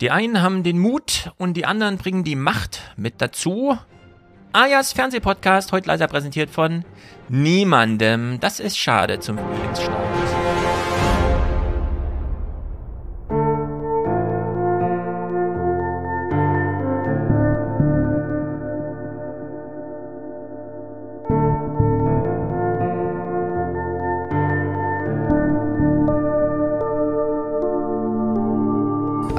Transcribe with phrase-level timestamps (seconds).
[0.00, 3.76] Die einen haben den Mut und die anderen bringen die Macht mit dazu.
[4.52, 6.84] Ajas Fernsehpodcast, heute leiser präsentiert von
[7.28, 8.40] niemandem.
[8.40, 10.09] Das ist schade zum Frühlingsstart.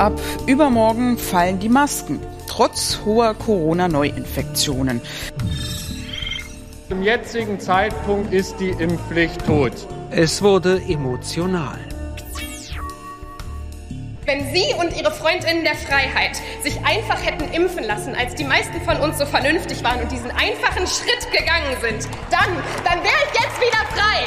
[0.01, 4.99] Ab übermorgen fallen die Masken, trotz hoher Corona-Neuinfektionen.
[6.89, 9.73] Zum jetzigen Zeitpunkt ist die Impfpflicht tot.
[10.09, 11.77] Es wurde emotional.
[14.25, 18.81] Wenn Sie und Ihre Freundinnen der Freiheit sich einfach hätten impfen lassen, als die meisten
[18.81, 22.49] von uns so vernünftig waren und diesen einfachen Schritt gegangen sind, dann,
[22.83, 24.25] dann wäre ich jetzt wieder frei.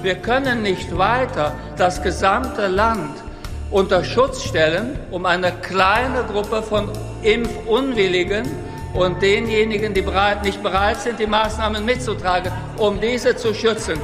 [0.00, 3.25] Wir können nicht weiter das gesamte Land
[3.70, 6.90] unter Schutz stellen, um eine kleine Gruppe von
[7.22, 8.46] Impfunwilligen
[8.94, 13.98] und denjenigen, die bereit, nicht bereit sind, die Maßnahmen mitzutragen, um diese zu schützen.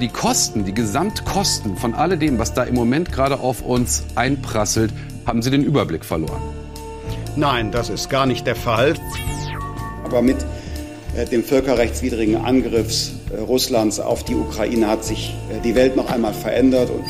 [0.00, 4.92] Die Kosten, die Gesamtkosten von alledem, was da im Moment gerade auf uns einprasselt,
[5.26, 6.40] haben Sie den Überblick verloren?
[7.34, 8.94] Nein, das ist gar nicht der Fall.
[10.04, 10.36] Aber mit
[11.16, 16.32] äh, dem völkerrechtswidrigen Angriffs Russlands auf die Ukraine hat sich äh, die Welt noch einmal
[16.32, 16.90] verändert.
[16.90, 17.04] Und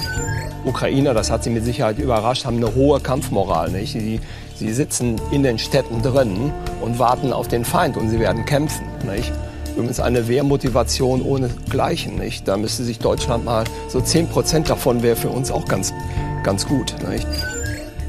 [0.64, 3.70] Ukrainer, das hat sie mit Sicherheit überrascht, haben eine hohe Kampfmoral.
[3.70, 3.92] Nicht?
[3.92, 4.20] Sie,
[4.56, 8.86] sie sitzen in den Städten drin und warten auf den Feind und sie werden kämpfen.
[9.04, 9.32] Nicht?
[9.76, 12.16] Übrigens eine Wehrmotivation ohne Gleichen.
[12.16, 12.48] Nicht?
[12.48, 15.94] Da müsste sich Deutschland mal so 10 Prozent davon wäre für uns auch ganz,
[16.42, 16.94] ganz gut.
[17.08, 17.26] Nicht?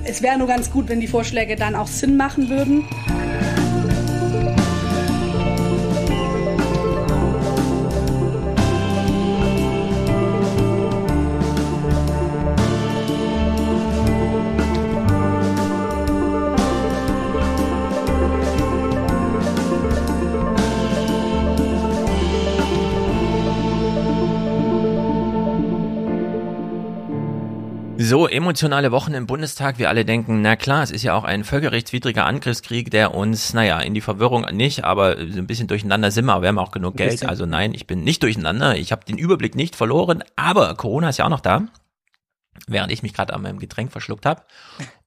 [0.03, 2.87] Es wäre nur ganz gut, wenn die Vorschläge dann auch Sinn machen würden.
[28.39, 29.79] Emotionale Wochen im Bundestag.
[29.79, 33.79] Wir alle denken, na klar, es ist ja auch ein völkerrechtswidriger Angriffskrieg, der uns, naja,
[33.81, 36.71] in die Verwirrung nicht, aber so ein bisschen durcheinander sind wir, aber wir haben auch
[36.71, 37.25] genug Geld.
[37.25, 38.77] Also nein, ich bin nicht durcheinander.
[38.77, 41.67] Ich habe den Überblick nicht verloren, aber Corona ist ja auch noch da,
[42.67, 44.43] während ich mich gerade an meinem Getränk verschluckt habe.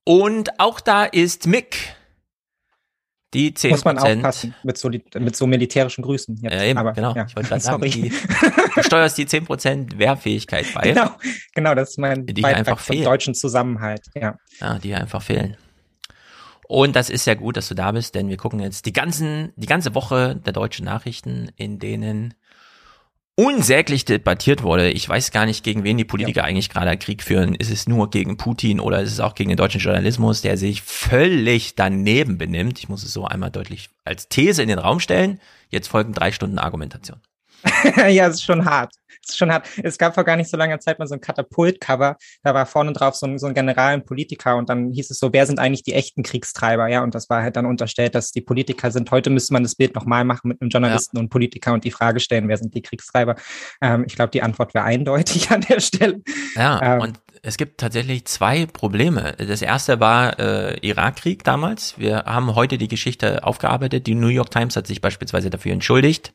[0.04, 1.96] Und auch da ist Mick.
[3.34, 3.70] Die 10%.
[3.70, 6.36] Muss man aufpassen mit so, mit so militärischen Grüßen.
[6.42, 6.52] Jetzt.
[6.52, 7.14] Ja, eben, Aber, genau.
[7.14, 7.24] Ja.
[7.26, 8.12] Ich wollte gerade sagen, die,
[8.74, 10.92] du steuerst die 10% Wehrfähigkeit bei.
[10.92, 11.10] Genau,
[11.54, 13.04] genau, das ist mein die Beitrag einfach fehlen.
[13.04, 14.06] deutschen Zusammenhalt.
[14.14, 14.36] Ja.
[14.60, 15.56] ja, die einfach fehlen.
[16.68, 19.52] Und das ist ja gut, dass du da bist, denn wir gucken jetzt die ganzen,
[19.56, 22.34] die ganze Woche der deutschen Nachrichten, in denen
[23.36, 24.90] unsäglich debattiert wurde.
[24.90, 26.46] Ich weiß gar nicht, gegen wen die Politiker ja.
[26.46, 27.54] eigentlich gerade Krieg führen.
[27.54, 30.82] Ist es nur gegen Putin oder ist es auch gegen den deutschen Journalismus, der sich
[30.82, 32.78] völlig daneben benimmt?
[32.78, 35.40] Ich muss es so einmal deutlich als These in den Raum stellen.
[35.70, 37.20] Jetzt folgen drei Stunden Argumentation.
[37.96, 38.94] ja, es ist schon hart.
[39.26, 39.68] Ist schon hart.
[39.82, 42.16] Es gab vor gar nicht so langer Zeit mal so ein Katapult-Cover.
[42.42, 45.18] Da war vorne drauf so ein, so ein General, ein Politiker und dann hieß es
[45.18, 46.88] so, wer sind eigentlich die echten Kriegstreiber?
[46.88, 49.10] Ja, und das war halt dann unterstellt, dass die Politiker sind.
[49.10, 51.22] Heute müsste man das Bild nochmal machen mit einem Journalisten ja.
[51.22, 53.36] und Politiker und die Frage stellen, wer sind die Kriegstreiber?
[53.80, 56.20] Ähm, ich glaube, die Antwort wäre eindeutig an der Stelle.
[56.56, 59.34] Ja, ähm, und es gibt tatsächlich zwei Probleme.
[59.38, 61.98] Das erste war äh, Irakkrieg damals.
[61.98, 64.06] Wir haben heute die Geschichte aufgearbeitet.
[64.06, 66.34] Die New York Times hat sich beispielsweise dafür entschuldigt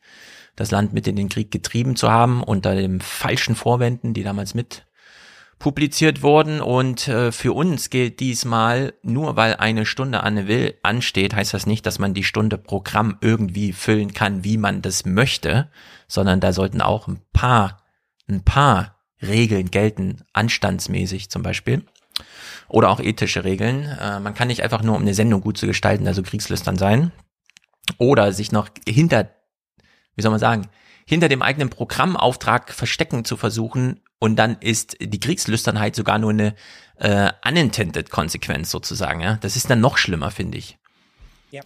[0.57, 4.53] das Land mit in den Krieg getrieben zu haben, unter den falschen Vorwänden, die damals
[4.53, 4.85] mit
[5.59, 6.61] publiziert wurden.
[6.61, 11.65] Und äh, für uns gilt diesmal, nur weil eine Stunde an Will ansteht, heißt das
[11.65, 15.69] nicht, dass man die Stunde Programm irgendwie füllen kann, wie man das möchte,
[16.07, 17.83] sondern da sollten auch ein paar,
[18.27, 21.83] ein paar Regeln gelten, anstandsmäßig zum Beispiel.
[22.67, 23.85] Oder auch ethische Regeln.
[23.85, 27.11] Äh, man kann nicht einfach nur, um eine Sendung gut zu gestalten, also kriegslüstern sein.
[27.99, 29.29] Oder sich noch hinter
[30.17, 30.67] wie soll man sagen,
[31.05, 36.55] hinter dem eigenen Programmauftrag verstecken zu versuchen und dann ist die Kriegslüsternheit sogar nur eine
[36.97, 39.21] äh, unintended Konsequenz sozusagen.
[39.21, 39.37] Ja?
[39.41, 40.77] Das ist dann noch schlimmer, finde ich.
[41.51, 41.61] Ja.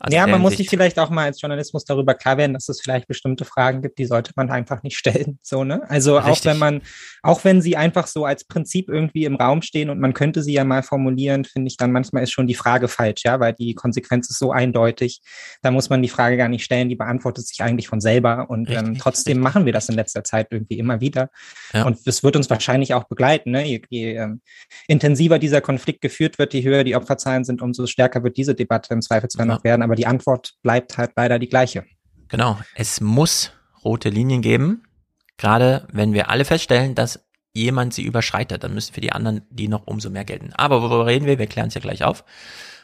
[0.00, 2.80] Also ja, man muss sich vielleicht auch mal als Journalismus darüber klar werden, dass es
[2.80, 5.38] vielleicht bestimmte Fragen gibt, die sollte man einfach nicht stellen.
[5.42, 5.82] So, ne?
[5.88, 6.32] Also Richtig.
[6.32, 6.82] auch wenn man,
[7.22, 10.52] auch wenn sie einfach so als Prinzip irgendwie im Raum stehen und man könnte sie
[10.52, 13.74] ja mal formulieren, finde ich dann manchmal ist schon die Frage falsch, ja, weil die
[13.74, 15.20] Konsequenz ist so eindeutig.
[15.62, 18.50] Da muss man die Frage gar nicht stellen, die beantwortet sich eigentlich von selber.
[18.50, 19.44] Und ähm, trotzdem Richtig.
[19.44, 21.30] machen wir das in letzter Zeit irgendwie immer wieder.
[21.72, 21.84] Ja.
[21.84, 23.52] Und es wird uns wahrscheinlich auch begleiten.
[23.52, 23.64] Ne?
[23.64, 24.40] Je, je ähm,
[24.88, 28.92] intensiver dieser Konflikt geführt wird, je höher die Opferzahlen sind, umso stärker wird diese Debatte
[28.92, 29.54] im Zweifelsfall ja.
[29.54, 31.84] noch werden aber die Antwort bleibt halt leider die gleiche.
[32.28, 33.52] Genau, es muss
[33.84, 34.82] rote Linien geben,
[35.36, 39.68] gerade wenn wir alle feststellen, dass jemand sie überschreitet, dann müssen für die anderen die
[39.68, 40.52] noch umso mehr gelten.
[40.54, 41.38] Aber worüber reden wir?
[41.38, 42.24] Wir klären es ja gleich auf.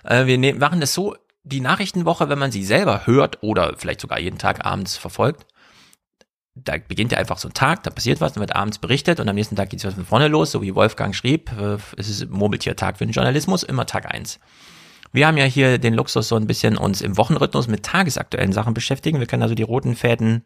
[0.04, 4.20] Äh, wir machen das so, die Nachrichtenwoche, wenn man sie selber hört oder vielleicht sogar
[4.20, 5.46] jeden Tag abends verfolgt,
[6.54, 9.28] da beginnt ja einfach so ein Tag, da passiert was, dann wird abends berichtet und
[9.28, 12.28] am nächsten Tag geht es von vorne los, so wie Wolfgang schrieb, äh, es ist
[12.28, 14.38] Murmeltiertag für den Journalismus, immer Tag eins.
[15.12, 18.74] Wir haben ja hier den Luxus, so ein bisschen uns im Wochenrhythmus mit tagesaktuellen Sachen
[18.74, 19.18] beschäftigen.
[19.18, 20.44] Wir können also die roten Fäden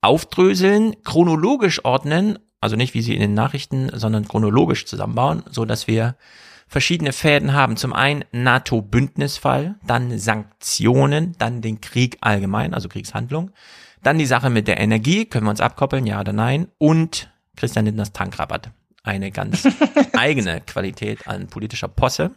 [0.00, 5.88] aufdröseln, chronologisch ordnen, also nicht wie sie in den Nachrichten, sondern chronologisch zusammenbauen, so dass
[5.88, 6.16] wir
[6.68, 7.76] verschiedene Fäden haben.
[7.76, 13.50] Zum einen NATO-Bündnisfall, dann Sanktionen, dann den Krieg allgemein, also Kriegshandlung,
[14.02, 17.86] dann die Sache mit der Energie, können wir uns abkoppeln, ja oder nein, und Christian
[17.86, 18.70] Lindners Tankrabatt.
[19.02, 19.66] Eine ganz
[20.12, 22.32] eigene Qualität an politischer Posse.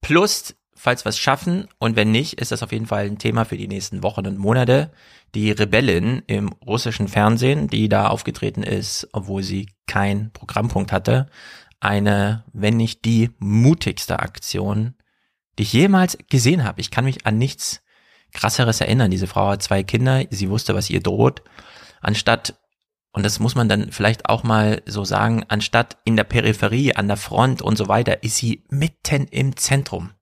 [0.00, 3.44] Plus, falls wir es schaffen und wenn nicht, ist das auf jeden Fall ein Thema
[3.44, 4.92] für die nächsten Wochen und Monate.
[5.34, 11.28] Die Rebellin im russischen Fernsehen, die da aufgetreten ist, obwohl sie keinen Programmpunkt hatte.
[11.80, 14.94] Eine, wenn nicht die mutigste Aktion,
[15.58, 16.80] die ich jemals gesehen habe.
[16.80, 17.82] Ich kann mich an nichts
[18.32, 19.10] krasseres erinnern.
[19.10, 21.42] Diese Frau hat zwei Kinder, sie wusste, was ihr droht.
[22.00, 22.54] Anstatt
[23.12, 27.08] und das muss man dann vielleicht auch mal so sagen, anstatt in der Peripherie, an
[27.08, 30.12] der Front und so weiter, ist sie mitten im Zentrum.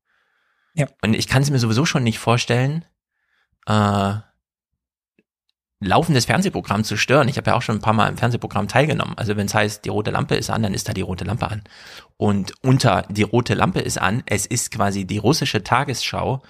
[0.75, 0.87] Ja.
[1.03, 2.85] Und ich kann es mir sowieso schon nicht vorstellen,
[3.67, 4.15] äh,
[5.81, 7.29] laufendes Fernsehprogramm zu stören.
[7.29, 9.17] Ich habe ja auch schon ein paar Mal im Fernsehprogramm teilgenommen.
[9.19, 11.51] Also wenn es heißt, die rote Lampe ist an, dann ist da die rote Lampe
[11.51, 11.65] an.
[12.17, 16.43] Und unter die rote Lampe ist an, es ist quasi die russische Tagesschau.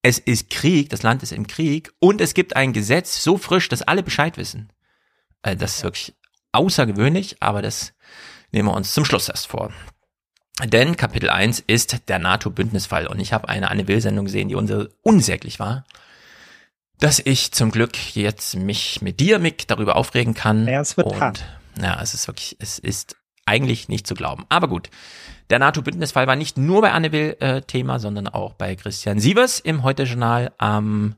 [0.00, 3.68] Es ist Krieg, das Land ist im Krieg und es gibt ein Gesetz so frisch,
[3.68, 4.72] dass alle Bescheid wissen.
[5.42, 6.14] Äh, das ist wirklich
[6.52, 7.92] außergewöhnlich, aber das
[8.50, 9.72] nehmen wir uns zum Schluss erst vor.
[10.62, 14.90] Denn Kapitel 1 ist der NATO-Bündnisfall und ich habe eine Anne Will-Sendung gesehen, die unsere
[15.02, 15.84] unsäglich war,
[17.00, 20.68] dass ich zum Glück jetzt mich mit dir, Mick, darüber aufregen kann.
[20.68, 21.44] Ja, es wird und, hart.
[21.80, 23.16] Ja, es ist wirklich, es ist
[23.46, 24.44] eigentlich nicht zu glauben.
[24.50, 24.90] Aber gut,
[25.50, 29.58] der NATO-Bündnisfall war nicht nur bei Anne Will äh, Thema, sondern auch bei Christian Sievers
[29.58, 31.16] im Heute-Journal am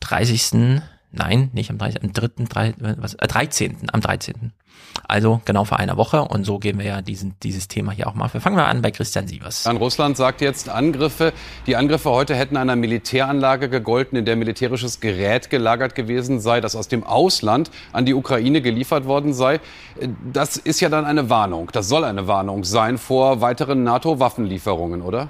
[0.00, 0.80] 30.
[1.16, 4.52] Nein, nicht am 13., am 3., 3, was, äh, 13., am 13.
[5.08, 8.14] Also genau vor einer Woche und so gehen wir ja diesen, dieses Thema hier auch
[8.14, 8.32] mal.
[8.32, 9.62] Wir fangen wir an bei Christian Sievers.
[9.62, 11.32] Dann Russland sagt jetzt Angriffe.
[11.66, 16.76] Die Angriffe heute hätten einer Militäranlage gegolten, in der militärisches Gerät gelagert gewesen sei, das
[16.76, 19.60] aus dem Ausland an die Ukraine geliefert worden sei.
[20.32, 21.70] Das ist ja dann eine Warnung.
[21.72, 25.28] Das soll eine Warnung sein vor weiteren NATO-Waffenlieferungen, oder?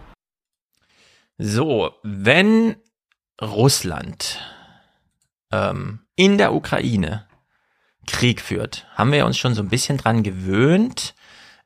[1.38, 2.76] So, wenn
[3.42, 4.40] Russland
[5.56, 7.26] ähm, in der Ukraine
[8.06, 11.14] Krieg führt, haben wir uns schon so ein bisschen dran gewöhnt.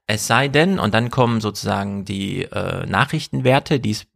[0.06, 4.06] Es sei denn, und dann kommen sozusagen die äh, Nachrichtenwerte, die es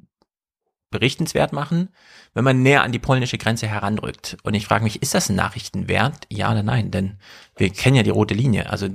[0.90, 1.90] berichtenswert machen,
[2.34, 4.36] wenn man näher an die polnische Grenze heranrückt.
[4.42, 6.26] Und ich frage mich, ist das ein Nachrichtenwert?
[6.30, 6.90] Ja oder nein?
[6.90, 7.18] Denn
[7.56, 8.70] wir kennen ja die rote Linie.
[8.70, 8.88] Also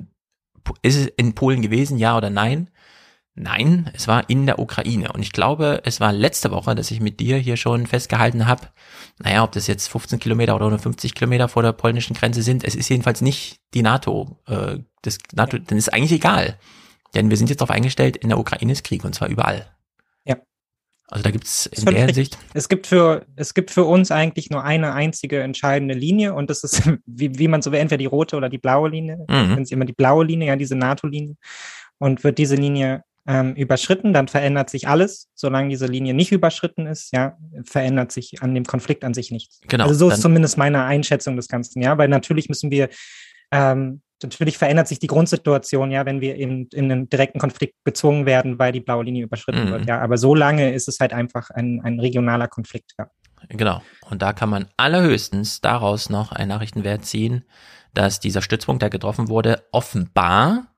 [0.81, 2.69] ist es in Polen gewesen, ja oder nein?
[3.35, 5.13] Nein, es war in der Ukraine.
[5.13, 8.67] Und ich glaube, es war letzte Woche, dass ich mit dir hier schon festgehalten habe,
[9.19, 12.75] naja, ob das jetzt 15 Kilometer oder 50 Kilometer vor der polnischen Grenze sind, es
[12.75, 14.37] ist jedenfalls nicht die NATO.
[14.47, 16.57] Äh, das NATO, dann ist eigentlich egal.
[17.13, 19.65] Denn wir sind jetzt darauf eingestellt, in der Ukraine ist Krieg und zwar überall.
[20.25, 20.37] Ja.
[21.07, 22.37] Also da gibt's in der Hinsicht.
[22.53, 26.63] Es gibt für, es gibt für uns eigentlich nur eine einzige entscheidende Linie und das
[26.63, 29.25] ist, wie, wie man so will, entweder die rote oder die blaue Linie.
[29.29, 29.55] Mhm.
[29.55, 31.35] Wenn es immer die blaue Linie, ja, diese NATO-Linie.
[32.01, 35.29] Und wird diese Linie ähm, überschritten, dann verändert sich alles.
[35.35, 39.61] Solange diese Linie nicht überschritten ist, ja, verändert sich an dem Konflikt an sich nichts.
[39.67, 39.83] Genau.
[39.83, 42.89] Also so ist zumindest meine Einschätzung des Ganzen, ja, weil natürlich müssen wir,
[43.51, 48.25] ähm, natürlich verändert sich die Grundsituation, ja, wenn wir in, in einen direkten Konflikt gezwungen
[48.25, 49.71] werden, weil die blaue Linie überschritten mhm.
[49.73, 50.01] wird, ja.
[50.01, 53.11] Aber so lange ist es halt einfach ein, ein regionaler Konflikt, ja.
[53.47, 53.83] Genau.
[54.09, 57.45] Und da kann man allerhöchstens daraus noch einen Nachrichtenwert ziehen,
[57.93, 60.69] dass dieser Stützpunkt, der getroffen wurde, offenbar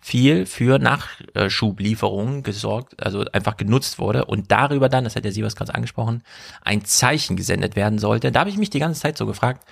[0.00, 5.56] viel für Nachschublieferungen gesorgt, also einfach genutzt wurde und darüber dann, das hat der Sievers
[5.56, 6.22] gerade angesprochen,
[6.62, 8.32] ein Zeichen gesendet werden sollte.
[8.32, 9.66] Da habe ich mich die ganze Zeit so gefragt,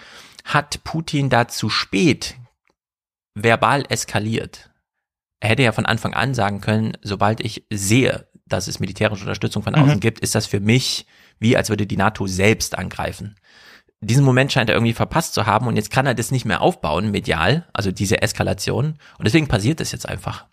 [0.45, 2.37] hat Putin da zu spät
[3.35, 4.71] verbal eskaliert?
[5.41, 9.63] Er hätte ja von Anfang an sagen können, sobald ich sehe, dass es militärische Unterstützung
[9.63, 10.01] von außen mhm.
[10.01, 11.07] gibt, ist das für mich
[11.39, 13.37] wie als würde die NATO selbst angreifen
[14.01, 16.61] diesen Moment scheint er irgendwie verpasst zu haben und jetzt kann er das nicht mehr
[16.61, 18.99] aufbauen, medial, also diese Eskalation.
[19.19, 20.47] Und deswegen passiert das jetzt einfach.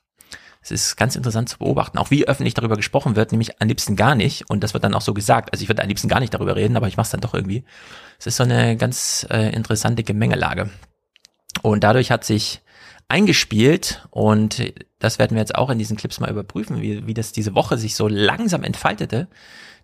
[0.62, 3.96] Es ist ganz interessant zu beobachten, auch wie öffentlich darüber gesprochen wird, nämlich am liebsten
[3.96, 4.50] gar nicht.
[4.50, 5.54] Und das wird dann auch so gesagt.
[5.54, 7.36] Also ich würde am liebsten gar nicht darüber reden, aber ich mache es dann doch
[7.36, 7.66] irgendwie.
[8.18, 10.72] Es ist so eine ganz äh, interessante Gemengelage.
[11.62, 12.64] Und dadurch hat sich
[13.08, 17.32] eingespielt und das werden wir jetzt auch in diesen Clips mal überprüfen, wie, wie das
[17.32, 19.28] diese Woche sich so langsam entfaltete,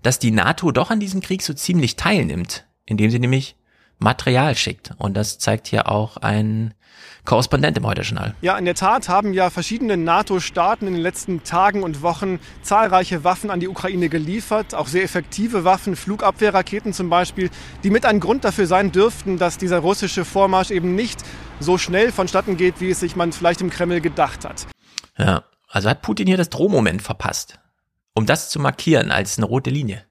[0.01, 3.55] dass die NATO doch an diesem Krieg so ziemlich teilnimmt indem sie nämlich
[3.99, 4.91] Material schickt.
[4.97, 6.73] Und das zeigt hier auch ein
[7.23, 8.33] Korrespondent im Heute-Journal.
[8.41, 13.23] Ja, in der Tat haben ja verschiedene NATO-Staaten in den letzten Tagen und Wochen zahlreiche
[13.23, 17.49] Waffen an die Ukraine geliefert, auch sehr effektive Waffen, Flugabwehrraketen zum Beispiel,
[17.83, 21.21] die mit ein Grund dafür sein dürften, dass dieser russische Vormarsch eben nicht
[21.59, 24.67] so schnell vonstatten geht, wie es sich man vielleicht im Kreml gedacht hat.
[25.17, 27.59] Ja, also hat Putin hier das Drohmoment verpasst,
[28.15, 30.05] um das zu markieren als eine rote Linie.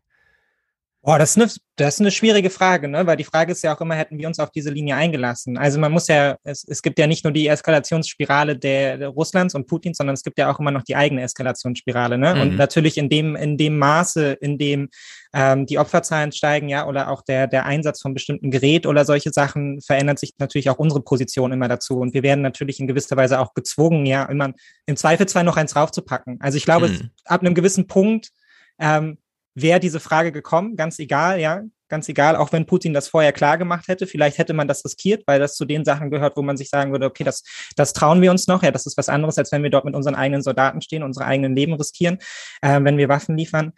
[1.03, 3.07] Boah, das ist, eine, das ist eine schwierige Frage, ne?
[3.07, 5.57] weil die Frage ist ja auch immer, hätten wir uns auf diese Linie eingelassen?
[5.57, 9.55] Also man muss ja, es, es gibt ja nicht nur die Eskalationsspirale der, der Russlands
[9.55, 12.19] und Putins, sondern es gibt ja auch immer noch die eigene Eskalationsspirale.
[12.19, 12.35] Ne?
[12.35, 12.41] Mhm.
[12.43, 14.91] Und natürlich in dem, in dem Maße, in dem
[15.33, 19.31] ähm, die Opferzahlen steigen, ja, oder auch der, der Einsatz von bestimmten Gerät oder solche
[19.31, 21.99] Sachen, verändert sich natürlich auch unsere Position immer dazu.
[21.99, 24.53] Und wir werden natürlich in gewisser Weise auch gezwungen, ja, immer
[24.85, 26.39] im Zweifelsfall noch eins raufzupacken.
[26.43, 27.11] Also ich glaube, mhm.
[27.25, 28.33] ab einem gewissen Punkt
[28.79, 29.17] ähm,
[29.55, 33.59] wäre diese Frage gekommen, ganz egal, ja, ganz egal, auch wenn Putin das vorher klar
[33.59, 36.57] gemacht hätte, vielleicht hätte man das riskiert, weil das zu den Sachen gehört, wo man
[36.57, 37.43] sich sagen würde, okay, das,
[37.77, 39.95] das trauen wir uns noch, ja, das ist was anderes, als wenn wir dort mit
[39.95, 42.19] unseren eigenen Soldaten stehen, unsere eigenen Leben riskieren,
[42.63, 43.73] äh, wenn wir Waffen liefern.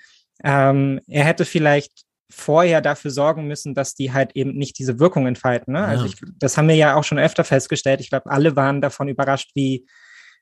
[0.44, 5.26] Ähm, er hätte vielleicht vorher dafür sorgen müssen, dass die halt eben nicht diese Wirkung
[5.26, 5.74] entfalten.
[5.74, 5.84] Ne?
[5.84, 8.00] Also ich, das haben wir ja auch schon öfter festgestellt.
[8.00, 9.86] Ich glaube, alle waren davon überrascht, wie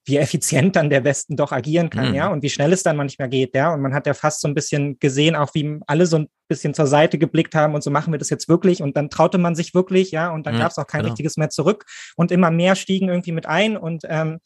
[0.04, 2.14] wie effizient dann der Westen doch agieren kann, mhm.
[2.14, 3.72] ja, und wie schnell es dann manchmal geht, ja.
[3.72, 6.74] Und man hat ja fast so ein bisschen gesehen, auch wie alle so ein bisschen
[6.74, 8.82] zur Seite geblickt haben und so machen wir das jetzt wirklich.
[8.82, 11.12] Und dann traute man sich wirklich, ja, und dann mhm, gab es auch kein genau.
[11.12, 11.84] richtiges mehr zurück.
[12.16, 14.38] Und immer mehr stiegen irgendwie mit ein und ähm,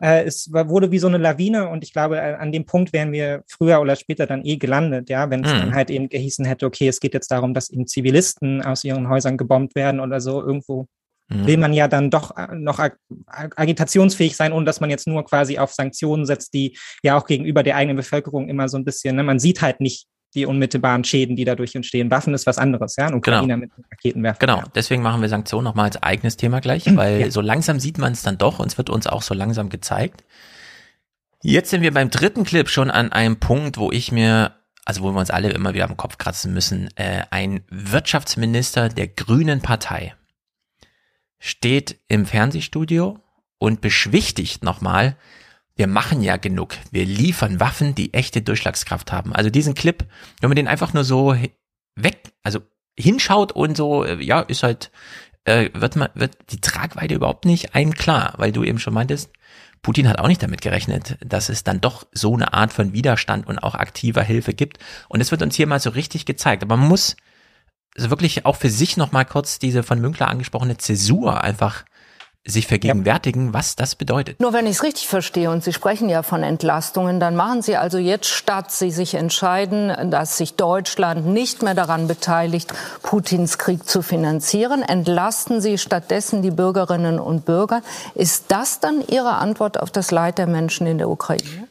[0.00, 3.12] äh, es wurde wie so eine Lawine und ich glaube, äh, an dem Punkt wären
[3.12, 5.58] wir früher oder später dann eh gelandet, ja, wenn es mhm.
[5.58, 9.08] dann halt eben gehießen hätte, okay, es geht jetzt darum, dass eben Zivilisten aus ihren
[9.08, 10.86] Häusern gebombt werden oder so irgendwo
[11.28, 11.46] mhm.
[11.46, 15.24] will man ja dann doch äh, noch ag agitationsfähig sein, ohne dass man jetzt nur
[15.24, 19.16] quasi auf Sanktionen setzt, die ja auch gegenüber der eigenen Bevölkerung immer so ein bisschen,
[19.16, 22.10] ne, man sieht halt nicht die unmittelbaren Schäden, die dadurch entstehen.
[22.10, 23.06] Waffen ist was anderes, ja.
[23.06, 23.38] Und genau.
[23.38, 23.74] Ukrainer genau.
[23.76, 24.38] mit Raketen werfen.
[24.40, 27.30] Genau, deswegen machen wir Sanktionen nochmal als eigenes Thema gleich, weil ja.
[27.30, 30.24] so langsam sieht man es dann doch und es wird uns auch so langsam gezeigt.
[31.42, 35.12] Jetzt sind wir beim dritten Clip schon an einem Punkt, wo ich mir, also wo
[35.12, 40.14] wir uns alle immer wieder am Kopf kratzen müssen, äh, ein Wirtschaftsminister der Grünen Partei
[41.38, 43.18] steht im Fernsehstudio
[43.58, 45.16] und beschwichtigt nochmal,
[45.76, 46.74] wir machen ja genug.
[46.90, 49.34] Wir liefern Waffen, die echte Durchschlagskraft haben.
[49.34, 50.04] Also diesen Clip,
[50.40, 51.36] wenn man den einfach nur so
[51.94, 52.60] weg, also
[52.98, 54.90] hinschaut und so, äh, ja, ist halt,
[55.44, 59.30] äh, wird man, wird die Tragweite überhaupt nicht ein klar, weil du eben schon meintest,
[59.82, 63.46] Putin hat auch nicht damit gerechnet, dass es dann doch so eine Art von Widerstand
[63.46, 64.78] und auch aktiver Hilfe gibt.
[65.08, 66.64] Und es wird uns hier mal so richtig gezeigt.
[66.64, 67.16] Aber man muss
[67.96, 71.84] also wirklich auch für sich noch mal kurz diese von Münkler angesprochene Zäsur einfach
[72.48, 73.54] sich vergegenwärtigen, ja.
[73.54, 74.40] was das bedeutet.
[74.40, 77.76] Nur wenn ich es richtig verstehe, und Sie sprechen ja von Entlastungen, dann machen Sie
[77.76, 82.72] also jetzt, statt Sie sich entscheiden, dass sich Deutschland nicht mehr daran beteiligt,
[83.02, 87.82] Putins Krieg zu finanzieren, entlasten Sie stattdessen die Bürgerinnen und Bürger.
[88.14, 91.65] Ist das dann Ihre Antwort auf das Leid der Menschen in der Ukraine?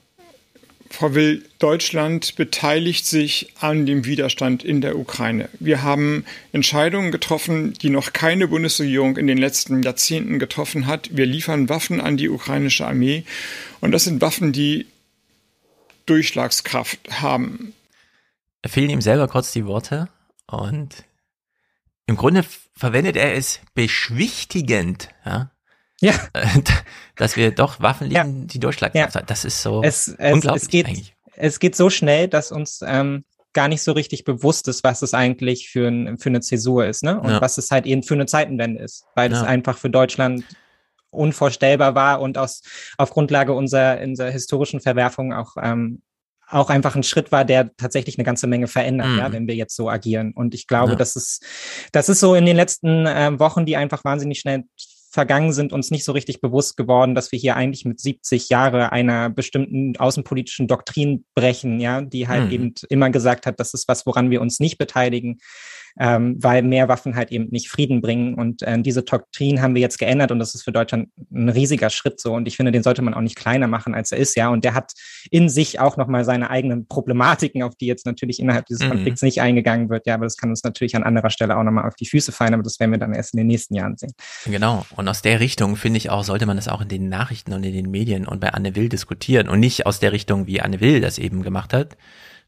[0.89, 5.50] Frau Will, Deutschland beteiligt sich an dem Widerstand in der Ukraine.
[5.60, 11.15] Wir haben Entscheidungen getroffen, die noch keine Bundesregierung in den letzten Jahrzehnten getroffen hat.
[11.15, 13.24] Wir liefern Waffen an die ukrainische Armee
[13.82, 14.86] und das sind Waffen, die
[16.06, 17.74] Durchschlagskraft haben.
[18.62, 20.08] Da fehlen ihm selber kurz die Worte
[20.48, 21.04] und
[22.08, 25.50] im Grunde verwendet er es beschwichtigend, ja,
[26.02, 26.14] ja.
[27.16, 28.46] Dass wir doch Waffen lieben, ja.
[28.46, 29.22] die Durchschlagkraft ja.
[29.22, 31.16] Das ist so es, es, unglaublich es geht, eigentlich.
[31.36, 35.14] Es geht so schnell, dass uns ähm, gar nicht so richtig bewusst ist, was es
[35.14, 37.20] eigentlich für, ein, für eine Zäsur ist, ne?
[37.20, 37.42] Und ja.
[37.42, 40.44] was es halt eben für eine Zeitenwende ist, weil es einfach für Deutschland
[41.10, 42.62] unvorstellbar war und aus,
[42.98, 46.02] auf Grundlage unserer, unserer historischen Verwerfung auch ähm,
[46.48, 49.18] auch einfach ein Schritt war, der tatsächlich eine ganze Menge verändert, mhm.
[49.18, 50.32] ja, wenn wir jetzt so agieren.
[50.34, 50.96] Und ich glaube, ja.
[50.96, 51.44] das ist,
[51.92, 54.66] das ist so in den letzten äh, Wochen, die einfach wahnsinnig schnell
[55.15, 58.91] vergangen sind, uns nicht so richtig bewusst geworden, dass wir hier eigentlich mit 70 Jahre
[58.91, 62.51] einer bestimmten außenpolitischen Doktrin brechen, ja, die halt mhm.
[62.51, 65.39] eben immer gesagt hat, das ist was, woran wir uns nicht beteiligen
[66.00, 68.36] ähm, weil mehr Waffen halt eben nicht Frieden bringen.
[68.36, 71.90] Und äh, diese Doktrin haben wir jetzt geändert und das ist für Deutschland ein riesiger
[71.90, 72.34] Schritt so.
[72.34, 74.50] Und ich finde, den sollte man auch nicht kleiner machen, als er ist, ja.
[74.50, 74.94] Und der hat
[75.32, 78.92] in sich auch nochmal seine eigenen Problematiken, auf die jetzt natürlich innerhalb dieses mhm.
[78.92, 80.06] Konflikts nicht eingegangen wird.
[80.06, 82.54] Ja, aber das kann uns natürlich an anderer Stelle auch nochmal auf die Füße fallen,
[82.54, 84.12] aber das werden wir dann erst in den nächsten Jahren sehen.
[84.46, 84.86] Genau.
[84.96, 87.64] Und aus der Richtung finde ich auch, sollte man das auch in den Nachrichten und
[87.64, 90.82] in den Medien und bei Anne Will diskutieren und nicht aus der Richtung, wie Anne
[90.82, 91.96] Will das eben gemacht hat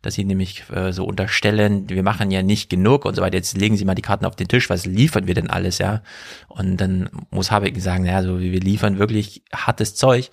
[0.02, 3.58] dass sie nämlich äh, so unterstellen, wir machen ja nicht genug und so weiter, jetzt
[3.58, 6.02] legen sie mal die Karten auf den Tisch, was liefern wir denn alles, ja?
[6.48, 10.30] Und dann muss Habeck sagen, naja, so wir liefern wirklich hartes Zeug.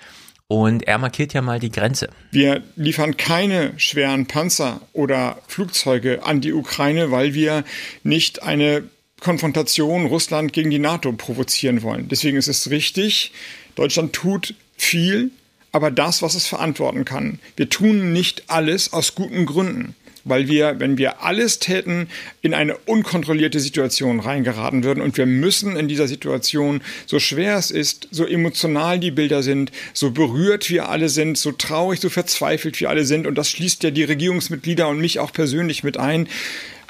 [0.47, 2.11] Und er markiert ja mal die Grenze.
[2.31, 7.65] Wir liefern keine schweren Panzer oder Flugzeuge an die Ukraine, weil wir
[8.03, 8.85] nicht eine
[9.21, 12.09] Konfrontation Russland gegen die NATO provozieren wollen.
[12.09, 13.33] Deswegen ist es richtig,
[13.75, 15.31] Deutschland tut viel,
[15.75, 17.41] aber das, was es verantworten kann.
[17.57, 22.09] Wir tun nicht alles aus guten Gründen weil wir, wenn wir alles täten,
[22.41, 25.03] in eine unkontrollierte Situation reingeraten würden.
[25.03, 29.71] Und wir müssen in dieser Situation, so schwer es ist, so emotional die Bilder sind,
[29.93, 33.83] so berührt wir alle sind, so traurig, so verzweifelt wir alle sind, und das schließt
[33.83, 36.27] ja die Regierungsmitglieder und mich auch persönlich mit ein.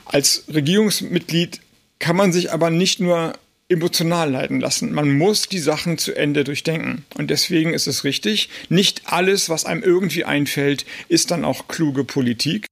[0.04, 1.60] Als Regierungsmitglied
[1.98, 3.32] kann man sich aber nicht nur
[3.68, 4.92] emotional leiten lassen.
[4.92, 7.04] Man muss die Sachen zu Ende durchdenken.
[7.16, 12.04] Und deswegen ist es richtig, nicht alles, was einem irgendwie einfällt, ist dann auch kluge
[12.04, 12.66] Politik.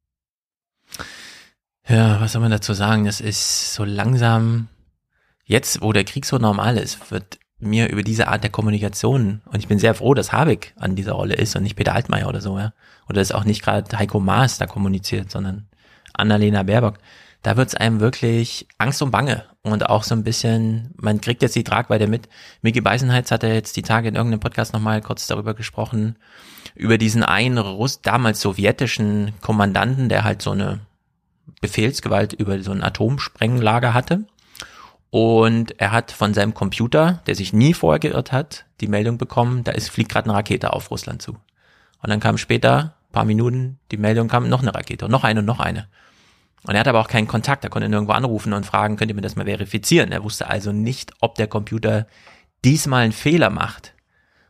[1.88, 3.06] Ja, was soll man dazu sagen?
[3.06, 4.68] Das ist so langsam,
[5.44, 9.60] jetzt, wo der Krieg so normal ist, wird mir über diese Art der Kommunikation, und
[9.60, 12.40] ich bin sehr froh, dass Habeck an dieser Rolle ist und nicht Peter Altmaier oder
[12.40, 12.72] so, ja.
[13.08, 15.68] Oder dass auch nicht gerade Heiko Maas da kommuniziert, sondern
[16.12, 16.98] Annalena Baerbock.
[17.42, 19.44] Da wird's einem wirklich Angst und Bange.
[19.62, 22.28] Und auch so ein bisschen, man kriegt jetzt die Tragweite mit.
[22.62, 26.16] Miki Beisenheitz hat ja jetzt die Tage in irgendeinem Podcast nochmal kurz darüber gesprochen,
[26.74, 30.80] über diesen einen Russ, damals sowjetischen Kommandanten, der halt so eine
[31.60, 34.24] Befehlsgewalt über so ein Atomsprenglager hatte.
[35.10, 39.62] Und er hat von seinem Computer, der sich nie vorher geirrt hat, die Meldung bekommen,
[39.62, 41.32] da ist, fliegt gerade eine Rakete auf Russland zu.
[41.32, 45.46] Und dann kam später, paar Minuten, die Meldung kam noch eine Rakete noch eine und
[45.46, 45.88] noch eine.
[46.64, 49.14] Und er hat aber auch keinen Kontakt, er konnte nirgendwo anrufen und fragen, könnt ihr
[49.14, 50.12] mir das mal verifizieren?
[50.12, 52.06] Er wusste also nicht, ob der Computer
[52.64, 53.94] diesmal einen Fehler macht.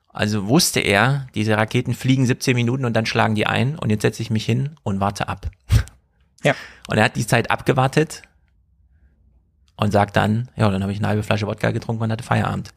[0.09, 4.03] Also wusste er, diese Raketen fliegen 17 Minuten und dann schlagen die ein und jetzt
[4.03, 5.51] setze ich mich hin und warte ab.
[6.45, 6.57] Ja.
[6.89, 8.23] Und er hat die Zeit abgewartet
[9.77, 12.75] und sagt dann, ja, dann habe ich eine halbe Flasche Wodka getrunken und hatte Feierabend.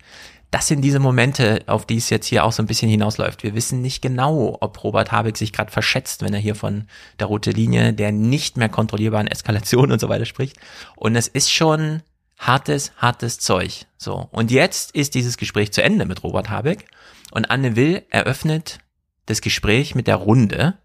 [0.51, 3.43] Das sind diese Momente, auf die es jetzt hier auch so ein bisschen hinausläuft.
[3.43, 6.87] Wir wissen nicht genau, ob Robert Habeck sich gerade verschätzt, wenn er hier von
[7.19, 10.57] der rote Linie, der nicht mehr kontrollierbaren Eskalation und so weiter spricht.
[10.95, 12.03] Und es ist schon
[12.37, 13.85] hartes, hartes Zeug.
[13.97, 14.29] So.
[14.31, 16.87] Und jetzt ist dieses Gespräch zu Ende mit Robert Habeck
[17.31, 18.79] und Anne Will eröffnet
[19.25, 20.75] das Gespräch mit der Runde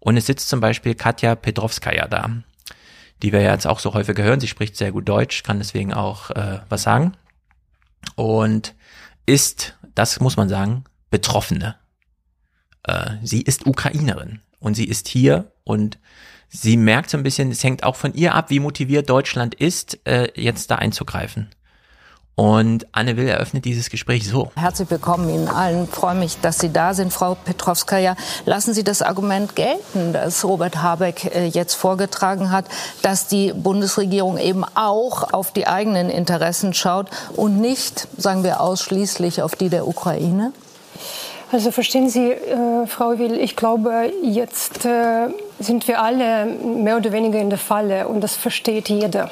[0.00, 2.30] und es sitzt zum Beispiel Katja Petrovskaya da,
[3.22, 4.40] die wir jetzt auch so häufig hören.
[4.40, 7.16] Sie spricht sehr gut Deutsch, kann deswegen auch äh, was sagen.
[8.14, 8.75] Und
[9.26, 11.76] ist, das muss man sagen, Betroffene.
[12.84, 15.98] Äh, sie ist Ukrainerin und sie ist hier und
[16.48, 19.98] sie merkt so ein bisschen, es hängt auch von ihr ab, wie motiviert Deutschland ist,
[20.06, 21.48] äh, jetzt da einzugreifen.
[22.38, 24.50] Und Anne Will eröffnet dieses Gespräch so.
[24.56, 25.84] Herzlich willkommen Ihnen allen.
[25.84, 28.14] Ich freue mich, dass Sie da sind, Frau Petrovskaya.
[28.44, 32.66] Lassen Sie das Argument gelten, das Robert Habeck äh, jetzt vorgetragen hat,
[33.00, 39.40] dass die Bundesregierung eben auch auf die eigenen Interessen schaut und nicht, sagen wir, ausschließlich
[39.40, 40.52] auf die der Ukraine?
[41.52, 47.12] Also verstehen Sie, äh, Frau Will, ich glaube, jetzt äh, sind wir alle mehr oder
[47.12, 49.30] weniger in der Falle und das versteht jeder.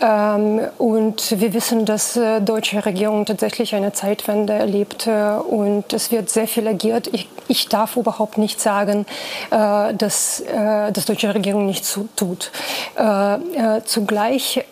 [0.00, 6.10] Ähm, und wir wissen, dass äh, deutsche Regierung tatsächlich eine Zeitwende erlebt äh, und es
[6.10, 7.08] wird sehr viel agiert.
[7.12, 9.06] Ich, ich darf überhaupt nicht sagen,
[9.50, 12.50] äh, dass äh, das deutsche Regierung nichts tut.
[12.98, 14.64] Äh, äh, zugleich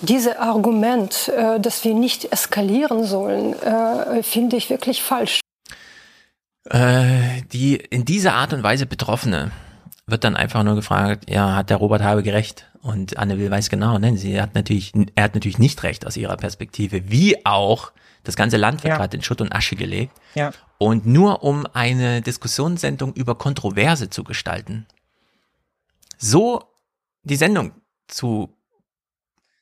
[0.00, 3.54] dieses Argument, dass wir nicht eskalieren sollen,
[4.22, 5.40] finde ich wirklich falsch.
[6.72, 9.52] Die in dieser Art und Weise Betroffene
[10.06, 12.70] wird dann einfach nur gefragt, ja, hat der Robert Habe gerecht?
[12.82, 16.16] Und Anne Will weiß genau, ne, sie hat natürlich, er hat natürlich nicht recht aus
[16.16, 18.96] ihrer Perspektive, wie auch das ganze Land wird ja.
[18.96, 20.12] gerade in Schutt und Asche gelegt.
[20.34, 20.52] Ja.
[20.78, 24.86] Und nur um eine Diskussionssendung über Kontroverse zu gestalten,
[26.18, 26.62] so
[27.22, 27.72] die Sendung
[28.08, 28.54] zu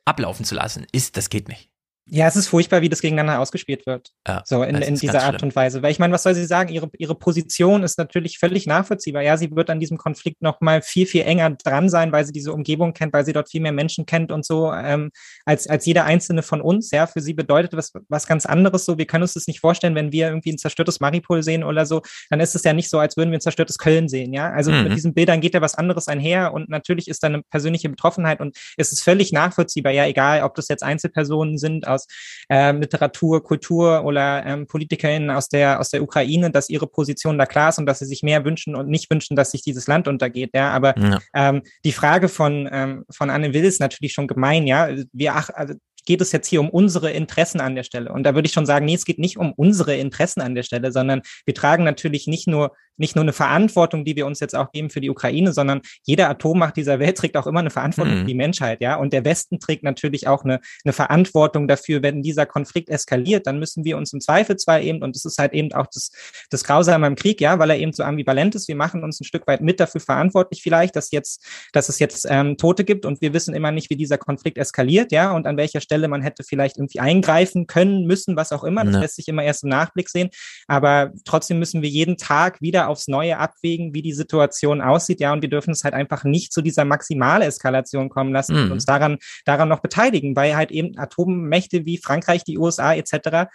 [0.05, 1.69] ablaufen zu lassen, ist, das geht nicht.
[2.07, 4.11] Ja, es ist furchtbar, wie das gegeneinander ausgespielt wird.
[4.27, 5.83] Ja, so in, in dieser Art und Weise.
[5.83, 6.69] Weil ich meine, was soll sie sagen?
[6.73, 9.23] Ihre, ihre Position ist natürlich völlig nachvollziehbar.
[9.23, 12.33] Ja, sie wird an diesem Konflikt noch mal viel, viel enger dran sein, weil sie
[12.33, 15.11] diese Umgebung kennt, weil sie dort viel mehr Menschen kennt und so, ähm,
[15.45, 16.91] als, als jeder einzelne von uns.
[16.91, 18.99] Ja, für sie bedeutet das was ganz anderes so.
[18.99, 22.03] Wir können uns das nicht vorstellen, wenn wir irgendwie ein zerstörtes Maripol sehen oder so,
[22.31, 24.33] dann ist es ja nicht so, als würden wir ein zerstörtes Köln sehen.
[24.33, 24.85] Ja, also mhm.
[24.85, 28.41] mit diesen Bildern geht ja was anderes einher und natürlich ist da eine persönliche Betroffenheit
[28.41, 29.93] und es ist völlig nachvollziehbar.
[29.93, 32.07] Ja, egal, ob das jetzt Einzelpersonen sind, aus
[32.48, 37.46] ähm, Literatur, Kultur oder ähm, PolitikerInnen aus der, aus der Ukraine, dass ihre Position da
[37.46, 40.09] klar ist und dass sie sich mehr wünschen und nicht wünschen, dass sich dieses Land
[40.09, 40.50] untergeht.
[40.55, 41.18] Ja, aber ja.
[41.35, 44.66] Ähm, die Frage von, ähm, von Anne Will ist natürlich schon gemein.
[44.66, 45.74] Ja, wir ach, also
[46.05, 48.12] geht es jetzt hier um unsere Interessen an der Stelle.
[48.12, 50.62] Und da würde ich schon sagen, nee, es geht nicht um unsere Interessen an der
[50.62, 54.55] Stelle, sondern wir tragen natürlich nicht nur nicht nur eine Verantwortung, die wir uns jetzt
[54.55, 58.15] auch geben für die Ukraine, sondern jede Atommacht dieser Welt trägt auch immer eine Verantwortung
[58.15, 58.21] mhm.
[58.21, 58.97] für die Menschheit, ja.
[58.97, 63.59] Und der Westen trägt natürlich auch eine, eine Verantwortung dafür, wenn dieser Konflikt eskaliert, dann
[63.59, 66.11] müssen wir uns im Zweifelsfall eben, und das ist halt eben auch das,
[66.51, 69.25] das Grausame am Krieg, ja, weil er eben so ambivalent ist, wir machen uns ein
[69.25, 73.21] Stück weit mit dafür verantwortlich vielleicht, dass jetzt, dass es jetzt ähm, Tote gibt und
[73.21, 76.44] wir wissen immer nicht, wie dieser Konflikt eskaliert, ja, und an welcher Stelle man hätte
[76.44, 78.85] vielleicht irgendwie eingreifen können, müssen, was auch immer.
[78.85, 79.00] Das ja.
[79.00, 80.31] lässt sich immer erst im Nachblick sehen.
[80.66, 85.20] Aber trotzdem müssen wir jeden Tag wieder aufs Neue abwägen, wie die Situation aussieht.
[85.20, 88.62] Ja, und wir dürfen es halt einfach nicht zu dieser Maximaleskalation kommen lassen mhm.
[88.62, 93.48] und uns daran, daran noch beteiligen, weil halt eben Atommächte wie Frankreich, die USA etc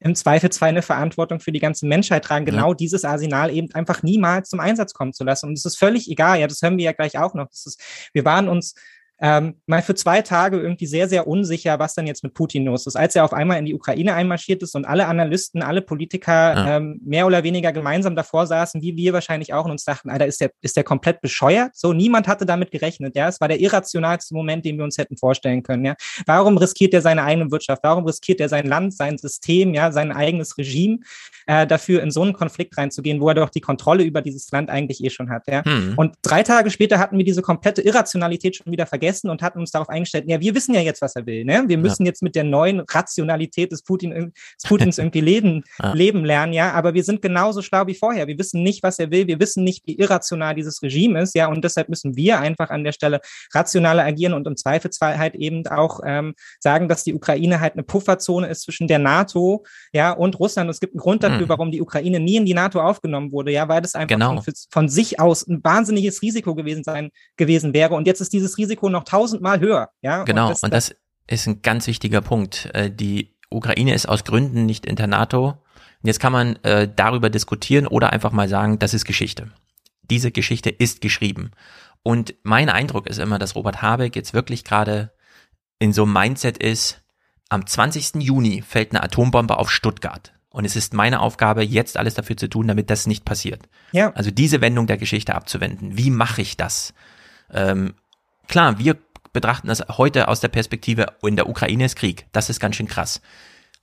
[0.00, 2.74] im Zweifelsfall eine Verantwortung für die ganze Menschheit tragen, genau ja.
[2.74, 5.46] dieses Arsenal eben einfach niemals zum Einsatz kommen zu lassen.
[5.46, 7.48] Und es ist völlig egal, ja, das hören wir ja gleich auch noch.
[7.48, 8.74] Das ist, wir waren uns
[9.20, 12.86] ähm, mal für zwei Tage irgendwie sehr, sehr unsicher, was dann jetzt mit Putin los
[12.86, 12.94] ist.
[12.94, 16.76] Als er auf einmal in die Ukraine einmarschiert ist und alle Analysten, alle Politiker ja.
[16.76, 20.26] ähm, mehr oder weniger gemeinsam davor saßen, wie wir wahrscheinlich auch und uns dachten, Alter,
[20.26, 21.72] ist der, ist der komplett bescheuert?
[21.74, 23.28] So, niemand hatte damit gerechnet, ja.
[23.28, 25.96] Es war der irrationalste Moment, den wir uns hätten vorstellen können, ja.
[26.26, 27.82] Warum riskiert er seine eigene Wirtschaft?
[27.82, 30.98] Warum riskiert er sein Land, sein System, ja, sein eigenes Regime
[31.46, 34.70] äh, dafür, in so einen Konflikt reinzugehen, wo er doch die Kontrolle über dieses Land
[34.70, 35.64] eigentlich eh schon hat, ja.
[35.64, 35.94] Hm.
[35.96, 39.60] Und drei Tage später hatten wir diese komplette Irrationalität schon wieder vergessen vergessen und hatten
[39.60, 41.44] uns darauf eingestellt, ja, wir wissen ja jetzt, was er will.
[41.44, 41.64] Ne?
[41.66, 42.10] Wir müssen ja.
[42.10, 45.92] jetzt mit der neuen Rationalität des, Putin, des Putins irgendwie leben, ja.
[45.92, 48.26] leben lernen, ja, aber wir sind genauso schlau wie vorher.
[48.26, 51.48] Wir wissen nicht, was er will, wir wissen nicht, wie irrational dieses Regime ist, ja,
[51.48, 53.20] und deshalb müssen wir einfach an der Stelle
[53.54, 57.82] rationaler agieren und im Zweifelsfall halt eben auch ähm, sagen, dass die Ukraine halt eine
[57.82, 60.68] Pufferzone ist zwischen der NATO, ja, und Russland.
[60.68, 61.48] Und es gibt einen Grund dafür, hm.
[61.48, 64.40] warum die Ukraine nie in die NATO aufgenommen wurde, ja, weil das einfach genau.
[64.40, 67.94] von, von sich aus ein wahnsinniges Risiko gewesen sein gewesen wäre.
[67.94, 69.90] Und jetzt ist dieses Risiko noch noch tausendmal höher.
[70.02, 70.24] Ja?
[70.24, 70.94] Genau, und das, und das
[71.26, 72.70] ist ein ganz wichtiger Punkt.
[72.74, 75.48] Äh, die Ukraine ist aus Gründen nicht in der NATO.
[75.48, 79.50] Und jetzt kann man äh, darüber diskutieren oder einfach mal sagen, das ist Geschichte.
[80.02, 81.50] Diese Geschichte ist geschrieben.
[82.02, 85.12] Und mein Eindruck ist immer, dass Robert Habeck jetzt wirklich gerade
[85.78, 87.02] in so einem Mindset ist,
[87.48, 88.22] am 20.
[88.22, 90.32] Juni fällt eine Atombombe auf Stuttgart.
[90.50, 93.68] Und es ist meine Aufgabe, jetzt alles dafür zu tun, damit das nicht passiert.
[93.92, 94.12] Ja.
[94.14, 95.96] Also diese Wendung der Geschichte abzuwenden.
[95.96, 96.94] Wie mache ich das?
[97.52, 97.94] Ähm,
[98.48, 98.96] Klar, wir
[99.32, 102.26] betrachten das heute aus der Perspektive, in der Ukraine ist Krieg.
[102.32, 103.20] Das ist ganz schön krass.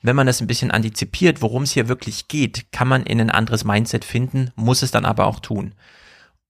[0.01, 3.29] Wenn man das ein bisschen antizipiert, worum es hier wirklich geht, kann man in ein
[3.29, 5.75] anderes Mindset finden, muss es dann aber auch tun.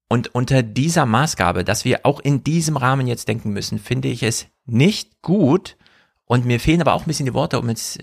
[0.07, 4.23] Und unter dieser Maßgabe, dass wir auch in diesem Rahmen jetzt denken müssen, finde ich
[4.23, 5.77] es nicht gut.
[6.25, 7.99] Und mir fehlen aber auch ein bisschen die Worte, um jetzt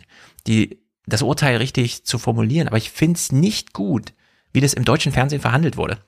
[0.46, 2.68] die, das Urteil richtig zu formulieren.
[2.68, 4.12] Aber ich finde es nicht gut,
[4.53, 5.98] wie das im deutschen Fernsehen verhandelt wurde.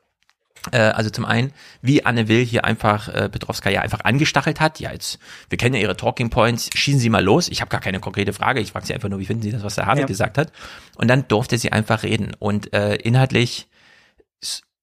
[0.73, 4.81] Äh, also zum einen, wie Anne Will hier einfach äh, Petrovskaya einfach angestachelt hat.
[4.81, 7.49] Ja, jetzt, wir kennen ja ihre Talking Points, schießen Sie mal los.
[7.49, 8.61] Ich habe gar keine konkrete Frage.
[8.61, 10.07] Ich frage Sie einfach nur, wie finden Sie das, was der Havel ja.
[10.07, 10.53] gesagt hat?
[10.97, 12.35] Und dann durfte sie einfach reden.
[12.38, 13.69] Und äh, inhaltlich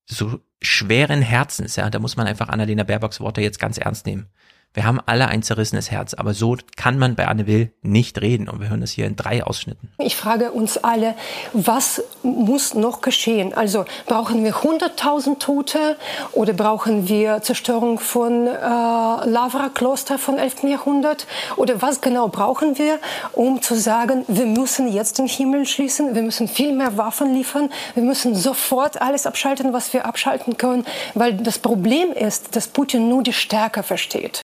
[0.06, 4.28] so schweren Herzens, ja, da muss man einfach Annalena Baerbocks Worte jetzt ganz ernst nehmen.
[4.74, 8.48] Wir haben alle ein zerrissenes Herz, aber so kann man bei Anne Will nicht reden.
[8.48, 9.90] Und wir hören das hier in drei Ausschnitten.
[9.98, 11.16] Ich frage uns alle,
[11.52, 13.54] was muss noch geschehen?
[13.54, 15.98] Also brauchen wir 100.000 Tote
[16.32, 20.64] oder brauchen wir Zerstörung von äh, Lavra-Kloster von 11.
[20.64, 21.28] Jahrhundert?
[21.58, 23.00] Oder was genau brauchen wir,
[23.34, 27.70] um zu sagen, wir müssen jetzt den Himmel schließen, wir müssen viel mehr Waffen liefern,
[27.94, 30.86] wir müssen sofort alles abschalten, was wir abschalten können?
[31.14, 34.42] Weil das Problem ist, dass Putin nur die Stärke versteht.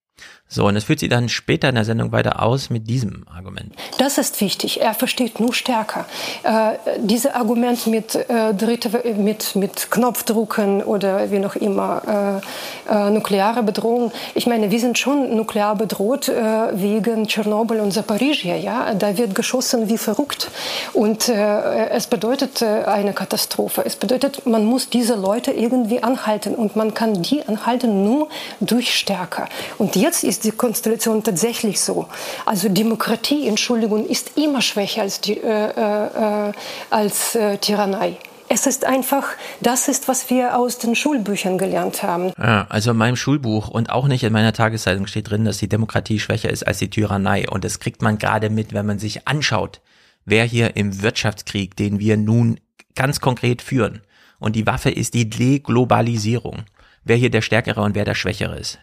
[0.50, 3.74] So, und es führt sie dann später in der Sendung weiter aus mit diesem Argument.
[3.98, 4.80] Das ist wichtig.
[4.80, 6.06] Er versteht nur stärker.
[6.44, 12.42] Äh, dieses Argument mit, äh, dritte, mit, mit Knopfdrucken oder wie noch immer,
[12.88, 14.14] äh, äh, nukleare Bedrohung.
[14.36, 16.34] Ich meine, wir sind schon nuklear bedroht äh,
[16.72, 18.56] wegen Tschernobyl und Zaporizhia.
[18.56, 18.94] Ja?
[18.94, 20.50] Da wird geschossen wie verrückt.
[20.94, 23.84] Und äh, es bedeutet äh, eine Katastrophe.
[23.86, 26.56] Es bedeutet, man muss diese Leute irgendwie anhalten.
[26.56, 28.30] Und man kann die anhalten nur
[28.62, 29.48] durch Stärke.
[29.78, 32.08] Und jetzt ist ist die Konstellation tatsächlich so.
[32.46, 36.52] Also Demokratie, Entschuldigung, ist immer schwächer als, die, äh, äh,
[36.92, 38.18] als äh, Tyrannei.
[38.50, 39.26] Es ist einfach,
[39.62, 42.32] das ist, was wir aus den Schulbüchern gelernt haben.
[42.38, 45.68] Ja, also in meinem Schulbuch und auch nicht in meiner Tageszeitung steht drin, dass die
[45.68, 47.50] Demokratie schwächer ist als die Tyrannei.
[47.50, 49.82] Und das kriegt man gerade mit, wenn man sich anschaut,
[50.24, 52.60] wer hier im Wirtschaftskrieg, den wir nun
[52.96, 54.02] ganz konkret führen,
[54.40, 56.66] und die Waffe ist die Deglobalisierung,
[57.04, 58.78] wer hier der Stärkere und wer der Schwächere ist.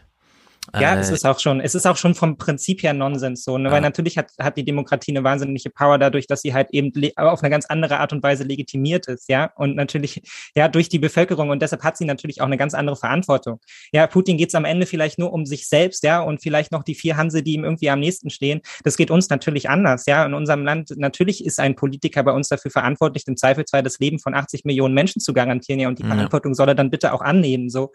[0.72, 3.59] Ja, es äh, ist auch schon, es ist auch schon vom Prinzip her Nonsens so,
[3.59, 3.70] ne?
[3.70, 7.42] weil natürlich hat, hat die Demokratie eine wahnsinnige Power dadurch, dass sie halt eben auf
[7.42, 10.22] eine ganz andere Art und Weise legitimiert ist, ja, und natürlich,
[10.57, 13.61] ja, durch die Bevölkerung und deshalb hat sie natürlich auch eine ganz andere Verantwortung.
[13.92, 16.83] Ja, Putin geht es am Ende vielleicht nur um sich selbst, ja, und vielleicht noch
[16.83, 18.61] die vier Hanse, die ihm irgendwie am nächsten stehen.
[18.85, 22.48] Das geht uns natürlich anders, ja, in unserem Land, natürlich ist ein Politiker bei uns
[22.48, 26.05] dafür verantwortlich, im Zweifelsfall das Leben von 80 Millionen Menschen zu garantieren, ja, und die
[26.05, 27.92] Verantwortung soll er dann bitte auch annehmen, so.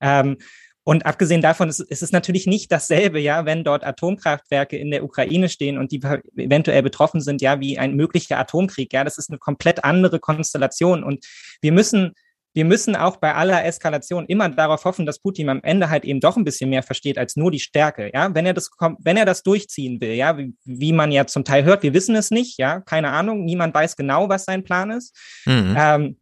[0.00, 0.36] Ähm,
[0.84, 5.04] und abgesehen davon ist, ist, es natürlich nicht dasselbe, ja, wenn dort Atomkraftwerke in der
[5.04, 6.00] Ukraine stehen und die
[6.36, 8.92] eventuell betroffen sind, ja, wie ein möglicher Atomkrieg.
[8.92, 11.04] Ja, das ist eine komplett andere Konstellation.
[11.04, 11.24] Und
[11.60, 12.14] wir müssen,
[12.52, 16.18] wir müssen auch bei aller Eskalation immer darauf hoffen, dass Putin am Ende halt eben
[16.18, 18.10] doch ein bisschen mehr versteht als nur die Stärke.
[18.12, 21.28] Ja, wenn er das kommt, wenn er das durchziehen will, ja, wie, wie man ja
[21.28, 24.64] zum Teil hört, wir wissen es nicht, ja, keine Ahnung, niemand weiß genau, was sein
[24.64, 25.16] Plan ist.
[25.46, 25.76] Mhm.
[25.78, 26.16] Ähm,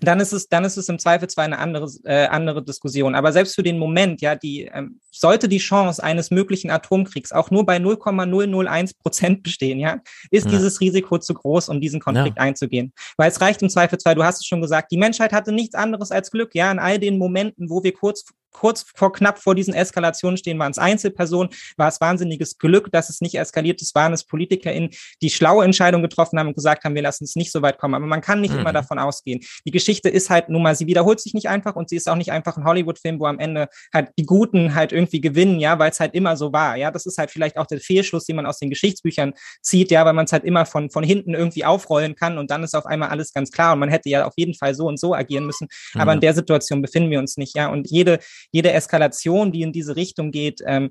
[0.00, 3.14] dann ist es, dann ist es im Zweifelsfall eine andere, äh, andere Diskussion.
[3.14, 7.50] Aber selbst für den Moment, ja, die ähm, sollte die Chance eines möglichen Atomkriegs auch
[7.50, 9.98] nur bei 0,001 Prozent bestehen, ja,
[10.30, 10.52] ist ja.
[10.52, 12.42] dieses Risiko zu groß, um diesen Konflikt ja.
[12.42, 12.92] einzugehen.
[13.16, 16.10] Weil es reicht im Zweifelsfall, du hast es schon gesagt, die Menschheit hatte nichts anderes
[16.10, 19.74] als Glück, ja, in all den Momenten, wo wir kurz kurz vor knapp vor diesen
[19.74, 24.12] Eskalationen stehen, waren es Einzelpersonen, war es wahnsinniges Glück, dass es nicht eskaliert ist, waren
[24.12, 24.90] es PolitikerInnen,
[25.22, 27.94] die schlaue Entscheidungen getroffen haben und gesagt haben, wir lassen es nicht so weit kommen.
[27.94, 28.60] Aber man kann nicht mhm.
[28.60, 29.40] immer davon ausgehen.
[29.64, 32.16] Die Geschichte ist halt nun mal, sie wiederholt sich nicht einfach und sie ist auch
[32.16, 35.90] nicht einfach ein Hollywood-Film, wo am Ende halt die Guten halt irgendwie gewinnen, ja, weil
[35.90, 36.76] es halt immer so war.
[36.76, 40.04] Ja, das ist halt vielleicht auch der Fehlschluss, den man aus den Geschichtsbüchern zieht, ja,
[40.04, 42.86] weil man es halt immer von, von hinten irgendwie aufrollen kann und dann ist auf
[42.86, 45.46] einmal alles ganz klar und man hätte ja auf jeden Fall so und so agieren
[45.46, 45.68] müssen.
[45.94, 46.00] Mhm.
[46.00, 47.68] Aber in der Situation befinden wir uns nicht, ja.
[47.68, 48.18] Und jede,
[48.50, 50.90] jede Eskalation, die in diese Richtung geht, ähm,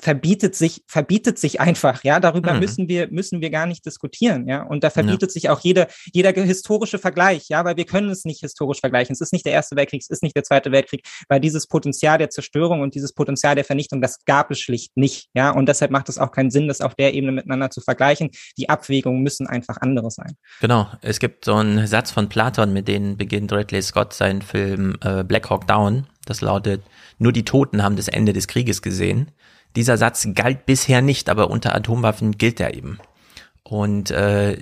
[0.00, 2.60] verbietet sich, verbietet sich einfach, ja, darüber mhm.
[2.60, 5.32] müssen wir, müssen wir gar nicht diskutieren, ja, und da verbietet ja.
[5.32, 9.12] sich auch jeder, jeder historische Vergleich, ja, weil wir können es nicht historisch vergleichen.
[9.12, 12.16] Es ist nicht der Erste Weltkrieg, es ist nicht der Zweite Weltkrieg, weil dieses Potenzial
[12.16, 15.90] der Zerstörung und dieses Potenzial der Vernichtung, das gab es schlicht nicht, ja, und deshalb
[15.90, 18.30] macht es auch keinen Sinn, das auf der Ebene miteinander zu vergleichen.
[18.56, 20.34] Die Abwägungen müssen einfach andere sein.
[20.60, 20.88] Genau.
[21.02, 25.24] Es gibt so einen Satz von Platon, mit dem beginnt Ridley Scott seinen Film äh,
[25.24, 26.06] Black Hawk Down.
[26.24, 26.82] Das lautet,
[27.18, 29.30] nur die Toten haben das Ende des Krieges gesehen.
[29.76, 32.98] Dieser Satz galt bisher nicht, aber unter Atomwaffen gilt er eben.
[33.62, 34.56] Und äh,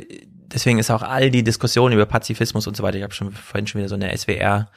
[0.52, 3.66] deswegen ist auch all die Diskussion über Pazifismus und so weiter, ich habe schon vorhin
[3.66, 4.68] schon wieder so eine SWR,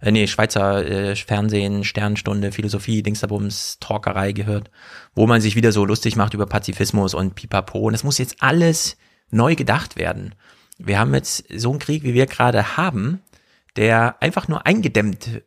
[0.00, 4.70] äh, nee, Schweizer äh, Fernsehen, Sternstunde, Philosophie, Dingsterbums, Talkerei gehört,
[5.14, 7.78] wo man sich wieder so lustig macht über Pazifismus und Pipapo.
[7.78, 8.96] Und es muss jetzt alles
[9.30, 10.34] neu gedacht werden.
[10.78, 13.20] Wir haben jetzt so einen Krieg, wie wir gerade haben,
[13.76, 15.42] der einfach nur eingedämmt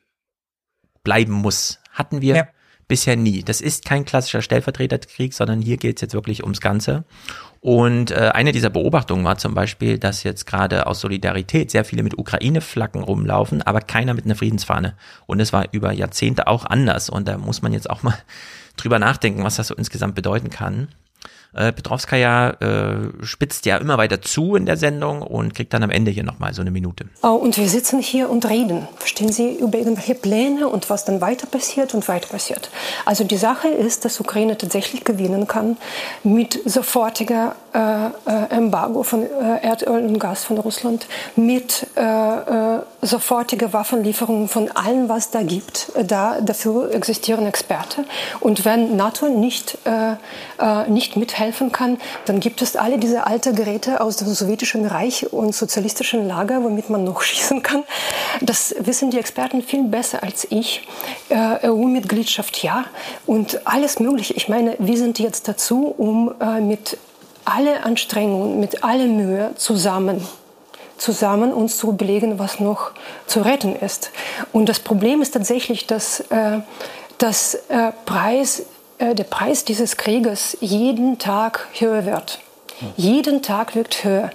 [1.09, 1.79] bleiben muss.
[1.91, 2.47] Hatten wir ja.
[2.87, 3.41] bisher nie.
[3.41, 7.03] Das ist kein klassischer Stellvertreterkrieg, sondern hier geht es jetzt wirklich ums Ganze.
[7.61, 12.03] Und äh, eine dieser Beobachtungen war zum Beispiel, dass jetzt gerade aus Solidarität sehr viele
[12.03, 14.93] mit Ukraine-Flaggen rumlaufen, aber keiner mit einer Friedensfahne.
[15.25, 17.09] Und es war über Jahrzehnte auch anders.
[17.09, 18.17] Und da muss man jetzt auch mal
[18.77, 20.89] drüber nachdenken, was das so insgesamt bedeuten kann.
[21.51, 25.89] Äh, Petrovskaya äh, spitzt ja immer weiter zu in der Sendung und kriegt dann am
[25.89, 27.05] Ende hier nochmal so eine Minute.
[27.23, 28.87] Oh, und wir sitzen hier und reden.
[28.97, 32.69] Verstehen Sie über irgendwelche Pläne und was dann weiter passiert und weiter passiert.
[33.03, 35.77] Also die Sache ist, dass Ukraine tatsächlich gewinnen kann
[36.23, 43.73] mit sofortiger äh, äh Embargo von äh, Erdöl und Gas von Russland, mit äh, sofortiger
[43.73, 45.91] Waffenlieferung von allem, was da gibt.
[46.05, 48.05] Da, dafür existieren Experten.
[48.39, 49.77] Und wenn NATO nicht,
[50.87, 55.31] nicht mithält, helfen kann, dann gibt es alle diese alten Geräte aus dem sowjetischen Reich
[55.31, 57.83] und sozialistischen Lager, womit man noch schießen kann.
[58.41, 60.87] Das wissen die Experten viel besser als ich.
[61.29, 62.85] Äh, EU-Mitgliedschaft ja
[63.25, 64.33] und alles Mögliche.
[64.33, 66.97] Ich meine, wir sind jetzt dazu, um äh, mit
[67.45, 70.25] alle Anstrengungen, mit aller Mühe zusammen
[70.99, 72.91] zusammen uns zu überlegen, was noch
[73.25, 74.11] zu retten ist.
[74.51, 76.59] Und das Problem ist tatsächlich, dass äh,
[77.17, 78.63] das äh, Preis
[78.99, 82.39] äh, der Preis dieses Krieges jeden Tag höher wird.
[82.95, 84.31] Jeden Tag wird höher.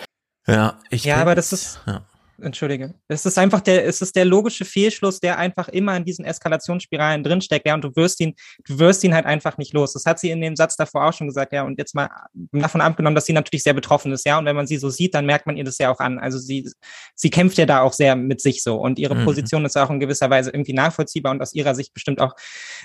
[0.46, 1.80] Ja, ich ja, aber das ist.
[1.86, 2.02] Ja.
[2.44, 2.94] Entschuldige.
[3.08, 7.22] Es ist einfach der, es ist der logische Fehlschluss, der einfach immer in diesen Eskalationsspiralen
[7.22, 8.34] drinsteckt, ja, und du wirst ihn,
[8.66, 9.92] du wirst ihn halt einfach nicht los.
[9.92, 12.08] Das hat sie in dem Satz davor auch schon gesagt, ja, und jetzt mal
[12.52, 15.14] davon abgenommen, dass sie natürlich sehr betroffen ist, ja, und wenn man sie so sieht,
[15.14, 16.18] dann merkt man ihr das ja auch an.
[16.18, 16.70] Also sie,
[17.14, 19.24] sie kämpft ja da auch sehr mit sich so und ihre mhm.
[19.24, 22.34] Position ist auch in gewisser Weise irgendwie nachvollziehbar und aus ihrer Sicht bestimmt auch,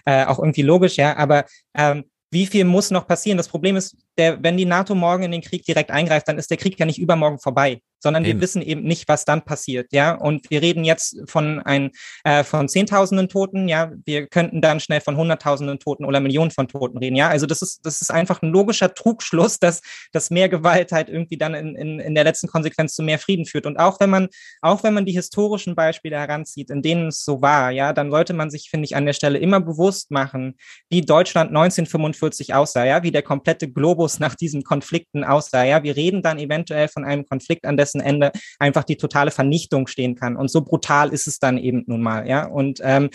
[0.05, 1.45] äh, auch irgendwie logisch, ja, aber
[1.75, 3.37] ähm, wie viel muss noch passieren?
[3.37, 6.49] Das Problem ist, der, wenn die NATO morgen in den Krieg direkt eingreift, dann ist
[6.49, 7.81] der Krieg ja nicht übermorgen vorbei.
[7.99, 8.39] Sondern eben.
[8.39, 10.13] wir wissen eben nicht, was dann passiert, ja.
[10.15, 11.91] Und wir reden jetzt von ein,
[12.23, 13.91] äh, von Zehntausenden Toten, ja.
[14.05, 17.29] Wir könnten dann schnell von Hunderttausenden Toten oder Millionen von Toten reden, ja.
[17.29, 19.81] Also das ist, das ist einfach ein logischer Trugschluss, dass,
[20.11, 23.45] dass mehr Gewalt halt irgendwie dann in, in, in der letzten Konsequenz zu mehr Frieden
[23.45, 23.65] führt.
[23.65, 24.27] Und auch wenn man,
[24.61, 28.33] auch wenn man die historischen Beispiele heranzieht, in denen es so war, ja, dann sollte
[28.33, 30.55] man sich, finde ich, an der Stelle immer bewusst machen,
[30.89, 35.83] wie Deutschland 1945 aussah, ja, wie der komplette Globus nach diesen Konflikten aussah, ja.
[35.83, 40.15] Wir reden dann eventuell von einem Konflikt, an dessen Ende einfach die totale Vernichtung stehen
[40.15, 40.35] kann.
[40.35, 42.45] Und so brutal ist es dann eben nun mal, ja.
[42.45, 43.09] Und ähm,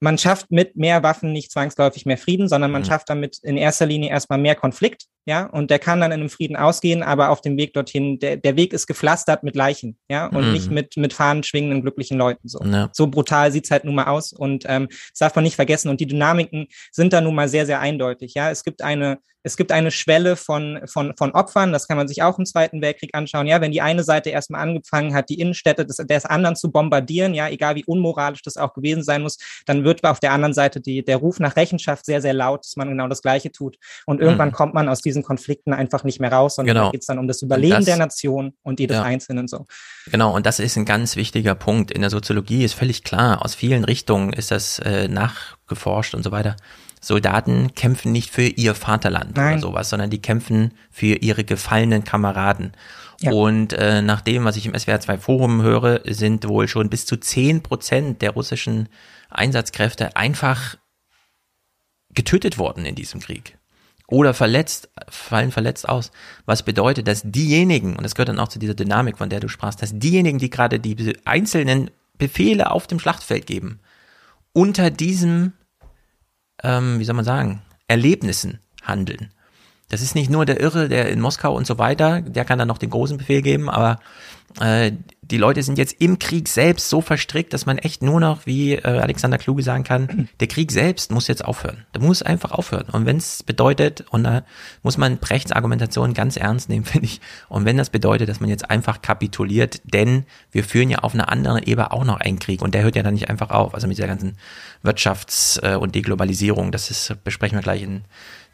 [0.00, 2.86] man schafft mit mehr Waffen nicht zwangsläufig mehr Frieden, sondern man mhm.
[2.86, 6.28] schafft damit in erster Linie erstmal mehr Konflikt, ja, und der kann dann in einem
[6.28, 10.26] Frieden ausgehen, aber auf dem Weg dorthin, der, der Weg ist gepflastert mit Leichen, ja,
[10.26, 10.52] und mhm.
[10.52, 12.62] nicht mit, mit Fahnen schwingenden glücklichen Leuten so.
[12.64, 12.90] Ja.
[12.92, 16.00] So brutal sieht's halt nun mal aus und ähm, das darf man nicht vergessen und
[16.00, 18.50] die Dynamiken sind da nun mal sehr, sehr eindeutig, ja.
[18.50, 22.22] Es gibt eine es gibt eine Schwelle von, von, von Opfern, das kann man sich
[22.22, 23.46] auch im Zweiten Weltkrieg anschauen.
[23.46, 27.34] Ja, wenn die eine Seite erstmal angefangen hat, die Innenstädte des, des anderen zu bombardieren,
[27.34, 30.80] ja, egal wie unmoralisch das auch gewesen sein muss, dann wird auf der anderen Seite
[30.80, 33.76] die, der Ruf nach Rechenschaft sehr, sehr laut, dass man genau das Gleiche tut.
[34.06, 34.54] Und irgendwann mhm.
[34.54, 36.86] kommt man aus diesen Konflikten einfach nicht mehr raus, sondern genau.
[36.86, 39.02] da geht es dann um das Überleben das, der Nation und jedes ja.
[39.02, 39.66] Einzelnen so.
[40.10, 41.90] Genau, und das ist ein ganz wichtiger Punkt.
[41.90, 46.32] In der Soziologie ist völlig klar, aus vielen Richtungen ist das äh, nachgeforscht und so
[46.32, 46.56] weiter
[47.04, 49.54] Soldaten kämpfen nicht für ihr Vaterland Nein.
[49.54, 52.72] oder sowas, sondern die kämpfen für ihre gefallenen Kameraden.
[53.20, 53.32] Ja.
[53.32, 57.06] Und äh, nach dem, was ich im SWR 2 Forum höre, sind wohl schon bis
[57.06, 58.88] zu zehn Prozent der russischen
[59.30, 60.76] Einsatzkräfte einfach
[62.14, 63.58] getötet worden in diesem Krieg.
[64.06, 66.12] Oder verletzt, fallen verletzt aus.
[66.44, 69.48] Was bedeutet, dass diejenigen, und das gehört dann auch zu dieser Dynamik, von der du
[69.48, 73.80] sprachst, dass diejenigen, die gerade die einzelnen Befehle auf dem Schlachtfeld geben,
[74.52, 75.54] unter diesem
[76.62, 79.30] ähm, wie soll man sagen, Erlebnissen handeln.
[79.88, 82.68] Das ist nicht nur der Irre, der in Moskau und so weiter, der kann dann
[82.68, 84.00] noch den großen Befehl geben, aber
[84.60, 84.92] äh,
[85.30, 88.74] die Leute sind jetzt im Krieg selbst so verstrickt, dass man echt nur noch, wie
[88.74, 91.86] äh, Alexander Kluge sagen kann, der Krieg selbst muss jetzt aufhören.
[91.94, 92.86] Der muss einfach aufhören.
[92.92, 94.44] Und wenn es bedeutet, und da
[94.82, 98.50] muss man Brechts Argumentation ganz ernst nehmen, finde ich, und wenn das bedeutet, dass man
[98.50, 102.62] jetzt einfach kapituliert, denn wir führen ja auf einer anderen Ebene auch noch einen Krieg
[102.62, 103.74] und der hört ja dann nicht einfach auf.
[103.74, 104.36] Also mit dieser ganzen
[104.84, 108.04] Wirtschafts- äh, und Deglobalisierung, das ist, besprechen wir gleich in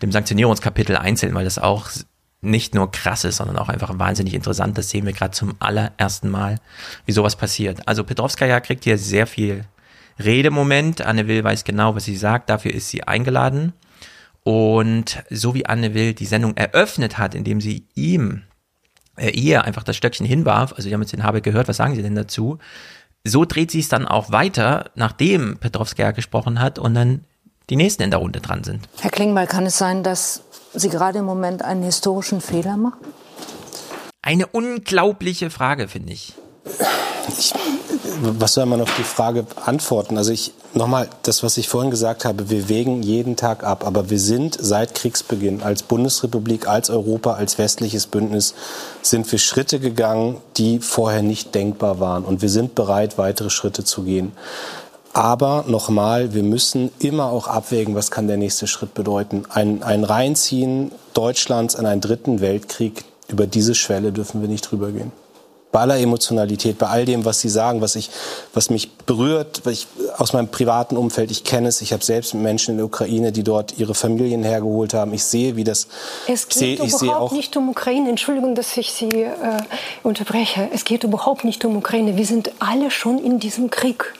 [0.02, 1.90] dem Sanktionierungskapitel einzeln, weil das auch
[2.42, 4.78] nicht nur krass ist, sondern auch einfach wahnsinnig interessant.
[4.78, 6.56] Das sehen wir gerade zum allerersten Mal,
[7.04, 7.86] wie sowas passiert.
[7.86, 9.64] Also Petrovskaya kriegt hier sehr viel
[10.18, 11.02] Redemoment.
[11.02, 12.48] Anne Will weiß genau, was sie sagt.
[12.48, 13.72] Dafür ist sie eingeladen.
[14.42, 18.42] Und so wie Anne Will die Sendung eröffnet hat, indem sie ihm,
[19.16, 21.94] äh, ihr einfach das Stöckchen hinwarf, also wir haben jetzt den Habe gehört, was sagen
[21.94, 22.58] Sie denn dazu?
[23.22, 27.24] So dreht sie es dann auch weiter, nachdem Petrovskaya gesprochen hat und dann
[27.68, 28.88] die nächsten in der Runde dran sind.
[28.98, 30.42] Herr Klingbeil, kann es sein, dass
[30.74, 33.00] Sie gerade im Moment einen historischen Fehler machen?
[34.22, 36.34] Eine unglaubliche Frage, finde ich.
[37.28, 37.52] ich.
[38.22, 40.18] Was soll man auf die Frage antworten?
[40.18, 44.10] Also ich nochmal das, was ich vorhin gesagt habe, wir wägen jeden Tag ab, aber
[44.10, 48.54] wir sind seit Kriegsbeginn als Bundesrepublik, als Europa, als westliches Bündnis
[49.02, 53.84] sind wir Schritte gegangen, die vorher nicht denkbar waren und wir sind bereit, weitere Schritte
[53.84, 54.32] zu gehen.
[55.12, 59.42] Aber nochmal, wir müssen immer auch abwägen, was kann der nächste Schritt bedeuten.
[59.50, 64.90] Ein, ein Reinziehen Deutschlands in einen dritten Weltkrieg, über diese Schwelle dürfen wir nicht drüber
[64.92, 65.12] gehen.
[65.72, 68.10] Bei aller Emotionalität, bei all dem, was Sie sagen, was, ich,
[68.54, 69.86] was mich berührt, was ich,
[70.18, 73.44] aus meinem privaten Umfeld, ich kenne es, ich habe selbst Menschen in der Ukraine, die
[73.44, 75.14] dort ihre Familien hergeholt haben.
[75.14, 75.86] Ich sehe, wie das...
[76.26, 78.10] Es geht seh, überhaupt nicht um Ukraine.
[78.10, 79.28] Entschuldigung, dass ich Sie äh,
[80.02, 80.68] unterbreche.
[80.72, 82.16] Es geht überhaupt nicht um Ukraine.
[82.16, 84.14] Wir sind alle schon in diesem Krieg.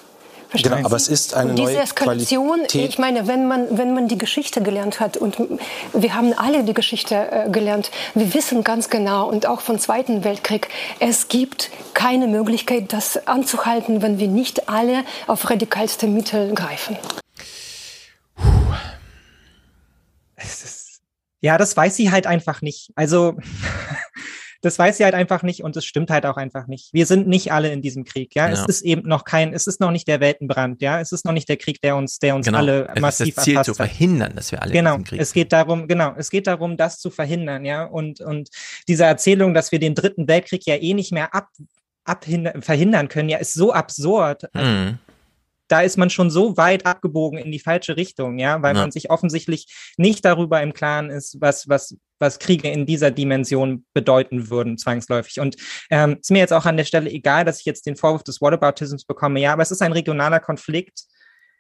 [0.51, 2.89] Verstehen genau, aber es ist eine und diese neue Eskalation, Qualität.
[2.89, 5.37] ich meine, wenn man, wenn man die Geschichte gelernt hat und
[5.93, 10.25] wir haben alle die Geschichte äh, gelernt, wir wissen ganz genau und auch vom Zweiten
[10.25, 16.97] Weltkrieg, es gibt keine Möglichkeit, das anzuhalten, wenn wir nicht alle auf radikalste Mittel greifen.
[21.41, 22.91] ja, das weiß sie halt einfach nicht.
[22.97, 23.37] Also
[24.63, 26.93] das weiß sie halt einfach nicht und es stimmt halt auch einfach nicht.
[26.93, 28.47] Wir sind nicht alle in diesem Krieg, ja?
[28.47, 28.53] ja.
[28.53, 31.01] Es ist eben noch kein, es ist noch nicht der Weltenbrand, ja.
[31.01, 32.59] Es ist noch nicht der Krieg, der uns, der uns genau.
[32.59, 34.97] alle es massiv ist das Ziel zu verhindern, dass wir alle genau.
[34.97, 37.85] in diesem Krieg es geht darum, genau, es geht darum, das zu verhindern, ja.
[37.85, 38.51] Und, und
[38.87, 41.49] diese Erzählung, dass wir den dritten Weltkrieg ja eh nicht mehr ab,
[42.05, 44.45] abhindern, verhindern können, ja, ist so absurd.
[44.55, 44.99] Mhm
[45.69, 48.83] da ist man schon so weit abgebogen in die falsche Richtung, ja, weil ja.
[48.83, 53.85] man sich offensichtlich nicht darüber im Klaren ist, was, was, was Kriege in dieser Dimension
[53.95, 55.41] bedeuten würden, zwangsläufig.
[55.41, 55.57] Und
[55.91, 58.41] ähm, ist mir jetzt auch an der Stelle egal, dass ich jetzt den Vorwurf des
[58.41, 59.41] Whataboutisms bekomme.
[59.41, 61.01] Ja, aber es ist ein regionaler Konflikt,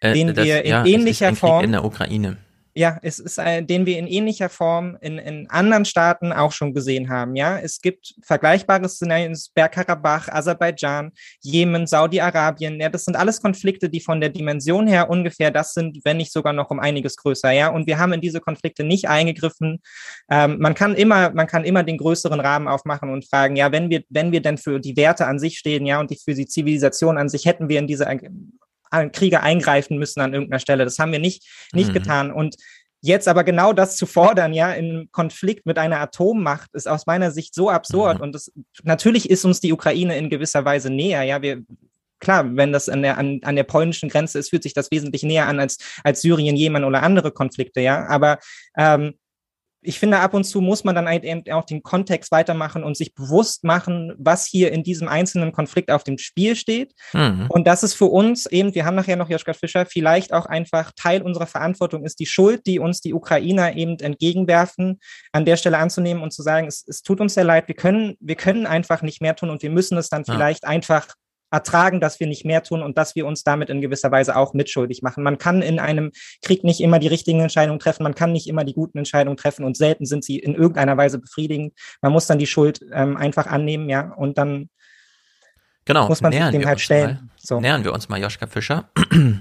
[0.00, 2.36] äh, den das, wir in ja, ähnlicher Form in der Ukraine.
[2.74, 6.72] Ja, es ist ein, den wir in ähnlicher Form in, in anderen Staaten auch schon
[6.72, 7.34] gesehen haben.
[7.34, 12.80] Ja, es gibt vergleichbare Szenarien, Bergkarabach, Aserbaidschan, Jemen, Saudi-Arabien.
[12.80, 16.32] Ja, das sind alles Konflikte, die von der Dimension her ungefähr das sind, wenn nicht
[16.32, 17.50] sogar noch um einiges größer.
[17.50, 19.80] Ja, und wir haben in diese Konflikte nicht eingegriffen.
[20.30, 23.90] Ähm, man kann immer, man kann immer den größeren Rahmen aufmachen und fragen, ja, wenn
[23.90, 26.46] wir, wenn wir denn für die Werte an sich stehen, ja, und die, für die
[26.46, 28.06] Zivilisation an sich hätten wir in diese
[29.12, 30.84] Kriege eingreifen müssen an irgendeiner Stelle.
[30.84, 31.94] Das haben wir nicht, nicht mhm.
[31.94, 32.32] getan.
[32.32, 32.56] Und
[33.02, 37.30] Jetzt aber genau das zu fordern, ja, in Konflikt mit einer Atommacht, ist aus meiner
[37.30, 38.18] Sicht so absurd.
[38.18, 38.24] Mhm.
[38.24, 41.22] Und das, natürlich ist uns die Ukraine in gewisser Weise näher.
[41.22, 41.62] Ja, wir,
[42.20, 45.22] klar, wenn das an der, an, an der polnischen Grenze ist, fühlt sich das wesentlich
[45.22, 48.06] näher an als, als Syrien, Jemen oder andere Konflikte, ja.
[48.06, 48.38] Aber
[48.76, 49.14] ähm,
[49.82, 53.14] ich finde, ab und zu muss man dann eben auch den Kontext weitermachen und sich
[53.14, 56.92] bewusst machen, was hier in diesem einzelnen Konflikt auf dem Spiel steht.
[57.12, 57.46] Mhm.
[57.48, 60.92] Und das ist für uns eben, wir haben nachher noch Joschka Fischer, vielleicht auch einfach
[60.96, 65.00] Teil unserer Verantwortung ist, die Schuld, die uns die Ukrainer eben entgegenwerfen,
[65.32, 68.16] an der Stelle anzunehmen und zu sagen, es, es tut uns sehr leid, wir können,
[68.20, 70.34] wir können einfach nicht mehr tun und wir müssen es dann ja.
[70.34, 71.08] vielleicht einfach
[71.50, 74.54] ertragen, dass wir nicht mehr tun und dass wir uns damit in gewisser Weise auch
[74.54, 75.22] mitschuldig machen.
[75.22, 78.64] Man kann in einem Krieg nicht immer die richtigen Entscheidungen treffen, man kann nicht immer
[78.64, 81.74] die guten Entscheidungen treffen und selten sind sie in irgendeiner Weise befriedigend.
[82.02, 84.68] Man muss dann die Schuld ähm, einfach annehmen, ja, und dann
[85.84, 87.30] genau, muss man sich dem halt stellen.
[87.36, 87.60] So.
[87.60, 88.90] Nähern wir uns mal Joschka Fischer.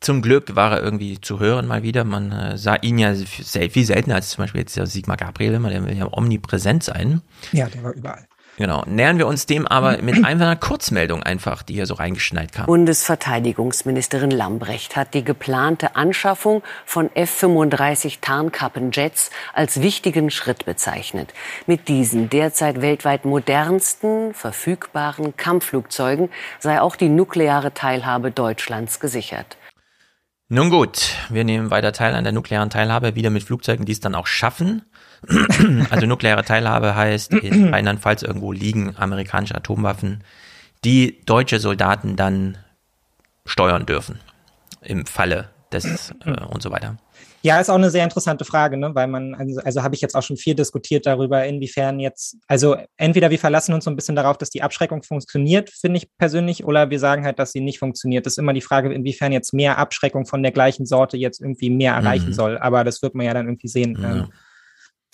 [0.00, 2.02] Zum Glück war er irgendwie zu hören mal wieder.
[2.02, 5.70] Man äh, sah ihn ja viel seltener als zum Beispiel jetzt der Sigmar Gabriel immer,
[5.70, 7.22] der will ja omnipräsent sein.
[7.52, 8.26] Ja, der war überall.
[8.58, 8.82] Genau.
[8.86, 12.66] Nähern wir uns dem aber mit einer Kurzmeldung einfach, die hier so reingeschneit kam.
[12.66, 21.32] Bundesverteidigungsministerin Lambrecht hat die geplante Anschaffung von F-35 Tarnkappenjets als wichtigen Schritt bezeichnet.
[21.66, 26.28] Mit diesen derzeit weltweit modernsten, verfügbaren Kampfflugzeugen
[26.58, 29.56] sei auch die nukleare Teilhabe Deutschlands gesichert.
[30.54, 34.00] Nun gut, wir nehmen weiter teil an der nuklearen Teilhabe, wieder mit Flugzeugen, die es
[34.00, 34.82] dann auch schaffen.
[35.90, 40.24] also nukleare Teilhabe heißt, in Rheinland-Pfalz irgendwo liegen amerikanische Atomwaffen,
[40.84, 42.58] die deutsche Soldaten dann
[43.46, 44.20] steuern dürfen.
[44.80, 46.96] Im Falle des äh, und so weiter.
[47.44, 48.94] Ja, ist auch eine sehr interessante Frage, ne?
[48.94, 52.76] weil man, also, also habe ich jetzt auch schon viel diskutiert darüber, inwiefern jetzt, also
[52.96, 56.64] entweder wir verlassen uns so ein bisschen darauf, dass die Abschreckung funktioniert, finde ich persönlich,
[56.64, 58.26] oder wir sagen halt, dass sie nicht funktioniert.
[58.26, 61.70] Das ist immer die Frage, inwiefern jetzt mehr Abschreckung von der gleichen Sorte jetzt irgendwie
[61.70, 62.34] mehr erreichen mhm.
[62.34, 62.58] soll.
[62.58, 63.98] Aber das wird man ja dann irgendwie sehen.
[64.00, 64.12] Ja.
[64.12, 64.28] Ähm,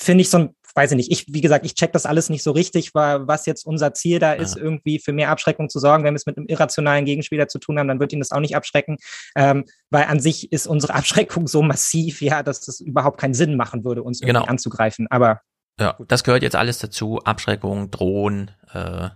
[0.09, 2.43] finde ich so ein, weiß ich nicht, ich, wie gesagt, ich check das alles nicht
[2.43, 4.63] so richtig, was jetzt unser Ziel da ist, ja.
[4.63, 6.03] irgendwie für mehr Abschreckung zu sorgen.
[6.03, 8.41] Wenn wir es mit einem irrationalen Gegenspieler zu tun haben, dann wird ihn das auch
[8.41, 8.97] nicht abschrecken,
[9.37, 13.55] ähm, weil an sich ist unsere Abschreckung so massiv, ja, dass das überhaupt keinen Sinn
[13.55, 14.45] machen würde, uns genau.
[14.45, 15.07] anzugreifen.
[15.11, 15.43] Aber
[15.79, 17.19] ja, das gehört jetzt alles dazu.
[17.19, 19.13] Abschreckung, Drohen, äh, ja.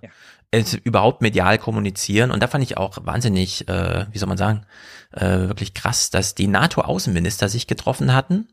[0.51, 2.31] es überhaupt medial kommunizieren.
[2.31, 4.67] Und da fand ich auch wahnsinnig, äh, wie soll man sagen,
[5.13, 8.47] äh, wirklich krass, dass die NATO-Außenminister sich getroffen hatten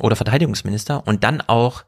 [0.00, 1.84] oder Verteidigungsminister und dann auch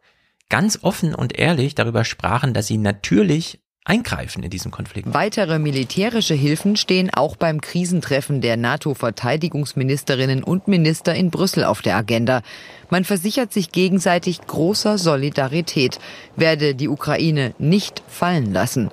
[0.48, 5.14] ganz offen und ehrlich darüber sprachen, dass sie natürlich eingreifen in diesem Konflikt.
[5.14, 11.96] Weitere militärische Hilfen stehen auch beim Krisentreffen der NATO-Verteidigungsministerinnen und Minister in Brüssel auf der
[11.96, 12.42] Agenda.
[12.90, 16.00] Man versichert sich gegenseitig großer Solidarität,
[16.34, 18.90] werde die Ukraine nicht fallen lassen.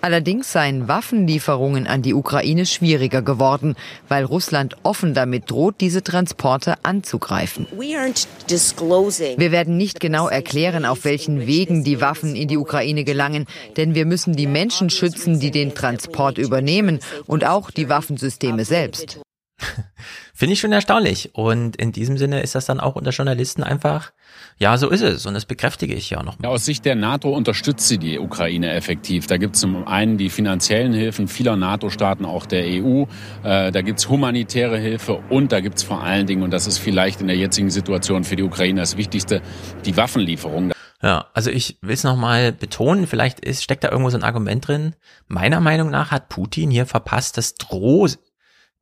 [0.00, 3.74] Allerdings seien Waffenlieferungen an die Ukraine schwieriger geworden,
[4.08, 7.66] weil Russland offen damit droht, diese Transporte anzugreifen.
[7.76, 13.46] Wir werden nicht genau erklären, auf welchen Wegen die Waffen in die Ukraine gelangen,
[13.76, 19.20] denn wir müssen die Menschen schützen, die den Transport übernehmen und auch die Waffensysteme selbst.
[20.38, 21.34] Finde ich schon erstaunlich.
[21.34, 24.12] Und in diesem Sinne ist das dann auch unter Journalisten einfach,
[24.56, 25.26] ja, so ist es.
[25.26, 26.36] Und das bekräftige ich ja auch noch.
[26.40, 29.26] Ja, aus Sicht der NATO unterstützt sie die Ukraine effektiv.
[29.26, 33.06] Da gibt es zum einen die finanziellen Hilfen vieler NATO-Staaten, auch der EU.
[33.42, 36.68] Äh, da gibt es humanitäre Hilfe und da gibt es vor allen Dingen, und das
[36.68, 39.42] ist vielleicht in der jetzigen Situation für die Ukraine das Wichtigste,
[39.86, 40.70] die Waffenlieferung.
[41.02, 44.68] Ja, also ich will es nochmal betonen, vielleicht ist, steckt da irgendwo so ein Argument
[44.68, 44.94] drin.
[45.26, 48.06] Meiner Meinung nach hat Putin hier verpasst, das Droh,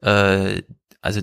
[0.02, 0.60] äh,
[1.00, 1.22] also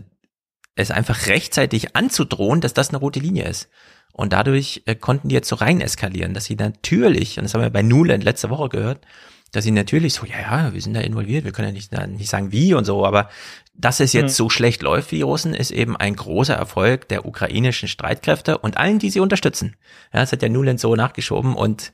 [0.76, 3.70] es einfach rechtzeitig anzudrohen, dass das eine rote Linie ist.
[4.12, 7.62] Und dadurch äh, konnten die jetzt so rein eskalieren, dass sie natürlich, und das haben
[7.62, 9.06] wir bei Nuland letzte Woche gehört,
[9.52, 12.30] dass sie natürlich so, ja, ja, wir sind da involviert, wir können ja nicht, nicht
[12.30, 13.30] sagen wie und so, aber
[13.76, 14.36] dass es jetzt mhm.
[14.36, 18.78] so schlecht läuft wie die Russen, ist eben ein großer Erfolg der ukrainischen Streitkräfte und
[18.78, 19.76] allen, die sie unterstützen.
[20.12, 21.94] Ja, das hat ja Nuland so nachgeschoben und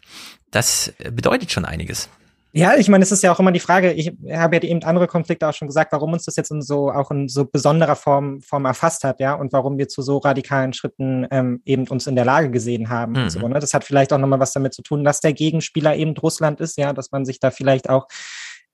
[0.52, 2.10] das bedeutet schon einiges.
[2.52, 5.08] Ja, ich meine, es ist ja auch immer die Frage, ich habe ja eben andere
[5.08, 8.42] Konflikte auch schon gesagt, warum uns das jetzt in so auch in so besonderer Form,
[8.42, 12.16] Form erfasst hat, ja, und warum wir zu so radikalen Schritten ähm, eben uns in
[12.16, 13.14] der Lage gesehen haben.
[13.14, 13.30] Mhm.
[13.30, 13.60] So, ne?
[13.60, 16.78] Das hat vielleicht auch nochmal was damit zu tun, dass der Gegenspieler eben Russland ist,
[16.78, 18.08] ja, dass man sich da vielleicht auch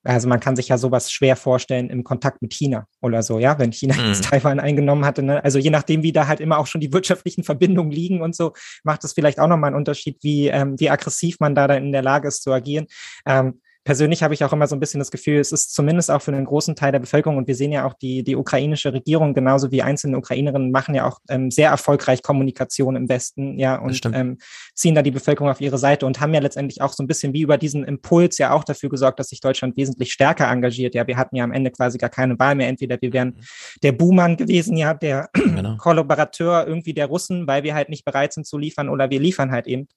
[0.05, 3.57] also man kann sich ja sowas schwer vorstellen im Kontakt mit China oder so, ja,
[3.57, 4.09] wenn China mhm.
[4.09, 5.23] jetzt Taiwan eingenommen hatte.
[5.23, 5.43] Ne?
[5.43, 8.53] Also je nachdem, wie da halt immer auch schon die wirtschaftlichen Verbindungen liegen und so,
[8.83, 11.91] macht es vielleicht auch nochmal einen Unterschied, wie, ähm, wie aggressiv man da dann in
[11.91, 12.85] der Lage ist zu agieren.
[13.25, 16.21] Ähm, persönlich habe ich auch immer so ein bisschen das Gefühl, es ist zumindest auch
[16.21, 19.35] für einen großen Teil der Bevölkerung und wir sehen ja auch die, die ukrainische Regierung
[19.35, 24.01] genauso wie einzelne Ukrainerinnen machen ja auch ähm, sehr erfolgreich Kommunikation im Westen, ja, und
[24.11, 24.39] ähm,
[24.73, 27.33] ziehen da die Bevölkerung auf ihre Seite und haben ja letztendlich auch so ein bisschen
[27.33, 30.95] wie über diesen Impuls ja auch dafür gesorgt, dass sich Deutschland wesentlich stärker engagiert.
[30.95, 32.67] Ja, wir hatten ja am Ende quasi gar keine Wahl mehr.
[32.67, 33.37] Entweder wir wären
[33.83, 35.77] der Buhmann gewesen, ja, der genau.
[35.77, 39.51] Kollaborateur irgendwie der Russen, weil wir halt nicht bereit sind zu liefern oder wir liefern
[39.51, 39.87] halt eben.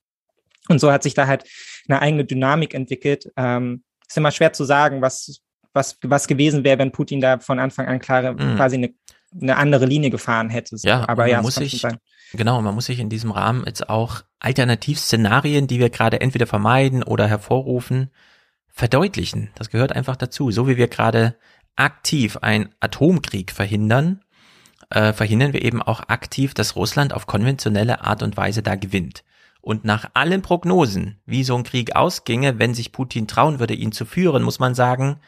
[0.68, 1.44] Und so hat sich da halt
[1.88, 3.30] eine eigene Dynamik entwickelt.
[3.36, 5.40] Ähm, ist immer schwer zu sagen, was,
[5.72, 8.56] was, was gewesen wäre, wenn Putin da von Anfang an klare, mm.
[8.56, 8.94] quasi eine,
[9.40, 10.76] eine andere Linie gefahren hätte.
[10.82, 11.84] Ja, aber ja, muss sich,
[12.32, 17.02] genau, man muss sich in diesem Rahmen jetzt auch Alternativszenarien, die wir gerade entweder vermeiden
[17.02, 18.10] oder hervorrufen,
[18.68, 19.50] verdeutlichen.
[19.56, 20.50] Das gehört einfach dazu.
[20.50, 21.36] So wie wir gerade
[21.76, 24.22] aktiv einen Atomkrieg verhindern,
[24.90, 29.22] äh, verhindern wir eben auch aktiv, dass Russland auf konventionelle Art und Weise da gewinnt.
[29.60, 33.92] Und nach allen Prognosen, wie so ein Krieg ausginge, wenn sich Putin trauen würde, ihn
[33.92, 35.20] zu führen, muss man sagen,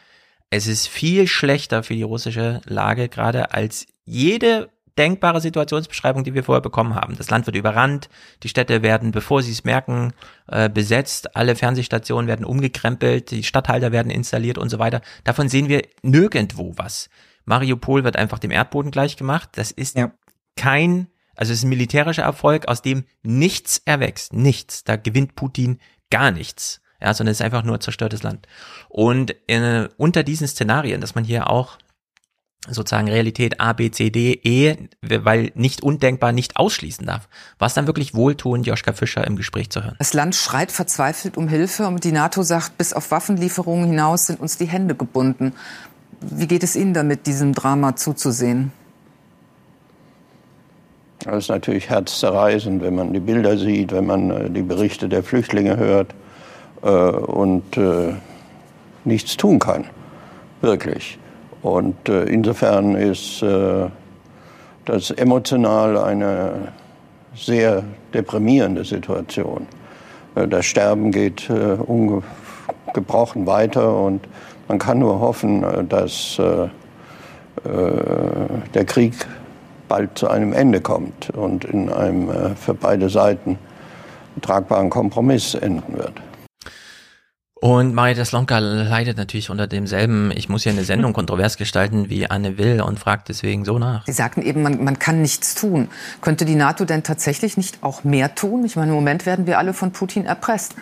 [0.49, 6.43] es ist viel schlechter für die russische Lage gerade als jede denkbare Situationsbeschreibung, die wir
[6.43, 7.15] vorher bekommen haben.
[7.17, 8.09] Das Land wird überrannt,
[8.43, 10.13] die Städte werden, bevor sie es merken,
[10.47, 15.01] äh, besetzt, alle Fernsehstationen werden umgekrempelt, die Stadthalter werden installiert und so weiter.
[15.23, 17.09] Davon sehen wir nirgendwo was.
[17.45, 19.49] Mariupol wird einfach dem Erdboden gleichgemacht.
[19.57, 20.11] Das ist ja.
[20.55, 24.33] kein also es ist ein militärischer Erfolg, aus dem nichts erwächst.
[24.33, 24.83] Nichts.
[24.83, 25.79] Da gewinnt Putin
[26.09, 26.81] gar nichts.
[27.01, 28.47] Ja, sondern es ist einfach nur zerstörtes Land.
[28.87, 31.79] Und äh, unter diesen Szenarien, dass man hier auch
[32.69, 37.27] sozusagen Realität A, B, C, D, E, weil nicht undenkbar nicht ausschließen darf.
[37.57, 39.95] Was dann wirklich wohltuend, Joschka Fischer im Gespräch zu hören.
[39.97, 44.39] Das Land schreit verzweifelt um Hilfe und die NATO sagt, bis auf Waffenlieferungen hinaus sind
[44.39, 45.53] uns die Hände gebunden.
[46.19, 48.71] Wie geht es Ihnen damit, diesem Drama zuzusehen?
[51.25, 55.21] Das ist natürlich herzzerreißend, wenn man die Bilder sieht, wenn man äh, die Berichte der
[55.21, 56.15] Flüchtlinge hört
[56.81, 58.13] äh, und äh,
[59.03, 59.85] nichts tun kann,
[60.61, 61.19] wirklich.
[61.61, 63.43] Und insofern ist
[64.85, 66.69] das emotional eine
[67.35, 67.83] sehr
[68.15, 69.67] deprimierende Situation.
[70.33, 74.27] Das Sterben geht ungebrochen weiter und
[74.67, 76.41] man kann nur hoffen, dass
[77.63, 79.13] der Krieg
[79.91, 83.59] bald zu einem Ende kommt und in einem äh, für beide Seiten
[84.41, 86.13] tragbaren Kompromiss enden wird.
[87.55, 92.25] Und Marita Slomka leidet natürlich unter demselben, ich muss ja eine Sendung kontrovers gestalten, wie
[92.25, 94.05] Anne Will und fragt deswegen so nach.
[94.05, 95.89] Sie sagten eben, man, man kann nichts tun.
[96.21, 98.63] Könnte die NATO denn tatsächlich nicht auch mehr tun?
[98.63, 100.73] Ich meine, im Moment werden wir alle von Putin erpresst.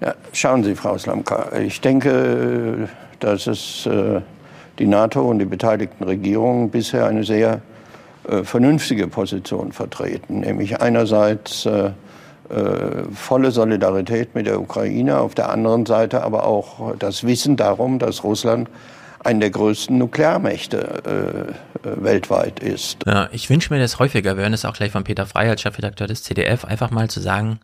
[0.00, 4.20] Ja, schauen Sie, Frau Slomka, ich denke, dass es äh,
[4.78, 7.60] die NATO und die beteiligten Regierungen bisher eine sehr
[8.28, 11.90] äh, vernünftige Position vertreten, nämlich einerseits äh,
[12.50, 17.98] äh, volle Solidarität mit der Ukraine, auf der anderen Seite aber auch das Wissen darum,
[17.98, 18.68] dass Russland
[19.20, 21.54] eine der größten Nuklearmächte
[21.84, 22.98] äh, äh weltweit ist.
[23.06, 25.62] Ja, ich wünsche mir das häufiger, wir hören es auch gleich von Peter Frey als
[25.62, 27.60] Chefredakteur des CDF, einfach mal zu sagen,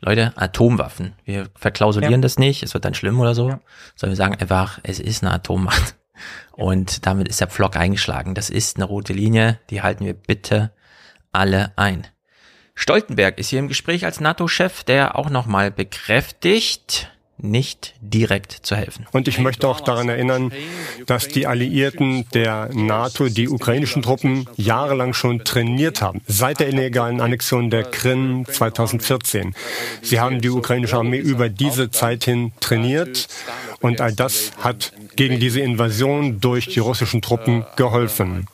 [0.00, 2.20] Leute, Atomwaffen, wir verklausulieren ja.
[2.20, 3.60] das nicht, es wird dann schlimm oder so, ja.
[3.94, 5.94] sondern wir sagen einfach, es ist eine Atommacht.
[6.52, 8.34] Und damit ist der Pflock eingeschlagen.
[8.34, 10.72] Das ist eine rote Linie, die halten wir bitte
[11.32, 12.06] alle ein.
[12.74, 19.06] Stoltenberg ist hier im Gespräch als NATO-Chef, der auch nochmal bekräftigt, nicht direkt zu helfen.
[19.12, 20.52] Und ich möchte auch daran erinnern,
[21.06, 27.20] dass die Alliierten der NATO die ukrainischen Truppen jahrelang schon trainiert haben, seit der illegalen
[27.20, 29.54] Annexion der Krim 2014.
[30.02, 33.28] Sie haben die ukrainische Armee über diese Zeit hin trainiert
[33.80, 38.46] und all das hat gegen diese Invasion durch die russischen Truppen geholfen.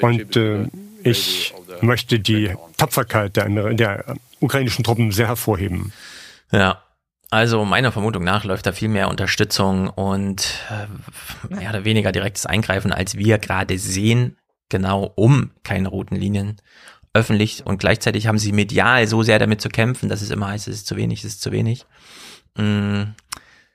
[0.00, 0.66] Und äh,
[1.02, 5.92] ich möchte die Tapferkeit der, der ukrainischen Truppen sehr hervorheben.
[6.52, 6.82] Ja,
[7.30, 12.46] also meiner Vermutung nach läuft da viel mehr Unterstützung und äh, mehr oder weniger direktes
[12.46, 14.36] Eingreifen, als wir gerade sehen,
[14.68, 16.56] genau um keine roten Linien
[17.12, 20.68] öffentlich und gleichzeitig haben sie medial so sehr damit zu kämpfen, dass es immer heißt,
[20.68, 21.86] es ist zu wenig, es ist zu wenig.
[22.56, 23.14] Mm.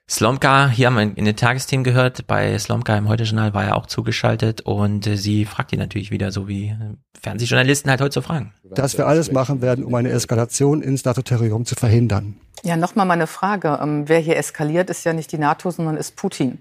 [0.08, 3.88] Slomka, hier haben wir in den Tagesthemen gehört, bei Slomka im Heute-Journal war er auch
[3.88, 6.76] zugeschaltet und äh, sie fragt ihn natürlich wieder, so wie
[7.20, 8.54] Fernsehjournalisten halt heute so fragen.
[8.64, 12.40] Dass wir alles machen werden, um eine Eskalation ins NATO-Territorium zu verhindern.
[12.62, 13.80] Ja, nochmal meine Frage.
[13.82, 16.60] Ähm, wer hier eskaliert, ist ja nicht die NATO, sondern ist Putin.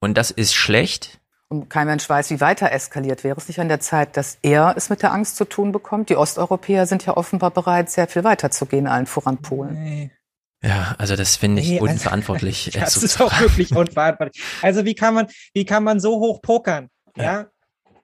[0.00, 1.20] Und das ist schlecht?
[1.48, 3.22] Und kein Mensch weiß, wie weiter eskaliert.
[3.22, 6.08] Wäre es nicht an der Zeit, dass er es mit der Angst zu tun bekommt?
[6.08, 9.74] Die Osteuropäer sind ja offenbar bereit, sehr viel weiter zu gehen, allen voran Polen.
[9.74, 10.10] Nee.
[10.62, 12.70] Ja, also das finde ich nee, also, unverantwortlich.
[12.78, 14.42] das ist auch wirklich unverantwortlich.
[14.62, 16.88] Also wie kann man, wie kann man so hoch pokern?
[17.16, 17.24] Ja.
[17.24, 17.46] ja?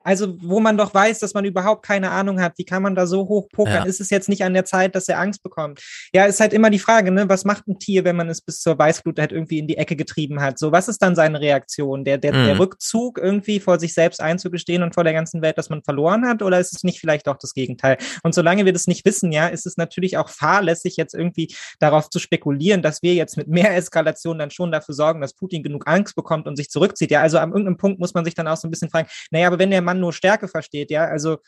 [0.08, 3.06] Also, wo man doch weiß, dass man überhaupt keine Ahnung hat, wie kann man da
[3.06, 3.74] so hoch pokern?
[3.74, 3.84] Ja.
[3.84, 5.82] Ist es jetzt nicht an der Zeit, dass er Angst bekommt?
[6.14, 7.28] Ja, ist halt immer die Frage, ne?
[7.28, 9.96] Was macht ein Tier, wenn man es bis zur Weißglut halt irgendwie in die Ecke
[9.96, 10.58] getrieben hat?
[10.58, 12.04] So, was ist dann seine Reaktion?
[12.04, 12.46] Der, der, mhm.
[12.46, 16.26] der Rückzug irgendwie vor sich selbst einzugestehen und vor der ganzen Welt, dass man verloren
[16.26, 16.40] hat?
[16.40, 17.98] Oder ist es nicht vielleicht auch das Gegenteil?
[18.22, 22.08] Und solange wir das nicht wissen, ja, ist es natürlich auch fahrlässig, jetzt irgendwie darauf
[22.08, 25.86] zu spekulieren, dass wir jetzt mit mehr Eskalation dann schon dafür sorgen, dass Putin genug
[25.86, 27.10] Angst bekommt und sich zurückzieht.
[27.10, 29.48] Ja, also an irgendeinem Punkt muss man sich dann auch so ein bisschen fragen, naja,
[29.48, 31.38] aber wenn der Mann nur Stärke versteht, ja, also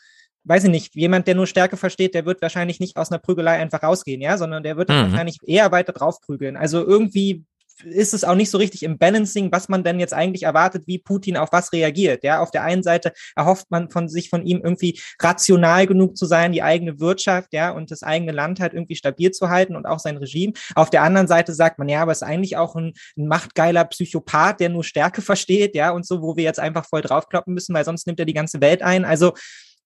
[0.43, 3.59] weiß ich nicht, jemand, der nur Stärke versteht, der wird wahrscheinlich nicht aus einer Prügelei
[3.59, 4.93] einfach rausgehen, ja, sondern der wird mhm.
[4.93, 6.57] wahrscheinlich eher weiter drauf prügeln.
[6.57, 7.43] Also irgendwie
[7.83, 10.99] ist es auch nicht so richtig im Balancing, was man denn jetzt eigentlich erwartet, wie
[10.99, 12.23] Putin auf was reagiert.
[12.23, 16.25] Ja, auf der einen Seite erhofft man von sich von ihm irgendwie rational genug zu
[16.25, 19.85] sein, die eigene Wirtschaft, ja, und das eigene Land halt irgendwie stabil zu halten und
[19.85, 20.53] auch sein Regime.
[20.75, 24.59] Auf der anderen Seite sagt man, ja, aber ist eigentlich auch ein, ein machtgeiler Psychopath,
[24.59, 27.85] der nur Stärke versteht, ja, und so, wo wir jetzt einfach voll draufkloppen müssen, weil
[27.85, 29.05] sonst nimmt er die ganze Welt ein.
[29.05, 29.33] Also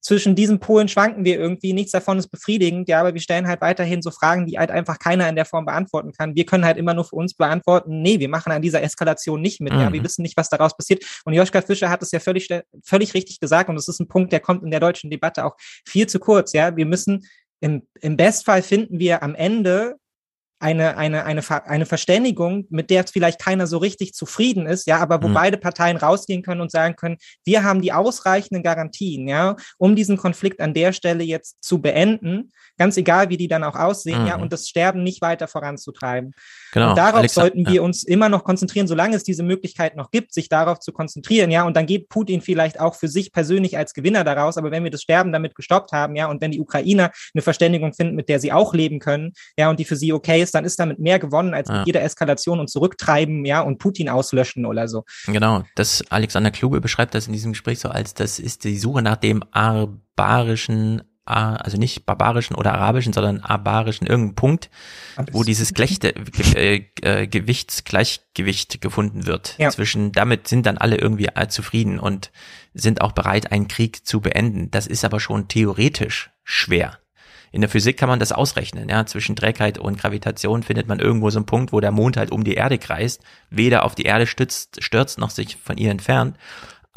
[0.06, 1.74] zwischen diesen Polen schwanken wir irgendwie.
[1.74, 5.00] Nichts davon ist befriedigend, ja, aber wir stellen halt weiterhin so Fragen, die halt einfach
[5.00, 6.36] keiner in der Form beantworten kann.
[6.36, 9.62] Wir können halt immer nur für uns beantworten, nee, wir machen an dieser Eskalation nicht
[9.62, 9.80] mit, mhm.
[9.80, 10.06] ja, wir mhm.
[10.06, 11.04] wissen nicht, was daraus passiert.
[11.26, 12.48] Und Joschka Fischer hat es ja völlig,
[12.84, 15.56] völlig richtig gesagt und das ist ein Punkt, der kommt in der deutschen Debatte auch
[15.88, 16.78] viel zu kurz, ja.
[16.78, 17.26] Wir müssen
[17.60, 19.96] im, im Bestfall finden wir am Ende
[20.60, 25.22] eine, eine, eine, eine Verständigung, mit der vielleicht keiner so richtig zufrieden ist, ja, aber
[25.22, 25.34] wo mhm.
[25.34, 30.18] beide Parteien rausgehen können und sagen können, wir haben die ausreichenden Garantien, ja, um diesen
[30.18, 34.28] Konflikt an der Stelle jetzt zu beenden, ganz egal, wie die dann auch aussehen, mhm.
[34.28, 36.34] ja, und das Sterben nicht weiter voranzutreiben.
[36.76, 36.90] Genau.
[36.90, 37.82] Und darauf Alexa, sollten wir ja.
[37.82, 41.66] uns immer noch konzentrieren, solange es diese Möglichkeit noch gibt, sich darauf zu konzentrieren, ja,
[41.66, 44.92] und dann geht Putin vielleicht auch für sich persönlich als Gewinner daraus, aber wenn wir
[44.92, 48.42] das Sterben damit gestoppt haben, ja, und wenn die Ukrainer eine Verständigung finden, mit der
[48.42, 51.18] sie auch leben können, ja, und die für sie okay ist, dann ist damit mehr
[51.18, 51.78] gewonnen als ja.
[51.78, 55.06] mit jeder Eskalation und Zurücktreiben, ja, und Putin auslöschen oder so.
[55.28, 59.02] Genau, das Alexander Kluge beschreibt das in diesem Gespräch so als, das ist die Suche
[59.02, 64.70] nach dem arbarischen also nicht barbarischen oder arabischen, sondern abarischen, irgendein Punkt,
[65.32, 66.14] wo dieses Glechte,
[66.56, 69.56] äh, äh, Gewichtsgleichgewicht gefunden wird.
[69.58, 69.70] Ja.
[69.72, 72.32] Zwischen, damit sind dann alle irgendwie zufrieden und
[72.74, 74.70] sind auch bereit, einen Krieg zu beenden.
[74.70, 77.00] Das ist aber schon theoretisch schwer.
[77.52, 79.06] In der Physik kann man das ausrechnen, ja.
[79.06, 82.44] Zwischen Trägheit und Gravitation findet man irgendwo so einen Punkt, wo der Mond halt um
[82.44, 86.36] die Erde kreist, weder auf die Erde stützt, stürzt, noch sich von ihr entfernt.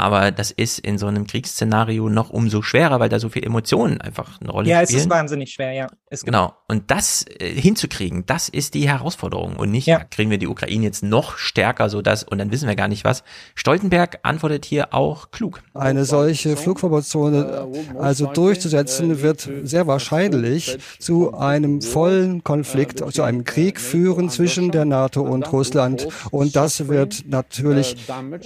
[0.01, 4.01] Aber das ist in so einem Kriegsszenario noch umso schwerer, weil da so viele Emotionen
[4.01, 4.90] einfach eine Rolle ja, spielen.
[4.90, 5.88] Ja, es ist wahnsinnig schwer, ja.
[6.09, 6.55] Ist genau.
[6.68, 9.57] Und das äh, hinzukriegen, das ist die Herausforderung.
[9.57, 10.05] Und nicht, ja.
[10.05, 13.05] kriegen wir die Ukraine jetzt noch stärker, so dass, und dann wissen wir gar nicht
[13.05, 13.24] was.
[13.57, 15.62] Stoltenberg antwortet hier auch klug.
[15.74, 17.66] Eine solche Flugverbotszone
[17.99, 24.84] also durchzusetzen, wird sehr wahrscheinlich zu einem vollen Konflikt, zu einem Krieg führen zwischen der
[24.84, 26.07] NATO und Russland.
[26.30, 27.96] Und das wird natürlich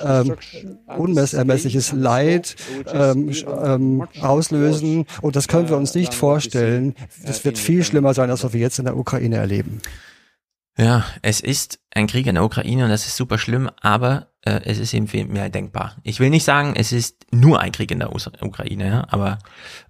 [0.02, 0.36] ähm,
[0.96, 2.56] unmessbar unermessliches Leid
[2.92, 3.32] ähm,
[3.64, 5.06] ähm, auslösen.
[5.20, 6.94] Und das können wir uns nicht vorstellen.
[7.24, 9.80] Es wird viel schlimmer sein, als was wir jetzt in der Ukraine erleben.
[10.78, 14.60] Ja, es ist ein Krieg in der Ukraine und das ist super schlimm, aber äh,
[14.64, 15.96] es ist eben viel mehr denkbar.
[16.02, 19.38] Ich will nicht sagen, es ist nur ein Krieg in der Ukraine, ja, aber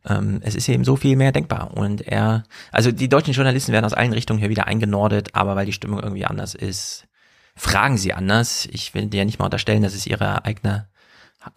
[0.04, 1.76] ähm, es ist eben so viel mehr denkbar.
[1.76, 2.42] Und er,
[2.72, 6.00] also die deutschen Journalisten werden aus allen Richtungen hier wieder eingenordet, aber weil die Stimmung
[6.00, 7.06] irgendwie anders ist,
[7.54, 8.66] fragen sie anders.
[8.72, 10.88] Ich will dir ja nicht mal unterstellen, dass es ihre eigene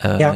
[0.02, 0.36] äh, ja.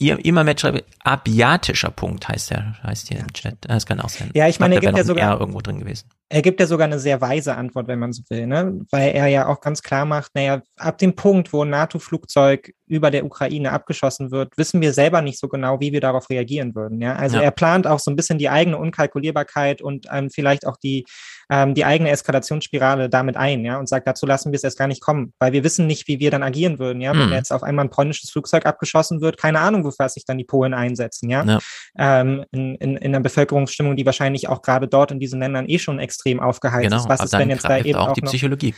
[0.00, 0.64] Ihr immer Match
[1.02, 3.56] abiatischer Punkt heißt der, heißt hier im Chat.
[3.62, 4.30] Das kann auch sein.
[4.32, 6.08] Ja, ich meine, er gibt ja sogar irgendwo drin gewesen.
[6.28, 8.80] Er gibt ja sogar eine sehr weise Antwort, wenn man so will, ne?
[8.92, 13.10] Weil er ja auch ganz klar macht, naja, ab dem Punkt, wo ein NATO-Flugzeug über
[13.10, 17.00] der Ukraine abgeschossen wird, wissen wir selber nicht so genau, wie wir darauf reagieren würden.
[17.00, 17.42] Ja, also ja.
[17.42, 21.06] er plant auch so ein bisschen die eigene Unkalkulierbarkeit und ähm, vielleicht auch die
[21.50, 24.88] ähm, die eigene Eskalationsspirale damit ein, ja, und sagt, dazu lassen wir es erst gar
[24.88, 27.32] nicht kommen, weil wir wissen nicht, wie wir dann agieren würden, ja, wenn mhm.
[27.32, 30.74] jetzt auf einmal ein polnisches Flugzeug abgeschossen wird, keine Ahnung, wofür sich dann die Polen
[30.74, 31.58] einsetzen, ja, ja.
[31.98, 35.78] Ähm, in, in, in einer Bevölkerungsstimmung, die wahrscheinlich auch gerade dort in diesen Ländern eh
[35.78, 37.08] schon extrem aufgeheizt genau, ist.
[37.08, 38.74] Was ist, wenn jetzt da eben auch, auch die Psychologie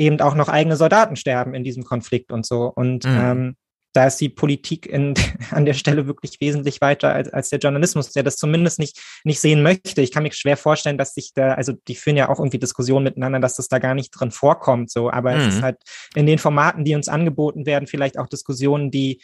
[0.00, 2.72] eben auch noch eigene Soldaten sterben in diesem Konflikt und so.
[2.74, 3.18] Und mhm.
[3.20, 3.56] ähm,
[3.92, 5.14] da ist die Politik in,
[5.50, 9.40] an der Stelle wirklich wesentlich weiter als, als der Journalismus, der das zumindest nicht, nicht
[9.40, 10.02] sehen möchte.
[10.02, 13.04] Ich kann mir schwer vorstellen, dass sich da, also die führen ja auch irgendwie Diskussionen
[13.04, 15.10] miteinander, dass das da gar nicht drin vorkommt, so.
[15.10, 15.40] Aber mhm.
[15.40, 15.78] es ist halt
[16.14, 19.20] in den Formaten, die uns angeboten werden, vielleicht auch Diskussionen, die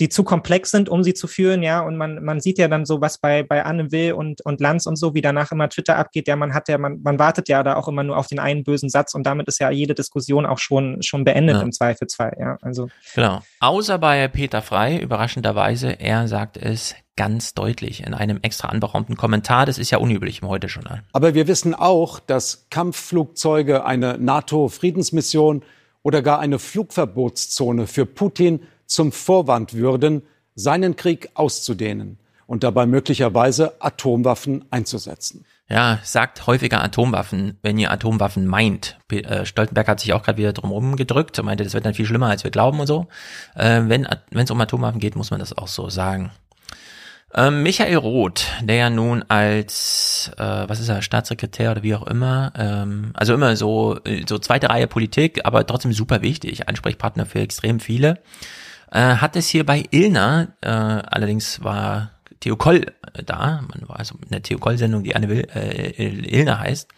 [0.00, 1.80] die zu komplex sind, um sie zu führen, ja.
[1.80, 4.86] Und man, man sieht ja dann so, was bei, bei Anne Will und, und Lanz
[4.86, 6.26] und so, wie danach immer Twitter abgeht.
[6.26, 8.64] Ja, man hat ja, man, man wartet ja da auch immer nur auf den einen
[8.64, 11.62] bösen Satz und damit ist ja jede Diskussion auch schon, schon beendet ja.
[11.62, 12.58] im Zweifelsfall, ja.
[12.62, 12.88] Also.
[13.14, 13.42] Genau.
[13.60, 19.66] Außer bei Peter Frei, überraschenderweise, er sagt es ganz deutlich in einem extra anberaumten Kommentar.
[19.66, 21.04] Das ist ja unüblich im Heute-Journal.
[21.12, 25.62] Aber wir wissen auch, dass Kampfflugzeuge eine NATO-Friedensmission
[26.02, 30.22] oder gar eine Flugverbotszone für Putin zum Vorwand würden,
[30.54, 35.44] seinen Krieg auszudehnen und dabei möglicherweise Atomwaffen einzusetzen.
[35.68, 38.98] Ja, sagt häufiger Atomwaffen, wenn ihr Atomwaffen meint.
[39.10, 42.04] Äh, Stoltenberg hat sich auch gerade wieder drum gedrückt und meinte, das wird dann viel
[42.04, 43.06] schlimmer, als wir glauben und so.
[43.54, 46.30] Äh, wenn es um Atomwaffen geht, muss man das auch so sagen.
[47.36, 52.06] Ähm, Michael Roth, der ja nun als, äh, was ist er, Staatssekretär oder wie auch
[52.06, 57.40] immer, ähm, also immer so, so zweite Reihe Politik, aber trotzdem super wichtig, Ansprechpartner für
[57.40, 58.20] extrem viele,
[58.94, 63.98] äh, hat es hier bei Ilna, äh, allerdings war Theo Koll äh, da, man war
[63.98, 66.88] also in der Theo Koll-Sendung, die Anne Will, äh, Ilna heißt,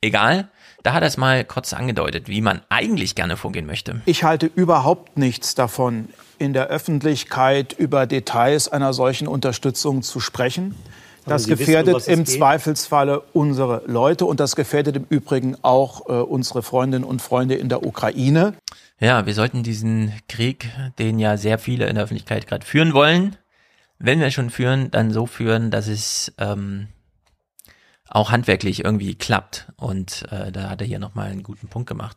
[0.00, 0.48] egal,
[0.82, 4.02] da hat er es mal kurz angedeutet, wie man eigentlich gerne vorgehen möchte.
[4.04, 10.74] Ich halte überhaupt nichts davon, in der Öffentlichkeit über Details einer solchen Unterstützung zu sprechen.
[11.24, 12.36] Das gefährdet wissen, um im geht.
[12.36, 17.68] Zweifelsfalle unsere Leute und das gefährdet im Übrigen auch äh, unsere Freundinnen und Freunde in
[17.68, 18.54] der Ukraine.
[18.98, 23.36] Ja, wir sollten diesen Krieg, den ja sehr viele in der Öffentlichkeit gerade führen wollen,
[23.98, 26.88] wenn wir schon führen, dann so führen, dass es ähm,
[28.08, 29.72] auch handwerklich irgendwie klappt.
[29.76, 32.16] Und äh, da hat er hier nochmal einen guten Punkt gemacht.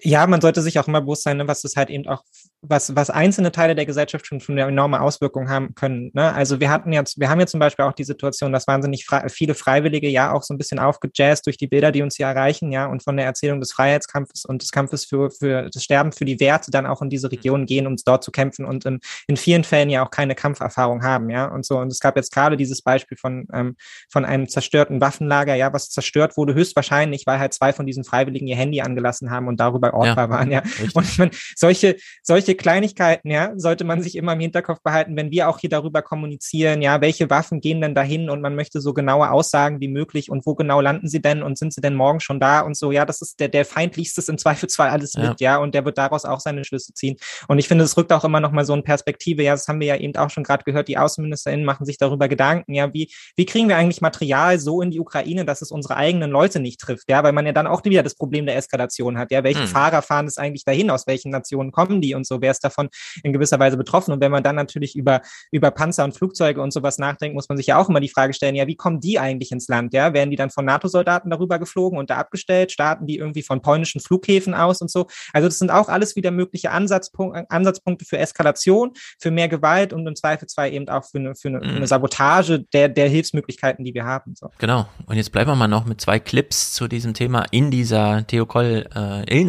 [0.00, 2.24] Ja, man sollte sich auch immer bewusst sein, ne, was das halt eben auch
[2.64, 6.12] was, was einzelne Teile der Gesellschaft schon, schon eine enorme Auswirkungen haben können.
[6.14, 6.32] Ne?
[6.32, 9.28] Also wir hatten jetzt, wir haben jetzt zum Beispiel auch die Situation, dass wahnsinnig frei,
[9.28, 12.70] viele Freiwillige ja auch so ein bisschen aufgejazzt durch die Bilder, die uns hier erreichen,
[12.70, 16.24] ja, und von der Erzählung des Freiheitskampfes und des Kampfes für, für das Sterben für
[16.24, 17.34] die Werte dann auch in diese mhm.
[17.34, 21.02] Region gehen, um dort zu kämpfen und in, in vielen Fällen ja auch keine Kampferfahrung
[21.02, 21.78] haben, ja, und so.
[21.78, 23.76] Und es gab jetzt gerade dieses Beispiel von, ähm,
[24.08, 28.46] von einem zerstörten Waffenlager, ja, was zerstört wurde, höchstwahrscheinlich, weil halt zwei von diesen Freiwilligen
[28.46, 30.60] ihr Handy angelassen haben und darüber ortbar ja, waren, ja.
[30.60, 30.94] Richtig.
[30.94, 35.30] Und man, solche, solche solche Kleinigkeiten, ja, sollte man sich immer im Hinterkopf behalten, wenn
[35.30, 38.92] wir auch hier darüber kommunizieren, ja, welche Waffen gehen denn dahin und man möchte so
[38.92, 42.20] genaue Aussagen wie möglich und wo genau landen sie denn und sind sie denn morgen
[42.20, 45.30] schon da und so, ja, das ist der, der feindlichste im Zweifelsfall alles ja.
[45.30, 47.16] mit, ja, und der wird daraus auch seine Schlüsse ziehen.
[47.48, 49.80] Und ich finde, es rückt auch immer noch mal so eine Perspektive, ja, das haben
[49.80, 53.10] wir ja eben auch schon gerade gehört, die AußenministerInnen machen sich darüber Gedanken, ja, wie,
[53.36, 56.80] wie kriegen wir eigentlich Material so in die Ukraine, dass es unsere eigenen Leute nicht
[56.80, 59.62] trifft, ja, weil man ja dann auch wieder das Problem der Eskalation hat, ja, welche
[59.62, 59.68] hm.
[59.68, 62.88] Fahrer fahren es eigentlich dahin, aus welchen Nationen kommen die und so, wer ist davon
[63.22, 64.12] in gewisser Weise betroffen.
[64.12, 67.56] Und wenn man dann natürlich über, über Panzer und Flugzeuge und sowas nachdenkt, muss man
[67.56, 69.94] sich ja auch immer die Frage stellen, ja, wie kommen die eigentlich ins Land?
[69.94, 72.72] Ja, werden die dann von NATO-Soldaten darüber geflogen und da abgestellt?
[72.72, 75.06] Starten die irgendwie von polnischen Flughäfen aus und so?
[75.32, 80.06] Also das sind auch alles wieder mögliche Ansatzpunkte, Ansatzpunkte für Eskalation, für mehr Gewalt und
[80.06, 81.76] im Zweifelsfall eben auch für eine, für eine, mhm.
[81.76, 84.34] eine Sabotage der, der Hilfsmöglichkeiten, die wir haben.
[84.36, 84.50] So.
[84.58, 84.86] Genau.
[85.06, 88.88] Und jetzt bleiben wir mal noch mit zwei Clips zu diesem Thema in dieser Theokol
[88.94, 89.42] äh.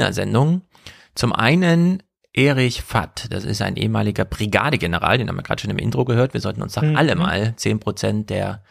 [1.16, 2.02] Zum einen
[2.34, 6.34] Erich Fatt, das ist ein ehemaliger Brigadegeneral, den haben wir gerade schon im Intro gehört.
[6.34, 6.96] Wir sollten uns doch mhm.
[6.96, 8.62] alle mal zehn Prozent der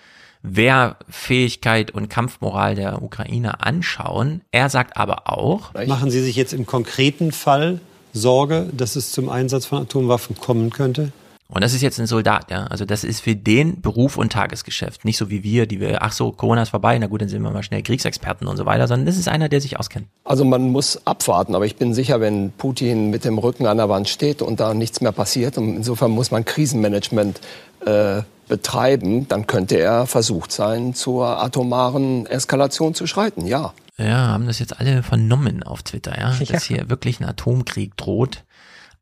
[0.42, 4.42] Wehrfähigkeit und Kampfmoral der Ukraine anschauen.
[4.50, 5.72] Er sagt aber auch.
[5.86, 7.80] Machen Sie sich jetzt im konkreten Fall
[8.12, 11.12] Sorge, dass es zum Einsatz von Atomwaffen kommen könnte?
[11.52, 12.64] Und das ist jetzt ein Soldat, ja.
[12.68, 15.04] Also das ist für den Beruf und Tagesgeschäft.
[15.04, 17.42] Nicht so wie wir, die wir, ach so, Corona ist vorbei, na gut, dann sind
[17.42, 20.06] wir mal schnell Kriegsexperten und so weiter, sondern das ist einer, der sich auskennt.
[20.24, 23.90] Also man muss abwarten, aber ich bin sicher, wenn Putin mit dem Rücken an der
[23.90, 27.40] Wand steht und da nichts mehr passiert, und insofern muss man Krisenmanagement
[27.84, 33.74] äh, betreiben, dann könnte er versucht sein, zur atomaren Eskalation zu schreiten, ja.
[33.98, 36.46] Ja, haben das jetzt alle vernommen auf Twitter, ja, ja.
[36.46, 38.44] dass hier wirklich ein Atomkrieg droht.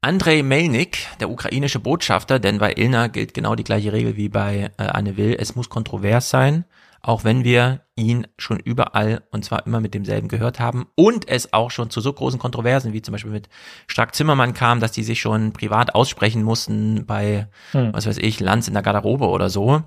[0.02, 4.70] Andrei Melnik, der ukrainische Botschafter, denn bei Ilna gilt genau die gleiche Regel wie bei
[4.78, 5.36] äh, Anne Will.
[5.38, 6.64] Es muss kontrovers sein,
[7.02, 11.52] auch wenn wir ihn schon überall und zwar immer mit demselben gehört haben und es
[11.52, 13.50] auch schon zu so großen Kontroversen wie zum Beispiel mit
[13.88, 17.92] Stark Zimmermann kam, dass die sich schon privat aussprechen mussten bei, hm.
[17.92, 19.82] was weiß ich, Lanz in der Garderobe oder so.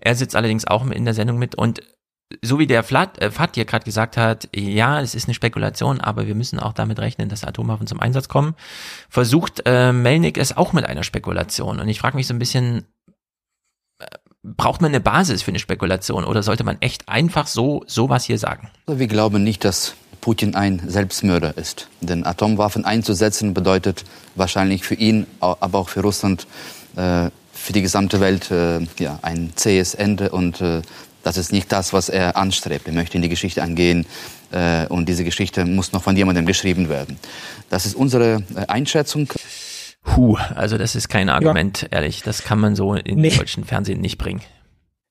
[0.00, 1.80] Er sitzt allerdings auch in der Sendung mit und
[2.42, 6.00] so wie der Flat, äh, Fat hier gerade gesagt hat, ja, es ist eine Spekulation,
[6.00, 8.54] aber wir müssen auch damit rechnen, dass Atomwaffen zum Einsatz kommen,
[9.08, 11.80] versucht äh, Melnik es auch mit einer Spekulation.
[11.80, 12.84] Und ich frage mich so ein bisschen,
[13.98, 14.06] äh,
[14.42, 18.38] braucht man eine Basis für eine Spekulation oder sollte man echt einfach so sowas hier
[18.38, 18.70] sagen?
[18.86, 21.88] Also wir glauben nicht, dass Putin ein Selbstmörder ist.
[22.00, 24.04] Denn Atomwaffen einzusetzen bedeutet
[24.34, 26.48] wahrscheinlich für ihn, aber auch für Russland,
[26.96, 30.82] äh, für die gesamte Welt äh, ja, ein zähes Ende und äh,
[31.26, 32.86] das ist nicht das, was er anstrebt.
[32.86, 34.06] Er möchte in die Geschichte eingehen
[34.52, 37.18] äh, und diese Geschichte muss noch von jemandem geschrieben werden.
[37.68, 39.28] Das ist unsere äh, Einschätzung.
[40.14, 41.88] Huh, also das ist kein Argument, ja.
[41.90, 42.22] ehrlich.
[42.22, 43.30] Das kann man so in nee.
[43.30, 44.40] deutschen Fernsehen nicht bringen.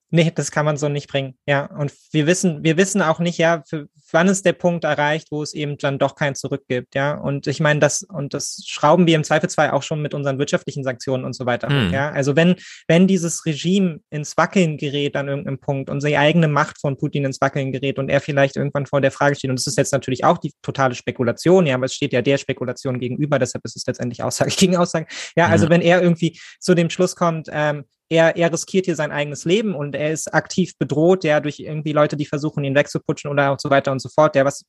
[0.09, 1.35] Nee, das kann man so nicht bringen.
[1.45, 5.27] Ja, und wir wissen, wir wissen auch nicht, ja, für, wann ist der Punkt erreicht,
[5.29, 7.15] wo es eben dann doch kein Zurück gibt, ja.
[7.15, 10.83] Und ich meine, das, und das schrauben wir im Zweifelsfall auch schon mit unseren wirtschaftlichen
[10.83, 11.67] Sanktionen und so weiter.
[11.67, 11.91] Hm.
[11.91, 12.55] Ja, also wenn,
[12.87, 17.25] wenn dieses Regime ins Wackeln gerät an irgendeinem Punkt und die eigene Macht von Putin
[17.25, 19.91] ins Wackeln gerät und er vielleicht irgendwann vor der Frage steht, und das ist jetzt
[19.91, 23.75] natürlich auch die totale Spekulation, ja, aber es steht ja der Spekulation gegenüber, deshalb ist
[23.75, 25.07] es letztendlich Aussage gegen Aussage.
[25.35, 25.71] Ja, also hm.
[25.71, 29.73] wenn er irgendwie zu dem Schluss kommt, ähm, er, er riskiert hier sein eigenes Leben
[29.73, 33.61] und er ist aktiv bedroht, ja, durch irgendwie Leute, die versuchen, ihn wegzuputschen oder und
[33.61, 34.65] so weiter und so fort, der was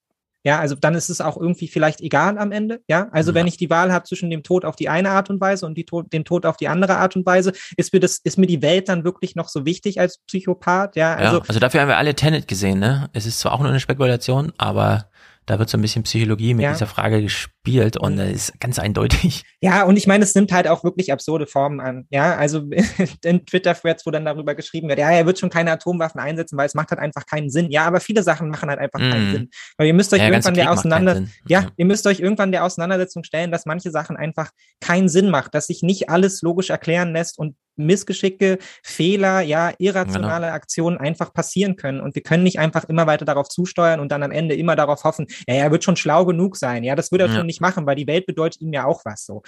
[0.46, 2.80] ja, also dann ist es auch irgendwie vielleicht egal am Ende.
[2.86, 3.34] Ja, also ja.
[3.34, 5.74] wenn ich die Wahl habe zwischen dem Tod auf die eine Art und Weise und
[5.74, 8.46] die Tod, dem Tod auf die andere Art und Weise, ist mir das, ist mir
[8.46, 10.94] die Welt dann wirklich noch so wichtig als Psychopath?
[10.94, 13.10] Ja, also, ja, also dafür haben wir alle Tenet gesehen, ne?
[13.12, 15.10] Es ist zwar auch nur eine Spekulation, aber
[15.46, 16.72] da wird so ein bisschen Psychologie mit ja.
[16.72, 19.44] dieser Frage gespielt und das ist ganz eindeutig.
[19.62, 22.06] Ja, und ich meine, es nimmt halt auch wirklich absurde Formen an.
[22.10, 22.68] Ja, also
[23.24, 26.66] in Twitter-Threads, wo dann darüber geschrieben wird, ja, er wird schon keine Atomwaffen einsetzen, weil
[26.66, 27.70] es macht halt einfach keinen Sinn.
[27.70, 29.10] Ja, aber viele Sachen machen halt einfach mm.
[29.10, 29.32] keinen mhm.
[29.32, 29.50] Sinn.
[29.76, 33.24] Weil ihr müsst euch ja, irgendwann der auseinander, ja, ihr müsst euch irgendwann der Auseinandersetzung
[33.24, 37.38] stellen, dass manche Sachen einfach keinen Sinn macht, dass sich nicht alles logisch erklären lässt
[37.38, 40.56] und Missgeschicke, Fehler, ja, irrationale genau.
[40.56, 42.00] Aktionen einfach passieren können.
[42.00, 45.04] Und wir können nicht einfach immer weiter darauf zusteuern und dann am Ende immer darauf
[45.04, 46.84] hoffen, ja, er wird schon schlau genug sein.
[46.84, 47.34] Ja, das wird er ja.
[47.34, 49.42] schon nicht machen, weil die Welt bedeutet ihm ja auch was so.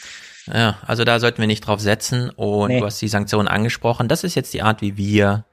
[0.47, 2.31] Ja, also da sollten wir nicht drauf setzen.
[2.31, 2.81] Und nee.
[2.81, 4.09] du hast die Sanktionen angesprochen.
[4.09, 5.45] Das ist jetzt die Art, wie wir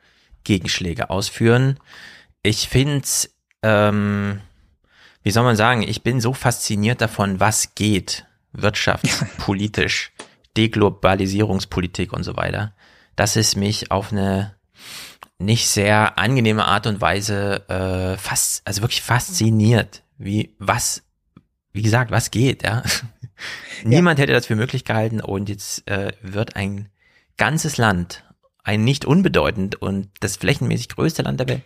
[0.43, 1.79] Gegenschläge ausführen.
[2.43, 3.07] Ich finde
[3.63, 4.41] ähm,
[5.25, 10.11] wie soll man sagen, ich bin so fasziniert davon, was geht wirtschaftspolitisch.
[10.57, 12.73] Deglobalisierungspolitik und so weiter,
[13.15, 14.55] dass es mich auf eine
[15.37, 21.03] nicht sehr angenehme Art und Weise äh, fast, also wirklich fasziniert, wie was,
[21.73, 22.83] wie gesagt, was geht, ja.
[23.83, 26.89] Niemand hätte das für möglich gehalten und jetzt äh, wird ein
[27.37, 28.23] ganzes Land,
[28.63, 31.63] ein nicht unbedeutend und das flächenmäßig größte Land der Welt,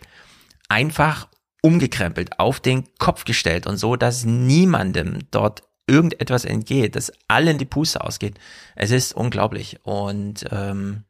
[0.68, 1.28] einfach
[1.62, 7.64] umgekrempelt, auf den Kopf gestellt und so, dass niemandem dort irgendetwas entgeht, dass allen die
[7.64, 8.38] Puste ausgeht.
[8.76, 9.80] Es ist unglaublich.
[9.82, 11.02] Und ähm,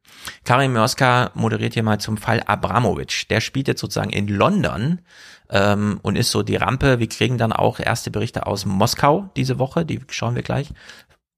[0.45, 3.28] Karim Mioska moderiert hier mal zum Fall Abramovic.
[3.28, 5.01] Der spielt jetzt sozusagen in London
[5.51, 6.99] ähm, und ist so die Rampe.
[6.99, 10.70] Wir kriegen dann auch erste Berichte aus Moskau diese Woche, die schauen wir gleich.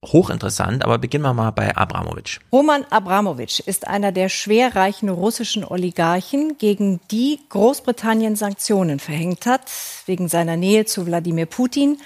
[0.05, 2.41] Hochinteressant, aber beginnen wir mal bei Abramovic.
[2.51, 9.71] Roman Abramovic ist einer der schwerreichen russischen Oligarchen, gegen die Großbritannien Sanktionen verhängt hat,
[10.07, 11.99] wegen seiner Nähe zu Wladimir Putin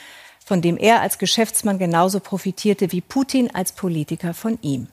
[0.47, 4.87] von dem er als Geschäftsmann genauso profitierte wie Putin als Politiker von ihm.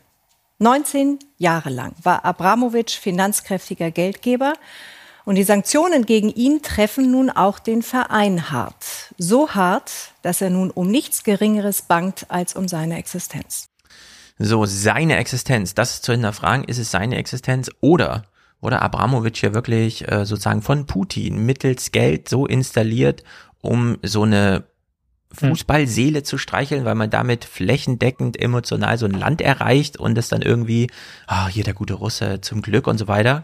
[0.57, 4.53] 19 Jahre lang war Abramowitsch finanzkräftiger Geldgeber
[5.25, 9.13] und die Sanktionen gegen ihn treffen nun auch den Verein hart.
[9.19, 9.91] So hart,
[10.23, 13.69] dass er nun um nichts Geringeres bangt als um seine Existenz.
[14.39, 18.23] So, seine Existenz, das zu hinterfragen, ist es seine Existenz oder
[18.59, 23.23] oder Abramowitsch hier wirklich äh, sozusagen von Putin mittels Geld so installiert,
[23.61, 24.63] um so eine.
[25.33, 30.41] Fußballseele zu streicheln, weil man damit flächendeckend emotional so ein Land erreicht und es dann
[30.41, 30.89] irgendwie,
[31.27, 33.43] ah, hier der gute Russe, zum Glück und so weiter.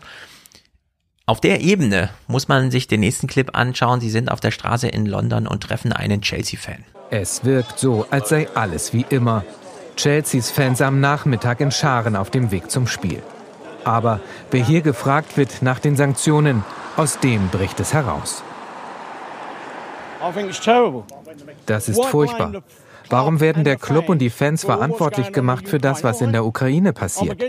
[1.26, 4.02] Auf der Ebene muss man sich den nächsten Clip anschauen.
[4.02, 6.84] Sie sind auf der Straße in London und treffen einen Chelsea-Fan.
[7.12, 9.44] Es wirkt so, als sei alles wie immer.
[9.96, 13.22] Chelseas Fans am Nachmittag in Scharen auf dem Weg zum Spiel.
[13.84, 14.22] Aber
[14.52, 16.64] wer hier gefragt wird nach den Sanktionen,
[16.98, 18.44] aus dem bricht es heraus.
[21.70, 22.64] Das ist furchtbar.
[23.10, 26.94] Warum werden der Club und die Fans verantwortlich gemacht für das, was in der Ukraine
[26.94, 27.42] passiert?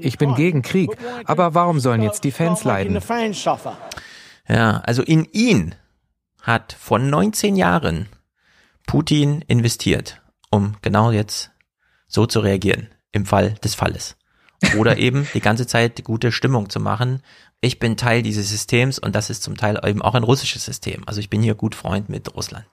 [0.00, 0.90] Ich bin gegen Krieg,
[1.24, 3.00] aber warum sollen jetzt die Fans leiden?
[4.48, 5.74] Ja, also in ihn
[6.42, 8.08] hat vor 19 Jahren
[8.86, 11.50] Putin investiert, um genau jetzt
[12.06, 14.16] so zu reagieren im Fall des Falles.
[14.78, 17.22] Oder eben die ganze Zeit gute Stimmung zu machen,
[17.60, 21.02] ich bin Teil dieses Systems und das ist zum Teil eben auch ein russisches System.
[21.06, 22.66] Also ich bin hier gut Freund mit Russland.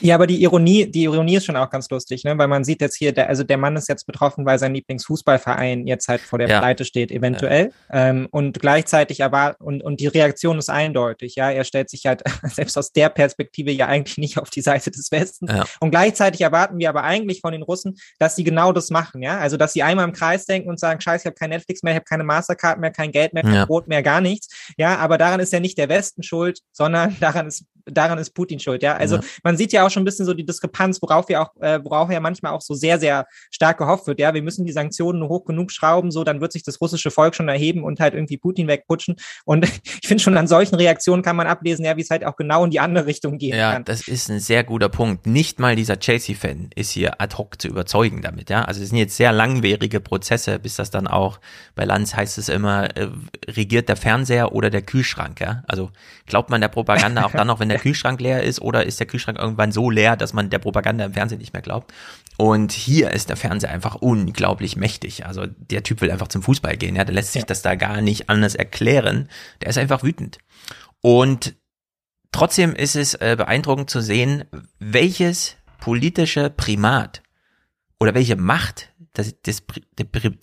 [0.00, 2.36] Ja, aber die Ironie, die Ironie ist schon auch ganz lustig, ne?
[2.38, 5.86] weil man sieht jetzt hier, der, also der Mann ist jetzt betroffen, weil sein Lieblingsfußballverein
[5.86, 6.58] jetzt halt vor der ja.
[6.58, 7.72] Pleite steht, eventuell.
[7.92, 8.08] Ja.
[8.08, 12.22] Ähm, und gleichzeitig aber, und, und die Reaktion ist eindeutig, ja, er stellt sich halt
[12.44, 15.52] selbst aus der Perspektive ja eigentlich nicht auf die Seite des Westens.
[15.52, 15.64] Ja.
[15.80, 19.38] Und gleichzeitig erwarten wir aber eigentlich von den Russen, dass sie genau das machen, ja.
[19.38, 21.92] Also dass sie einmal im Kreis denken und sagen, scheiße, ich habe kein Netflix mehr,
[21.92, 24.48] ich habe keine Mastercard mehr, kein Geld mehr, kein Brot mehr, gar nichts.
[24.76, 28.60] Ja, aber daran ist ja nicht der Westen schuld, sondern daran ist daran ist Putin
[28.60, 28.82] schuld.
[28.82, 29.22] Ja, also ja.
[29.42, 32.10] man sieht ja auch schon ein bisschen so die Diskrepanz, worauf wir auch, äh, worauf
[32.10, 34.20] ja manchmal auch so sehr, sehr stark gehofft wird.
[34.20, 37.34] Ja, wir müssen die Sanktionen hoch genug schrauben, so dann wird sich das russische Volk
[37.34, 39.16] schon erheben und halt irgendwie Putin wegputschen.
[39.44, 39.64] Und
[40.02, 42.64] ich finde schon an solchen Reaktionen kann man ablesen, ja, wie es halt auch genau
[42.64, 43.82] in die andere Richtung gehen ja, kann.
[43.82, 45.26] Ja, das ist ein sehr guter Punkt.
[45.26, 48.50] Nicht mal dieser Chelsea-Fan ist hier ad hoc zu überzeugen damit.
[48.50, 51.40] Ja, also es sind jetzt sehr langwierige Prozesse, bis das dann auch
[51.74, 53.08] bei Lanz heißt es immer äh,
[53.48, 55.40] regiert der Fernseher oder der Kühlschrank.
[55.40, 55.90] Ja, also
[56.26, 59.06] glaubt man der Propaganda auch dann noch, wenn der Kühlschrank leer ist, oder ist der
[59.06, 61.92] Kühlschrank irgendwann so leer, dass man der Propaganda im Fernsehen nicht mehr glaubt?
[62.36, 65.26] Und hier ist der Fernseher einfach unglaublich mächtig.
[65.26, 66.96] Also der Typ will einfach zum Fußball gehen.
[66.96, 67.46] Ja, der lässt sich ja.
[67.46, 69.28] das da gar nicht anders erklären.
[69.60, 70.38] Der ist einfach wütend.
[71.00, 71.56] Und
[72.32, 74.44] trotzdem ist es äh, beeindruckend zu sehen,
[74.78, 77.22] welches politische Primat
[77.98, 78.89] oder welche Macht
[79.20, 79.62] das, das,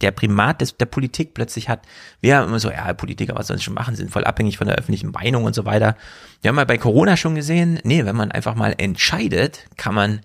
[0.02, 1.86] der Primat des, der Politik plötzlich hat.
[2.22, 4.68] Wir haben immer so, ja, Politiker, was sollen sie schon machen, sind voll abhängig von
[4.68, 5.96] der öffentlichen Meinung und so weiter.
[6.42, 10.22] Wir haben mal bei Corona schon gesehen, nee, wenn man einfach mal entscheidet, kann man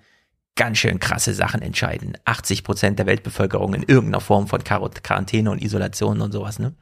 [0.54, 2.16] ganz schön krasse Sachen entscheiden.
[2.24, 6.74] 80 Prozent der Weltbevölkerung in irgendeiner Form von Quarantäne und Isolation und sowas, ne?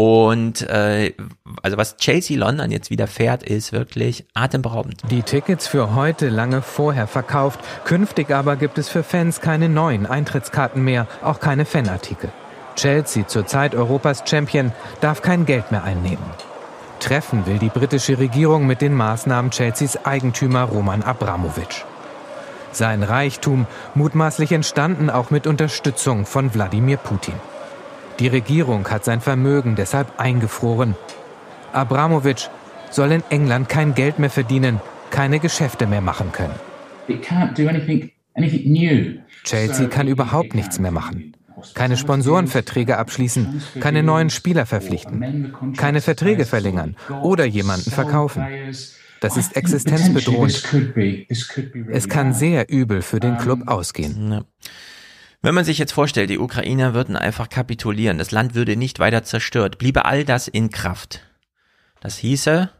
[0.00, 1.12] Und äh,
[1.62, 5.02] also was Chelsea London jetzt wieder fährt, ist wirklich atemberaubend.
[5.10, 7.60] Die Tickets für heute lange vorher verkauft.
[7.84, 12.32] Künftig aber gibt es für Fans keine neuen Eintrittskarten mehr, auch keine Fanartikel.
[12.76, 14.72] Chelsea, zurzeit Europas Champion,
[15.02, 16.24] darf kein Geld mehr einnehmen.
[17.00, 21.84] Treffen will die britische Regierung mit den Maßnahmen Chelseas Eigentümer Roman Abramowitsch.
[22.72, 27.34] Sein Reichtum mutmaßlich entstanden auch mit Unterstützung von Wladimir Putin.
[28.20, 30.94] Die Regierung hat sein Vermögen deshalb eingefroren.
[31.72, 32.48] Abramowitsch
[32.90, 36.54] soll in England kein Geld mehr verdienen, keine Geschäfte mehr machen können.
[39.44, 41.34] Chelsea kann überhaupt nichts mehr machen.
[41.74, 48.46] Keine Sponsorenverträge abschließen, keine neuen Spieler verpflichten, keine Verträge verlängern oder jemanden verkaufen.
[49.20, 50.62] Das ist existenzbedrohend.
[51.90, 54.44] Es kann sehr übel für den Club ausgehen.
[55.42, 59.22] Wenn man sich jetzt vorstellt, die Ukrainer würden einfach kapitulieren, das Land würde nicht weiter
[59.22, 61.20] zerstört, bliebe all das in Kraft.
[62.00, 62.70] Das hieße,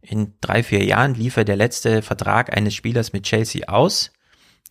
[0.00, 4.12] in drei, vier Jahren liefe der letzte Vertrag eines Spielers mit Chelsea aus.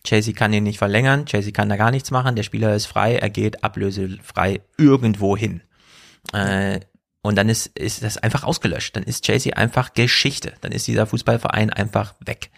[0.04, 3.16] Chelsea kann ihn nicht verlängern, Chelsea kann da gar nichts machen, der Spieler ist frei,
[3.16, 5.62] er geht ablösefrei irgendwo hin.
[6.32, 6.80] Äh,
[7.22, 8.96] und dann ist, ist das einfach ausgelöscht.
[8.96, 10.54] Dann ist Chelsea einfach Geschichte.
[10.60, 12.50] Dann ist dieser Fußballverein einfach weg.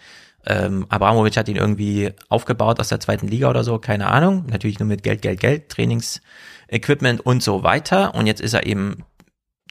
[0.45, 4.45] Ähm, Abramovic hat ihn irgendwie aufgebaut aus der zweiten Liga oder so, keine Ahnung.
[4.49, 8.15] Natürlich nur mit Geld, Geld, Geld, Trainingsequipment und so weiter.
[8.15, 9.03] Und jetzt ist er eben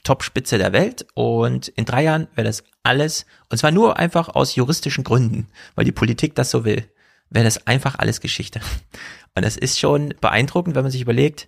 [0.03, 4.55] Top-Spitze der Welt und in drei Jahren wäre das alles, und zwar nur einfach aus
[4.55, 6.89] juristischen Gründen, weil die Politik das so will,
[7.29, 8.61] wäre das einfach alles Geschichte.
[9.35, 11.47] Und das ist schon beeindruckend, wenn man sich überlegt,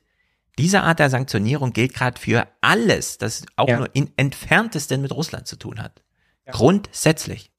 [0.57, 3.80] diese Art der Sanktionierung gilt gerade für alles, das auch ja.
[3.80, 6.03] nur in entferntesten mit Russland zu tun hat.
[6.45, 6.53] Ja.
[6.53, 7.51] Grundsätzlich.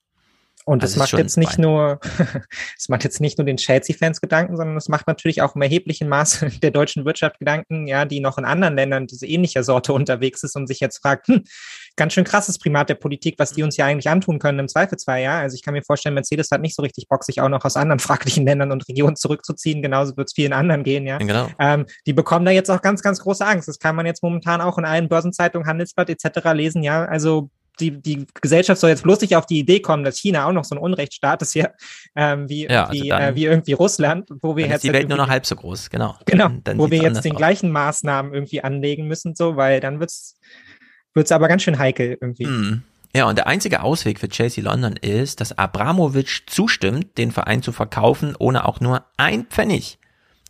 [0.67, 2.01] Und das, das macht jetzt nicht nur,
[2.79, 6.09] es macht jetzt nicht nur den Chelsea-Fans Gedanken, sondern es macht natürlich auch im erheblichen
[6.09, 10.43] Maße der deutschen Wirtschaft Gedanken, ja, die noch in anderen Ländern diese ähnliche Sorte unterwegs
[10.43, 11.45] ist und sich jetzt fragt, hm,
[11.97, 15.21] ganz schön krasses Primat der Politik, was die uns ja eigentlich antun können im Zweifelsfall,
[15.21, 15.39] ja.
[15.39, 17.77] Also ich kann mir vorstellen, Mercedes hat nicht so richtig Bock, sich auch noch aus
[17.77, 19.83] anderen fraglichen Ländern und Regionen zurückzuziehen.
[19.83, 21.19] Genauso wird es vielen anderen gehen, ja.
[21.19, 21.49] Genau.
[21.59, 23.69] Ähm, die bekommen da jetzt auch ganz, ganz große Angst.
[23.69, 26.53] Das kann man jetzt momentan auch in allen Börsenzeitungen, Handelsblatt etc.
[26.55, 27.05] lesen, ja.
[27.05, 27.51] Also
[27.81, 30.65] die, die Gesellschaft soll jetzt bloß nicht auf die Idee kommen, dass China auch noch
[30.65, 31.75] so ein Unrechtsstaat ist hier,
[32.15, 34.77] ähm, wie, ja, also wie, dann, äh, wie irgendwie Russland, wo wir jetzt.
[34.77, 36.17] Ist die Welt nur noch halb so groß, genau.
[36.27, 37.39] Genau, dann, dann wo wir jetzt den aus.
[37.39, 40.39] gleichen Maßnahmen irgendwie anlegen müssen, so, weil dann wird's,
[41.15, 42.47] wird's aber ganz schön heikel irgendwie.
[42.47, 42.83] Mm.
[43.17, 47.71] Ja, und der einzige Ausweg für Chelsea London ist, dass Abramovic zustimmt, den Verein zu
[47.71, 49.99] verkaufen, ohne auch nur ein Pfennig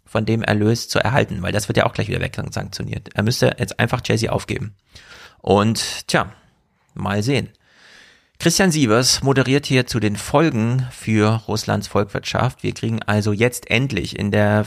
[0.06, 3.10] von dem Erlös zu erhalten, weil das wird ja auch gleich wieder wegsanktioniert.
[3.14, 4.76] Er müsste jetzt einfach Chelsea aufgeben.
[5.42, 6.32] Und tja,
[6.94, 7.50] Mal sehen.
[8.38, 12.62] Christian Sievers moderiert hier zu den Folgen für Russlands Volkswirtschaft.
[12.62, 14.66] Wir kriegen also jetzt endlich in der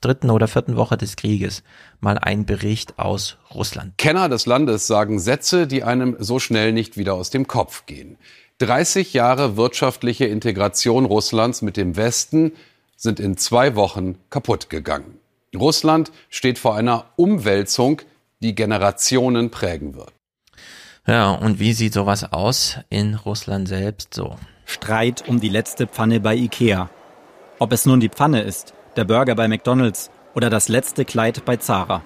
[0.00, 1.62] dritten oder vierten Woche des Krieges
[2.00, 3.96] mal einen Bericht aus Russland.
[3.98, 8.18] Kenner des Landes sagen Sätze, die einem so schnell nicht wieder aus dem Kopf gehen.
[8.58, 12.52] 30 Jahre wirtschaftliche Integration Russlands mit dem Westen
[12.96, 15.18] sind in zwei Wochen kaputt gegangen.
[15.54, 18.02] Russland steht vor einer Umwälzung,
[18.40, 20.12] die Generationen prägen wird.
[21.06, 24.36] Ja, und wie sieht sowas aus in Russland selbst so?
[24.64, 26.90] Streit um die letzte Pfanne bei Ikea.
[27.60, 31.58] Ob es nun die Pfanne ist, der Burger bei McDonald's oder das letzte Kleid bei
[31.58, 32.02] Zara.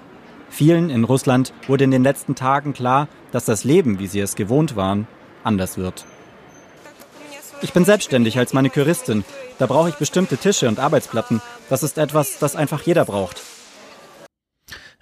[0.50, 4.36] Vielen in Russland wurde in den letzten Tagen klar, dass das Leben, wie sie es
[4.36, 5.06] gewohnt waren,
[5.44, 6.04] anders wird.
[7.62, 9.24] Ich bin selbstständig als Maniküristin.
[9.58, 11.40] Da brauche ich bestimmte Tische und Arbeitsplatten.
[11.70, 13.40] Das ist etwas, das einfach jeder braucht.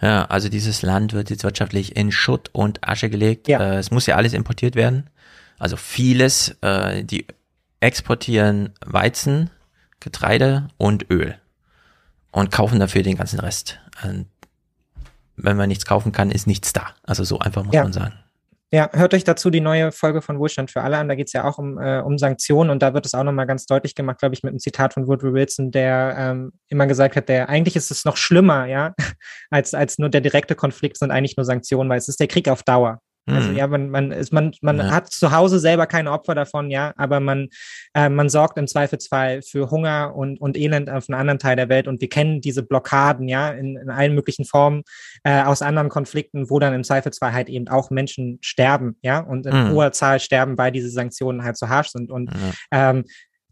[0.01, 3.49] Ja, also dieses Land wird jetzt wirtschaftlich in Schutt und Asche gelegt.
[3.49, 3.61] Ja.
[3.61, 5.11] Äh, es muss ja alles importiert werden.
[5.59, 6.57] Also vieles.
[6.61, 7.27] Äh, die
[7.81, 9.51] exportieren Weizen,
[10.01, 11.37] Getreide und Öl
[12.31, 13.79] und kaufen dafür den ganzen Rest.
[14.03, 14.27] Und
[15.37, 16.95] wenn man nichts kaufen kann, ist nichts da.
[17.05, 17.83] Also so einfach muss ja.
[17.83, 18.15] man sagen.
[18.71, 21.09] Ja, hört euch dazu die neue Folge von Wohlstand für alle an.
[21.09, 23.47] Da geht es ja auch um, äh, um Sanktionen und da wird es auch nochmal
[23.47, 27.16] ganz deutlich gemacht, glaube ich, mit einem Zitat von Woodrow Wilson, der ähm, immer gesagt
[27.16, 28.95] hat, der eigentlich ist es noch schlimmer, ja,
[29.51, 32.47] als, als nur der direkte Konflikt sind eigentlich nur Sanktionen, weil es ist der Krieg
[32.51, 33.01] auf Dauer.
[33.31, 33.57] Also mhm.
[33.57, 34.91] ja, man, man, ist, man, man ja.
[34.91, 37.49] hat zu Hause selber keine Opfer davon, ja, aber man,
[37.95, 41.68] äh, man sorgt im Zweifelsfall für Hunger und, und Elend auf einem anderen Teil der
[41.68, 41.89] Welt.
[41.89, 44.83] Und wir kennen diese Blockaden, ja, in, in allen möglichen Formen
[45.24, 49.47] äh, aus anderen Konflikten, wo dann im Zweifelsfall halt eben auch Menschen sterben, ja, und
[49.47, 49.70] in mhm.
[49.72, 52.11] hoher Zahl sterben, weil diese Sanktionen halt so harsch sind.
[52.11, 52.91] Und ja.
[52.91, 53.05] ähm,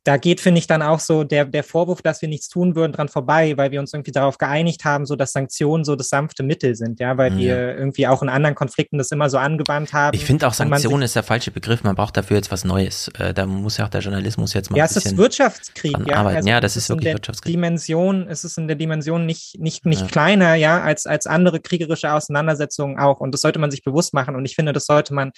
[0.07, 2.93] da geht, finde ich, dann auch so der, der Vorwurf, dass wir nichts tun würden,
[2.93, 6.45] dran vorbei, weil wir uns irgendwie darauf geeinigt haben, so dass Sanktionen so das sanfte
[6.45, 7.39] Mittel sind, ja, weil ja.
[7.39, 10.17] wir irgendwie auch in anderen Konflikten das immer so angewandt haben.
[10.17, 13.11] Ich finde auch Sanktionen ist der falsche Begriff, man braucht dafür jetzt was Neues.
[13.19, 15.97] Äh, da muss ja auch der Journalismus jetzt mal ja, ein bisschen es ist Wirtschaftskrieg,
[16.07, 16.25] ja.
[16.25, 17.55] Also ja, das ist wirklich Wirtschaftskrieg.
[17.55, 20.07] Dimension, es ist in der Dimension nicht, nicht, nicht ja.
[20.07, 23.19] kleiner, ja, als, als andere kriegerische Auseinandersetzungen auch.
[23.19, 24.37] Und das sollte man sich bewusst machen.
[24.37, 25.33] Und ich finde, das sollte man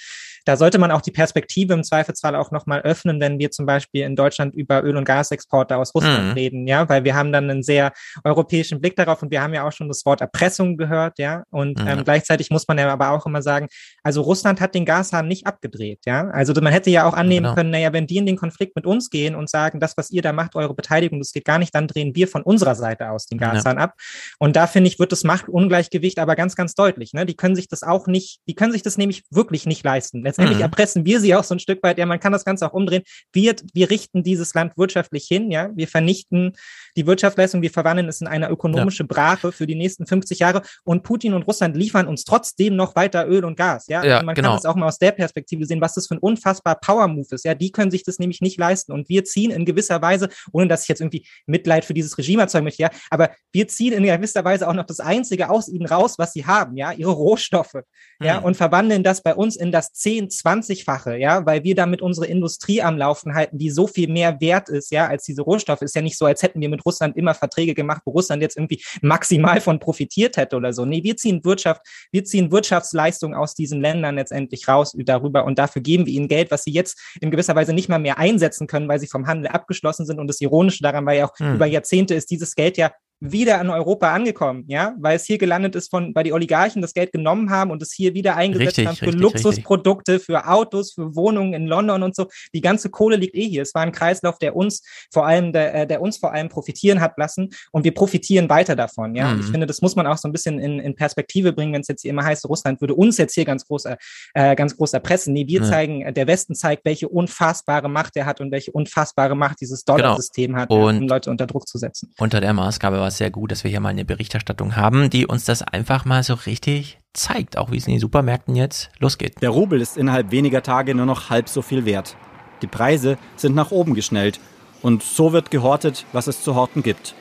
[0.49, 4.05] da sollte man auch die Perspektive im Zweifelsfall auch nochmal öffnen, wenn wir zum Beispiel
[4.05, 6.33] in Deutschland über Öl- und Gasexporte aus Russland mhm.
[6.33, 7.93] reden, ja, weil wir haben dann einen sehr
[8.25, 11.81] europäischen Blick darauf und wir haben ja auch schon das Wort Erpressung gehört, ja, und
[11.81, 11.89] mhm.
[11.89, 13.69] ähm, gleichzeitig muss man ja aber auch immer sagen,
[14.03, 17.55] also Russland hat den Gashahn nicht abgedreht, ja, also man hätte ja auch annehmen genau.
[17.55, 20.23] können, naja, wenn die in den Konflikt mit uns gehen und sagen, das, was ihr
[20.23, 23.27] da macht, eure Beteiligung, das geht gar nicht, dann drehen wir von unserer Seite aus
[23.27, 23.85] den Gashahn ja.
[23.85, 23.95] ab
[24.39, 27.69] und da finde ich, wird das Machtungleichgewicht aber ganz, ganz deutlich, ne, die können sich
[27.69, 30.23] das auch nicht, die können sich das nämlich wirklich nicht leisten.
[30.23, 30.63] Letztendlich mhm.
[30.63, 31.99] erpressen wir sie auch so ein Stück weit.
[31.99, 33.03] Ja, man kann das Ganze auch umdrehen.
[33.33, 35.51] Wir, wir richten dieses Land wirtschaftlich hin.
[35.51, 36.53] Ja, wir vernichten
[36.97, 39.05] die Wirtschaftsleistung, wir verwandeln es in eine ökonomische.
[39.05, 40.63] Brache für die nächsten 50 Jahre.
[40.85, 43.87] Und Putin und Russland liefern uns trotzdem noch weiter Öl und Gas.
[43.89, 44.49] Ja, ja also man genau.
[44.49, 47.45] kann das auch mal aus der Perspektive sehen, was das für ein unfassbar Power-Move ist.
[47.45, 48.93] Ja, die können sich das nämlich nicht leisten.
[48.93, 52.43] Und wir ziehen in gewisser Weise, ohne dass ich jetzt irgendwie Mitleid für dieses Regime
[52.43, 55.87] erzeugen möchte, ja, aber wir ziehen in gewisser Weise auch noch das Einzige aus ihnen
[55.87, 57.83] raus, was sie haben, ja, ihre Rohstoffe,
[58.21, 58.47] ja, mhm.
[58.47, 62.27] und verwandeln das bei uns in das 10, 20 20-fache, ja, weil wir damit unsere
[62.27, 65.83] Industrie am Laufen halten, die so viel mehr wert ist, ja, als diese Rohstoffe.
[65.83, 68.57] Ist ja nicht so, als hätten wir mit Russland immer Verträge gemacht, wo Russland jetzt
[68.57, 70.85] irgendwie maximal von profitiert hätte oder so.
[70.85, 71.83] Nee, wir ziehen Wirtschaft,
[72.13, 76.51] wir ziehen Wirtschaftsleistung aus diesen Ländern letztendlich raus darüber und dafür geben wir ihnen Geld,
[76.51, 79.49] was sie jetzt in gewisser Weise nicht mal mehr einsetzen können, weil sie vom Handel
[79.49, 80.19] abgeschlossen sind.
[80.19, 81.55] Und das Ironische daran war ja auch, hm.
[81.55, 85.75] über Jahrzehnte ist dieses Geld ja wieder in Europa angekommen, ja, weil es hier gelandet
[85.75, 88.87] ist von, weil die Oligarchen das Geld genommen haben und es hier wieder eingesetzt richtig,
[88.87, 90.27] haben für richtig, Luxusprodukte, richtig.
[90.27, 92.29] für Autos, für Wohnungen in London und so.
[92.55, 93.63] Die ganze Kohle liegt eh hier.
[93.63, 97.01] Es war ein Kreislauf, der uns vor allem, der, äh, der uns vor allem profitieren
[97.01, 99.33] hat lassen und wir profitieren weiter davon, ja.
[99.33, 99.41] Mhm.
[99.41, 101.89] Ich finde, das muss man auch so ein bisschen in, in Perspektive bringen, wenn es
[101.89, 103.87] jetzt hier immer heißt, Russland würde uns jetzt hier ganz groß,
[104.35, 105.33] äh, ganz groß erpressen.
[105.33, 105.69] Nee, wir ja.
[105.69, 109.85] zeigen, der Westen zeigt, welche unfassbare Macht er hat und welche unfassbare Macht dieses.
[109.89, 110.61] Dollarsystem genau.
[110.61, 112.13] hat, und um Leute unter Druck zu setzen.
[112.19, 115.27] Unter der Maßgabe war es sehr gut, dass wir hier mal eine Berichterstattung haben, die
[115.27, 119.43] uns das einfach mal so richtig zeigt, auch wie es in den Supermärkten jetzt losgeht.
[119.43, 122.17] Der Rubel ist innerhalb weniger Tage nur noch halb so viel wert.
[122.63, 124.41] Die Preise sind nach oben geschnellt
[124.83, 127.15] und so wird gehortet, was es zu horten gibt.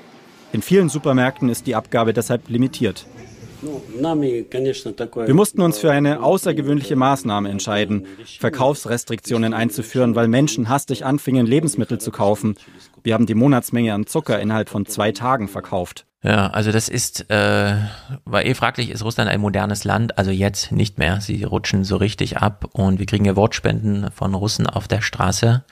[0.53, 3.05] In vielen Supermärkten ist die Abgabe deshalb limitiert.
[3.61, 8.05] Wir mussten uns für eine außergewöhnliche Maßnahme entscheiden,
[8.39, 12.55] Verkaufsrestriktionen einzuführen, weil Menschen hastig anfingen, Lebensmittel zu kaufen.
[13.03, 16.05] Wir haben die Monatsmenge an Zucker innerhalb von zwei Tagen verkauft.
[16.23, 17.75] Ja, also das ist, äh,
[18.25, 20.17] war eh fraglich, ist Russland ein modernes Land?
[20.17, 21.21] Also jetzt nicht mehr.
[21.21, 25.63] Sie rutschen so richtig ab und wir kriegen ja Wortspenden von Russen auf der Straße,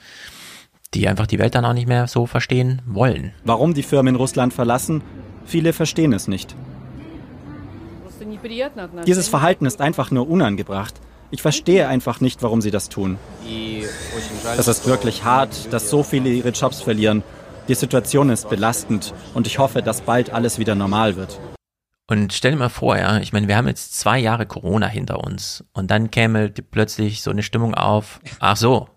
[0.94, 3.32] die einfach die Welt dann auch nicht mehr so verstehen wollen.
[3.44, 5.02] Warum die Firmen Russland verlassen?
[5.44, 6.56] Viele verstehen es nicht.
[9.06, 10.94] Dieses Verhalten ist einfach nur unangebracht.
[11.30, 13.18] Ich verstehe einfach nicht, warum sie das tun.
[14.56, 17.22] Es ist wirklich hart, dass so viele ihre Jobs verlieren.
[17.68, 21.40] Die Situation ist belastend und ich hoffe, dass bald alles wieder normal wird.
[22.08, 25.24] Und stell dir mal vor, ja, ich meine, wir haben jetzt zwei Jahre Corona hinter
[25.24, 28.88] uns und dann käme plötzlich so eine Stimmung auf, ach so,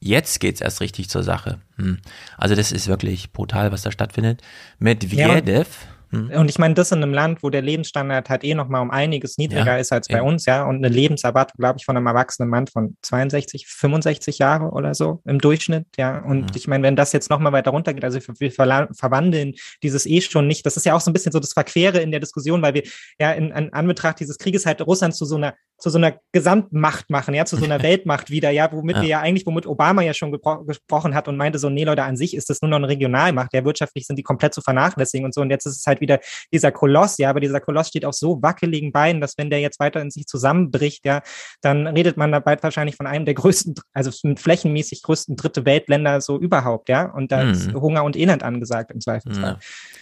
[0.00, 1.60] jetzt geht's erst richtig zur Sache.
[1.76, 1.98] Hm.
[2.36, 4.42] Also das ist wirklich brutal, was da stattfindet.
[4.78, 6.30] Medvedev, ja, Mhm.
[6.30, 8.90] Und ich meine, das in einem Land, wo der Lebensstandard halt eh noch mal um
[8.90, 10.26] einiges niedriger ja, ist als bei eben.
[10.26, 14.70] uns, ja, und eine Lebenserwartung, glaube ich, von einem erwachsenen Mann von 62, 65 Jahre
[14.70, 16.18] oder so im Durchschnitt, ja.
[16.18, 16.56] Und mhm.
[16.56, 20.46] ich meine, wenn das jetzt noch mal weiter runtergeht, also wir verwandeln dieses eh schon
[20.46, 22.74] nicht, das ist ja auch so ein bisschen so das Verquere in der Diskussion, weil
[22.74, 22.82] wir
[23.18, 27.08] ja in, in Anbetracht dieses Krieges halt Russland zu so einer zu so einer Gesamtmacht
[27.08, 29.02] machen, ja, zu so einer Weltmacht wieder, ja, womit ja.
[29.02, 30.36] wir ja eigentlich, womit Obama ja schon
[30.66, 33.54] gesprochen hat und meinte so, nee, Leute, an sich ist das nur noch eine Regionalmacht,
[33.54, 35.40] ja, wirtschaftlich sind die komplett zu vernachlässigen und so.
[35.40, 36.20] Und jetzt ist es halt wieder
[36.52, 39.80] dieser Koloss, ja, aber dieser Koloss steht auf so wackeligen Beinen, dass wenn der jetzt
[39.80, 41.22] weiter in sich zusammenbricht, ja,
[41.60, 46.38] dann redet man dabei wahrscheinlich von einem der größten, also flächenmäßig größten dritte Weltländer so
[46.38, 47.06] überhaupt, ja.
[47.12, 47.50] Und da hm.
[47.50, 47.80] ist mhm.
[47.80, 49.58] Hunger und Elend angesagt im Zweifelsfall.
[49.60, 49.98] Ja.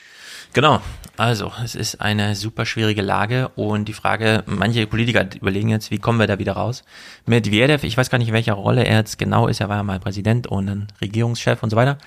[0.57, 0.80] Genau,
[1.18, 5.98] also es ist eine super schwierige Lage und die Frage, manche Politiker überlegen jetzt, wie
[5.98, 6.82] kommen wir da wieder raus?
[7.26, 9.82] Medvedev, ich weiß gar nicht, in welcher Rolle er jetzt genau ist, er war ja
[9.82, 11.98] mal Präsident und dann Regierungschef und so weiter,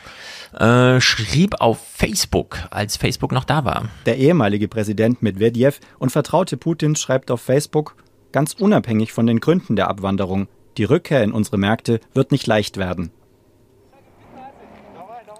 [0.57, 3.87] äh, schrieb auf Facebook, als Facebook noch da war.
[4.07, 7.97] Der ehemalige Präsident Medvedev und Vertraute Putins schreibt auf Facebook,
[8.31, 10.47] ganz unabhängig von den Gründen der Abwanderung,
[10.77, 13.11] die Rückkehr in unsere Märkte wird nicht leicht werden.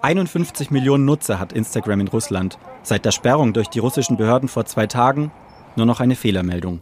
[0.02, 2.58] 51 Millionen Nutzer hat Instagram in Russland.
[2.82, 5.30] Seit der Sperrung durch die russischen Behörden vor zwei Tagen
[5.76, 6.80] nur noch eine Fehlermeldung.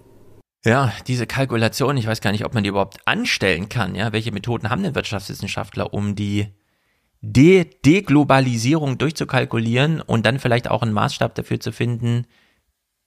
[0.65, 3.95] Ja, diese Kalkulation, ich weiß gar nicht, ob man die überhaupt anstellen kann.
[3.95, 6.49] Ja, welche Methoden haben denn Wirtschaftswissenschaftler, um die
[7.21, 12.27] De Deglobalisierung durchzukalkulieren und dann vielleicht auch einen Maßstab dafür zu finden,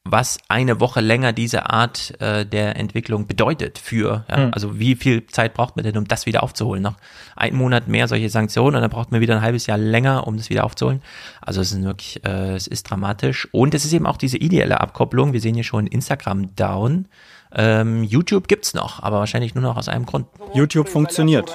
[0.03, 4.53] was eine Woche länger diese Art äh, der Entwicklung bedeutet für, ja, mhm.
[4.53, 6.81] also wie viel Zeit braucht man denn, um das wieder aufzuholen?
[6.81, 6.95] Noch
[7.35, 10.37] einen Monat mehr solche Sanktionen und dann braucht man wieder ein halbes Jahr länger, um
[10.37, 11.03] das wieder aufzuholen.
[11.39, 13.47] Also es ist wirklich, äh, es ist dramatisch.
[13.51, 15.33] Und es ist eben auch diese ideelle Abkopplung.
[15.33, 17.07] Wir sehen hier schon Instagram down.
[17.53, 20.25] Ähm, YouTube gibt's noch, aber wahrscheinlich nur noch aus einem Grund.
[20.55, 21.51] YouTube funktioniert.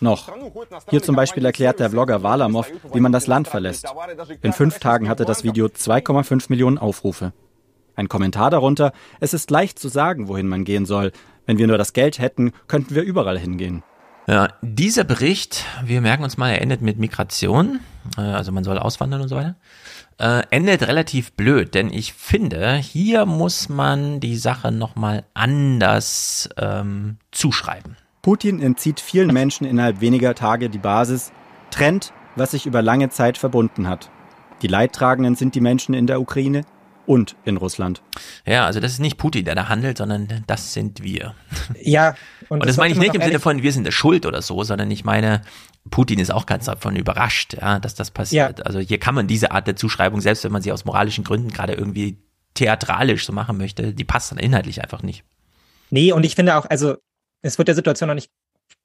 [0.00, 0.32] Noch.
[0.90, 3.86] Hier zum Beispiel erklärt der Vlogger Walamov, wie man das Land verlässt.
[4.42, 7.32] In fünf Tagen hatte das Video 2,5 Millionen Aufrufe.
[7.96, 11.12] Ein Kommentar darunter, es ist leicht zu sagen, wohin man gehen soll.
[11.46, 13.82] Wenn wir nur das Geld hätten, könnten wir überall hingehen.
[14.26, 17.80] Ja, dieser Bericht, wir merken uns mal, er endet mit Migration,
[18.16, 19.56] äh, also man soll auswandern und so weiter,
[20.18, 27.18] äh, endet relativ blöd, denn ich finde, hier muss man die Sache nochmal anders ähm,
[27.32, 27.96] zuschreiben.
[28.22, 31.30] Putin entzieht vielen Menschen innerhalb weniger Tage die Basis,
[31.70, 34.10] trennt, was sich über lange Zeit verbunden hat.
[34.62, 36.62] Die Leidtragenden sind die Menschen in der Ukraine,
[37.06, 38.02] und in Russland.
[38.46, 41.34] Ja, also das ist nicht Putin, der da handelt, sondern das sind wir.
[41.80, 42.14] Ja.
[42.50, 44.42] Und, und das, das meine ich nicht im Sinne von, wir sind der Schuld oder
[44.42, 45.40] so, sondern ich meine,
[45.90, 48.58] Putin ist auch ganz davon überrascht, ja, dass das passiert.
[48.58, 48.64] Ja.
[48.66, 51.48] Also hier kann man diese Art der Zuschreibung, selbst wenn man sie aus moralischen Gründen
[51.48, 52.18] gerade irgendwie
[52.52, 55.24] theatralisch so machen möchte, die passt dann inhaltlich einfach nicht.
[55.88, 56.96] Nee, und ich finde auch, also
[57.40, 58.30] es wird der Situation noch nicht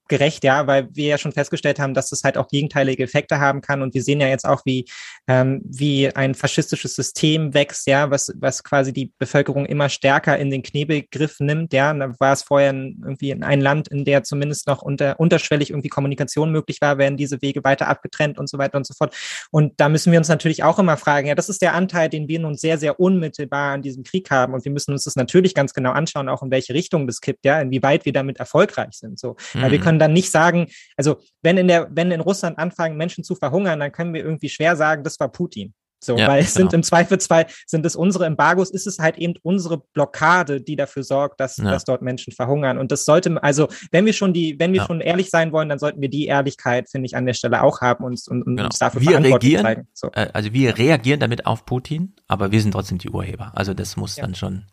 [0.09, 3.61] gerecht, ja, weil wir ja schon festgestellt haben, dass das halt auch gegenteilige Effekte haben
[3.61, 3.81] kann.
[3.81, 4.85] Und wir sehen ja jetzt auch, wie,
[5.27, 10.49] ähm, wie ein faschistisches System wächst, ja, was, was quasi die Bevölkerung immer stärker in
[10.49, 11.73] den Knebelgriff nimmt.
[11.73, 15.19] Ja, und da war es vorher irgendwie in ein Land, in der zumindest noch unter,
[15.19, 18.93] unterschwellig irgendwie Kommunikation möglich war, werden diese Wege weiter abgetrennt und so weiter und so
[18.93, 19.15] fort.
[19.51, 22.27] Und da müssen wir uns natürlich auch immer fragen, ja, das ist der Anteil, den
[22.27, 24.53] wir nun sehr, sehr unmittelbar an diesem Krieg haben.
[24.53, 27.45] Und wir müssen uns das natürlich ganz genau anschauen, auch in welche Richtung das kippt,
[27.45, 29.19] ja, inwieweit wir damit erfolgreich sind.
[29.19, 29.61] So, mhm.
[29.61, 30.67] weil wir können dann nicht sagen,
[30.97, 34.49] also wenn in der, wenn in Russland anfangen, Menschen zu verhungern, dann können wir irgendwie
[34.49, 35.73] schwer sagen, das war Putin.
[36.01, 36.69] So, ja, weil es genau.
[36.69, 41.03] sind im Zweifelsfall, sind es unsere Embargos, ist es halt eben unsere Blockade, die dafür
[41.03, 41.65] sorgt, dass, ja.
[41.65, 42.77] dass dort Menschen verhungern.
[42.77, 44.87] Und das sollte, also wenn wir schon die, wenn wir ja.
[44.87, 47.81] schon ehrlich sein wollen, dann sollten wir die Ehrlichkeit, finde ich, an der Stelle auch
[47.81, 48.67] haben und, und, und genau.
[48.67, 49.87] uns dafür wir reagieren, zeigen.
[49.93, 50.09] So.
[50.13, 53.51] Äh, also wir reagieren damit auf Putin, aber wir sind trotzdem die Urheber.
[53.55, 54.67] Also das muss dann schon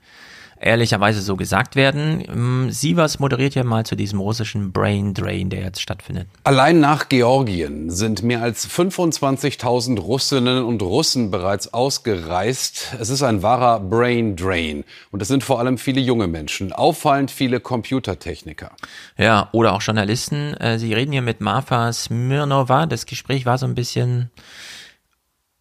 [0.61, 2.23] ehrlicherweise so gesagt werden.
[2.29, 6.29] Ähm, Sievers moderiert ja mal zu diesem russischen Brain Drain, der jetzt stattfindet.
[6.45, 12.95] Allein nach Georgien sind mehr als 25.000 Russinnen und Russen bereits ausgereist.
[12.99, 14.85] Es ist ein wahrer Brain Drain.
[15.11, 18.71] Und es sind vor allem viele junge Menschen, auffallend viele Computertechniker.
[19.17, 20.55] Ja, oder auch Journalisten.
[20.55, 22.87] Äh, Sie reden hier mit Marfa Smirnova.
[22.87, 24.31] Das Gespräch war so ein bisschen,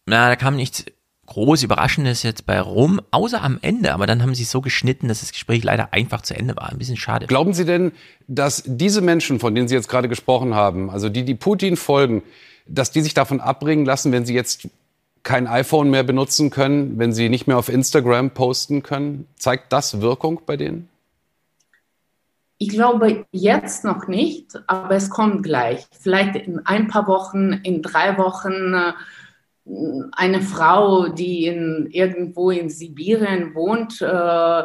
[0.06, 0.84] na, da kam nichts
[1.26, 3.92] groß Überraschendes jetzt bei Rom, außer am Ende.
[3.92, 6.70] Aber dann haben sie es so geschnitten, dass das Gespräch leider einfach zu Ende war.
[6.70, 7.26] Ein bisschen schade.
[7.26, 7.92] Glauben Sie denn,
[8.28, 12.22] dass diese Menschen, von denen Sie jetzt gerade gesprochen haben, also die, die Putin folgen,
[12.66, 14.68] dass die sich davon abbringen lassen, wenn sie jetzt
[15.22, 19.26] kein iPhone mehr benutzen können, wenn sie nicht mehr auf Instagram posten können?
[19.36, 20.88] Zeigt das Wirkung bei denen?
[22.58, 25.86] Ich glaube jetzt noch nicht, aber es kommt gleich.
[26.00, 28.92] Vielleicht in ein paar Wochen, in drei Wochen äh,
[30.12, 34.64] eine Frau, die in, irgendwo in Sibirien wohnt, äh,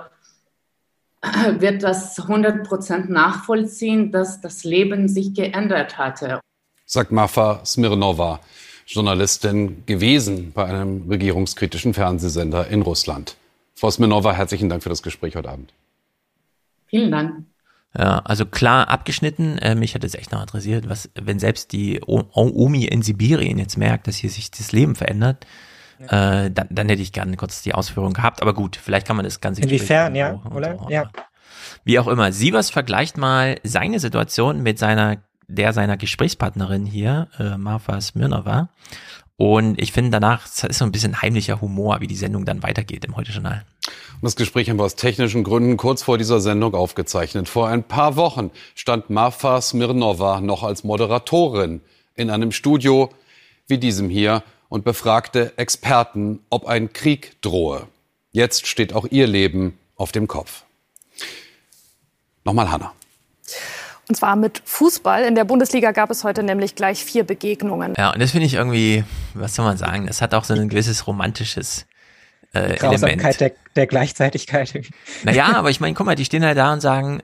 [1.59, 6.39] wird das 100% nachvollziehen, dass das Leben sich geändert hatte.
[6.85, 8.39] Sagt Mafa Smirnova,
[8.85, 13.37] Journalistin gewesen bei einem regierungskritischen Fernsehsender in Russland.
[13.75, 15.73] Frau Smirnova, herzlichen Dank für das Gespräch heute Abend.
[16.87, 17.45] Vielen Dank.
[17.97, 19.57] Ja, also klar abgeschnitten.
[19.57, 23.57] Äh, mich hat es echt noch interessiert, was, wenn selbst die o Omi in Sibirien
[23.57, 25.45] jetzt merkt, dass hier sich das Leben verändert,
[26.07, 28.41] äh, dann, dann hätte ich gerne kurz die Ausführung gehabt.
[28.41, 29.61] Aber gut, vielleicht kann man das Ganze.
[29.61, 30.77] Inwiefern, ja, oder?
[30.77, 31.09] So, ja.
[31.83, 37.57] Wie auch immer, Sievers vergleicht mal seine Situation mit seiner, der seiner Gesprächspartnerin hier, äh,
[37.57, 38.69] Marfa Smirnova.
[39.41, 43.03] Und ich finde danach, ist so ein bisschen heimlicher Humor, wie die Sendung dann weitergeht
[43.05, 43.65] im Heute-Journal.
[44.21, 47.49] Das Gespräch haben wir aus technischen Gründen kurz vor dieser Sendung aufgezeichnet.
[47.49, 51.81] Vor ein paar Wochen stand Marfa Smirnova noch als Moderatorin
[52.13, 53.09] in einem Studio
[53.65, 57.87] wie diesem hier und befragte Experten, ob ein Krieg drohe.
[58.33, 60.65] Jetzt steht auch ihr Leben auf dem Kopf.
[62.43, 62.93] Nochmal Hanna.
[64.11, 65.23] Und zwar mit Fußball.
[65.23, 67.93] In der Bundesliga gab es heute nämlich gleich vier Begegnungen.
[67.97, 70.67] Ja, und das finde ich irgendwie, was soll man sagen, das hat auch so ein
[70.67, 71.85] gewisses romantisches
[72.53, 73.39] äh, Element.
[73.39, 74.81] Der, der Gleichzeitigkeit.
[75.23, 77.23] Naja, aber ich meine, guck mal, die stehen halt da und sagen,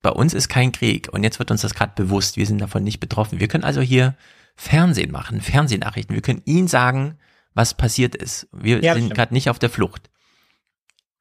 [0.00, 2.82] bei uns ist kein Krieg und jetzt wird uns das gerade bewusst, wir sind davon
[2.82, 3.38] nicht betroffen.
[3.38, 4.14] Wir können also hier
[4.56, 6.14] Fernsehen machen, Fernsehnachrichten.
[6.14, 7.18] Wir können ihnen sagen,
[7.52, 8.48] was passiert ist.
[8.52, 10.08] Wir ja, sind gerade nicht auf der Flucht.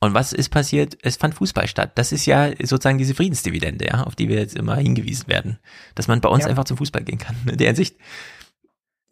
[0.03, 0.97] Und was ist passiert?
[1.03, 1.91] Es fand Fußball statt.
[1.95, 5.59] Das ist ja sozusagen diese Friedensdividende, ja, auf die wir jetzt immer hingewiesen werden,
[5.93, 6.49] dass man bei uns ja.
[6.49, 7.35] einfach zum Fußball gehen kann.
[7.49, 7.95] In der Hinsicht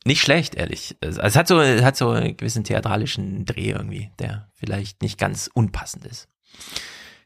[0.03, 0.97] nicht schlecht, ehrlich.
[1.01, 5.49] Es hat so, es hat so einen gewissen theatralischen Dreh irgendwie, der vielleicht nicht ganz
[5.53, 6.27] unpassend ist.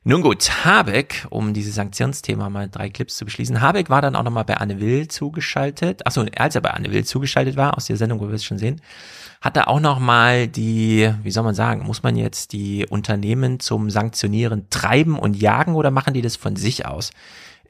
[0.03, 3.61] Nun gut, Habeck, um dieses Sanktionsthema mal drei Clips zu beschließen.
[3.61, 6.05] Habeck war dann auch nochmal bei Anne Will zugeschaltet.
[6.05, 8.57] Achso, als er bei Anne Will zugeschaltet war, aus der Sendung, wo wir es schon
[8.57, 8.81] sehen,
[9.43, 13.89] hat er auch nochmal die, wie soll man sagen, muss man jetzt die Unternehmen zum
[13.89, 17.11] Sanktionieren treiben und jagen oder machen die das von sich aus?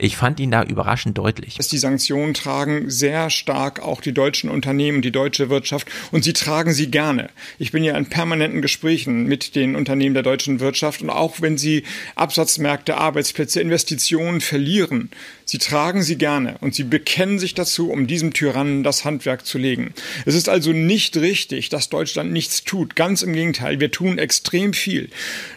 [0.04, 1.58] Ich fand ihn da überraschend deutlich.
[1.58, 6.74] Die Sanktionen tragen sehr stark auch die deutschen Unternehmen, die deutsche Wirtschaft und sie tragen
[6.74, 7.30] sie gerne.
[7.58, 11.58] Ich bin ja in permanenten Gesprächen mit den Unternehmen der deutschen Wirtschaft und auch wenn
[11.58, 11.84] sie
[12.16, 15.10] Absatzmärkte, Arbeitsplätze, Investitionen verlieren,
[15.46, 19.58] sie tragen sie gerne und sie bekennen sich dazu, um diesem Tyrannen das Handwerk zu
[19.58, 19.94] legen.
[20.26, 22.98] Es ist also nicht richtig, dass Deutschland nichts tut.
[22.98, 25.10] Ganz im Gegenteil, wir tun extrem viel.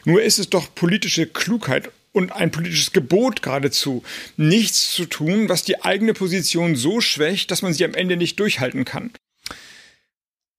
[0.05, 4.03] Nur ist es doch politische Klugheit und ein politisches Gebot geradezu,
[4.39, 8.41] nichts zu tun, was die eigene Position so schwächt, dass man sie am Ende nicht
[8.41, 9.13] durchhalten kann.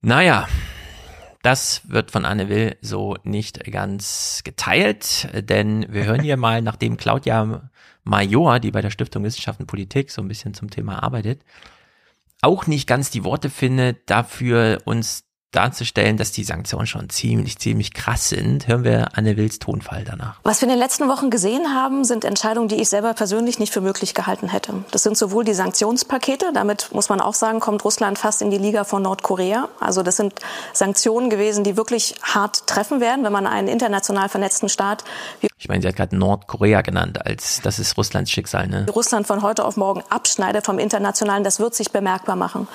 [0.02, 0.48] Naja,
[1.42, 6.96] das wird von Anne Will so nicht ganz geteilt, denn wir hören hier mal, nachdem
[6.96, 7.72] Claudia
[8.04, 11.42] Major, die bei der Stiftung Wissenschaft und Politik so ein bisschen zum Thema arbeitet,
[12.42, 17.94] auch nicht ganz die Worte findet, dafür uns darzustellen, dass die Sanktionen schon ziemlich, ziemlich
[17.94, 20.40] krass sind, hören wir Anne Wills Tonfall danach.
[20.44, 23.74] Was wir in den letzten Wochen gesehen haben, sind Entscheidungen, die ich selber persönlich nicht
[23.74, 24.74] für möglich gehalten hätte.
[24.92, 28.58] Das sind sowohl die Sanktionspakete, damit muss man auch sagen, kommt Russland fast in die
[28.58, 29.70] Liga von Nordkorea.
[29.80, 30.34] Also das sind
[30.74, 35.04] Sanktionen gewesen, die wirklich hart treffen werden, wenn man einen international vernetzten Staat
[35.42, 38.68] wie ich meine, sie hat gerade Nordkorea genannt, als das ist Russlands Schicksal.
[38.68, 38.86] Ne?
[38.94, 42.68] Russland von heute auf morgen abschneidet vom Internationalen, das wird sich bemerkbar machen.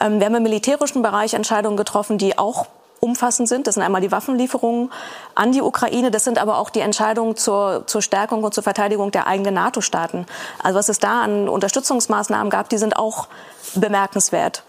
[0.00, 2.66] Ähm, wir haben im militärischen Bereich Entscheidungen getroffen, die auch
[3.00, 3.66] umfassend sind.
[3.66, 4.92] Das sind einmal die Waffenlieferungen
[5.34, 6.10] an die Ukraine.
[6.10, 10.26] Das sind aber auch die Entscheidungen zur, zur Stärkung und zur Verteidigung der eigenen NATO-Staaten.
[10.62, 13.28] Also was es da an Unterstützungsmaßnahmen gab, die sind auch
[13.74, 14.64] bemerkenswert.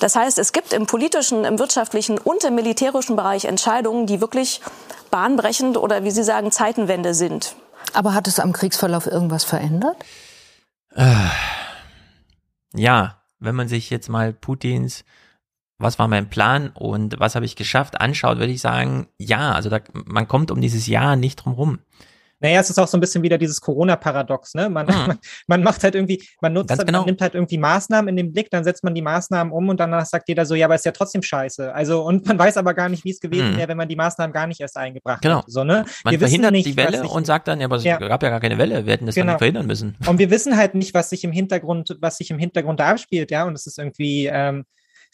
[0.00, 4.60] Das heißt, es gibt im politischen, im wirtschaftlichen und im militärischen Bereich Entscheidungen, die wirklich
[5.10, 7.54] bahnbrechend oder wie Sie sagen, Zeitenwende sind.
[7.92, 9.96] Aber hat es am Kriegsverlauf irgendwas verändert?
[10.96, 11.14] Äh,
[12.74, 15.04] ja, wenn man sich jetzt mal Putins
[15.84, 19.70] was war mein Plan und was habe ich geschafft, anschaut, würde ich sagen, ja, also
[19.70, 21.78] da, man kommt um dieses Ja nicht drum rum.
[22.44, 24.68] Naja, es ist auch so ein bisschen wieder dieses Corona-Paradox, ne?
[24.68, 25.06] Man, hm.
[25.06, 26.98] man, man, macht halt irgendwie, man nutzt, halt, genau.
[26.98, 29.80] man nimmt halt irgendwie Maßnahmen in den Blick, dann setzt man die Maßnahmen um und
[29.80, 31.72] danach sagt jeder so, ja, aber ist ja trotzdem scheiße.
[31.72, 33.56] Also, und man weiß aber gar nicht, wie es gewesen hm.
[33.56, 35.38] wäre, wenn man die Maßnahmen gar nicht erst eingebracht genau.
[35.38, 35.50] hätte.
[35.50, 35.86] So, ne?
[36.04, 37.96] Man wir verhindert nicht, die Welle und sagt dann, ja, aber es ja.
[37.96, 39.32] gab ja gar keine Welle, wir hätten das genau.
[39.32, 39.96] dann verhindern müssen.
[40.06, 43.44] Und wir wissen halt nicht, was sich im Hintergrund, was sich im Hintergrund abspielt, ja,
[43.44, 44.66] und es ist irgendwie, ähm,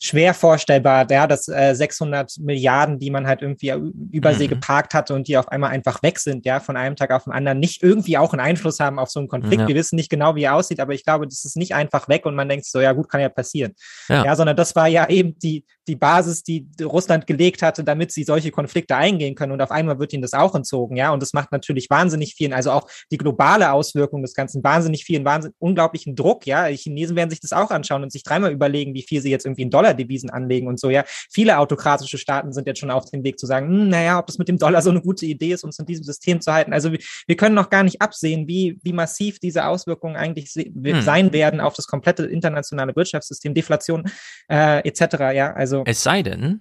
[0.02, 3.68] schwer vorstellbar, ja, dass äh, 600 Milliarden, die man halt irgendwie
[4.10, 4.50] übersee mhm.
[4.50, 7.34] geparkt hatte und die auf einmal einfach weg sind, ja, von einem Tag auf den
[7.34, 9.60] anderen, nicht irgendwie auch einen Einfluss haben auf so einen Konflikt.
[9.62, 9.68] Ja.
[9.68, 12.24] Wir wissen nicht genau, wie er aussieht, aber ich glaube, das ist nicht einfach weg
[12.24, 13.74] und man denkt so, ja gut, kann ja passieren.
[14.08, 18.12] Ja, ja sondern das war ja eben die, die Basis, die Russland gelegt hatte, damit
[18.12, 19.52] sie solche Konflikte eingehen können.
[19.52, 21.12] Und auf einmal wird ihnen das auch entzogen, ja.
[21.12, 25.24] Und das macht natürlich wahnsinnig vielen, also auch die globale Auswirkung des Ganzen, wahnsinnig vielen,
[25.24, 26.68] wahnsinnig unglaublichen Druck, ja.
[26.68, 29.44] Die Chinesen werden sich das auch anschauen und sich dreimal überlegen, wie viel sie jetzt
[29.44, 31.04] irgendwie in Dollar-Devisen anlegen und so, ja.
[31.30, 34.38] Viele autokratische Staaten sind jetzt schon auf dem Weg zu sagen, hm, naja, ob das
[34.38, 36.72] mit dem Dollar so eine gute Idee ist, uns in diesem System zu halten.
[36.72, 41.02] Also wir, wir können noch gar nicht absehen, wie, wie massiv diese Auswirkungen eigentlich hm.
[41.02, 44.04] sein werden auf das komplette internationale Wirtschaftssystem, Deflation
[44.48, 45.16] äh, etc.
[45.34, 46.60] Ja, also es sei denn,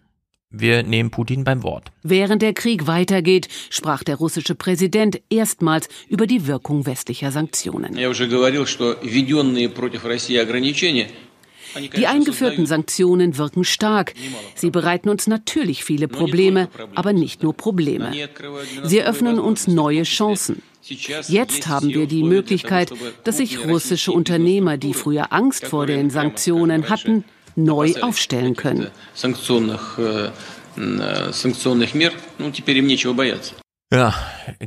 [0.51, 1.91] wir nehmen Putin beim Wort.
[2.01, 7.95] Während der Krieg weitergeht, sprach der russische Präsident erstmals über die Wirkung westlicher Sanktionen.
[11.95, 14.13] Die eingeführten Sanktionen wirken stark.
[14.55, 18.11] Sie bereiten uns natürlich viele Probleme, aber nicht nur Probleme.
[18.83, 20.61] Sie eröffnen uns neue Chancen.
[21.27, 22.91] Jetzt haben wir die Möglichkeit,
[23.23, 27.23] dass sich russische Unternehmer, die früher Angst vor den Sanktionen hatten,
[27.55, 28.87] neu aufstellen können.
[33.91, 34.13] Ja,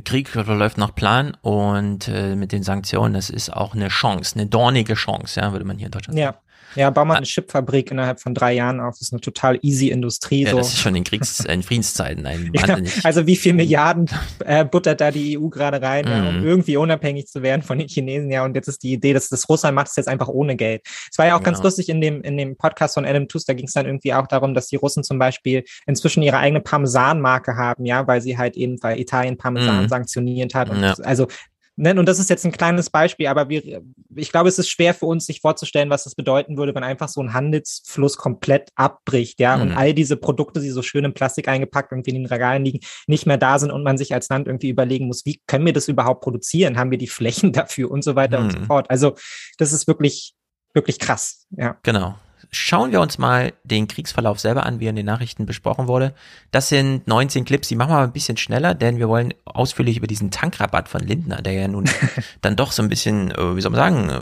[0.03, 4.47] Krieg läuft nach Plan und äh, mit den Sanktionen, das ist auch eine Chance, eine
[4.47, 6.35] dornige Chance, ja, würde man hier in Deutschland sagen.
[6.35, 6.41] Ja,
[6.89, 8.95] bau mal eine Chipfabrik innerhalb von drei Jahren auf.
[8.95, 10.43] Das ist eine total easy Industrie.
[10.43, 10.57] Ja, so.
[10.57, 12.51] das ist schon in Kriegs-, in Friedenszeiten ein.
[12.63, 14.09] Ja, also wie viel Milliarden
[14.45, 16.07] äh, buttert da die EU gerade rein, mm.
[16.07, 16.47] ja, um mhm.
[16.47, 18.45] irgendwie unabhängig zu werden von den Chinesen, ja.
[18.45, 20.81] Und jetzt ist die Idee, dass das Russland macht es jetzt einfach ohne Geld.
[21.11, 21.51] Es war ja auch genau.
[21.51, 24.13] ganz lustig in dem, in dem Podcast von Adam Tooze, da ging es dann irgendwie
[24.13, 28.37] auch darum, dass die Russen zum Beispiel inzwischen ihre eigene Parmesan-Marke haben, ja, weil sie
[28.37, 29.89] halt eben, weil Italien Parmesan mm.
[29.89, 30.69] sanktioniert hat.
[30.69, 30.93] Ja.
[31.03, 31.27] also
[31.75, 31.95] Ne?
[31.99, 33.81] Und das ist jetzt ein kleines Beispiel, aber wir,
[34.15, 37.09] ich glaube, es ist schwer für uns, sich vorzustellen, was das bedeuten würde, wenn einfach
[37.09, 39.61] so ein Handelsfluss komplett abbricht, ja, mhm.
[39.63, 42.79] und all diese Produkte, die so schön in Plastik eingepackt irgendwie in den Regalen liegen,
[43.07, 45.73] nicht mehr da sind und man sich als Land irgendwie überlegen muss, wie können wir
[45.73, 46.77] das überhaupt produzieren?
[46.77, 48.45] Haben wir die Flächen dafür und so weiter mhm.
[48.45, 48.65] und so mhm.
[48.65, 48.89] fort.
[48.89, 49.15] Also,
[49.57, 50.35] das ist wirklich,
[50.73, 51.77] wirklich krass, ja.
[51.81, 52.15] Genau.
[52.51, 56.13] Schauen wir uns mal den Kriegsverlauf selber an, wie er in den Nachrichten besprochen wurde.
[56.51, 59.97] Das sind 19 Clips, die machen wir mal ein bisschen schneller, denn wir wollen ausführlich
[59.97, 61.89] über diesen Tankrabatt von Lindner, der ja nun
[62.41, 64.19] dann doch so ein bisschen, äh, wie soll man sagen,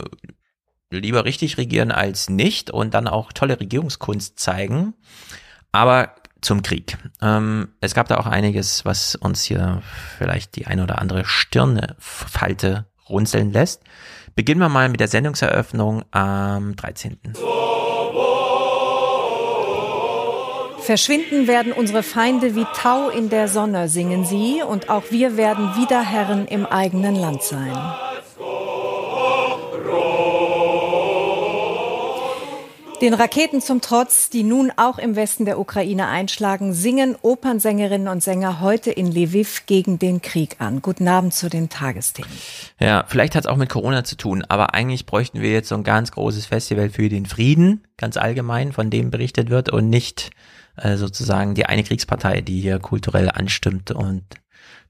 [0.90, 4.94] lieber richtig regieren als nicht und dann auch tolle Regierungskunst zeigen.
[5.72, 6.98] Aber zum Krieg.
[7.22, 9.80] Ähm, es gab da auch einiges, was uns hier
[10.18, 13.82] vielleicht die eine oder andere Stirnefalte runzeln lässt.
[14.34, 17.18] Beginnen wir mal mit der Sendungseröffnung am 13.
[20.82, 25.76] Verschwinden werden unsere Feinde wie Tau in der Sonne, singen sie, und auch wir werden
[25.76, 27.72] wieder Herren im eigenen Land sein.
[33.00, 38.22] Den Raketen zum Trotz, die nun auch im Westen der Ukraine einschlagen, singen Opernsängerinnen und
[38.22, 40.82] Sänger heute in Lviv gegen den Krieg an.
[40.82, 42.30] Guten Abend zu den Tagesthemen.
[42.80, 45.76] Ja, vielleicht hat es auch mit Corona zu tun, aber eigentlich bräuchten wir jetzt so
[45.76, 50.30] ein ganz großes Festival für den Frieden, ganz allgemein, von dem berichtet wird und nicht
[50.76, 54.24] äh, sozusagen die eine Kriegspartei, die hier kulturell anstimmt und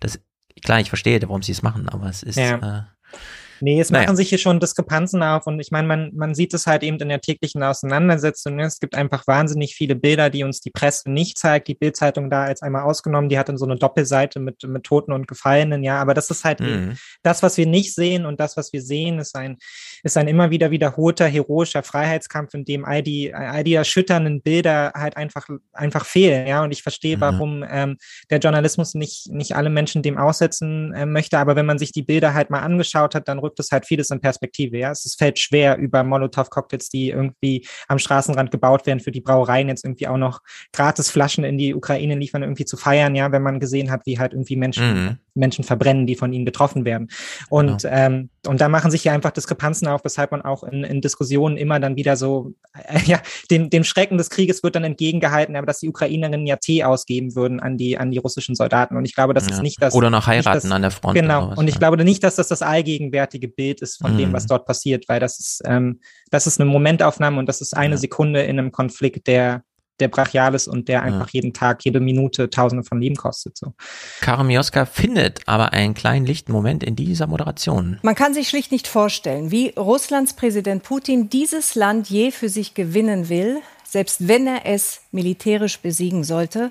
[0.00, 0.20] das,
[0.64, 2.56] klar, ich verstehe, warum sie es machen, aber es ist, ja.
[2.78, 3.16] äh,
[3.62, 4.06] Nee, es naja.
[4.06, 6.98] machen sich hier schon Diskrepanzen auf und ich meine, man, man sieht es halt eben
[6.98, 8.58] in der täglichen Auseinandersetzung.
[8.58, 11.68] Es gibt einfach wahnsinnig viele Bilder, die uns die Presse nicht zeigt.
[11.68, 15.12] Die Bildzeitung da jetzt einmal ausgenommen, die hat dann so eine Doppelseite mit, mit Toten
[15.12, 16.96] und Gefallenen, ja, aber das ist halt mhm.
[17.22, 19.58] das, was wir nicht sehen und das, was wir sehen, ist ein,
[20.02, 24.90] ist ein immer wieder wiederholter heroischer Freiheitskampf, in dem all die, all die erschütternden Bilder
[24.96, 27.20] halt einfach, einfach fehlen, ja, und ich verstehe, mhm.
[27.20, 27.96] warum ähm,
[28.28, 32.02] der Journalismus nicht, nicht alle Menschen dem aussetzen äh, möchte, aber wenn man sich die
[32.02, 34.78] Bilder halt mal angeschaut hat, dann rückt es halt vieles in Perspektive.
[34.78, 39.68] Ja, es fällt schwer über Molotow-Cocktails, die irgendwie am Straßenrand gebaut werden, für die Brauereien
[39.68, 40.40] jetzt irgendwie auch noch
[40.72, 43.14] gratis Flaschen in die Ukraine liefern, irgendwie zu feiern.
[43.14, 45.18] Ja, wenn man gesehen hat, wie halt irgendwie Menschen, mhm.
[45.34, 47.08] Menschen verbrennen, die von ihnen getroffen werden.
[47.48, 47.94] Und genau.
[47.94, 51.56] ähm, und da machen sich ja einfach Diskrepanzen auf, weshalb man auch in, in Diskussionen
[51.56, 55.66] immer dann wieder so, äh, ja, dem, dem Schrecken des Krieges wird dann entgegengehalten, aber
[55.66, 58.96] dass die Ukrainerinnen ja Tee ausgeben würden an die, an die russischen Soldaten.
[58.96, 59.54] Und ich glaube, das ja.
[59.54, 59.94] ist nicht das.
[59.94, 61.14] Oder noch heiraten das, an der Front.
[61.14, 61.50] Genau.
[61.50, 61.78] Was, und ich ja.
[61.78, 64.18] glaube nicht, dass das das allgegenwärtige Bild ist von mhm.
[64.18, 66.00] dem, was dort passiert, weil das ist, ähm,
[66.30, 67.98] das ist eine Momentaufnahme und das ist eine ja.
[67.98, 69.62] Sekunde in einem Konflikt, der,
[70.00, 71.40] der brachial ist und der einfach ja.
[71.40, 73.56] jeden Tag, jede Minute Tausende von Leben kostet.
[73.56, 73.74] So.
[74.20, 77.98] Karim Joska findet aber einen kleinen lichten Moment in dieser Moderation.
[78.02, 82.74] Man kann sich schlicht nicht vorstellen, wie Russlands Präsident Putin dieses Land je für sich
[82.74, 86.70] gewinnen will, selbst wenn er es militärisch besiegen sollte.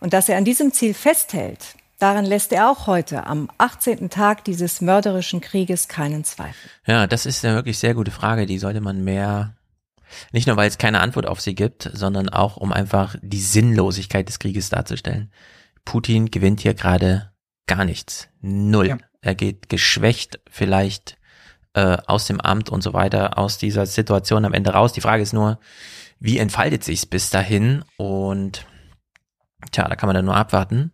[0.00, 4.10] Und dass er an diesem Ziel festhält, Daran lässt er auch heute am 18.
[4.10, 6.68] Tag dieses mörderischen Krieges keinen Zweifel.
[6.84, 8.44] Ja, das ist eine wirklich sehr gute Frage.
[8.44, 9.54] Die sollte man mehr
[10.32, 14.28] nicht nur, weil es keine Antwort auf sie gibt, sondern auch, um einfach die Sinnlosigkeit
[14.28, 15.30] des Krieges darzustellen.
[15.84, 17.32] Putin gewinnt hier gerade
[17.66, 18.28] gar nichts.
[18.40, 18.88] Null.
[18.88, 18.98] Ja.
[19.20, 21.18] Er geht geschwächt vielleicht
[21.74, 24.92] äh, aus dem Amt und so weiter, aus dieser Situation am Ende raus.
[24.92, 25.58] Die Frage ist nur,
[26.18, 27.84] wie entfaltet sich's bis dahin?
[27.96, 28.66] Und
[29.70, 30.92] tja, da kann man dann nur abwarten.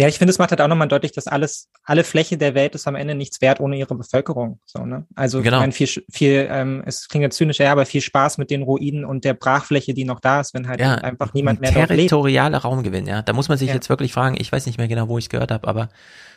[0.00, 2.74] Ja, ich finde, es macht halt auch nochmal deutlich, dass alles, alle Fläche der Welt
[2.74, 4.58] ist am Ende nichts wert ohne ihre Bevölkerung.
[4.64, 5.06] So, ne?
[5.14, 5.58] Also genau.
[5.58, 8.62] ich meine, viel, viel, ähm, es klingt jetzt zynisch, ja, aber viel Spaß mit den
[8.62, 11.90] Ruinen und der Brachfläche, die noch da ist, wenn halt ja, einfach niemand mehr dort
[11.90, 12.08] lebt.
[12.08, 13.20] Territoriale Raumgewinn, ja.
[13.20, 13.74] Da muss man sich ja.
[13.74, 15.90] jetzt wirklich fragen, ich weiß nicht mehr genau, wo ich es gehört habe, aber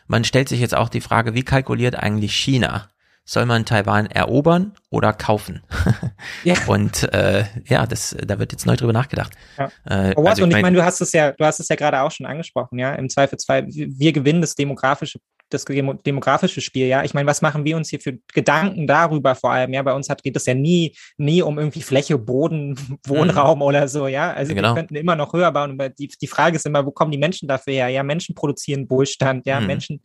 [0.07, 2.89] man stellt sich jetzt auch die Frage, wie kalkuliert eigentlich China
[3.25, 5.61] soll man Taiwan erobern oder kaufen?
[6.43, 6.55] ja.
[6.67, 9.33] Und äh, ja, das, da wird jetzt neu drüber nachgedacht.
[9.57, 9.69] Ja.
[9.85, 12.11] Äh, also und ich meine, du hast es ja, du hast es ja gerade auch
[12.11, 12.93] schon angesprochen, ja.
[12.95, 15.19] Im Zweifelsfall, wir gewinnen das demografische
[15.53, 17.03] das demografische Spiel, ja.
[17.03, 19.73] Ich meine, was machen wir uns hier für Gedanken darüber vor allem?
[19.73, 22.77] Ja, bei uns hat, geht es ja nie, nie um irgendwie Fläche, Boden,
[23.07, 23.63] Wohnraum mhm.
[23.63, 24.33] oder so, ja.
[24.33, 24.69] Also genau.
[24.69, 25.71] wir könnten immer noch höher bauen.
[25.71, 27.89] Aber die, die Frage ist immer, wo kommen die Menschen dafür her?
[27.89, 29.59] Ja, Menschen produzieren Wohlstand, ja.
[29.59, 29.67] Mhm.
[29.67, 30.01] Menschen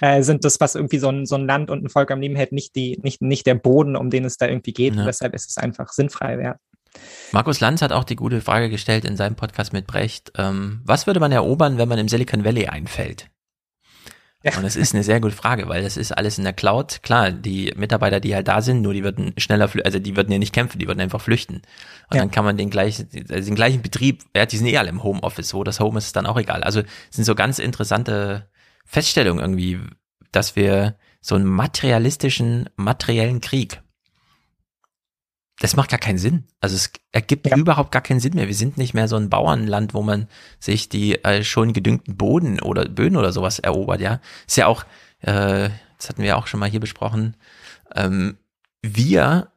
[0.00, 2.36] äh, sind das, was irgendwie so ein, so ein Land und ein Volk am Leben
[2.36, 4.94] hält, nicht die, nicht, nicht der Boden, um den es da irgendwie geht.
[4.94, 5.00] Ja.
[5.00, 6.58] Und deshalb ist es einfach sinnfrei wert.
[7.32, 10.32] Markus Lanz hat auch die gute Frage gestellt in seinem Podcast mit Brecht.
[10.36, 13.31] Ähm, was würde man erobern, wenn man im Silicon Valley einfällt?
[14.44, 14.58] Ja.
[14.58, 17.00] Und es ist eine sehr gute Frage, weil das ist alles in der Cloud.
[17.02, 20.38] Klar, die Mitarbeiter, die halt da sind, nur die würden schneller, also die würden ja
[20.38, 21.56] nicht kämpfen, die würden einfach flüchten.
[22.10, 22.20] Und ja.
[22.20, 25.02] dann kann man den gleichen, also den gleichen Betrieb, ja, die sind eh alle im
[25.02, 26.64] Homeoffice, wo das Home ist, ist dann auch egal.
[26.64, 28.48] Also es sind so ganz interessante
[28.84, 29.78] Feststellungen irgendwie,
[30.32, 33.80] dass wir so einen materialistischen, materiellen Krieg
[35.62, 36.42] das macht gar keinen Sinn.
[36.60, 37.56] Also es ergibt ja.
[37.56, 38.48] überhaupt gar keinen Sinn mehr.
[38.48, 40.26] Wir sind nicht mehr so ein Bauernland, wo man
[40.58, 44.20] sich die äh, schon gedüngten Boden oder Böden oder sowas erobert, ja.
[44.44, 44.82] Ist ja auch,
[45.20, 47.36] äh, das hatten wir auch schon mal hier besprochen,
[47.94, 48.38] ähm,
[48.82, 49.52] wir,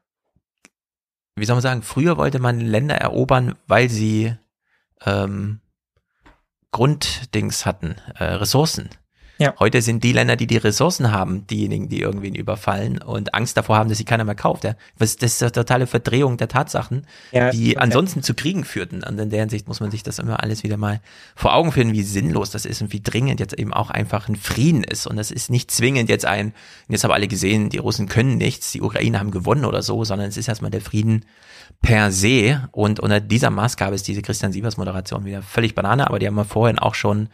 [1.35, 4.35] wie soll man sagen, früher wollte man Länder erobern, weil sie
[5.07, 5.59] ähm,
[6.69, 8.89] Grunddings hatten, äh, Ressourcen.
[9.37, 9.53] Ja.
[9.59, 13.77] Heute sind die Länder, die die Ressourcen haben, diejenigen, die irgendwen überfallen und Angst davor
[13.77, 14.63] haben, dass sie keiner mehr kauft.
[14.63, 14.75] Ja?
[14.97, 19.03] Das ist eine totale Verdrehung der Tatsachen, ja, die ansonsten zu Kriegen führten.
[19.03, 21.01] Und in der Hinsicht muss man sich das immer alles wieder mal
[21.35, 24.37] vor Augen führen, wie sinnlos das ist und wie dringend jetzt eben auch einfach ein
[24.37, 25.05] Frieden ist.
[25.05, 26.53] Und das ist nicht zwingend jetzt ein,
[26.87, 30.29] jetzt haben alle gesehen, die Russen können nichts, die Ukraine haben gewonnen oder so, sondern
[30.29, 31.25] es ist erstmal der Frieden
[31.81, 32.69] per se.
[32.71, 36.35] Und unter dieser Maßgabe ist diese Christian Sievers Moderation wieder völlig Banane, aber die haben
[36.35, 37.27] wir vorhin auch schon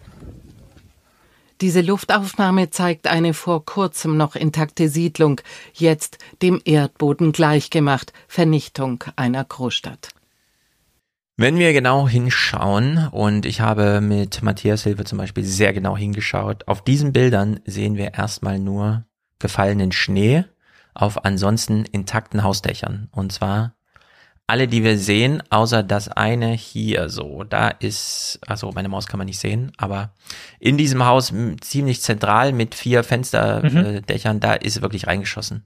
[1.60, 5.40] Diese Luftaufnahme zeigt eine vor kurzem noch intakte Siedlung,
[5.72, 10.08] jetzt dem Erdboden gleichgemacht, Vernichtung einer Großstadt.
[11.36, 16.68] Wenn wir genau hinschauen, und ich habe mit Matthias Hilfe zum Beispiel sehr genau hingeschaut,
[16.68, 19.04] auf diesen Bildern sehen wir erstmal nur
[19.40, 20.44] gefallenen Schnee
[20.94, 23.08] auf ansonsten intakten Hausdächern.
[23.10, 23.74] Und zwar
[24.46, 27.44] alle, die wir sehen, außer das eine hier so.
[27.44, 30.12] Da ist, also meine Maus kann man nicht sehen, aber
[30.58, 34.40] in diesem Haus ziemlich zentral mit vier Fensterdächern, mhm.
[34.40, 35.64] da ist wirklich reingeschossen.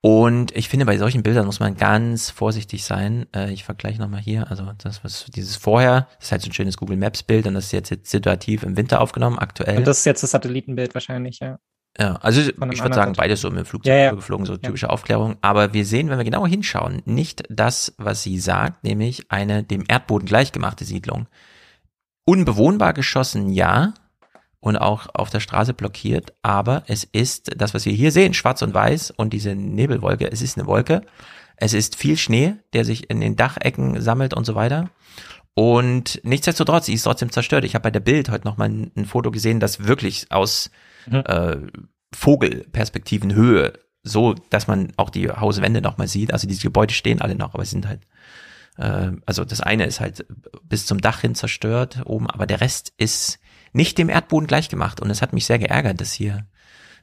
[0.00, 3.24] Und ich finde, bei solchen Bildern muss man ganz vorsichtig sein.
[3.34, 4.50] Äh, ich vergleiche nochmal hier.
[4.50, 7.54] Also das, was dieses vorher, das ist halt so ein schönes Google Maps Bild und
[7.54, 9.78] das ist jetzt, jetzt situativ im Winter aufgenommen, aktuell.
[9.78, 11.58] Und das ist jetzt das Satellitenbild wahrscheinlich, ja.
[11.98, 14.12] Ja, also ich würde sagen, beides so im Flugzeug ja, ja.
[14.12, 14.90] geflogen, so typische ja.
[14.90, 15.36] Aufklärung.
[15.42, 19.84] Aber wir sehen, wenn wir genauer hinschauen, nicht das, was sie sagt, nämlich eine dem
[19.86, 21.28] Erdboden gleichgemachte Siedlung.
[22.24, 23.94] Unbewohnbar geschossen, ja,
[24.64, 28.62] und auch auf der Straße blockiert, aber es ist das, was wir hier sehen, schwarz
[28.62, 31.02] und weiß und diese Nebelwolke, es ist eine Wolke.
[31.56, 34.88] Es ist viel Schnee, der sich in den Dachecken sammelt und so weiter.
[35.54, 37.64] Und nichtsdestotrotz, sie ist trotzdem zerstört.
[37.64, 40.70] Ich habe bei der Bild heute noch mal ein, ein Foto gesehen, das wirklich aus
[41.06, 41.22] mhm.
[41.26, 41.56] äh,
[42.14, 43.72] Vogelperspektiven Höhe,
[44.02, 46.32] so dass man auch die Hauswände noch mal sieht.
[46.32, 48.00] Also diese Gebäude stehen alle noch, aber sind halt
[48.76, 50.26] äh, also das eine ist halt
[50.62, 53.38] bis zum Dach hin zerstört oben, aber der Rest ist
[53.72, 56.46] nicht dem Erdboden gleichgemacht und es hat mich sehr geärgert, das hier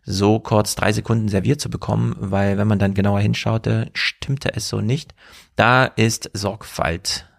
[0.04, 4.68] so kurz drei Sekunden serviert zu bekommen, weil wenn man dann genauer hinschaute, stimmte es
[4.68, 5.14] so nicht.
[5.56, 7.30] Da ist Sorgfalt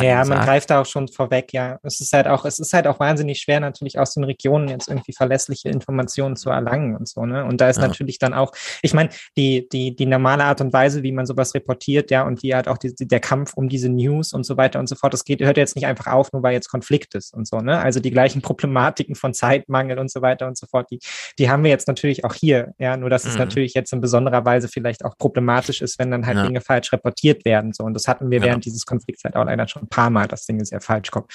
[0.00, 1.78] ja, man greift da auch schon vorweg, ja.
[1.82, 4.88] Es ist halt auch, es ist halt auch wahnsinnig schwer, natürlich aus den Regionen jetzt
[4.88, 7.44] irgendwie verlässliche Informationen zu erlangen und so, ne?
[7.44, 7.88] Und da ist ja.
[7.88, 11.54] natürlich dann auch, ich meine, die, die, die normale Art und Weise, wie man sowas
[11.54, 14.80] reportiert, ja, und wie halt auch die, der Kampf um diese News und so weiter
[14.80, 17.34] und so fort, das geht, hört jetzt nicht einfach auf, nur weil jetzt Konflikt ist
[17.34, 17.78] und so, ne?
[17.78, 21.00] Also die gleichen Problematiken von Zeitmangel und so weiter und so fort, die,
[21.38, 23.30] die haben wir jetzt natürlich auch hier, ja, nur dass mhm.
[23.30, 26.46] es natürlich jetzt in besonderer Weise vielleicht auch problematisch ist, wenn dann halt ja.
[26.46, 27.84] Dinge falsch reportiert werden, so.
[27.84, 28.44] Und das hatten wir ja.
[28.46, 31.10] während dieses Konflikts halt auch leider schon ein paar Mal das Ding ist ja falsch
[31.10, 31.30] kommt.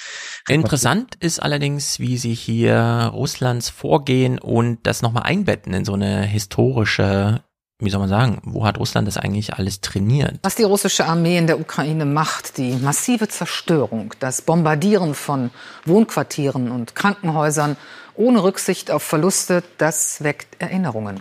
[0.48, 6.22] Interessant ist allerdings, wie sie hier Russlands vorgehen und das nochmal einbetten in so eine
[6.22, 7.42] historische
[7.80, 10.40] wie soll man sagen, wo hat Russland das eigentlich alles trainiert?
[10.42, 15.50] Was die russische Armee in der Ukraine macht, die massive Zerstörung, das Bombardieren von
[15.84, 17.76] Wohnquartieren und Krankenhäusern
[18.16, 21.20] ohne Rücksicht auf Verluste, das weckt Erinnerungen.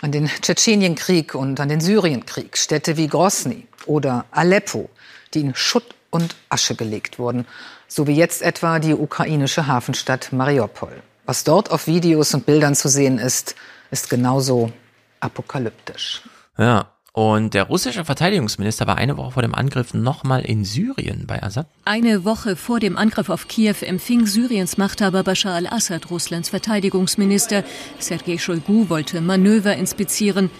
[0.00, 4.88] An den Tschetschenienkrieg und an den Syrienkrieg, Städte wie Grosny oder Aleppo,
[5.34, 7.44] die in Schutt und Asche gelegt wurden,
[7.88, 11.02] so wie jetzt etwa die ukrainische Hafenstadt Mariupol.
[11.26, 13.56] Was dort auf Videos und Bildern zu sehen ist,
[13.90, 14.72] ist genauso
[15.20, 16.22] apokalyptisch.
[16.56, 21.42] Ja, und der russische Verteidigungsminister war eine Woche vor dem Angriff nochmal in Syrien bei
[21.42, 21.66] Assad.
[21.84, 27.64] Eine Woche vor dem Angriff auf Kiew empfing Syriens Machthaber Bashar al-Assad Russlands Verteidigungsminister.
[27.98, 30.50] Sergei Shoigu wollte Manöver inspizieren.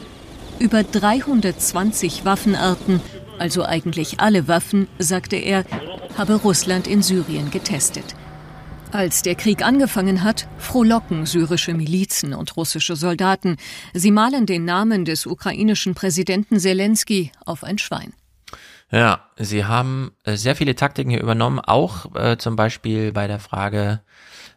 [0.61, 3.01] Über 320 Waffenarten,
[3.39, 5.65] also eigentlich alle Waffen, sagte er,
[6.17, 8.15] habe Russland in Syrien getestet.
[8.93, 13.57] Als der Krieg angefangen hat, frohlocken syrische Milizen und russische Soldaten.
[13.93, 18.13] Sie malen den Namen des ukrainischen Präsidenten Zelensky auf ein Schwein.
[18.93, 23.41] Ja, sie haben äh, sehr viele Taktiken hier übernommen, auch äh, zum Beispiel bei der
[23.41, 24.01] Frage,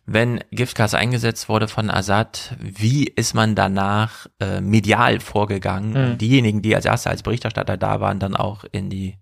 [0.09, 6.11] wenn Giftgas eingesetzt wurde von Assad, wie ist man danach äh, medial vorgegangen?
[6.13, 6.17] Mhm.
[6.17, 9.17] Diejenigen, die als Erste als Berichterstatter da waren, dann auch in die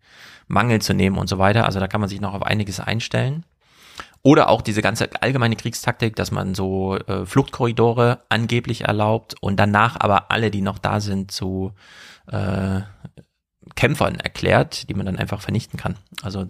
[0.48, 1.66] Mangel zu nehmen und so weiter.
[1.66, 3.46] Also da kann man sich noch auf einiges einstellen.
[4.22, 9.98] Oder auch diese ganze allgemeine Kriegstaktik, dass man so äh, Fluchtkorridore angeblich erlaubt und danach
[10.00, 11.74] aber alle, die noch da sind, zu
[12.32, 12.82] äh,
[13.76, 15.96] Kämpfern erklärt, die man dann einfach vernichten kann.
[16.22, 16.46] Also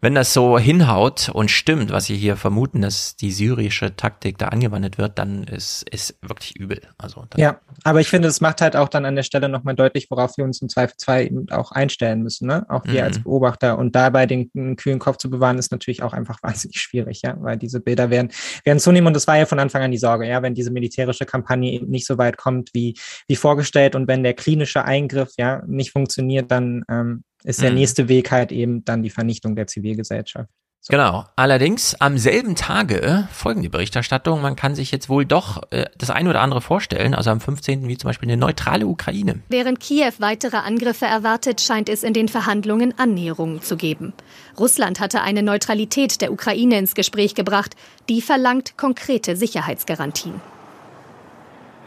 [0.00, 4.48] wenn das so hinhaut und stimmt, was Sie hier vermuten, dass die syrische Taktik da
[4.48, 6.80] angewandt wird, dann ist es wirklich übel.
[6.98, 10.08] Also ja, aber ich finde, es macht halt auch dann an der Stelle nochmal deutlich,
[10.10, 12.64] worauf wir uns im Zweifelsfall eben auch einstellen müssen, ne?
[12.68, 13.06] Auch wir mhm.
[13.06, 13.76] als Beobachter.
[13.76, 17.34] Und dabei den, den kühlen Kopf zu bewahren, ist natürlich auch einfach wahnsinnig schwierig, ja,
[17.40, 18.30] weil diese Bilder werden,
[18.64, 19.08] werden zunehmen.
[19.08, 21.88] Und das war ja von Anfang an die Sorge, ja, wenn diese militärische Kampagne eben
[21.88, 22.96] nicht so weit kommt wie,
[23.26, 27.76] wie vorgestellt und wenn der klinische Eingriff ja nicht funktioniert, dann ähm, ist der mhm.
[27.76, 30.50] nächste Weg halt eben dann die Vernichtung der Zivilgesellschaft.
[30.80, 30.92] So.
[30.92, 31.24] Genau.
[31.34, 34.40] Allerdings am selben Tage folgen die Berichterstattung.
[34.40, 37.14] Man kann sich jetzt wohl doch äh, das eine oder andere vorstellen.
[37.14, 37.88] Also am 15.
[37.88, 39.40] wie zum Beispiel eine neutrale Ukraine.
[39.48, 44.12] Während Kiew weitere Angriffe erwartet, scheint es in den Verhandlungen Annäherungen zu geben.
[44.58, 47.74] Russland hatte eine Neutralität der Ukraine ins Gespräch gebracht.
[48.08, 50.40] Die verlangt konkrete Sicherheitsgarantien.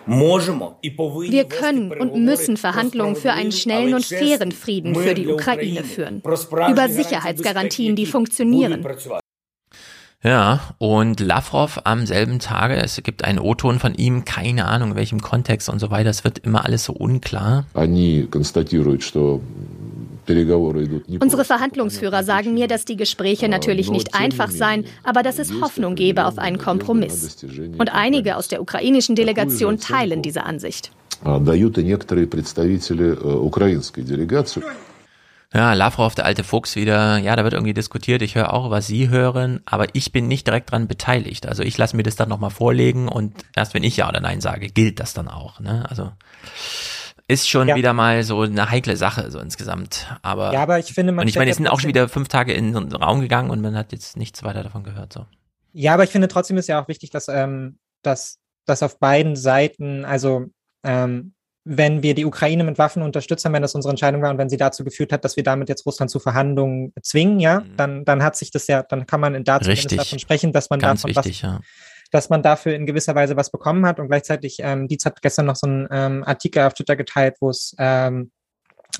[0.05, 6.21] Wir können und müssen Verhandlungen für einen schnellen und fairen Frieden für die Ukraine führen.
[6.21, 8.85] Über Sicherheitsgarantien, die funktionieren.
[10.23, 14.95] Ja, und Lavrov am selben Tage, es gibt einen O-Ton von ihm, keine Ahnung in
[14.95, 17.65] welchem Kontext und so weiter, es wird immer alles so unklar.
[21.19, 25.95] Unsere Verhandlungsführer sagen mir, dass die Gespräche natürlich nicht einfach seien, aber dass es Hoffnung
[25.95, 27.43] gebe auf einen Kompromiss.
[27.77, 30.91] Und einige aus der ukrainischen Delegation teilen diese Ansicht.
[35.53, 38.87] Ja, Lavrov, der alte Fuchs wieder, ja, da wird irgendwie diskutiert, ich höre auch, was
[38.87, 41.45] Sie hören, aber ich bin nicht direkt dran beteiligt.
[41.45, 44.39] Also ich lasse mir das dann nochmal vorlegen und erst wenn ich Ja oder Nein
[44.39, 45.59] sage, gilt das dann auch.
[45.59, 45.85] Ne?
[45.89, 46.11] Also
[47.31, 47.75] ist schon ja.
[47.75, 50.07] wieder mal so eine heikle Sache, so insgesamt.
[50.21, 51.23] Aber, ja, aber ich finde, man.
[51.23, 53.61] Und ich meine, es sind auch schon wieder fünf Tage in den Raum gegangen und
[53.61, 55.13] man hat jetzt nichts weiter davon gehört.
[55.13, 55.25] So.
[55.73, 59.35] Ja, aber ich finde trotzdem ist ja auch wichtig, dass, ähm, dass, dass auf beiden
[59.35, 60.47] Seiten, also
[60.83, 61.33] ähm,
[61.63, 64.49] wenn wir die Ukraine mit Waffen unterstützt haben, wenn das unsere Entscheidung war und wenn
[64.49, 67.77] sie dazu geführt hat, dass wir damit jetzt Russland zu Verhandlungen zwingen, ja, mhm.
[67.77, 71.03] dann, dann hat sich das ja, dann kann man dazu davon sprechen, dass man Ganz
[71.03, 71.59] davon wichtig, was, ja.
[72.11, 73.99] Dass man dafür in gewisser Weise was bekommen hat.
[73.99, 77.49] Und gleichzeitig, ähm, Dietz hat gestern noch so einen ähm, Artikel auf Twitter geteilt, wo
[77.49, 78.31] es ähm,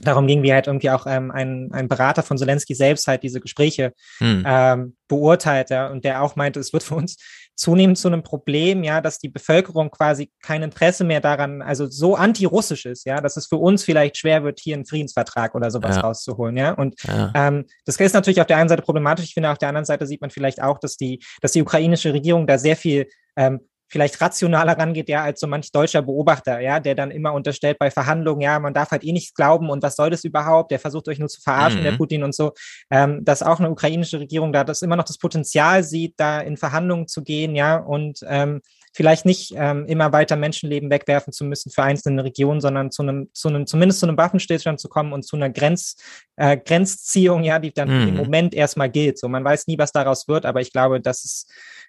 [0.02, 3.40] darum ging, wie halt irgendwie auch ähm, ein, ein Berater von Zelensky selbst halt diese
[3.40, 4.44] Gespräche hm.
[4.46, 7.18] ähm, beurteilt, ja, und der auch meinte, es wird für uns
[7.56, 12.16] zunehmend zu einem Problem, ja, dass die Bevölkerung quasi kein Interesse mehr daran, also so
[12.16, 15.98] anti-russisch ist, ja, dass es für uns vielleicht schwer wird, hier einen Friedensvertrag oder sowas
[15.98, 16.02] ja.
[16.02, 16.72] rauszuholen, ja.
[16.72, 17.32] Und ja.
[17.36, 19.26] Ähm, das ist natürlich auf der einen Seite problematisch.
[19.26, 22.14] Ich finde, auf der anderen Seite sieht man vielleicht auch, dass die, dass die ukrainische
[22.14, 23.62] Regierung da sehr viel ähm,
[23.92, 27.92] vielleicht rationaler rangeht, ja, als so manch deutscher Beobachter, ja, der dann immer unterstellt bei
[27.92, 30.72] Verhandlungen, ja, man darf halt eh nichts glauben und was soll das überhaupt?
[30.72, 31.84] Der versucht euch nur zu verarschen, mhm.
[31.84, 32.54] der Putin und so,
[32.90, 36.56] ähm, dass auch eine ukrainische Regierung da das immer noch das Potenzial sieht, da in
[36.56, 38.62] Verhandlungen zu gehen, ja, und ähm,
[38.94, 43.30] vielleicht nicht ähm, immer weiter Menschenleben wegwerfen zu müssen für einzelne Regionen, sondern zu einem,
[43.34, 45.98] zu einem, zumindest zu einem Waffenstillstand zu kommen und zu einer Grenz,
[46.36, 48.08] äh, Grenzziehung, ja, die dann mhm.
[48.10, 49.18] im Moment erstmal gilt.
[49.18, 51.48] So, man weiß nie, was daraus wird, aber ich glaube, dass es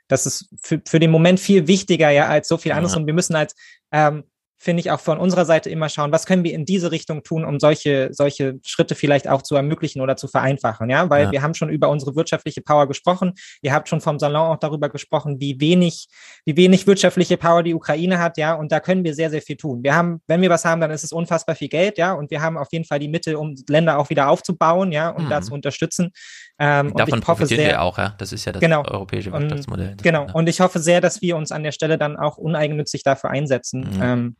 [0.08, 2.92] das ist für, für den Moment viel wichtiger ja als so viel anderes.
[2.92, 3.00] Ja.
[3.00, 3.54] Und wir müssen als
[3.92, 4.24] ähm,
[4.62, 7.44] finde ich, auch von unserer Seite immer schauen, was können wir in diese Richtung tun,
[7.44, 10.88] um solche, solche Schritte vielleicht auch zu ermöglichen oder zu vereinfachen.
[10.88, 11.32] Ja, weil ja.
[11.32, 13.32] wir haben schon über unsere wirtschaftliche Power gesprochen.
[13.60, 16.06] Ihr habt schon vom Salon auch darüber gesprochen, wie wenig,
[16.44, 18.38] wie wenig wirtschaftliche Power die Ukraine hat.
[18.38, 19.82] Ja, und da können wir sehr, sehr viel tun.
[19.82, 21.98] Wir haben, wenn wir was haben, dann ist es unfassbar viel Geld.
[21.98, 24.92] Ja, und wir haben auf jeden Fall die Mittel, um Länder auch wieder aufzubauen.
[24.92, 25.30] Ja, und mhm.
[25.30, 26.12] da zu unterstützen.
[26.60, 27.98] Ähm, Davon und ich hoffe sehr, auch.
[27.98, 28.84] Ja, das ist ja das genau.
[28.86, 29.96] europäische Wirtschaftsmodell.
[30.00, 30.28] Genau.
[30.32, 33.80] Und ich hoffe sehr, dass wir uns an der Stelle dann auch uneigennützig dafür einsetzen.
[33.80, 34.02] Mhm.
[34.02, 34.36] Ähm,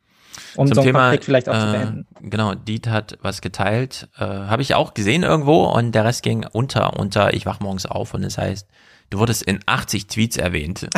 [0.55, 2.07] um Zum so einen Thema, Konflikt vielleicht auch äh, zu beenden.
[2.21, 6.45] Genau, Diet hat was geteilt, äh, habe ich auch gesehen irgendwo und der Rest ging
[6.51, 8.67] unter, unter, ich wach morgens auf und es das heißt,
[9.09, 10.87] du wurdest in 80 Tweets erwähnt.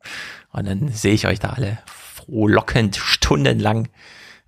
[0.52, 3.88] und dann sehe ich euch da alle frohlockend stundenlang,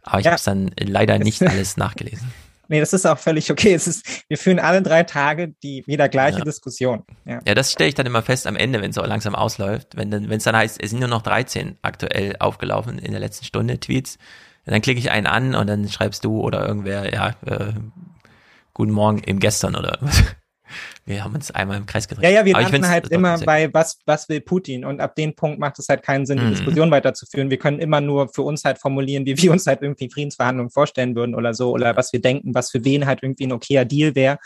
[0.03, 0.33] aber ich ja.
[0.33, 2.33] habe es dann leider nicht alles nachgelesen.
[2.73, 3.75] Nee, das ist auch völlig okay.
[3.75, 6.45] Es ist, wir führen alle drei Tage die wieder gleiche ja.
[6.45, 7.05] Diskussion.
[7.27, 7.41] Ja.
[7.47, 9.95] ja, das stelle ich dann immer fest am Ende, wenn es so langsam ausläuft.
[9.95, 13.21] Wenn dann, wenn es dann heißt, es sind nur noch 13 aktuell aufgelaufen in der
[13.21, 14.17] letzten Stunde Tweets,
[14.65, 17.75] dann klicke ich einen an und dann schreibst du oder irgendwer, ja, äh,
[18.73, 20.23] guten Morgen im Gestern oder was.
[21.05, 22.25] Wir haben uns einmal im Kreis gedreht.
[22.25, 24.85] Ja, ja, wir landen halt immer bei, was, was will Putin?
[24.85, 26.51] Und ab dem Punkt macht es halt keinen Sinn, die mhm.
[26.51, 27.51] Diskussion weiterzuführen.
[27.51, 31.15] Wir können immer nur für uns halt formulieren, wie wir uns halt irgendwie Friedensverhandlungen vorstellen
[31.15, 34.15] würden oder so, oder was wir denken, was für wen halt irgendwie ein okayer Deal
[34.15, 34.39] wäre.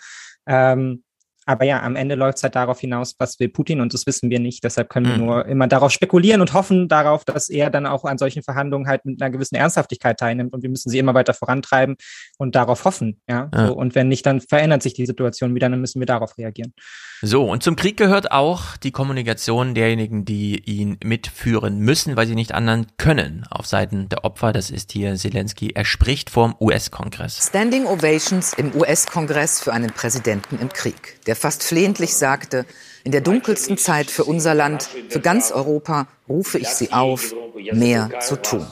[0.47, 1.03] Ähm,
[1.47, 4.31] aber ja, am Ende läuft es halt darauf hinaus, was will Putin und das wissen
[4.31, 4.65] wir nicht.
[4.65, 5.25] Deshalb können wir mhm.
[5.25, 9.05] nur immer darauf spekulieren und hoffen darauf, dass er dann auch an solchen Verhandlungen halt
[9.05, 11.97] mit einer gewissen Ernsthaftigkeit teilnimmt und wir müssen sie immer weiter vorantreiben
[12.37, 13.21] und darauf hoffen.
[13.29, 13.49] Ja.
[13.55, 13.69] ja.
[13.69, 16.75] So, und wenn nicht, dann verändert sich die Situation wieder, dann müssen wir darauf reagieren.
[17.23, 22.35] So, und zum Krieg gehört auch die Kommunikation derjenigen, die ihn mitführen müssen, weil sie
[22.35, 23.47] nicht anderen können.
[23.49, 27.47] Auf Seiten der Opfer, das ist hier Zelensky, er spricht vorm US-Kongress.
[27.49, 32.67] Standing Ovations im US-Kongress für einen Präsidenten im Krieg, der fast flehentlich sagte,
[33.05, 37.35] in der dunkelsten Zeit für unser Land, für ganz Europa rufe ich Sie auf,
[37.73, 38.67] mehr zu tun.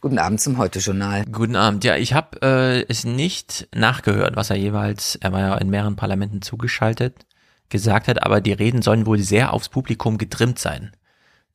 [0.00, 1.24] Guten Abend zum Heute-Journal.
[1.26, 1.82] Guten Abend.
[1.82, 5.96] Ja, ich habe äh, es nicht nachgehört, was er jeweils, er war ja in mehreren
[5.96, 7.26] Parlamenten zugeschaltet,
[7.70, 10.92] gesagt hat, aber die Reden sollen wohl sehr aufs Publikum getrimmt sein.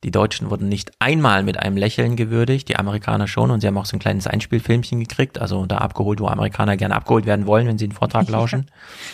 [0.04, 3.78] Die Deutschen wurden nicht einmal mit einem Lächeln gewürdigt, die Amerikaner schon, und sie haben
[3.78, 7.68] auch so ein kleines Einspielfilmchen gekriegt, also da abgeholt, wo Amerikaner gerne abgeholt werden wollen,
[7.68, 8.70] wenn sie einen Vortrag lauschen.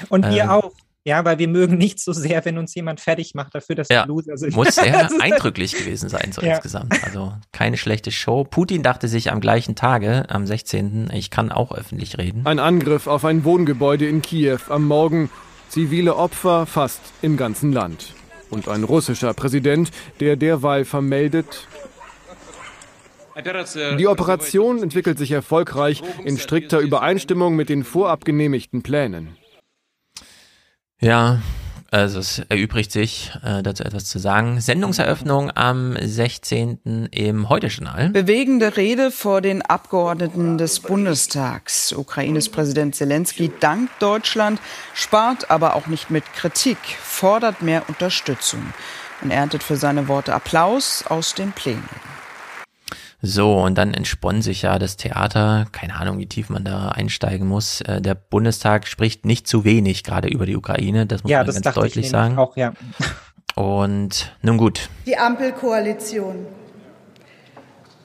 [0.08, 0.72] und wir ähm, auch.
[1.04, 4.02] Ja, weil wir mögen nicht so sehr, wenn uns jemand fertig macht dafür, dass ja,
[4.02, 4.54] wir Loser sind.
[4.54, 6.54] Muss sehr eindrücklich gewesen sein, so ja.
[6.56, 7.02] insgesamt.
[7.02, 8.44] Also keine schlechte Show.
[8.44, 12.44] Putin dachte sich am gleichen Tage, am 16., ich kann auch öffentlich reden.
[12.44, 15.30] Ein Angriff auf ein Wohngebäude in Kiew am Morgen.
[15.70, 18.12] Zivile Opfer fast im ganzen Land.
[18.50, 21.66] Und ein russischer Präsident, der derweil vermeldet,
[23.98, 29.36] die Operation entwickelt sich erfolgreich in strikter Übereinstimmung mit den vorab genehmigten Plänen.
[31.00, 31.40] Ja,
[31.90, 34.60] also es erübrigt sich, äh, dazu etwas zu sagen.
[34.60, 37.08] Sendungseröffnung am 16.
[37.10, 38.10] im Heute-Journal.
[38.10, 41.92] Bewegende Rede vor den Abgeordneten des Bundestags.
[41.92, 44.60] Ukraines Präsident Zelensky dankt Deutschland,
[44.94, 48.62] spart aber auch nicht mit Kritik, fordert mehr Unterstützung
[49.22, 52.17] und erntet für seine Worte Applaus aus den Plänen.
[53.20, 55.66] So, und dann entspann sich ja das Theater.
[55.72, 57.80] Keine Ahnung, wie tief man da einsteigen muss.
[57.80, 61.04] Äh, der Bundestag spricht nicht zu wenig gerade über die Ukraine.
[61.06, 62.38] Das muss ja, man das ganz deutlich sagen.
[62.38, 62.74] Auch, ja.
[63.56, 64.88] Und nun gut.
[65.06, 66.46] Die Ampelkoalition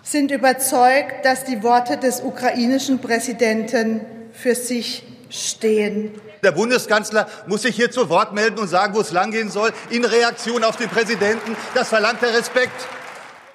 [0.01, 6.11] sind überzeugt, dass die Worte des ukrainischen Präsidenten für sich stehen.
[6.43, 10.03] Der Bundeskanzler muss sich hier zu Wort melden und sagen, wo es langgehen soll, in
[10.03, 11.55] Reaktion auf den Präsidenten.
[11.75, 12.87] Das verlangt der Respekt.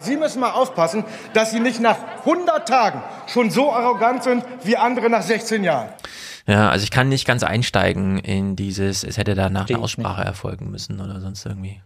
[0.00, 1.04] Sie müssen mal aufpassen,
[1.34, 5.88] dass Sie nicht nach 100 Tagen schon so arrogant sind wie andere nach 16 Jahren.
[6.46, 10.28] Ja, also ich kann nicht ganz einsteigen in dieses, es hätte danach eine Aussprache nicht.
[10.28, 11.82] erfolgen müssen oder sonst irgendwie.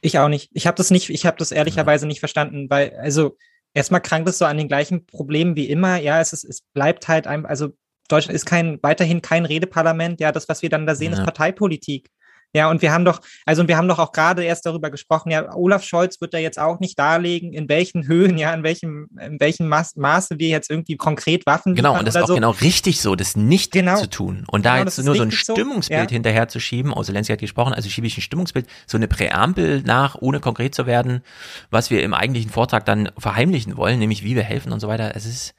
[0.00, 0.50] Ich auch nicht.
[0.52, 2.08] Ich habe das nicht, ich habe das ehrlicherweise ja.
[2.08, 3.36] nicht verstanden, weil, also
[3.72, 5.98] erstmal krankt es so an den gleichen Problemen wie immer.
[5.98, 7.70] Ja, es ist, es bleibt halt ein, also
[8.08, 10.20] Deutschland ist kein, weiterhin kein Redeparlament.
[10.20, 11.18] Ja, das, was wir dann da sehen, ja.
[11.18, 12.10] ist Parteipolitik.
[12.54, 15.54] Ja, und wir haben doch, also wir haben doch auch gerade erst darüber gesprochen, ja,
[15.54, 19.40] Olaf Scholz wird da jetzt auch nicht darlegen, in welchen Höhen, ja, in welchem, in
[19.40, 22.34] welchem Maß, Maße wir jetzt irgendwie konkret Waffen Genau, und das ist auch so.
[22.34, 23.96] genau richtig so, das nicht genau.
[23.96, 24.44] zu tun.
[24.48, 26.14] Und da genau, jetzt nur so ein Stimmungsbild so.
[26.14, 29.82] hinterher zu schieben, oh, Zelensky hat gesprochen, also schiebe ich ein Stimmungsbild, so eine Präambel
[29.82, 31.22] nach, ohne konkret zu werden,
[31.70, 35.16] was wir im eigentlichen Vortrag dann verheimlichen wollen, nämlich wie wir helfen und so weiter.
[35.16, 35.54] Es ist,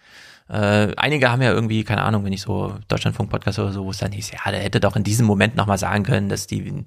[0.50, 3.98] äh, einige haben ja irgendwie, keine Ahnung, wenn ich so Deutschlandfunk-Podcast oder so, wo es
[3.98, 6.86] dann hieß, ja, der hätte doch in diesem Moment nochmal sagen können, dass die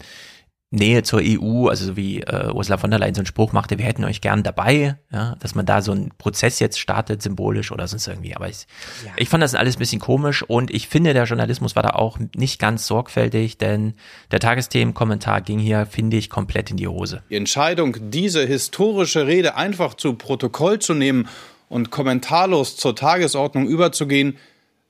[0.71, 3.79] Nähe zur EU, also so wie äh, Ursula von der Leyen so einen Spruch machte,
[3.79, 7.73] wir hätten euch gern dabei, ja, dass man da so einen Prozess jetzt startet, symbolisch
[7.73, 8.37] oder sonst irgendwie.
[8.37, 8.67] Aber ich,
[9.05, 9.13] ja.
[9.17, 12.19] ich fand das alles ein bisschen komisch und ich finde, der Journalismus war da auch
[12.37, 13.95] nicht ganz sorgfältig, denn
[14.31, 17.23] der Tagesthemenkommentar ging hier, finde ich, komplett in die Hose.
[17.31, 21.29] Die Entscheidung, diese historische Rede einfach zu Protokoll zu nehmen
[21.69, 24.39] und kommentarlos zur Tagesordnung überzugehen,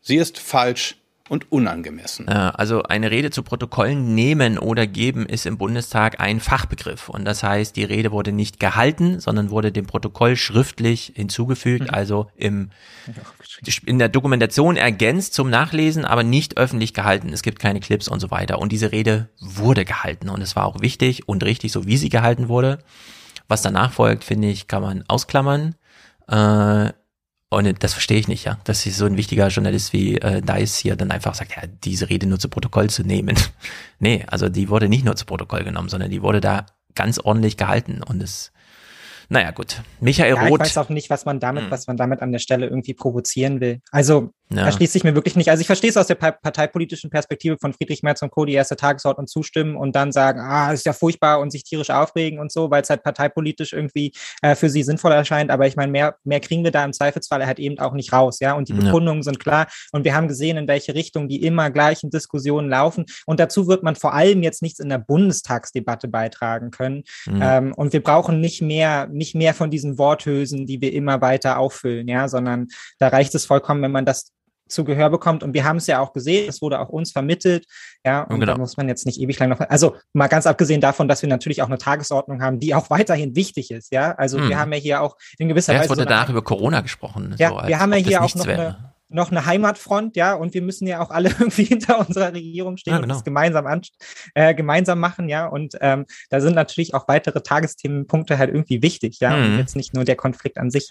[0.01, 0.97] sie ist falsch
[1.29, 2.27] und unangemessen.
[2.29, 7.09] Also eine Rede zu Protokollen nehmen oder geben ist im Bundestag ein Fachbegriff.
[7.09, 11.95] Und das heißt, die Rede wurde nicht gehalten, sondern wurde dem Protokoll schriftlich hinzugefügt, mhm.
[11.95, 12.71] also im,
[13.85, 17.31] in der Dokumentation ergänzt zum Nachlesen, aber nicht öffentlich gehalten.
[17.33, 18.59] Es gibt keine Clips und so weiter.
[18.59, 20.31] Und diese Rede wurde gehalten.
[20.31, 22.79] Und es war auch wichtig und richtig, so wie sie gehalten wurde.
[23.49, 25.75] Was danach folgt, finde ich, kann man ausklammern.
[26.29, 26.93] Äh,
[27.51, 28.59] und das verstehe ich nicht, ja.
[28.65, 32.11] Dass sich so ein wichtiger Journalist wie äh, Dice hier dann einfach sagt, ja, diese
[32.11, 33.37] Rede nur zu Protokoll zu nehmen.
[33.99, 37.57] nee, also die wurde nicht nur zu Protokoll genommen, sondern die wurde da ganz ordentlich
[37.57, 38.03] gehalten.
[38.03, 38.53] Und es
[39.31, 39.83] naja, gut.
[40.01, 40.61] Michael ja, Roth.
[40.61, 41.71] Ich weiß auch nicht, was man damit, hm.
[41.71, 43.81] was man damit an der Stelle irgendwie provozieren will.
[43.91, 44.65] Also, ja.
[44.65, 45.51] erschließt sich mir wirklich nicht.
[45.51, 48.77] Also, ich verstehe es aus der parteipolitischen Perspektive von Friedrich Merz und Co., die erste
[48.77, 52.71] Tagesordnung zustimmen und dann sagen, ah, ist ja furchtbar und sich tierisch aufregen und so,
[52.71, 54.13] weil es halt parteipolitisch irgendwie
[54.43, 55.51] äh, für sie sinnvoll erscheint.
[55.51, 58.39] Aber ich meine, mehr, mehr kriegen wir da im Zweifelsfall halt eben auch nicht raus,
[58.41, 58.55] ja.
[58.55, 59.25] Und die Bekundungen ja.
[59.25, 59.67] sind klar.
[59.93, 63.07] Und wir haben gesehen, in welche Richtung die immer gleichen Diskussionen laufen.
[63.27, 67.05] Und dazu wird man vor allem jetzt nichts in der Bundestagsdebatte beitragen können.
[67.27, 67.41] Mhm.
[67.43, 71.59] Ähm, und wir brauchen nicht mehr, nicht mehr von diesen Worthülsen, die wir immer weiter
[71.59, 72.69] auffüllen, ja, sondern
[72.99, 74.33] da reicht es vollkommen, wenn man das
[74.69, 75.43] zu Gehör bekommt.
[75.43, 77.67] Und wir haben es ja auch gesehen, es wurde auch uns vermittelt.
[78.05, 78.53] Ja, und genau.
[78.53, 79.61] da muss man jetzt nicht ewig lang noch.
[79.61, 83.35] Also mal ganz abgesehen davon, dass wir natürlich auch eine Tagesordnung haben, die auch weiterhin
[83.37, 83.93] wichtig ist.
[83.93, 84.49] Ja, also hm.
[84.49, 85.87] wir haben ja hier auch in gewisser ja, Weise.
[85.87, 87.35] Es wurde so danach über Corona gesprochen.
[87.39, 90.63] Ja, so, wir haben ja hier auch noch eine, noch eine Heimatfront, ja, und wir
[90.63, 93.05] müssen ja auch alle irgendwie hinter unserer Regierung stehen ja, genau.
[93.05, 93.83] und das gemeinsam an,
[94.35, 95.47] äh, gemeinsam machen, ja.
[95.47, 99.45] Und ähm, da sind natürlich auch weitere Tagesthemenpunkte halt irgendwie wichtig, ja, mhm.
[99.45, 100.91] und jetzt nicht nur der Konflikt an sich.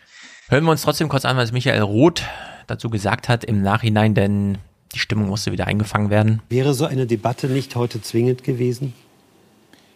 [0.50, 2.24] Hören wir uns trotzdem kurz an, was Michael Roth
[2.68, 4.58] dazu gesagt hat im Nachhinein, denn
[4.94, 6.42] die Stimmung musste wieder eingefangen werden.
[6.50, 8.94] Wäre so eine Debatte nicht heute zwingend gewesen?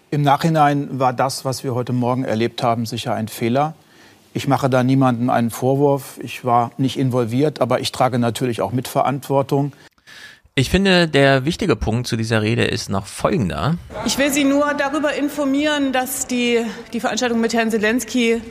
[0.09, 3.75] Im Nachhinein war das, was wir heute Morgen erlebt haben, sicher ein Fehler.
[4.33, 6.17] Ich mache da niemandem einen Vorwurf.
[6.21, 9.73] Ich war nicht involviert, aber ich trage natürlich auch Mitverantwortung.
[10.55, 13.77] Ich finde, der wichtige Punkt zu dieser Rede ist noch folgender.
[14.05, 18.41] Ich will Sie nur darüber informieren, dass die, die Veranstaltung mit Herrn Zelensky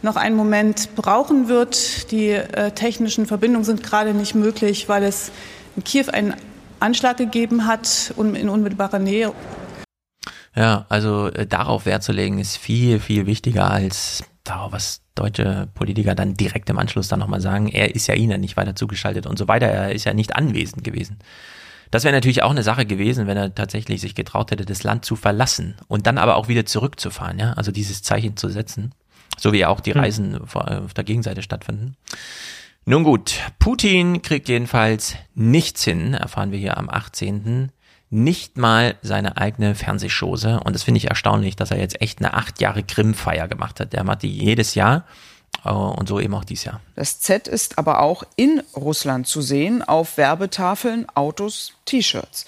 [0.00, 2.10] noch einen Moment brauchen wird.
[2.10, 5.32] Die äh, technischen Verbindungen sind gerade nicht möglich, weil es
[5.76, 6.34] in Kiew einen
[6.80, 9.32] Anschlag gegeben hat in unmittelbarer Nähe.
[10.54, 15.68] Ja, also äh, darauf Wert zu legen, ist viel, viel wichtiger als darauf, was deutsche
[15.74, 19.26] Politiker dann direkt im Anschluss dann nochmal sagen, er ist ja ihnen nicht weiter zugeschaltet
[19.26, 21.18] und so weiter, er ist ja nicht anwesend gewesen.
[21.90, 25.04] Das wäre natürlich auch eine Sache gewesen, wenn er tatsächlich sich getraut hätte, das Land
[25.04, 28.92] zu verlassen und dann aber auch wieder zurückzufahren, ja, also dieses Zeichen zu setzen,
[29.38, 30.00] so wie auch die hm.
[30.00, 31.96] Reisen auf der Gegenseite stattfinden.
[32.86, 37.70] Nun gut, Putin kriegt jedenfalls nichts hin, erfahren wir hier am 18
[38.14, 40.60] nicht mal seine eigene Fernsehschose.
[40.64, 43.92] Und das finde ich erstaunlich, dass er jetzt echt eine acht Jahre Grimm-Feier gemacht hat.
[43.92, 45.04] Der macht die jedes Jahr.
[45.64, 46.80] Äh, und so eben auch dieses Jahr.
[46.94, 52.46] Das Z ist aber auch in Russland zu sehen, auf Werbetafeln, Autos, T-Shirts.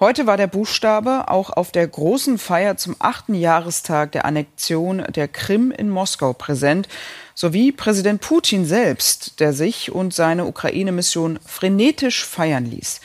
[0.00, 5.26] Heute war der Buchstabe auch auf der großen Feier zum achten Jahrestag der Annexion der
[5.26, 6.86] Krim in Moskau präsent,
[7.34, 13.00] sowie Präsident Putin selbst, der sich und seine Ukraine-Mission frenetisch feiern ließ.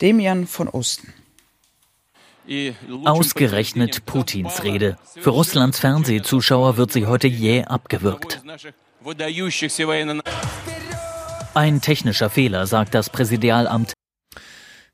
[0.00, 1.12] Demian von Osten.
[3.04, 4.96] Ausgerechnet Putins Rede.
[5.18, 8.42] Für Russlands Fernsehzuschauer wird sie heute jäh abgewürgt.
[11.54, 13.92] Ein technischer Fehler, sagt das Präsidialamt.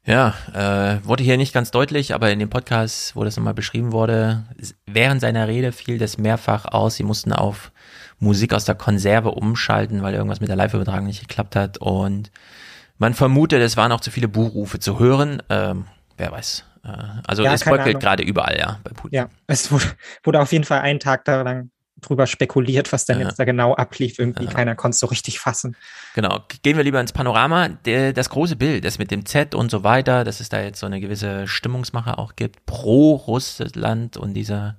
[0.04, 3.92] Ja, äh, wurde hier nicht ganz deutlich, aber in dem Podcast, wo das nochmal beschrieben
[3.92, 4.44] wurde,
[4.86, 6.96] während seiner Rede fiel das mehrfach aus.
[6.96, 7.70] Sie mussten auf
[8.18, 11.78] Musik aus der Konserve umschalten, weil irgendwas mit der Live-Übertragung nicht geklappt hat.
[11.78, 12.32] Und
[12.98, 15.42] man vermutet, es waren auch zu viele Buchrufe zu hören.
[15.48, 15.84] Ähm,
[16.16, 16.64] wer weiß.
[16.84, 16.90] Äh,
[17.26, 19.16] also ja, es bröckelt gerade überall, ja, bei Putin.
[19.16, 19.84] Ja, es wurde,
[20.24, 21.70] wurde auf jeden Fall einen Tag da lang
[22.02, 23.26] drüber spekuliert, was denn ja.
[23.26, 24.18] jetzt da genau ablief.
[24.18, 24.50] Irgendwie ja.
[24.50, 25.76] keiner konnte es so richtig fassen.
[26.14, 26.40] Genau.
[26.62, 27.68] Gehen wir lieber ins Panorama.
[27.68, 30.80] Der, das große Bild, das mit dem Z und so weiter, dass es da jetzt
[30.80, 34.76] so eine gewisse Stimmungsmache auch gibt pro Russland und dieser,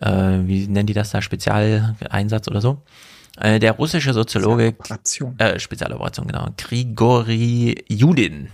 [0.00, 2.82] äh, wie nennen die das da, Spezialeinsatz oder so.
[3.38, 8.48] Äh, der russische Soziologe, Spezialoperation, äh, Spezialoperation genau, Grigori Judin,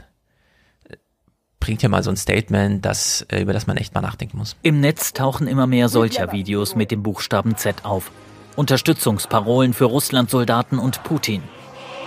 [1.63, 4.57] bringt hier mal so ein Statement, das, äh, über das man echt mal nachdenken muss.
[4.63, 8.11] Im Netz tauchen immer mehr solcher Videos mit dem Buchstaben Z auf.
[8.57, 11.43] Unterstützungsparolen für Russland-Soldaten und Putin.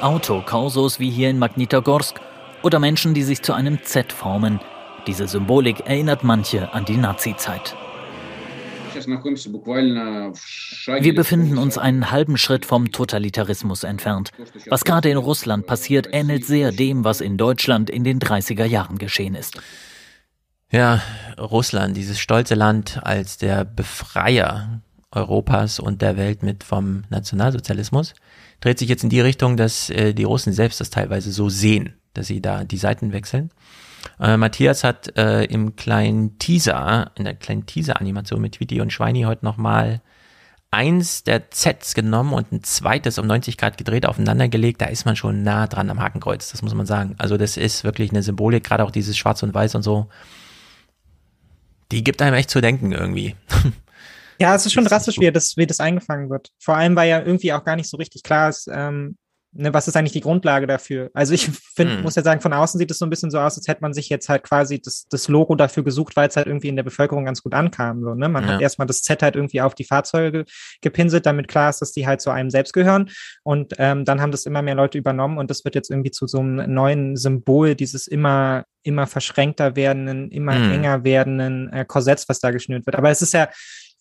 [0.02, 2.20] Autokorsos wie hier in Magnitogorsk
[2.64, 4.60] oder Menschen, die sich zu einem Z formen.
[5.08, 7.78] Diese Symbolik erinnert manche an die Nazi-Zeit.
[11.00, 14.32] Wir befinden uns einen halben Schritt vom Totalitarismus entfernt.
[14.68, 18.98] Was gerade in Russland passiert, ähnelt sehr dem, was in Deutschland in den 30er Jahren
[18.98, 19.60] geschehen ist.
[20.72, 21.02] Ja,
[21.40, 24.82] Russland, dieses stolze Land als der Befreier
[25.12, 28.14] Europas und der Welt mit vom Nationalsozialismus,
[28.60, 31.94] dreht sich jetzt in die Richtung, dass äh, die Russen selbst das teilweise so sehen,
[32.14, 33.52] dass sie da die Seiten wechseln.
[34.20, 39.24] Äh, Matthias hat äh, im kleinen Teaser, in der kleinen Teaser-Animation mit Tweety und Schweini
[39.24, 40.02] heute nochmal
[40.72, 44.82] eins der Zs genommen und ein zweites um 90 Grad gedreht aufeinander gelegt.
[44.82, 47.16] Da ist man schon nah dran am Hakenkreuz, das muss man sagen.
[47.18, 50.08] Also das ist wirklich eine Symbolik, gerade auch dieses Schwarz und Weiß und so.
[51.92, 53.36] Die gibt einem echt zu denken irgendwie.
[54.38, 56.50] Ja, es ist schon drastisch, wie das, wie das eingefangen wird.
[56.60, 59.16] Vor allem, weil ja irgendwie auch gar nicht so richtig klar ist, ähm,
[59.56, 61.10] ne, was ist eigentlich die Grundlage dafür?
[61.14, 62.04] Also ich finde, hm.
[62.04, 63.94] muss ja sagen, von außen sieht es so ein bisschen so aus, als hätte man
[63.94, 66.84] sich jetzt halt quasi das, das Logo dafür gesucht, weil es halt irgendwie in der
[66.84, 68.04] Bevölkerung ganz gut ankam.
[68.04, 68.30] So, ne?
[68.30, 68.54] Man ja.
[68.54, 70.46] hat erstmal das Z halt irgendwie auf die Fahrzeuge
[70.82, 73.10] gepinselt, damit klar ist, dass die halt zu einem selbst gehören.
[73.44, 76.28] Und ähm, dann haben das immer mehr Leute übernommen und das wird jetzt irgendwie zu
[76.28, 80.72] so einem neuen Symbol dieses immer immer verschränkter werdenden, immer hm.
[80.72, 82.96] enger werdenden äh, Korsetts, was da geschnürt wird.
[82.96, 83.50] Aber es ist ja,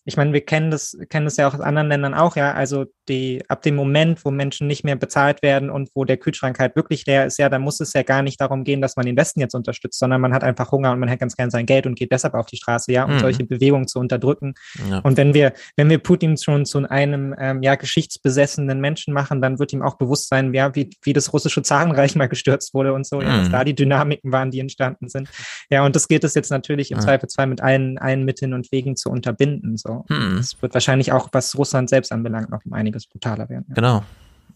[0.07, 2.53] ich meine, wir kennen das, kennen das ja auch aus anderen Ländern auch, ja.
[2.53, 6.59] Also die, ab dem Moment, wo Menschen nicht mehr bezahlt werden und wo der Kühlschrank
[6.59, 9.07] halt wirklich leer ist, ja, dann muss es ja gar nicht darum gehen, dass man
[9.07, 11.65] den Westen jetzt unterstützt, sondern man hat einfach Hunger und man hat ganz gern sein
[11.65, 13.19] Geld und geht deshalb auf die Straße, ja, um mhm.
[13.19, 14.53] solche Bewegungen zu unterdrücken.
[14.89, 14.99] Ja.
[14.99, 19.57] Und wenn wir, wenn wir Putin schon zu einem ähm, ja geschichtsbesessenen Menschen machen, dann
[19.57, 23.07] wird ihm auch bewusst sein, ja, wie, wie das russische Zarenreich mal gestürzt wurde und
[23.07, 23.23] so, mhm.
[23.23, 25.29] ja, dass da die Dynamiken waren, die entstanden sind.
[25.71, 27.03] Ja, und das geht es jetzt natürlich im ja.
[27.03, 29.77] Zweifelsfall mit allen, allen Mitteln und Wegen zu unterbinden.
[29.77, 29.94] So.
[30.07, 30.37] Hm.
[30.37, 33.65] Es wird wahrscheinlich auch, was Russland selbst anbelangt, noch um einiges brutaler werden.
[33.69, 33.75] Ja.
[33.75, 34.03] Genau.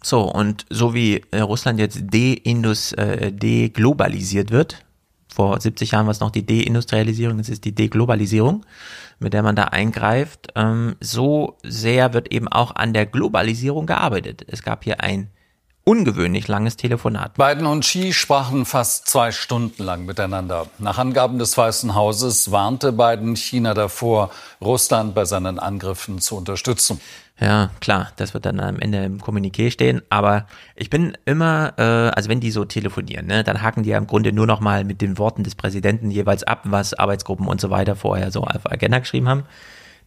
[0.03, 4.83] So, und so wie äh, Russland jetzt de-indus, äh, deglobalisiert wird,
[5.31, 8.65] vor 70 Jahren war es noch die Deindustrialisierung, das ist die Deglobalisierung,
[9.19, 14.45] mit der man da eingreift, ähm, so sehr wird eben auch an der Globalisierung gearbeitet.
[14.47, 15.29] Es gab hier ein
[15.89, 17.33] ungewöhnlich langes Telefonat.
[17.33, 20.67] Biden und Xi sprachen fast zwei Stunden lang miteinander.
[20.77, 24.29] Nach Angaben des Weißen Hauses warnte Biden China davor,
[24.61, 27.01] Russland bei seinen Angriffen zu unterstützen.
[27.39, 30.03] Ja, klar, das wird dann am Ende im Kommuniqué stehen.
[30.11, 30.45] Aber
[30.75, 34.05] ich bin immer, äh, also wenn die so telefonieren, ne, dann haken die ja im
[34.05, 37.71] Grunde nur noch mal mit den Worten des Präsidenten jeweils ab, was Arbeitsgruppen und so
[37.71, 39.45] weiter vorher so auf Agenda geschrieben haben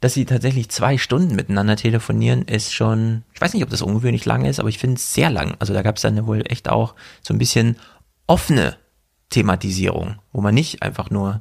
[0.03, 4.25] dass sie tatsächlich zwei Stunden miteinander telefonieren, ist schon, ich weiß nicht, ob das ungewöhnlich
[4.25, 5.55] lang ist, aber ich finde es sehr lang.
[5.61, 7.77] Also da gab es dann wohl echt auch so ein bisschen
[8.27, 8.77] offene
[9.31, 11.41] Thematisierung, wo man nicht einfach nur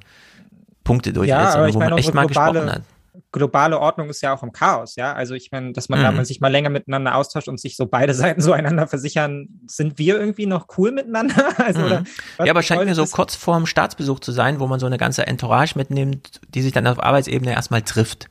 [0.83, 2.83] Punkte durchlässt, ja, sondern wo man echt mal gesprochen hat.
[3.31, 5.11] Globale Ordnung ist ja auch im Chaos, ja.
[5.11, 6.03] Also ich meine, dass man mhm.
[6.03, 9.47] da man sich mal länger miteinander austauscht und sich so beide Seiten so einander versichern,
[9.65, 11.49] sind wir irgendwie noch cool miteinander?
[11.57, 12.05] Also, mhm.
[12.37, 15.25] ja, aber scheint mir so kurz vorm Staatsbesuch zu sein, wo man so eine ganze
[15.25, 18.29] Entourage mitnimmt, die sich dann auf Arbeitsebene erstmal trifft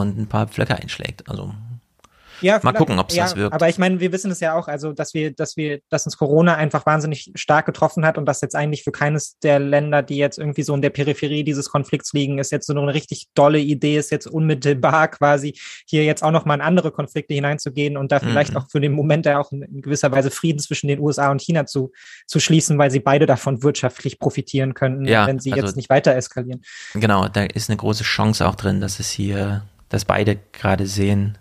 [0.00, 1.28] und ein paar Pflöcke einschlägt.
[1.28, 1.52] Also
[2.40, 3.54] ja, mal gucken, ob es ja, das wirkt.
[3.54, 6.16] Aber ich meine, wir wissen es ja auch, also dass wir, dass wir, dass uns
[6.16, 10.16] Corona einfach wahnsinnig stark getroffen hat und dass jetzt eigentlich für keines der Länder, die
[10.16, 13.58] jetzt irgendwie so in der Peripherie dieses Konflikts liegen, ist jetzt so eine richtig dolle
[13.58, 18.20] Idee, ist jetzt unmittelbar quasi hier jetzt auch nochmal in andere Konflikte hineinzugehen und da
[18.20, 18.58] vielleicht mhm.
[18.58, 21.66] auch für den Moment ja auch in gewisser Weise Frieden zwischen den USA und China
[21.66, 21.92] zu,
[22.26, 25.90] zu schließen, weil sie beide davon wirtschaftlich profitieren könnten, ja, wenn sie also, jetzt nicht
[25.90, 26.62] weiter eskalieren.
[26.94, 31.38] Genau, da ist eine große Chance auch drin, dass es hier dass beide gerade sehen,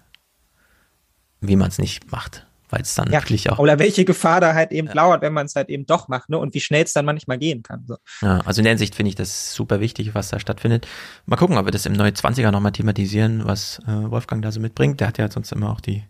[1.41, 2.47] wie man es nicht macht.
[2.69, 3.59] Weil es dann ja, wirklich auch.
[3.59, 4.93] Oder welche Gefahr da halt eben ja.
[4.93, 6.37] lauert, wenn man es halt eben doch macht, ne?
[6.37, 7.85] Und wie schnell es dann manchmal gehen kann.
[7.87, 7.95] So.
[8.21, 10.85] Ja, also in der Hinsicht finde ich das super wichtig, was da stattfindet.
[11.25, 14.59] Mal gucken, ob wir das im Neue 20er nochmal thematisieren, was äh, Wolfgang da so
[14.59, 14.99] mitbringt.
[14.99, 16.03] Der hat ja sonst immer auch die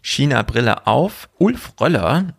[0.00, 1.28] China-Brille auf.
[1.36, 2.34] Ulf Röller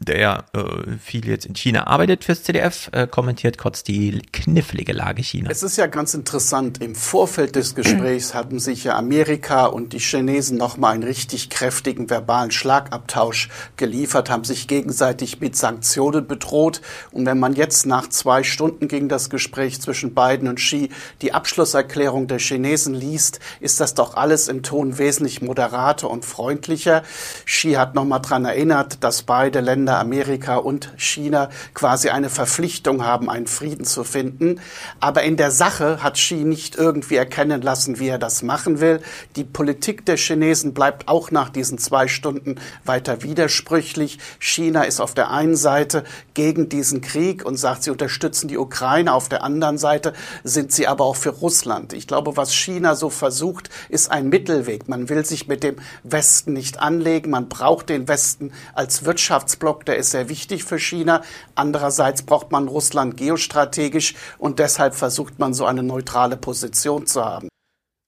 [0.00, 5.20] der äh, viel jetzt in China arbeitet fürs CDF, äh, kommentiert kurz die knifflige Lage
[5.20, 5.52] Chinas.
[5.52, 6.82] Es ist ja ganz interessant.
[6.82, 12.08] Im Vorfeld des Gesprächs hatten sich ja Amerika und die Chinesen nochmal einen richtig kräftigen
[12.08, 16.80] verbalen Schlagabtausch geliefert, haben sich gegenseitig mit Sanktionen bedroht.
[17.12, 20.88] Und wenn man jetzt nach zwei Stunden gegen das Gespräch zwischen Biden und Xi
[21.20, 27.02] die Abschlusserklärung der Chinesen liest, ist das doch alles im Ton wesentlich moderater und freundlicher.
[27.44, 33.04] Xi hat nochmal dran erinnert, dass beide Länder Länder, Amerika und China quasi eine Verpflichtung
[33.04, 34.60] haben, einen Frieden zu finden.
[35.00, 39.00] Aber in der Sache hat Xi nicht irgendwie erkennen lassen, wie er das machen will.
[39.36, 44.18] Die Politik der Chinesen bleibt auch nach diesen zwei Stunden weiter widersprüchlich.
[44.38, 46.04] China ist auf der einen Seite
[46.34, 49.12] gegen diesen Krieg und sagt, sie unterstützen die Ukraine.
[49.12, 50.12] Auf der anderen Seite
[50.44, 51.92] sind sie aber auch für Russland.
[51.92, 54.88] Ich glaube, was China so versucht, ist ein Mittelweg.
[54.88, 57.30] Man will sich mit dem Westen nicht anlegen.
[57.30, 61.22] Man braucht den Westen als Wirtschaftsblock der ist sehr wichtig für China.
[61.54, 67.48] Andererseits braucht man Russland geostrategisch und deshalb versucht man so eine neutrale Position zu haben.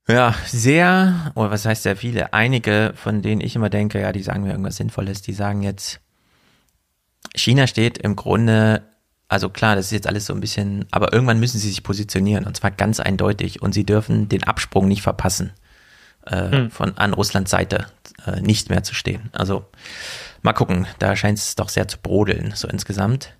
[0.09, 4.23] Ja, sehr, oder was heißt sehr viele, einige, von denen ich immer denke, ja, die
[4.23, 6.01] sagen mir irgendwas Sinnvolles, die sagen jetzt,
[7.37, 8.83] China steht im Grunde,
[9.29, 12.47] also klar, das ist jetzt alles so ein bisschen, aber irgendwann müssen sie sich positionieren
[12.47, 15.53] und zwar ganz eindeutig und sie dürfen den Absprung nicht verpassen,
[16.27, 16.71] äh, hm.
[16.71, 17.87] von an Russlands Seite
[18.27, 19.31] äh, nicht mehr zu stehen.
[19.33, 19.65] Also
[20.43, 23.35] Mal gucken, da scheint es doch sehr zu brodeln, so insgesamt.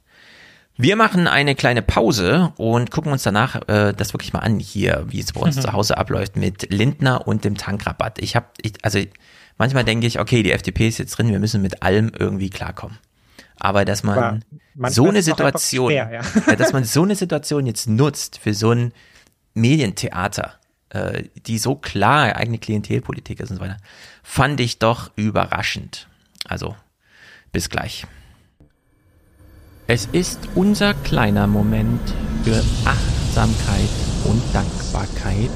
[0.77, 5.05] Wir machen eine kleine Pause und gucken uns danach äh, das wirklich mal an hier,
[5.09, 5.61] wie es bei uns mhm.
[5.63, 8.21] zu Hause abläuft mit Lindner und dem Tankrabatt.
[8.21, 8.47] Ich habe,
[8.83, 9.01] also
[9.59, 12.99] manchmal denke ich, okay, die FDP ist jetzt drin, wir müssen mit allem irgendwie klarkommen.
[13.59, 14.45] Aber dass man
[14.89, 16.57] so eine Situation, schwer, ja.
[16.57, 18.93] dass man so eine Situation jetzt nutzt für so ein
[19.55, 20.55] Medientheater,
[20.89, 23.77] äh, die so klar eigene Klientelpolitik ist und so weiter,
[24.23, 26.09] fand ich doch überraschend.
[26.45, 26.75] Also,
[27.53, 28.07] bis gleich.
[29.87, 32.01] Es ist unser kleiner Moment
[32.45, 33.91] für Achtsamkeit
[34.25, 35.51] und Dankbarkeit.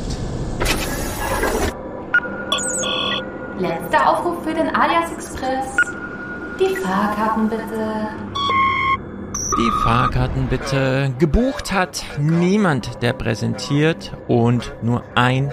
[3.59, 5.77] Letzter Aufruf für den Alias Express.
[6.61, 8.09] Die Fahrkarten bitte.
[9.59, 11.15] Die Fahrkarten bitte.
[11.19, 15.51] Gebucht hat niemand, der präsentiert und nur ein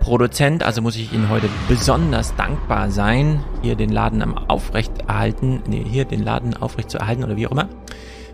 [0.00, 5.84] Produzent, also muss ich Ihnen heute besonders dankbar sein, hier den Laden am aufrechterhalten, nee,
[5.84, 7.68] hier den Laden aufrecht zu erhalten oder wie auch immer.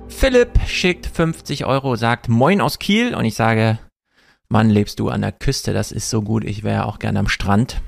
[0.08, 3.78] Philipp schickt 50 Euro, sagt Moin aus Kiel und ich sage,
[4.48, 7.28] Mann, lebst du an der Küste, das ist so gut, ich wäre auch gerne am
[7.28, 7.80] Strand.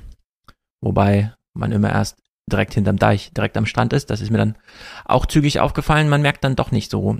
[0.80, 2.18] Wobei man immer erst
[2.50, 4.10] direkt hinterm Deich, direkt am Strand ist.
[4.10, 4.56] Das ist mir dann
[5.04, 6.08] auch zügig aufgefallen.
[6.08, 7.18] Man merkt dann doch nicht so,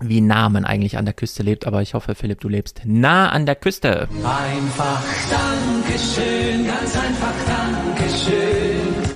[0.00, 1.66] wie nah man eigentlich an der Küste lebt.
[1.66, 4.08] Aber ich hoffe, Philipp, du lebst nah an der Küste.
[4.24, 9.14] Einfach Dankeschön, ganz einfach Dankeschön.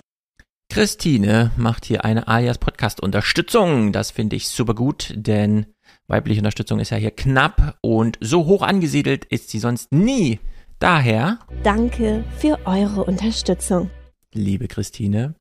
[0.69, 3.93] Christine macht hier eine Alias Podcast Unterstützung.
[3.93, 5.67] Das finde ich super gut, denn
[6.07, 10.41] weibliche Unterstützung ist ja hier knapp und so hoch angesiedelt ist sie sonst nie.
[10.79, 11.39] Daher.
[11.63, 13.91] Danke für eure Unterstützung
[14.35, 15.35] liebe Christine.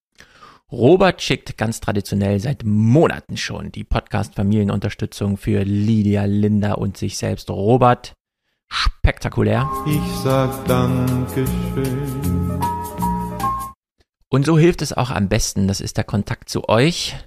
[0.71, 7.49] Robert schickt ganz traditionell seit Monaten schon die Podcast-Familienunterstützung für Lydia, Linda und sich selbst.
[7.49, 8.13] Robert,
[8.69, 9.69] spektakulär.
[9.85, 12.61] Ich sag Dankeschön.
[14.29, 15.67] Und so hilft es auch am besten.
[15.67, 17.17] Das ist der Kontakt zu euch.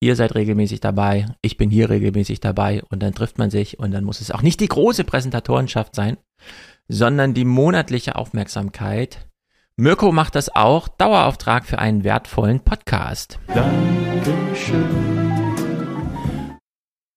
[0.00, 3.92] Ihr seid regelmäßig dabei, ich bin hier regelmäßig dabei und dann trifft man sich und
[3.92, 6.16] dann muss es auch nicht die große Präsentatorenschaft sein,
[6.88, 9.27] sondern die monatliche Aufmerksamkeit
[9.80, 10.88] Mirko macht das auch.
[10.88, 13.38] Dauerauftrag für einen wertvollen Podcast.
[13.46, 14.84] Dankeschön.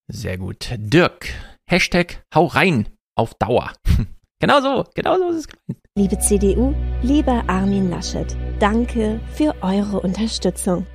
[0.08, 0.70] Sehr gut.
[0.78, 1.30] Dirk.
[1.68, 3.72] Hashtag hau rein auf Dauer.
[4.40, 5.84] genau so, genau so ist es gemeint.
[5.98, 10.86] Liebe CDU, lieber Armin Laschet, danke für eure Unterstützung.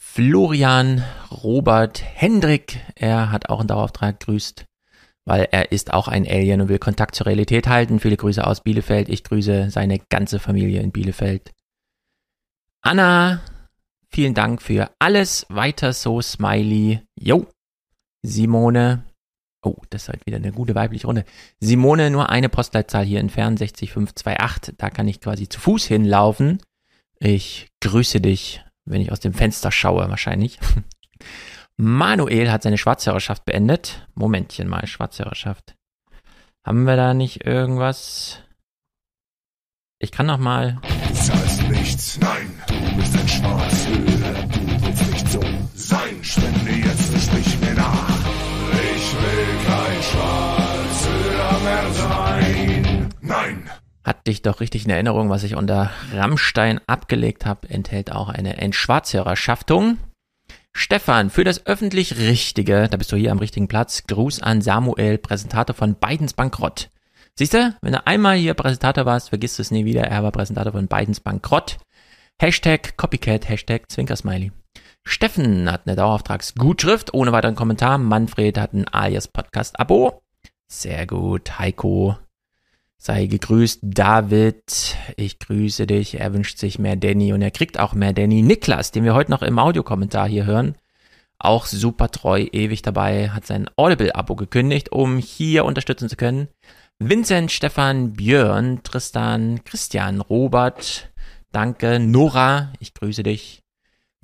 [0.00, 1.02] Florian
[1.32, 4.66] Robert Hendrik, er hat auch einen Dauerauftrag, grüßt
[5.24, 8.00] weil er ist auch ein Alien und will Kontakt zur Realität halten.
[8.00, 9.08] Viele Grüße aus Bielefeld.
[9.08, 11.52] Ich grüße seine ganze Familie in Bielefeld.
[12.82, 13.40] Anna,
[14.10, 15.46] vielen Dank für alles.
[15.48, 17.02] Weiter so, Smiley.
[17.18, 17.46] Jo.
[18.22, 19.04] Simone.
[19.64, 21.24] Oh, das ist halt wieder eine gute weibliche Runde.
[21.60, 24.74] Simone, nur eine Postleitzahl hier entfernt, 60528.
[24.76, 26.60] Da kann ich quasi zu Fuß hinlaufen.
[27.20, 30.58] Ich grüße dich, wenn ich aus dem Fenster schaue, wahrscheinlich.
[31.76, 34.06] Manuel hat seine Schwarzhörerschaft beendet.
[34.14, 35.74] Momentchen mal, Schwarzhörerschaft.
[36.64, 38.40] Haben wir da nicht irgendwas?
[39.98, 40.80] Ich kann noch mal.
[40.82, 44.46] Du zahlst nichts, nein, du bist ein Schwarzhörer.
[44.46, 45.40] Du willst nicht so
[45.74, 46.22] sein.
[46.22, 48.08] Spende jetzt und sprich mir nach.
[48.94, 53.08] Ich will kein Schwarzhörer mehr sein.
[53.20, 53.70] Nein.
[54.04, 58.56] Hat dich doch richtig in Erinnerung, was ich unter Rammstein abgelegt habe, enthält auch eine
[58.56, 59.98] Entschwarzhörerschaftung.
[60.74, 64.04] Stefan, für das öffentlich Richtige, da bist du hier am richtigen Platz.
[64.06, 66.90] Gruß an Samuel, Präsentator von Bidens Bankrott.
[67.34, 70.02] Siehst du, wenn du einmal hier Präsentator warst, vergisst du es nie wieder.
[70.02, 71.78] Er war Präsentator von Bidens Bankrott.
[72.40, 74.52] Hashtag Copycat, Hashtag Zwinkersmiley.
[75.04, 77.98] Steffen hat eine Dauerauftragsgutschrift ohne weiteren Kommentar.
[77.98, 80.22] Manfred hat ein Alias Podcast Abo.
[80.68, 81.58] Sehr gut.
[81.58, 82.16] Heiko
[83.04, 84.94] Sei gegrüßt, David.
[85.16, 86.20] Ich grüße dich.
[86.20, 88.42] Er wünscht sich mehr Danny und er kriegt auch mehr Danny.
[88.42, 90.76] Niklas, den wir heute noch im Audiokommentar hier hören,
[91.36, 96.46] auch super treu, ewig dabei, hat sein Audible-Abo gekündigt, um hier unterstützen zu können.
[97.00, 101.10] Vincent, Stefan, Björn, Tristan, Christian, Robert,
[101.50, 103.64] danke, Nora, ich grüße dich.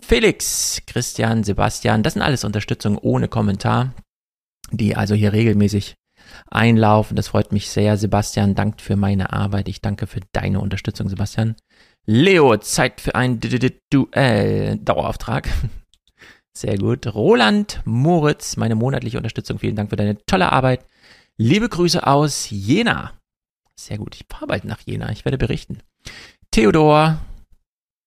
[0.00, 3.92] Felix, Christian, Sebastian, das sind alles Unterstützungen ohne Kommentar,
[4.70, 5.96] die also hier regelmäßig
[6.50, 7.16] einlaufen.
[7.16, 7.96] Das freut mich sehr.
[7.96, 9.68] Sebastian dankt für meine Arbeit.
[9.68, 11.56] Ich danke für deine Unterstützung, Sebastian.
[12.06, 13.40] Leo, Zeit für ein
[13.90, 14.78] Duell.
[14.78, 15.48] Dauerauftrag.
[16.56, 17.06] Sehr gut.
[17.14, 19.58] Roland Moritz, meine monatliche Unterstützung.
[19.58, 20.84] Vielen Dank für deine tolle Arbeit.
[21.36, 23.12] Liebe Grüße aus Jena.
[23.76, 24.16] Sehr gut.
[24.16, 25.10] Ich fahre bald nach Jena.
[25.12, 25.80] Ich werde berichten.
[26.50, 27.18] Theodor,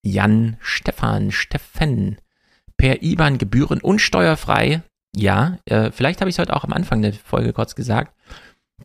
[0.04, 2.18] Jan, Stefan, Steffen.
[2.76, 4.82] Per IBAN gebühren und steuerfrei.
[5.16, 8.16] Ja, äh, vielleicht habe ich es heute auch am Anfang der Folge kurz gesagt.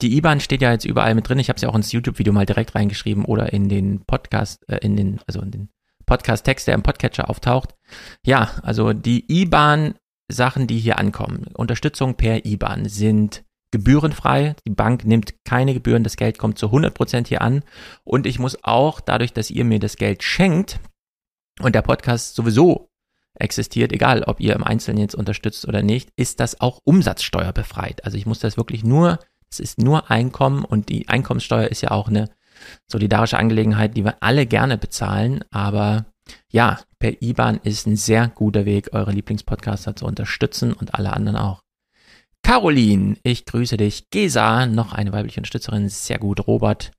[0.02, 1.38] Die IBAN steht ja jetzt überall mit drin.
[1.38, 4.78] Ich habe es ja auch ins YouTube-Video mal direkt reingeschrieben oder in den Podcast, äh,
[4.78, 5.68] in den, also in den
[6.04, 7.74] Podcast-Text, der im Podcatcher auftaucht.
[8.24, 14.54] Ja, also die IBAN-Sachen, die hier ankommen, Unterstützung per IBAN, sind gebührenfrei.
[14.66, 16.04] Die Bank nimmt keine Gebühren.
[16.04, 17.62] Das Geld kommt zu 100% hier an.
[18.04, 20.78] Und ich muss auch, dadurch, dass ihr mir das Geld schenkt
[21.60, 22.90] und der Podcast sowieso
[23.38, 28.04] existiert, egal ob ihr im Einzelnen jetzt unterstützt oder nicht, ist das auch umsatzsteuerbefreit.
[28.04, 29.18] Also ich muss das wirklich nur,
[29.56, 32.28] nichts, ist nur Einkommen und die Einkommenssteuer ist ja auch eine
[32.90, 36.06] solidarische Angelegenheit, die wir alle gerne bezahlen, aber
[36.50, 41.36] ja, per IBAN ist ein sehr guter Weg, eure Lieblingspodcaster zu unterstützen und alle anderen
[41.36, 41.62] auch.
[42.42, 44.08] Caroline, ich grüße dich.
[44.10, 46.46] Gesa, noch eine weibliche Unterstützerin, sehr gut.
[46.46, 46.92] Robert,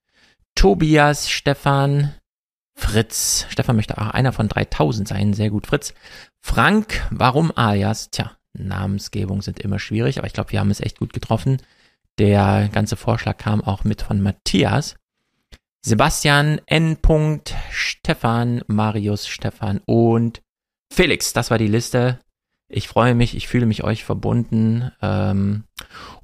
[0.55, 2.13] Tobias, Stefan,
[2.77, 3.47] Fritz.
[3.49, 5.65] Stefan möchte auch einer von 3000 sein, sehr gut.
[5.65, 5.95] Fritz,
[6.39, 8.11] Frank, warum alias?
[8.11, 11.57] Tja, Namensgebung sind immer schwierig, aber ich glaube, wir haben es echt gut getroffen.
[12.19, 14.95] Der ganze Vorschlag kam auch mit von Matthias.
[15.83, 16.97] Sebastian, N.
[17.71, 20.41] Stefan, Marius, Stefan und
[20.93, 21.33] Felix.
[21.33, 22.19] Das war die Liste.
[22.69, 24.91] Ich freue mich, ich fühle mich euch verbunden.
[25.01, 25.63] Ähm,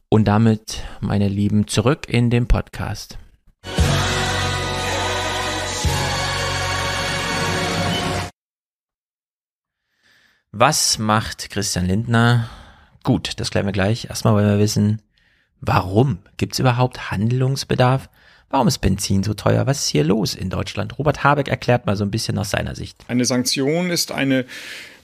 [0.09, 3.17] und damit, meine Lieben, zurück in den Podcast.
[10.55, 12.47] Was macht Christian Lindner?
[13.01, 14.05] Gut, das klären wir gleich.
[14.09, 15.01] Erstmal wollen wir wissen,
[15.61, 16.19] warum?
[16.37, 18.07] Gibt es überhaupt Handlungsbedarf?
[18.51, 19.65] Warum ist Benzin so teuer?
[19.65, 20.99] Was ist hier los in Deutschland?
[20.99, 23.03] Robert Habeck erklärt mal so ein bisschen aus seiner Sicht.
[23.07, 24.45] Eine Sanktion ist eine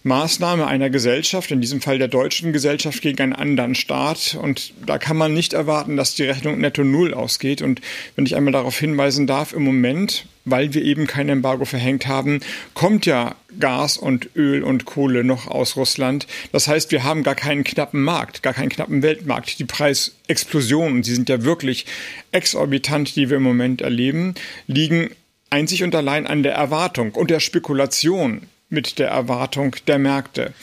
[0.03, 4.37] Maßnahme einer Gesellschaft, in diesem Fall der deutschen Gesellschaft gegen einen anderen Staat.
[4.41, 7.61] Und da kann man nicht erwarten, dass die Rechnung netto null ausgeht.
[7.61, 7.81] Und
[8.15, 12.39] wenn ich einmal darauf hinweisen darf, im Moment, weil wir eben kein Embargo verhängt haben,
[12.73, 16.27] kommt ja Gas und Öl und Kohle noch aus Russland.
[16.51, 19.59] Das heißt, wir haben gar keinen knappen Markt, gar keinen knappen Weltmarkt.
[19.59, 21.85] Die Preisexplosionen, sie sind ja wirklich
[22.31, 24.35] exorbitant, die wir im Moment erleben,
[24.67, 25.09] liegen
[25.49, 30.53] einzig und allein an der Erwartung und der Spekulation mit der Erwartung der Märkte.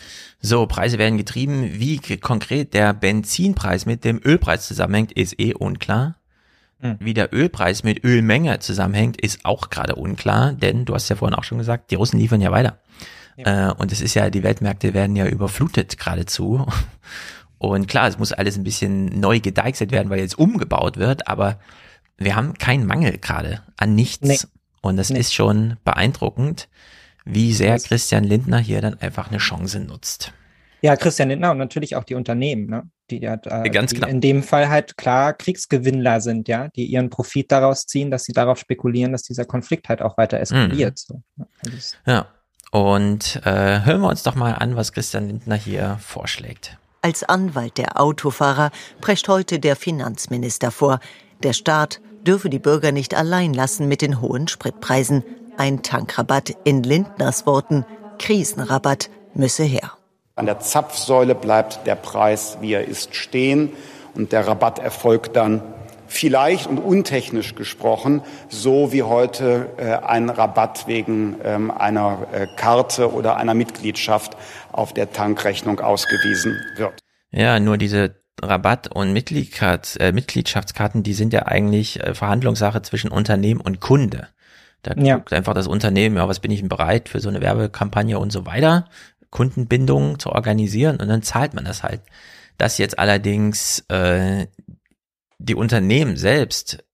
[0.40, 1.70] So, Preise werden getrieben.
[1.74, 6.16] Wie konkret der Benzinpreis mit dem Ölpreis zusammenhängt, ist eh unklar.
[6.80, 6.96] Hm.
[7.00, 11.34] Wie der Ölpreis mit Ölmenge zusammenhängt, ist auch gerade unklar, denn du hast ja vorhin
[11.34, 12.78] auch schon gesagt, die Russen liefern ja weiter.
[13.36, 13.70] Ja.
[13.70, 16.66] Äh, und es ist ja, die Weltmärkte werden ja überflutet geradezu.
[17.58, 21.58] Und klar, es muss alles ein bisschen neu gedeichselt werden, weil jetzt umgebaut wird, aber
[22.18, 24.28] wir haben keinen Mangel gerade an nichts.
[24.28, 24.38] Nee.
[24.82, 25.18] Und das nee.
[25.18, 26.68] ist schon beeindruckend
[27.26, 30.32] wie sehr Christian Lindner hier dann einfach eine Chance nutzt.
[30.80, 32.88] Ja, Christian Lindner und natürlich auch die Unternehmen, ne?
[33.10, 34.08] die, ja, äh, Ganz die genau.
[34.08, 38.32] in dem Fall halt klar Kriegsgewinnler sind, ja, die ihren Profit daraus ziehen, dass sie
[38.32, 41.02] darauf spekulieren, dass dieser Konflikt halt auch weiter eskaliert.
[41.08, 41.14] Mhm.
[41.14, 41.22] So.
[41.36, 41.46] Ne?
[41.64, 42.26] Also ja,
[42.70, 46.78] und äh, hören wir uns doch mal an, was Christian Lindner hier vorschlägt.
[47.02, 48.70] Als Anwalt der Autofahrer
[49.00, 51.00] prescht heute der Finanzminister vor,
[51.42, 55.22] der Staat dürfe die Bürger nicht allein lassen mit den hohen Spritpreisen.
[55.58, 57.86] Ein Tankrabatt in Lindners Worten,
[58.18, 59.92] Krisenrabatt müsse her.
[60.34, 63.72] An der Zapfsäule bleibt der Preis, wie er ist, stehen
[64.14, 65.62] und der Rabatt erfolgt dann
[66.08, 73.12] vielleicht und untechnisch gesprochen, so wie heute äh, ein Rabatt wegen ähm, einer äh, Karte
[73.12, 74.36] oder einer Mitgliedschaft
[74.72, 77.00] auf der Tankrechnung ausgewiesen wird.
[77.30, 83.60] Ja, nur diese Rabatt- und äh, Mitgliedschaftskarten, die sind ja eigentlich äh, Verhandlungssache zwischen Unternehmen
[83.60, 84.28] und Kunde.
[84.86, 85.16] Da ja.
[85.16, 88.30] guckt einfach das Unternehmen, ja, was bin ich denn bereit für so eine Werbekampagne und
[88.30, 88.88] so weiter,
[89.30, 92.02] Kundenbindung zu organisieren und dann zahlt man das halt.
[92.56, 94.46] Dass jetzt allerdings äh,
[95.38, 96.84] die Unternehmen selbst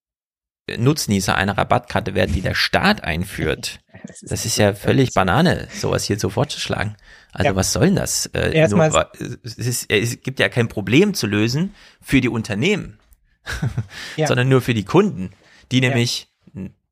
[0.74, 3.80] Nutznießer einer Rabattkarte werden, die der Staat einführt,
[4.22, 6.96] das ist ja völlig Banane, sowas hier so vorzuschlagen.
[7.32, 7.56] Also ja.
[7.56, 8.26] was soll denn das?
[8.26, 9.10] Äh, nur,
[9.44, 12.98] es, ist, es gibt ja kein Problem zu lösen für die Unternehmen,
[14.16, 14.26] ja.
[14.26, 15.30] sondern nur für die Kunden,
[15.70, 16.31] die nämlich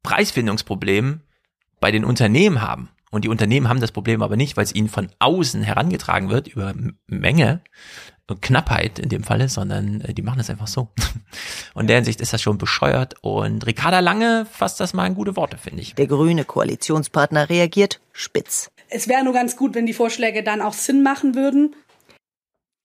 [0.03, 1.21] Preisfindungsproblem
[1.81, 2.91] bei den Unternehmen haben.
[3.11, 6.47] Und die Unternehmen haben das Problem aber nicht, weil es ihnen von außen herangetragen wird
[6.47, 6.75] über
[7.09, 7.61] Menge
[8.29, 10.91] und Knappheit in dem Falle, sondern äh, die machen das einfach so.
[11.75, 13.15] Und in der Hinsicht ist das schon bescheuert.
[13.23, 15.97] Und Ricarda Lange fasst das mal in gute Worte, finde ich.
[15.97, 18.71] Der grüne Koalitionspartner reagiert spitz.
[18.89, 21.75] Es wäre nur ganz gut, wenn die Vorschläge dann auch Sinn machen würden.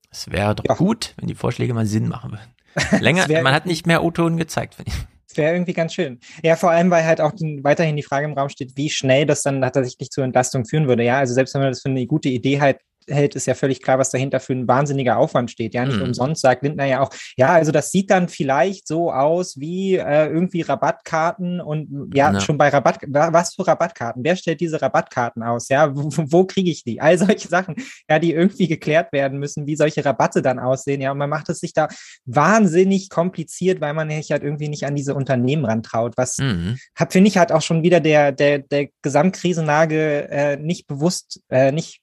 [0.10, 0.74] Es wäre doch ja.
[0.74, 3.02] gut, wenn die Vorschläge mal Sinn machen würden.
[3.04, 6.20] Länger, man hat nicht mehr O-Ton gezeigt, finde ich wäre irgendwie ganz schön.
[6.44, 9.42] Ja, vor allem, weil halt auch weiterhin die Frage im Raum steht, wie schnell das
[9.42, 11.04] dann tatsächlich zur Entlastung führen würde.
[11.04, 12.78] Ja, also selbst wenn man das für eine gute Idee halt
[13.10, 15.74] hält, ist ja völlig klar, was dahinter für ein wahnsinniger Aufwand steht.
[15.74, 16.04] Ja, nicht mhm.
[16.04, 20.28] umsonst sagt Lindner ja auch, ja, also das sieht dann vielleicht so aus wie äh,
[20.28, 24.24] irgendwie Rabattkarten und ja, ja, schon bei Rabatt, was für Rabattkarten?
[24.24, 25.70] Wer stellt diese Rabattkarten aus?
[25.70, 27.02] Ja, wo, wo kriege ich die?
[27.06, 27.76] All solche Sachen,
[28.10, 31.02] ja, die irgendwie geklärt werden müssen, wie solche Rabatte dann aussehen.
[31.02, 31.88] Ja, und man macht es sich da
[32.26, 36.14] wahnsinnig kompliziert, weil man sich halt irgendwie nicht an diese Unternehmen rantraut.
[36.18, 36.78] Was mhm.
[37.10, 42.02] finde ich, halt auch schon wieder der, der, der Gesamtkrisenlage äh, nicht bewusst, äh, nicht,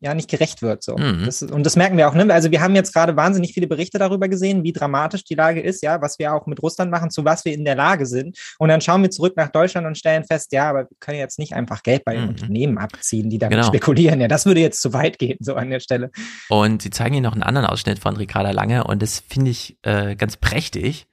[0.00, 0.82] ja, nicht gerecht wird.
[0.82, 0.96] So.
[0.96, 1.24] Mhm.
[1.24, 2.14] Das, und das merken wir auch.
[2.14, 2.32] Ne?
[2.32, 5.82] Also wir haben jetzt gerade wahnsinnig viele Berichte darüber gesehen, wie dramatisch die Lage ist,
[5.82, 8.38] ja, was wir auch mit Russland machen, zu was wir in der Lage sind.
[8.58, 11.38] Und dann schauen wir zurück nach Deutschland und stellen fest, ja, aber wir können jetzt
[11.38, 12.28] nicht einfach Geld bei den mhm.
[12.30, 13.68] Unternehmen abziehen, die damit genau.
[13.68, 14.20] spekulieren.
[14.20, 16.10] Ja, das würde jetzt zu weit gehen, so an der Stelle.
[16.48, 19.78] Und sie zeigen hier noch einen anderen Ausschnitt von Ricarda Lange und das finde ich
[19.82, 21.06] äh, ganz prächtig.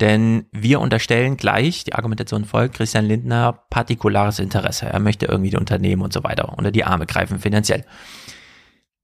[0.00, 4.86] Denn wir unterstellen gleich, die Argumentation folgt, Christian Lindner partikulares Interesse.
[4.86, 7.84] Er möchte irgendwie die Unternehmen und so weiter unter die Arme greifen finanziell.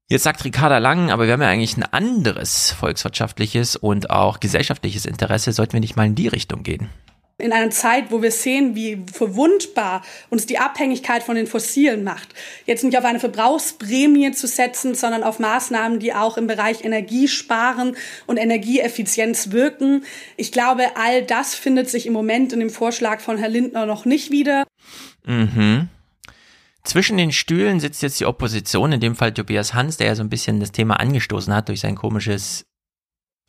[0.08, 5.04] Jetzt sagt Ricarda Lang, aber wir haben ja eigentlich ein anderes volkswirtschaftliches und auch gesellschaftliches
[5.04, 5.52] Interesse.
[5.52, 6.90] Sollten wir nicht mal in die Richtung gehen?
[7.38, 12.28] in einer Zeit, wo wir sehen, wie verwundbar uns die Abhängigkeit von den Fossilen macht,
[12.64, 17.94] jetzt nicht auf eine Verbrauchsprämie zu setzen, sondern auf Maßnahmen, die auch im Bereich Energiesparen
[18.26, 20.04] und Energieeffizienz wirken.
[20.38, 24.06] Ich glaube, all das findet sich im Moment in dem Vorschlag von Herrn Lindner noch
[24.06, 24.64] nicht wieder.
[25.26, 25.90] Mhm.
[26.86, 30.22] Zwischen den Stühlen sitzt jetzt die Opposition, in dem Fall Tobias Hans, der ja so
[30.22, 32.64] ein bisschen das Thema angestoßen hat durch sein komisches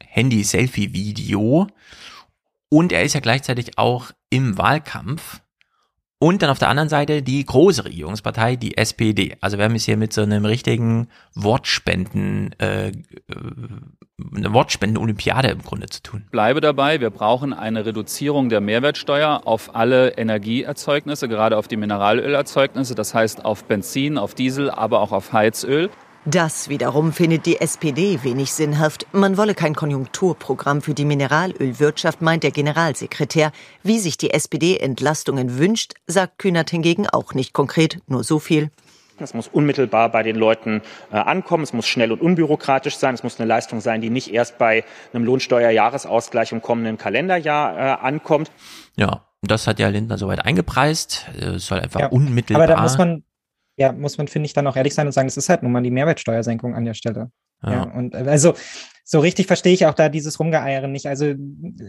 [0.02, 1.68] Handy-Selfie-Video.
[2.70, 5.42] Und er ist ja gleichzeitig auch im Wahlkampf.
[6.18, 9.38] Und dann auf der anderen Seite die große Regierungspartei, die SPD.
[9.40, 12.92] Also wir haben es hier mit so einem richtigen Wortspenden, äh,
[14.36, 16.26] eine Wortspenden-Olympiade im Grunde zu tun.
[16.32, 22.96] Bleibe dabei, wir brauchen eine Reduzierung der Mehrwertsteuer auf alle Energieerzeugnisse, gerade auf die Mineralölerzeugnisse,
[22.96, 25.90] das heißt auf Benzin, auf Diesel, aber auch auf Heizöl.
[26.26, 29.08] Das wiederum findet die SPD wenig sinnhaft.
[29.14, 33.54] Man wolle kein Konjunkturprogramm für die Mineralölwirtschaft, meint der Generalsekretär.
[33.82, 38.72] Wie sich die SPD Entlastungen wünscht, sagt Kühnert hingegen auch nicht konkret, nur so viel.
[39.20, 40.82] Es muss unmittelbar bei den Leuten
[41.12, 41.64] äh, ankommen.
[41.64, 43.14] Es muss schnell und unbürokratisch sein.
[43.16, 44.84] Es muss eine Leistung sein, die nicht erst bei
[45.14, 48.52] einem Lohnsteuerjahresausgleich im kommenden Kalenderjahr äh, ankommt.
[48.96, 51.28] Ja, das hat ja Lindner soweit eingepreist.
[51.40, 52.64] Es soll einfach ja, unmittelbar.
[52.64, 53.24] Aber da muss man
[53.78, 55.72] ja, muss man, finde ich, dann auch ehrlich sein und sagen, es ist halt nun
[55.72, 57.32] mal die Mehrwertsteuersenkung an der Stelle.
[57.64, 57.72] Ja.
[57.72, 57.84] ja.
[57.84, 58.56] und also
[59.10, 61.08] so richtig verstehe ich auch da dieses Rumgeeiere nicht.
[61.08, 61.34] Also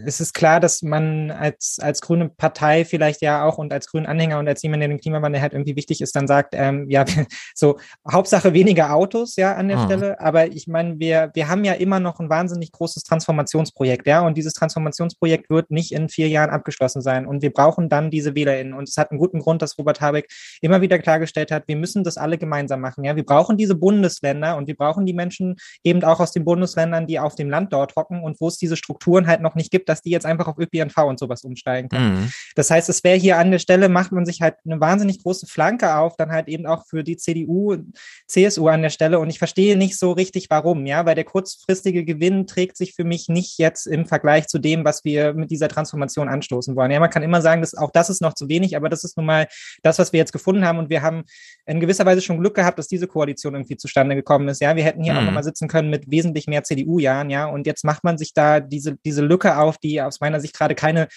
[0.05, 4.05] es ist klar, dass man als, als grüne Partei vielleicht ja auch und als grünen
[4.05, 7.03] Anhänger und als jemand, der den Klimawandel halt irgendwie wichtig ist, dann sagt, ähm, ja,
[7.55, 7.77] so
[8.09, 9.83] Hauptsache weniger Autos, ja, an der mhm.
[9.83, 10.21] Stelle.
[10.21, 14.37] Aber ich meine, wir, wir haben ja immer noch ein wahnsinnig großes Transformationsprojekt, ja, und
[14.37, 17.27] dieses Transformationsprojekt wird nicht in vier Jahren abgeschlossen sein.
[17.27, 18.73] Und wir brauchen dann diese WählerInnen.
[18.73, 20.29] Und es hat einen guten Grund, dass Robert Habeck
[20.61, 23.03] immer wieder klargestellt hat, wir müssen das alle gemeinsam machen.
[23.03, 27.08] Ja, wir brauchen diese Bundesländer und wir brauchen die Menschen eben auch aus den Bundesländern,
[27.09, 29.89] die auf dem Land dort hocken und wo es diese Strukturen halt noch nicht gibt,
[29.89, 32.21] dass die jetzt einfach auf ÖPNV und sowas umsteigen können.
[32.21, 32.31] Mhm.
[32.55, 35.47] Das heißt, es wäre hier an der Stelle, macht man sich halt eine wahnsinnig große
[35.47, 37.77] Flanke auf, dann halt eben auch für die CDU,
[38.27, 39.19] CSU an der Stelle.
[39.19, 43.03] Und ich verstehe nicht so richtig, warum, ja, weil der kurzfristige Gewinn trägt sich für
[43.03, 46.91] mich nicht jetzt im Vergleich zu dem, was wir mit dieser Transformation anstoßen wollen.
[46.91, 49.17] Ja, man kann immer sagen, dass auch das ist noch zu wenig, aber das ist
[49.17, 49.47] nun mal
[49.81, 50.77] das, was wir jetzt gefunden haben.
[50.77, 51.23] Und wir haben
[51.65, 54.61] in gewisser Weise schon Glück gehabt, dass diese Koalition irgendwie zustande gekommen ist.
[54.61, 55.19] Ja, wir hätten hier mhm.
[55.19, 56.63] auch nochmal sitzen können mit wesentlich mehr
[56.99, 60.39] CDU-Jahren, ja, und jetzt macht man sich da diese, diese Lücke auf, die aus meiner
[60.39, 61.07] Sicht gerade keine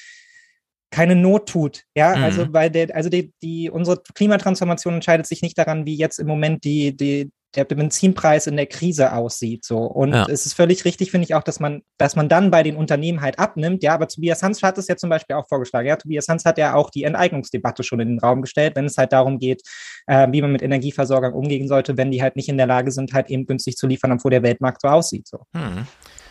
[0.91, 2.23] keine Not tut, ja, mhm.
[2.23, 6.27] also weil der, also die, die, unsere Klimatransformation entscheidet sich nicht daran, wie jetzt im
[6.27, 9.65] Moment die, die, der Benzinpreis in der Krise aussieht.
[9.65, 9.79] So.
[9.79, 10.27] Und ja.
[10.29, 13.21] es ist völlig richtig, finde ich auch, dass man, dass man dann bei den Unternehmen
[13.21, 13.83] halt abnimmt.
[13.83, 15.87] Ja, aber Tobias Hans hat es ja zum Beispiel auch vorgeschlagen.
[15.87, 18.97] Ja, Tobias Hans hat ja auch die Enteignungsdebatte schon in den Raum gestellt, wenn es
[18.97, 19.63] halt darum geht,
[20.07, 23.13] äh, wie man mit Energieversorgern umgehen sollte, wenn die halt nicht in der Lage sind,
[23.13, 25.29] halt eben günstig zu liefern, obwohl der Weltmarkt so aussieht.
[25.29, 25.41] So.
[25.55, 25.87] Hm.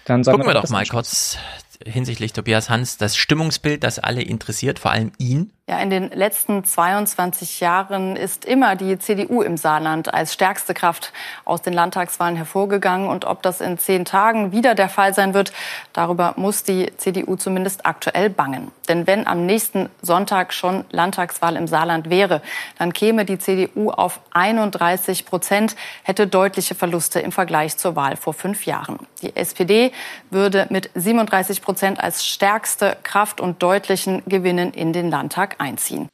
[0.06, 1.38] Dann Gucken wir doch mal kurz
[1.86, 5.52] hinsichtlich Tobias Hans das Stimmungsbild, das alle interessiert, vor allem ihn.
[5.70, 11.14] Ja, in den letzten 22 Jahren ist immer die CDU im Saarland als stärkste Kraft
[11.46, 13.08] aus den Landtagswahlen hervorgegangen.
[13.08, 15.54] Und ob das in zehn Tagen wieder der Fall sein wird,
[15.94, 18.72] darüber muss die CDU zumindest aktuell bangen.
[18.90, 22.42] Denn wenn am nächsten Sonntag schon Landtagswahl im Saarland wäre,
[22.78, 28.34] dann käme die CDU auf 31 Prozent, hätte deutliche Verluste im Vergleich zur Wahl vor
[28.34, 29.00] fünf Jahren.
[29.22, 29.94] Die SPD
[30.32, 36.10] würde mit 37 Prozent als stärkste Kraft und deutlichen Gewinnen in den Landtag einziehen.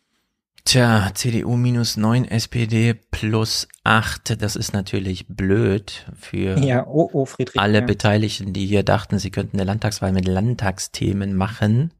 [0.68, 7.26] Tja, CDU minus 9, SPD plus 8, das ist natürlich blöd für ja, oh, oh,
[7.26, 7.86] Friedrich, alle ja.
[7.86, 11.94] Beteiligten, die hier dachten, sie könnten eine Landtagswahl mit Landtagsthemen machen,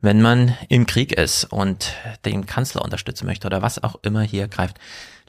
[0.00, 1.94] wenn man im Krieg ist und
[2.24, 4.78] den Kanzler unterstützen möchte oder was auch immer hier greift.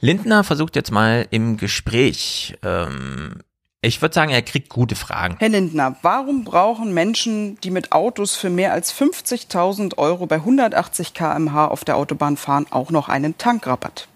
[0.00, 3.40] Lindner versucht jetzt mal im Gespräch ähm,
[3.84, 5.36] ich würde sagen, er kriegt gute Fragen.
[5.40, 11.14] Herr Lindner, warum brauchen Menschen, die mit Autos für mehr als 50.000 Euro bei 180
[11.14, 14.06] km/h auf der Autobahn fahren, auch noch einen Tankrabatt?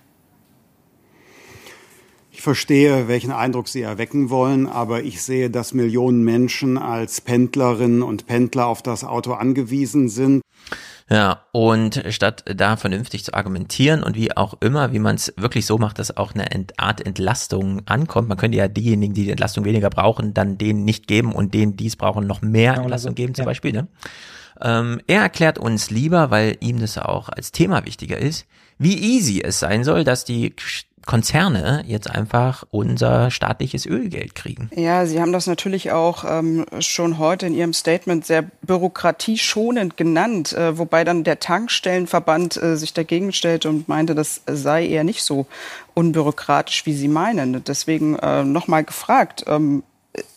[2.31, 8.03] Ich verstehe, welchen Eindruck Sie erwecken wollen, aber ich sehe, dass Millionen Menschen als Pendlerinnen
[8.03, 10.43] und Pendler auf das Auto angewiesen sind.
[11.09, 15.65] Ja, und statt da vernünftig zu argumentieren und wie auch immer, wie man es wirklich
[15.65, 16.47] so macht, dass auch eine
[16.79, 21.07] Art Entlastung ankommt, man könnte ja diejenigen, die die Entlastung weniger brauchen, dann denen nicht
[21.07, 23.47] geben und denen, die es brauchen, noch mehr genau, Entlastung geben zum ja.
[23.47, 23.73] Beispiel.
[23.73, 23.87] Ne?
[24.61, 28.47] Ähm, er erklärt uns lieber, weil ihm das auch als Thema wichtiger ist,
[28.79, 30.55] wie easy es sein soll, dass die
[31.07, 34.71] Konzerne jetzt einfach unser staatliches Ölgeld kriegen.
[34.75, 40.53] Ja, Sie haben das natürlich auch ähm, schon heute in Ihrem Statement sehr bürokratieschonend genannt,
[40.53, 45.23] äh, wobei dann der Tankstellenverband äh, sich dagegen stellte und meinte, das sei eher nicht
[45.23, 45.47] so
[45.95, 47.63] unbürokratisch, wie Sie meinen.
[47.65, 49.85] Deswegen äh, nochmal gefragt, ähm,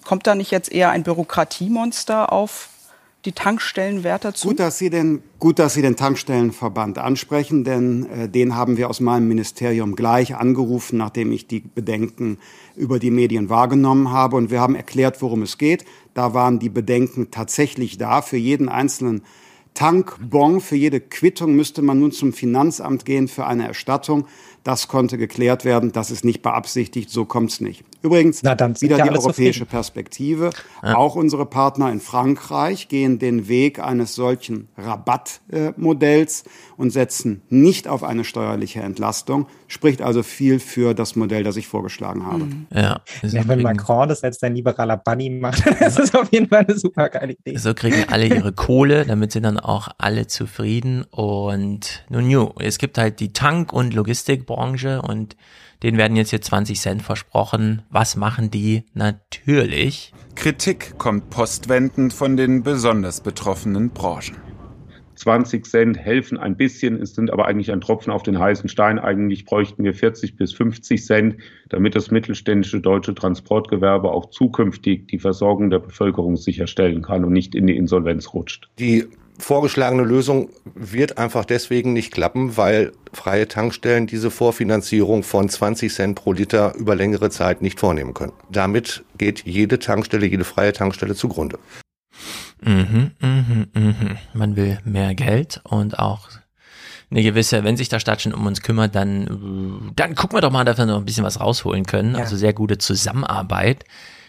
[0.05, 2.69] kommt da nicht jetzt eher ein Bürokratiemonster auf
[3.25, 4.49] die Tankstellenwärter zu?
[4.49, 8.89] Gut, dass Sie den, gut, dass Sie den Tankstellenverband ansprechen, denn äh, den haben wir
[8.89, 12.37] aus meinem Ministerium gleich angerufen, nachdem ich die Bedenken
[12.75, 14.37] über die Medien wahrgenommen habe.
[14.37, 15.83] Und wir haben erklärt, worum es geht.
[16.13, 18.21] Da waren die Bedenken tatsächlich da.
[18.21, 19.23] Für jeden einzelnen
[19.73, 24.27] Tankbon, für jede Quittung müsste man nun zum Finanzamt gehen für eine Erstattung.
[24.63, 25.91] Das konnte geklärt werden.
[25.91, 27.09] Das ist nicht beabsichtigt.
[27.09, 27.83] So kommt es nicht.
[28.01, 30.51] Übrigens wieder die europäische Perspektive.
[30.81, 30.95] Ja.
[30.95, 37.89] Auch unsere Partner in Frankreich gehen den Weg eines solchen Rabattmodells äh, und setzen nicht
[37.89, 39.47] auf eine steuerliche Entlastung.
[39.67, 42.45] Spricht also viel für das Modell, das ich vorgeschlagen habe.
[42.45, 42.67] Mhm.
[42.73, 46.65] Ja, ja wenn Macron das als ein liberaler Bunny macht, das ist auf jeden Fall
[46.67, 47.57] eine super geile Idee.
[47.57, 51.03] So kriegen alle ihre Kohle, damit sind dann auch alle zufrieden.
[51.11, 53.93] Und nun, nu, es gibt halt die Tank- und
[54.49, 55.35] Logistikbranche und
[55.83, 57.83] denen werden jetzt hier 20 Cent versprochen.
[57.89, 58.83] Was machen die?
[58.93, 60.13] Natürlich.
[60.35, 64.37] Kritik kommt postwendend von den besonders betroffenen Branchen.
[65.15, 68.99] 20 Cent helfen ein bisschen, es sind aber eigentlich ein Tropfen auf den heißen Stein.
[68.99, 71.35] Eigentlich bräuchten wir 40 bis 50 Cent,
[71.67, 77.53] damit das mittelständische deutsche Transportgewerbe auch zukünftig die Versorgung der Bevölkerung sicherstellen kann und nicht
[77.53, 78.69] in die Insolvenz rutscht.
[78.79, 79.07] Die
[79.39, 86.15] vorgeschlagene Lösung wird einfach deswegen nicht klappen, weil freie Tankstellen diese Vorfinanzierung von 20 Cent
[86.15, 88.33] pro Liter über längere Zeit nicht vornehmen können.
[88.51, 91.57] Damit geht jede Tankstelle, jede freie Tankstelle zugrunde.
[92.61, 94.17] Mhm, mhm, mhm.
[94.33, 96.29] Man will mehr Geld und auch
[97.11, 100.51] eine gewisse, wenn sich der Staat schon um uns kümmert, dann, dann gucken wir doch
[100.51, 102.13] mal, dass wir noch ein bisschen was rausholen können.
[102.15, 102.21] Ja.
[102.21, 103.85] Also sehr gute Zusammenarbeit.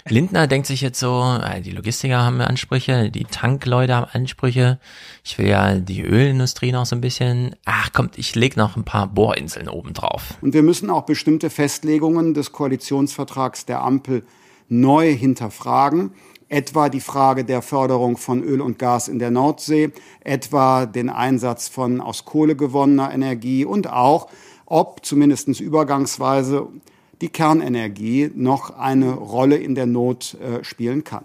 [0.09, 4.79] Lindner denkt sich jetzt so, äh, die Logistiker haben Ansprüche, die Tankleute haben Ansprüche.
[5.25, 7.57] Ich will ja die Ölindustrie noch so ein bisschen.
[7.65, 10.35] Ach kommt, ich leg noch ein paar Bohrinseln oben drauf.
[10.41, 14.25] Und wir müssen auch bestimmte Festlegungen des Koalitionsvertrags der Ampel
[14.69, 16.13] neu hinterfragen
[16.51, 21.69] etwa die Frage der Förderung von Öl und Gas in der Nordsee, etwa den Einsatz
[21.69, 24.29] von aus Kohle gewonnener Energie und auch,
[24.67, 26.67] ob zumindest übergangsweise
[27.21, 31.25] die Kernenergie noch eine Rolle in der Not äh, spielen kann.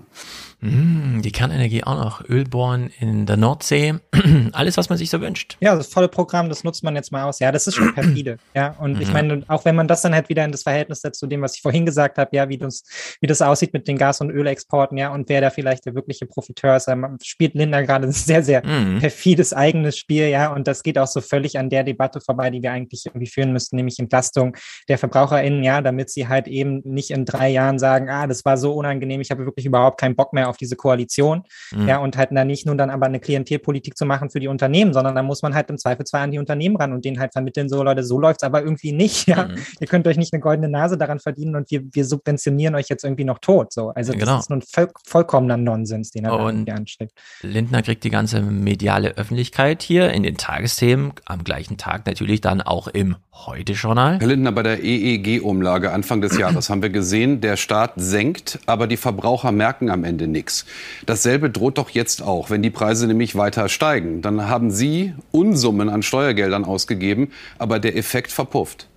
[0.66, 2.28] Mm, die Kernenergie auch noch.
[2.28, 3.96] Ölbohren in der Nordsee.
[4.54, 5.58] Alles, was man sich so wünscht.
[5.60, 7.40] Ja, das volle Programm, das nutzt man jetzt mal aus.
[7.40, 8.38] Ja, das ist schon perfide.
[8.54, 9.02] Ja, und mhm.
[9.02, 11.42] ich meine, auch wenn man das dann halt wieder in das Verhältnis setzt zu dem,
[11.42, 12.84] was ich vorhin gesagt habe, ja, wie das,
[13.22, 16.26] wie das aussieht mit den Gas- und Ölexporten, ja, und wer da vielleicht der wirkliche
[16.26, 19.00] Profiteur ist, man spielt Linda gerade ein sehr, sehr mhm.
[19.00, 22.62] perfides eigenes Spiel, ja, und das geht auch so völlig an der Debatte vorbei, die
[22.62, 24.56] wir eigentlich irgendwie führen müssten, nämlich Entlastung
[24.88, 28.58] der VerbraucherInnen, ja, damit sie halt eben nicht in drei Jahren sagen, ah, das war
[28.58, 31.44] so unangenehm, ich habe wirklich überhaupt keinen Bock mehr auf diese Koalition.
[31.72, 31.88] Mhm.
[31.88, 34.94] Ja, und halt da nicht nur dann aber eine Klientelpolitik zu machen für die Unternehmen,
[34.94, 37.69] sondern da muss man halt im Zweifelsfall an die Unternehmen ran und denen halt vermitteln,
[37.69, 39.27] so Leute, so läuft's aber irgendwie nicht.
[39.27, 39.56] Ja, mhm.
[39.80, 43.03] ihr könnt euch nicht eine goldene Nase daran verdienen und wir, wir subventionieren euch jetzt
[43.03, 43.73] irgendwie noch tot.
[43.73, 44.40] So, also das genau.
[44.40, 47.14] ist nun voll, vollkommener Nonsens, den er und da anstrebt.
[47.41, 52.61] Lindner kriegt die ganze mediale Öffentlichkeit hier in den Tagesthemen am gleichen Tag natürlich dann
[52.61, 54.19] auch im Heute-Journal.
[54.19, 58.88] Herr Lindner, bei der EEG-Umlage Anfang des Jahres haben wir gesehen, der Staat senkt, aber
[58.88, 60.66] die Verbraucher merken am Ende nichts.
[61.07, 64.22] Dasselbe droht doch jetzt auch, wenn die Preise nämlich weiter steigen.
[64.22, 68.88] Dann haben Sie Unsummen an Steuergeldern ausgegeben, aber der Effekt verpufft.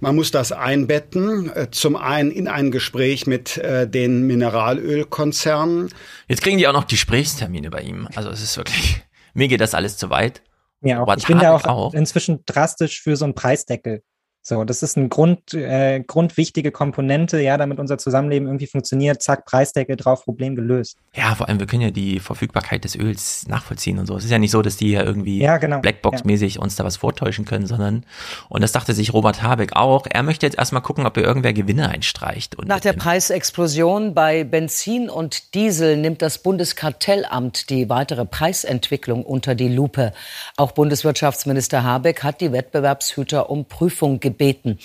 [0.00, 5.90] Man muss das einbetten, äh, zum einen in ein Gespräch mit äh, den Mineralölkonzernen.
[6.26, 8.08] Jetzt kriegen die auch noch Gesprächstermine bei ihm.
[8.14, 9.02] Also es ist wirklich,
[9.34, 10.42] mir geht das alles zu weit.
[10.82, 11.16] Ja, auch.
[11.16, 14.02] ich bin da auch, auch inzwischen drastisch für so einen Preisdeckel.
[14.42, 19.22] So, das ist ein Grund, äh, grundwichtige Komponente, ja, damit unser Zusammenleben irgendwie funktioniert.
[19.22, 20.96] Zack, Preisdeckel drauf, Problem gelöst.
[21.14, 24.16] Ja, vor allem, wir können ja die Verfügbarkeit des Öls nachvollziehen und so.
[24.16, 25.80] Es ist ja nicht so, dass die ja irgendwie ja, genau.
[25.80, 26.62] Blackbox-mäßig ja.
[26.62, 28.06] uns da was vortäuschen können, sondern,
[28.48, 31.52] und das dachte sich Robert Habeck auch, er möchte jetzt erstmal gucken, ob er irgendwer
[31.52, 32.56] Gewinne einstreicht.
[32.56, 39.54] Und Nach der Preisexplosion bei Benzin und Diesel nimmt das Bundeskartellamt die weitere Preisentwicklung unter
[39.54, 40.12] die Lupe.
[40.56, 44.78] Auch Bundeswirtschaftsminister Habeck hat die Wettbewerbshüter um Prüfung gebeten gebeten.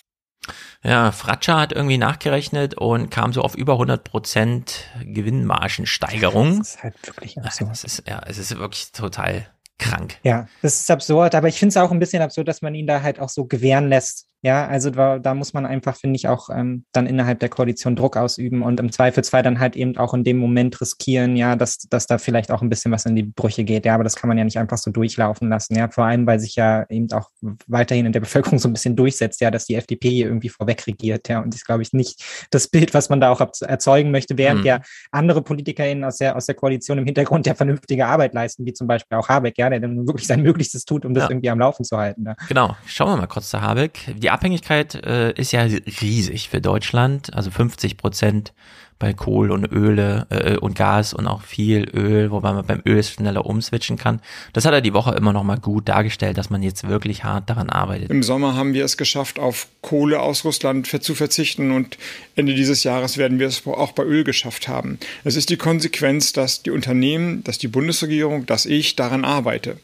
[0.84, 6.59] Ja, Fratscher hat irgendwie nachgerechnet und kam so auf über 100 Prozent Gewinnmargensteigerung.
[6.59, 7.72] Das ist halt wirklich absurd.
[7.72, 9.47] Es ist, ja, es ist wirklich total
[9.80, 10.17] krank.
[10.23, 12.88] Ja, das ist absurd, aber ich finde es auch ein bisschen absurd, dass man ihn
[12.88, 16.27] da halt auch so gewähren lässt Ja, also da, da muss man einfach, finde ich,
[16.27, 20.13] auch ähm, dann innerhalb der Koalition Druck ausüben und im Zweifelsfall dann halt eben auch
[20.13, 23.23] in dem Moment riskieren, ja, dass, dass da vielleicht auch ein bisschen was in die
[23.23, 23.88] Brüche geht.
[23.88, 25.76] Ja, aber das kann man ja nicht einfach so durchlaufen lassen.
[25.76, 27.31] Ja, vor allem, weil sich ja eben auch
[27.65, 30.85] weiterhin in der Bevölkerung so ein bisschen durchsetzt, ja, dass die FDP hier irgendwie vorweg
[30.85, 31.27] regiert.
[31.27, 34.38] Ja, und das ist, glaube ich, nicht das Bild, was man da auch erzeugen möchte,
[34.38, 34.67] während mhm.
[34.67, 38.73] ja andere PolitikerInnen aus der, aus der Koalition im Hintergrund ja vernünftige Arbeit leisten, wie
[38.73, 41.31] zum Beispiel auch Habeck, ja, der dann wirklich sein Möglichstes tut, um das ja.
[41.31, 42.26] irgendwie am Laufen zu halten.
[42.27, 42.35] Ja.
[42.47, 42.77] Genau.
[42.85, 44.13] Schauen wir mal kurz zu Habeck.
[44.22, 48.53] Die Abhängigkeit äh, ist ja riesig für Deutschland, also 50 Prozent
[48.97, 53.03] bei Kohl und Öle äh, und Gas und auch viel Öl, wobei man beim Öl
[53.03, 54.22] schneller umswitchen kann.
[54.53, 57.49] Das hat er die Woche immer noch mal gut dargestellt, dass man jetzt wirklich hart
[57.49, 58.09] daran arbeitet.
[58.09, 61.97] Im Sommer haben wir es geschafft, auf Kohle aus Russland zu verzichten und
[62.35, 64.97] Ende dieses Jahres werden wir es auch bei Öl geschafft haben.
[65.23, 69.77] Es ist die Konsequenz, dass die Unternehmen, dass die Bundesregierung, dass ich daran arbeite.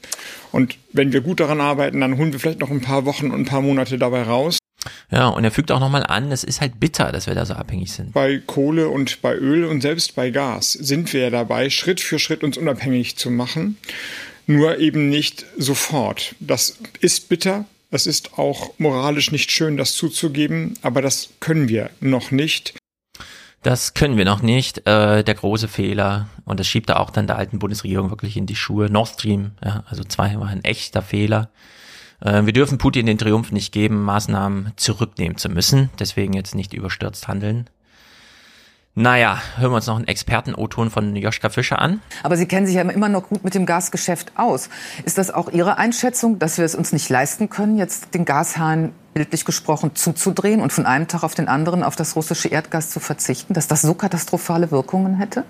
[0.51, 3.41] Und wenn wir gut daran arbeiten, dann holen wir vielleicht noch ein paar Wochen und
[3.41, 4.60] ein paar Monate dabei raus.
[5.11, 7.53] Ja, und er fügt auch nochmal an, es ist halt bitter, dass wir da so
[7.53, 8.13] abhängig sind.
[8.13, 12.19] Bei Kohle und bei Öl und selbst bei Gas sind wir ja dabei, Schritt für
[12.19, 13.77] Schritt uns unabhängig zu machen.
[14.47, 16.35] Nur eben nicht sofort.
[16.39, 17.65] Das ist bitter.
[17.91, 22.73] Es ist auch moralisch nicht schön, das zuzugeben, aber das können wir noch nicht.
[23.63, 24.87] Das können wir noch nicht.
[24.87, 28.47] Äh, der große Fehler, und das schiebt er auch dann der alten Bundesregierung wirklich in
[28.47, 28.89] die Schuhe.
[28.89, 31.51] Nord Stream, ja, also zwei war ein echter Fehler.
[32.21, 35.89] Äh, wir dürfen Putin den Triumph nicht geben, Maßnahmen zurücknehmen zu müssen.
[35.99, 37.69] Deswegen jetzt nicht überstürzt handeln.
[38.93, 42.01] Naja, hören wir uns noch einen Experten-O-Ton von Joschka Fischer an.
[42.23, 44.69] Aber Sie kennen sich ja immer noch gut mit dem Gasgeschäft aus.
[45.05, 48.91] Ist das auch Ihre Einschätzung, dass wir es uns nicht leisten können, jetzt den Gashahn
[49.13, 52.99] bildlich gesprochen zuzudrehen und von einem Tag auf den anderen auf das russische Erdgas zu
[52.99, 55.45] verzichten, dass das so katastrophale Wirkungen hätte?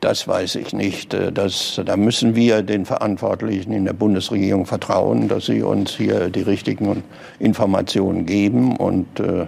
[0.00, 1.14] Das weiß ich nicht.
[1.14, 6.28] Äh, das, da müssen wir den Verantwortlichen in der Bundesregierung vertrauen, dass sie uns hier
[6.28, 7.02] die richtigen
[7.38, 8.76] Informationen geben.
[8.76, 9.46] Und äh,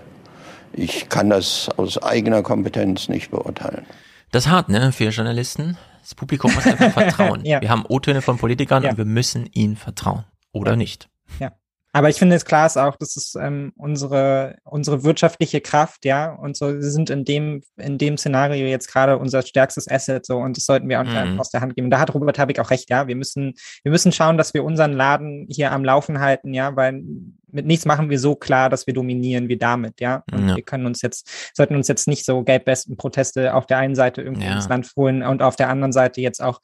[0.73, 3.85] ich kann das aus eigener Kompetenz nicht beurteilen.
[4.31, 5.77] Das ist hart, ne, für Journalisten.
[6.03, 7.45] Das Publikum muss einfach vertrauen.
[7.45, 7.61] ja.
[7.61, 8.91] Wir haben O-Töne von Politikern ja.
[8.91, 10.25] und wir müssen ihnen vertrauen.
[10.53, 11.09] Oder nicht.
[11.39, 11.53] Ja.
[11.93, 16.33] Aber ich finde es klar ist auch, das ist ähm, unsere, unsere wirtschaftliche Kraft, ja,
[16.33, 20.37] und so wir sind in dem, in dem Szenario jetzt gerade unser stärkstes Asset, so,
[20.37, 21.41] und das sollten wir auch mhm.
[21.41, 21.91] aus der Hand geben.
[21.91, 23.09] Da hat Robert Habeck auch recht, ja.
[23.09, 27.03] Wir müssen, wir müssen schauen, dass wir unseren Laden hier am Laufen halten, ja, weil
[27.51, 30.25] mit nichts machen wir so klar, dass wir dominieren wie damit, ja.
[30.31, 30.57] Und ja.
[30.57, 34.21] wir können uns jetzt, sollten uns jetzt nicht so gelbwesten Proteste auf der einen Seite
[34.21, 34.55] irgendwie ja.
[34.55, 36.61] ins Land holen und auf der anderen Seite jetzt auch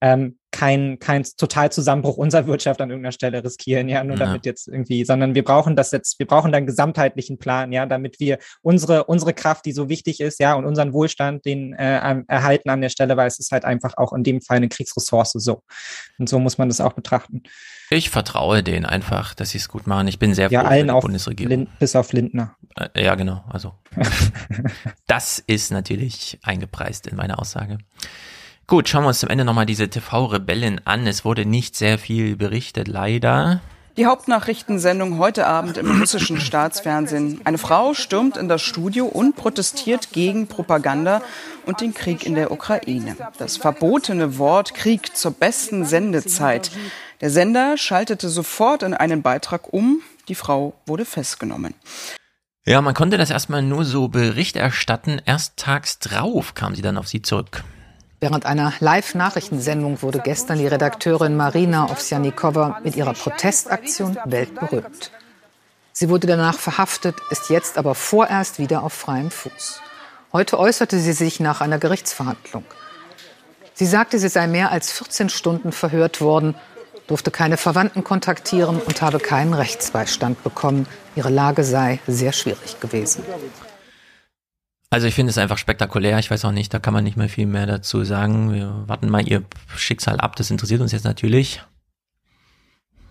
[0.00, 4.26] ähm, kein, kein Totalzusammenbruch unserer Wirtschaft an irgendeiner Stelle riskieren, ja, nur ja.
[4.26, 8.18] damit jetzt irgendwie, sondern wir brauchen das jetzt, wir brauchen dann gesamtheitlichen Plan, ja, damit
[8.18, 12.70] wir unsere, unsere Kraft, die so wichtig ist, ja, und unseren Wohlstand, den äh, erhalten
[12.70, 15.62] an der Stelle, weil es ist halt einfach auch in dem Fall eine Kriegsressource so.
[16.18, 17.42] Und so muss man das auch betrachten.
[17.90, 20.08] Ich vertraue denen einfach, dass sie es gut machen.
[20.08, 21.50] Ich bin sehr ja, froh allen auf Bundesregierung.
[21.50, 22.56] Lind, bis auf Lindner.
[22.76, 23.44] Äh, ja, genau.
[23.48, 23.74] Also
[25.06, 27.78] das ist natürlich eingepreist in meine Aussage.
[28.68, 31.06] Gut, schauen wir uns zum Ende nochmal diese TV-Rebellen an.
[31.06, 33.62] Es wurde nicht sehr viel berichtet, leider.
[33.96, 37.40] Die Hauptnachrichtensendung heute Abend im russischen Staatsfernsehen.
[37.44, 41.22] Eine Frau stürmt in das Studio und protestiert gegen Propaganda
[41.64, 43.16] und den Krieg in der Ukraine.
[43.38, 46.70] Das verbotene Wort Krieg zur besten Sendezeit.
[47.22, 50.02] Der Sender schaltete sofort in einen Beitrag um.
[50.28, 51.72] Die Frau wurde festgenommen.
[52.66, 55.22] Ja, man konnte das erstmal nur so Bericht erstatten.
[55.24, 57.64] Erst tags drauf kam sie dann auf sie zurück.
[58.20, 65.12] Während einer Live-Nachrichtensendung wurde gestern die Redakteurin Marina Ovsjanikova mit ihrer Protestaktion weltberühmt.
[65.92, 69.80] Sie wurde danach verhaftet, ist jetzt aber vorerst wieder auf freiem Fuß.
[70.32, 72.64] Heute äußerte sie sich nach einer Gerichtsverhandlung.
[73.74, 76.56] Sie sagte, sie sei mehr als 14 Stunden verhört worden,
[77.06, 80.86] durfte keine Verwandten kontaktieren und habe keinen Rechtsbeistand bekommen.
[81.14, 83.24] Ihre Lage sei sehr schwierig gewesen.
[84.90, 86.18] Also ich finde es einfach spektakulär.
[86.18, 88.54] Ich weiß auch nicht, da kann man nicht mehr viel mehr dazu sagen.
[88.54, 89.44] Wir warten mal ihr
[89.76, 90.36] Schicksal ab.
[90.36, 91.62] Das interessiert uns jetzt natürlich.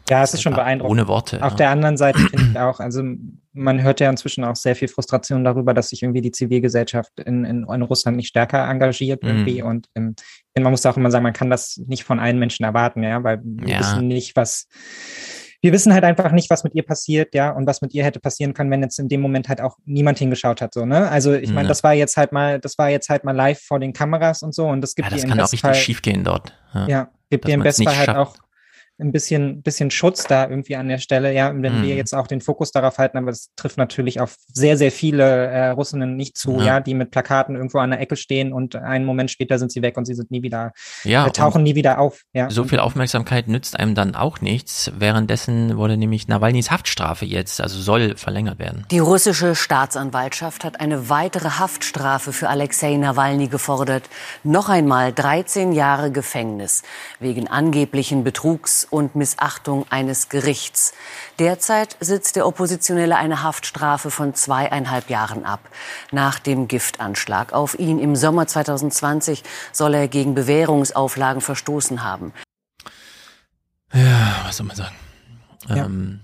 [0.09, 0.91] Ja, es ist schon beeindruckend.
[0.91, 1.43] Ohne Worte.
[1.43, 1.57] Auf ja.
[1.57, 3.03] der anderen Seite finde ich auch, also
[3.53, 7.43] man hört ja inzwischen auch sehr viel Frustration darüber, dass sich irgendwie die Zivilgesellschaft in,
[7.43, 9.29] in, in Russland nicht stärker engagiert mhm.
[9.29, 9.61] irgendwie.
[9.61, 10.15] Und ähm,
[10.57, 13.41] man muss auch immer sagen, man kann das nicht von allen Menschen erwarten, ja, weil
[13.43, 13.79] wir ja.
[13.79, 14.67] wissen nicht, was
[15.67, 18.21] wir wissen halt einfach nicht, was mit ihr passiert, ja, und was mit ihr hätte
[18.21, 21.11] passieren können, wenn jetzt in dem Moment halt auch niemand hingeschaut hat, so, ne?
[21.11, 21.67] Also ich meine, ja.
[21.67, 24.55] das war jetzt halt mal, das war jetzt halt mal live vor den Kameras und
[24.55, 26.53] so und das gibt ja, das kann auch richtig schief gehen dort.
[26.73, 28.35] Ja, ja gibt dir im Bestfall halt auch
[28.99, 31.83] ein bisschen, bisschen Schutz da irgendwie an der Stelle, ja, wenn mhm.
[31.83, 35.23] wir jetzt auch den Fokus darauf halten, aber das trifft natürlich auf sehr, sehr viele
[35.23, 36.65] äh, Russinnen nicht zu, ja.
[36.65, 36.79] ja.
[36.79, 39.97] die mit Plakaten irgendwo an der Ecke stehen und einen Moment später sind sie weg
[39.97, 40.71] und sie sind nie wieder,
[41.03, 42.23] ja, äh, tauchen nie wieder auf.
[42.33, 42.49] Ja.
[42.49, 44.91] So viel Aufmerksamkeit nützt einem dann auch nichts.
[44.97, 48.85] Währenddessen wurde nämlich Nawalnys Haftstrafe jetzt, also soll verlängert werden.
[48.89, 54.03] Die russische Staatsanwaltschaft hat eine weitere Haftstrafe für Alexei Nawalny gefordert.
[54.43, 56.81] Noch einmal 13 Jahre Gefängnis
[57.19, 60.93] wegen angeblichen Betrugs und Missachtung eines Gerichts.
[61.39, 65.59] Derzeit sitzt der Oppositionelle eine Haftstrafe von zweieinhalb Jahren ab.
[66.11, 72.33] Nach dem Giftanschlag auf ihn im Sommer 2020 soll er gegen Bewährungsauflagen verstoßen haben.
[73.93, 74.95] Ja, was soll man sagen?
[75.67, 75.85] Ja.
[75.85, 76.21] Ähm,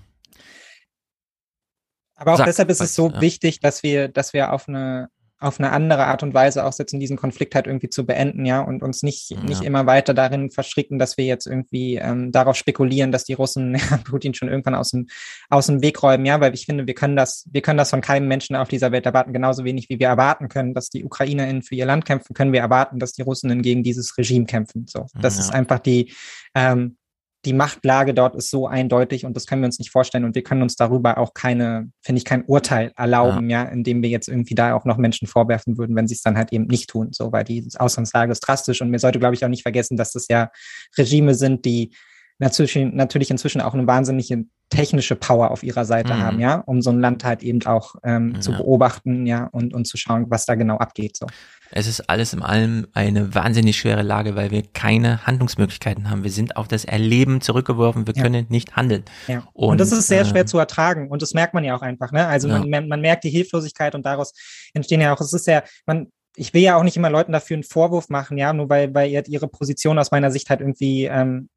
[2.15, 3.21] aber auch Sag, deshalb ist es so ja.
[3.21, 5.09] wichtig, dass wir, dass wir auf eine
[5.43, 8.61] auf eine andere Art und Weise auch setzen, diesen Konflikt halt irgendwie zu beenden, ja,
[8.61, 9.43] und uns nicht, ja.
[9.43, 13.75] nicht immer weiter darin verschricken, dass wir jetzt irgendwie ähm, darauf spekulieren, dass die Russen
[13.89, 15.07] ja, Putin schon irgendwann aus dem,
[15.49, 18.01] aus dem Weg räumen, ja, weil ich finde, wir können das, wir können das von
[18.01, 21.61] keinem Menschen auf dieser Welt erwarten, genauso wenig wie wir erwarten können, dass die UkrainerInnen
[21.61, 24.85] für ihr Land kämpfen, können wir erwarten, dass die Russen gegen dieses Regime kämpfen.
[24.87, 25.41] So, das ja.
[25.41, 26.13] ist einfach die,
[26.55, 26.97] ähm,
[27.45, 30.43] die Machtlage dort ist so eindeutig und das können wir uns nicht vorstellen und wir
[30.43, 33.63] können uns darüber auch keine, finde ich, kein Urteil erlauben, ja.
[33.65, 36.37] ja, indem wir jetzt irgendwie da auch noch Menschen vorwerfen würden, wenn sie es dann
[36.37, 39.43] halt eben nicht tun, so, weil die Ausgangslage ist drastisch und mir sollte, glaube ich,
[39.43, 40.51] auch nicht vergessen, dass das ja
[40.97, 41.93] Regime sind, die
[42.39, 46.19] natürlich, natürlich inzwischen auch eine wahnsinnige technische Power auf ihrer Seite mhm.
[46.19, 48.41] haben, ja, um so ein Land halt eben auch ähm, ja.
[48.41, 51.15] zu beobachten, ja, und, und zu schauen, was da genau abgeht.
[51.15, 51.27] So.
[51.71, 56.23] Es ist alles in allem eine wahnsinnig schwere Lage, weil wir keine Handlungsmöglichkeiten haben.
[56.23, 58.21] Wir sind auf das Erleben zurückgeworfen, wir ja.
[58.21, 59.03] können nicht handeln.
[59.27, 59.47] Ja.
[59.53, 61.81] Und, und, das ist sehr äh, schwer zu ertragen und das merkt man ja auch
[61.81, 62.27] einfach, ne?
[62.27, 62.63] Also ja.
[62.65, 64.33] man, man merkt die Hilflosigkeit und daraus
[64.73, 67.55] entstehen ja auch, es ist ja, man, ich will ja auch nicht immer Leuten dafür
[67.55, 71.49] einen Vorwurf machen, ja, nur weil, weil ihre Position aus meiner Sicht halt irgendwie ähm,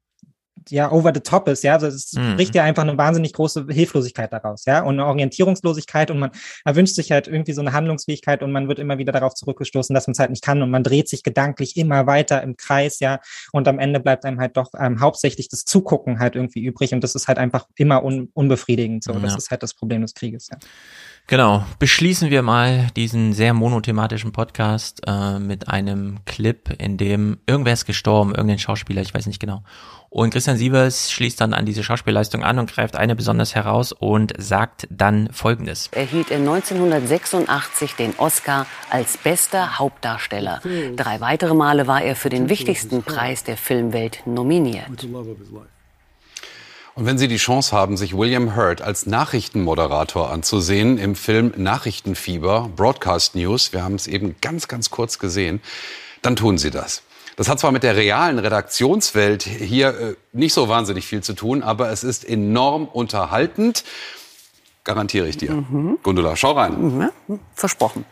[0.71, 2.35] ja over the top ist, ja, also es mhm.
[2.35, 6.31] bricht ja einfach eine wahnsinnig große Hilflosigkeit daraus, ja, und eine Orientierungslosigkeit und man
[6.65, 10.07] erwünscht sich halt irgendwie so eine Handlungsfähigkeit und man wird immer wieder darauf zurückgestoßen, dass
[10.07, 13.19] man es halt nicht kann und man dreht sich gedanklich immer weiter im Kreis, ja,
[13.51, 17.03] und am Ende bleibt einem halt doch ähm, hauptsächlich das Zugucken halt irgendwie übrig und
[17.03, 19.19] das ist halt einfach immer un unbefriedigend, so, ja.
[19.19, 20.57] das ist halt das Problem des Krieges, ja.
[21.29, 27.73] Genau, beschließen wir mal diesen sehr monothematischen Podcast äh, mit einem Clip, in dem irgendwer
[27.73, 29.61] ist gestorben, irgendein Schauspieler, ich weiß nicht genau.
[30.17, 34.33] Und Christian Sievers schließt dann an diese Schauspielleistung an und greift eine besonders heraus und
[34.39, 35.91] sagt dann Folgendes.
[35.91, 40.59] Erhielt er 1986 den Oscar als bester Hauptdarsteller.
[40.95, 44.87] Drei weitere Male war er für den wichtigsten Preis der Filmwelt nominiert.
[46.95, 52.71] Und wenn Sie die Chance haben, sich William Hurt als Nachrichtenmoderator anzusehen im Film Nachrichtenfieber,
[52.75, 55.61] Broadcast News, wir haben es eben ganz, ganz kurz gesehen,
[56.23, 57.03] dann tun Sie das.
[57.37, 61.61] Das hat zwar mit der realen Redaktionswelt hier äh, nicht so wahnsinnig viel zu tun,
[61.61, 63.83] aber es ist enorm unterhaltend.
[64.83, 65.51] Garantiere ich dir.
[65.51, 65.99] Mhm.
[66.01, 67.11] Gundula, schau rein.
[67.27, 67.39] Mhm.
[67.53, 68.05] Versprochen.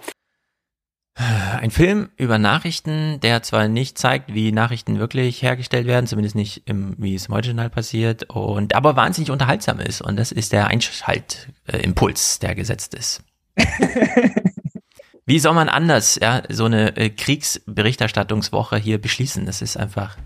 [1.16, 6.64] Ein Film über Nachrichten, der zwar nicht zeigt, wie Nachrichten wirklich hergestellt werden, zumindest nicht
[6.66, 10.02] im, wie es im Original passiert, und aber wahnsinnig unterhaltsam ist.
[10.02, 13.24] Und das ist der Einschaltimpuls, der gesetzt ist.
[15.26, 19.46] wie soll man anders, ja, so eine äh, Kriegsberichterstattungswoche hier beschließen?
[19.46, 20.18] Das ist einfach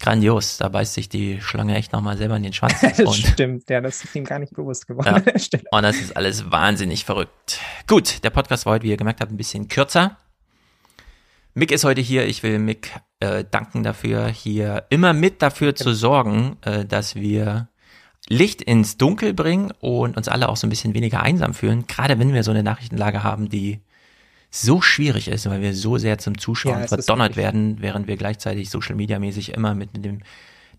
[0.00, 0.56] grandios.
[0.56, 2.80] Da beißt sich die Schlange echt nochmal selber in den Schwanz.
[2.96, 5.22] das stimmt, ja, das ist ihm gar nicht bewusst geworden.
[5.26, 7.60] Ja, und das ist alles wahnsinnig verrückt.
[7.86, 10.16] Gut, der Podcast war heute, wie ihr gemerkt habt, ein bisschen kürzer.
[11.52, 12.26] Mick ist heute hier.
[12.26, 17.68] Ich will Mick äh, danken dafür, hier immer mit dafür zu sorgen, äh, dass wir
[18.28, 21.86] Licht ins Dunkel bringen und uns alle auch so ein bisschen weniger einsam fühlen.
[21.86, 23.80] Gerade wenn wir so eine Nachrichtenlage haben, die
[24.62, 28.70] so schwierig ist, weil wir so sehr zum Zuschauen ja, verdonnert werden, während wir gleichzeitig
[28.70, 30.20] Social Media mäßig immer mit, dem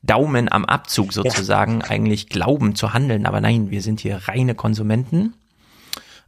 [0.04, 1.90] Daumen am Abzug sozusagen ja.
[1.90, 3.26] eigentlich glauben zu handeln.
[3.26, 5.34] Aber nein, wir sind hier reine Konsumenten.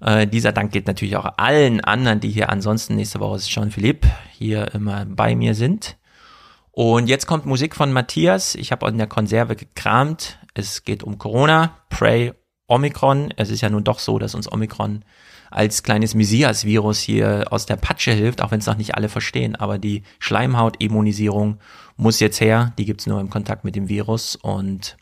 [0.02, 3.72] Äh, dieser Dank geht natürlich auch allen anderen, die hier ansonsten nächste Woche ist Jean
[3.72, 5.98] Philipp hier immer bei mir sind.
[6.72, 8.56] Und jetzt kommt Musik von Matthias.
[8.56, 10.40] Ich habe in der Konserve gekramt.
[10.54, 12.34] Es geht um Corona, Pray
[12.70, 13.34] Omikron.
[13.36, 15.04] Es ist ja nun doch so, dass uns Omikron
[15.52, 19.56] als kleines Messias-Virus hier aus der Patsche hilft, auch wenn es noch nicht alle verstehen.
[19.56, 21.60] Aber die Schleimhautimmunisierung
[21.98, 22.74] muss jetzt her.
[22.78, 24.36] Die gibt's nur im Kontakt mit dem Virus.
[24.36, 24.98] Und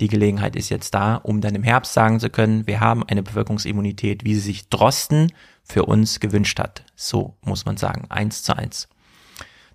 [0.00, 3.22] die Gelegenheit ist jetzt da, um dann im Herbst sagen zu können, wir haben eine
[3.22, 5.32] Bevölkerungsimmunität, wie sie sich Drosten
[5.62, 6.84] für uns gewünscht hat.
[6.96, 8.88] So muss man sagen, eins zu eins.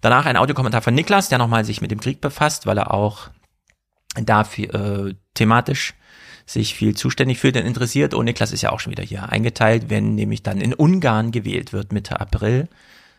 [0.01, 3.29] Danach ein Audiokommentar von Niklas, der nochmal sich mit dem Krieg befasst, weil er auch
[4.15, 4.73] dafür
[5.07, 5.93] äh, thematisch
[6.45, 8.13] sich viel zuständig fühlt und interessiert.
[8.13, 11.73] Und Niklas ist ja auch schon wieder hier eingeteilt, wenn nämlich dann in Ungarn gewählt
[11.73, 12.67] wird Mitte April.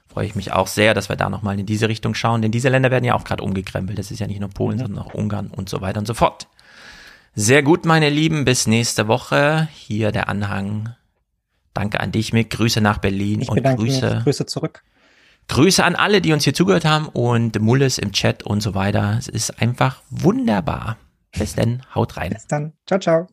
[0.06, 2.68] Freue ich mich auch sehr, dass wir da nochmal in diese Richtung schauen, denn diese
[2.68, 3.98] Länder werden ja auch gerade umgekrempelt.
[3.98, 6.46] Das ist ja nicht nur Polen, sondern auch Ungarn und so weiter und so fort.
[7.34, 8.46] Sehr gut, meine Lieben.
[8.46, 9.68] Bis nächste Woche.
[9.74, 10.94] Hier der Anhang.
[11.74, 12.48] Danke an dich, Mick.
[12.48, 14.14] Grüße nach Berlin ich und Grüße.
[14.14, 14.24] Mich.
[14.24, 14.82] Grüße zurück.
[15.48, 19.16] Grüße an alle, die uns hier zugehört haben und Mulles im Chat und so weiter.
[19.18, 20.96] Es ist einfach wunderbar.
[21.38, 22.32] Bis dann, haut rein.
[22.32, 22.72] Bis dann.
[22.86, 23.28] Ciao, ciao.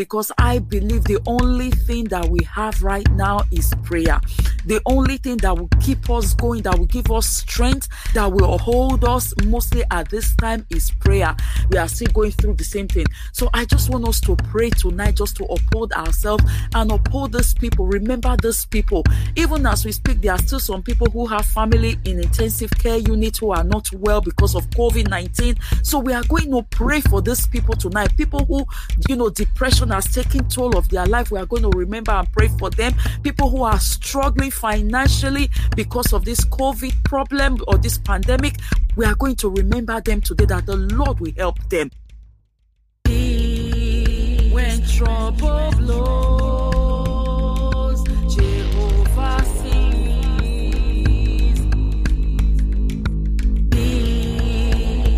[0.00, 4.18] Because I believe the only thing that we have right now is prayer.
[4.66, 8.58] The only thing that will keep us going, that will give us strength, that will
[8.58, 11.34] hold us mostly at this time is prayer.
[11.70, 13.06] We are still going through the same thing.
[13.32, 17.54] So I just want us to pray tonight just to uphold ourselves and uphold these
[17.54, 17.86] people.
[17.86, 19.04] Remember these people.
[19.36, 22.98] Even as we speak, there are still some people who have family in intensive care
[22.98, 25.56] unit who are not well because of COVID 19.
[25.82, 28.16] So we are going to pray for these people tonight.
[28.16, 28.64] People who,
[29.08, 31.30] you know, depression has taken toll of their life.
[31.30, 32.94] We are going to remember and pray for them.
[33.22, 38.56] People who are struggling financially because of this COVID problem or this pandemic,
[38.96, 41.90] we are going to remember them today that the Lord will help them.
[44.52, 47.24] When trouble blows,
[48.34, 49.90] Jehovah sees.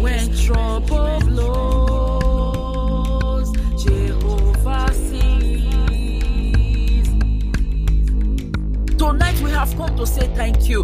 [0.00, 1.21] When trouble
[9.62, 10.82] have come to say thank you.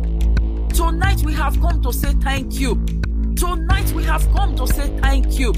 [0.73, 2.77] Tonight we have come to say thank you.
[3.35, 5.53] Tonight we have come to say thank you.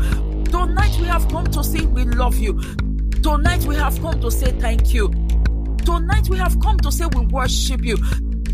[0.45, 2.59] Tonight we have come to say we love you.
[3.23, 5.11] Tonight we have come to say thank you.
[5.85, 7.99] Tonight we have come to say we worship you.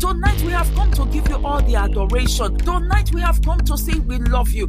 [0.01, 2.57] Tonight we have come to give you all the adoration.
[2.57, 4.67] Tonight we have come to say we love you.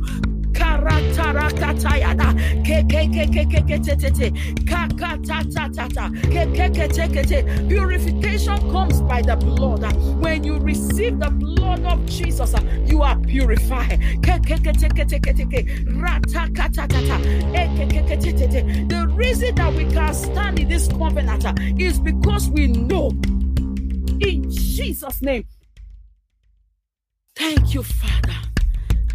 [0.53, 2.35] Karatarakatayada.
[2.65, 4.33] Kekeketekete.
[7.69, 9.85] Purification comes by the blood.
[10.21, 12.55] When you receive the blood of Jesus,
[12.87, 14.01] you are purified.
[18.89, 21.45] The reason that we can stand in this covenant
[21.81, 23.11] is because we know
[24.21, 25.45] in Jesus' name.
[27.37, 28.35] Thank you, Father.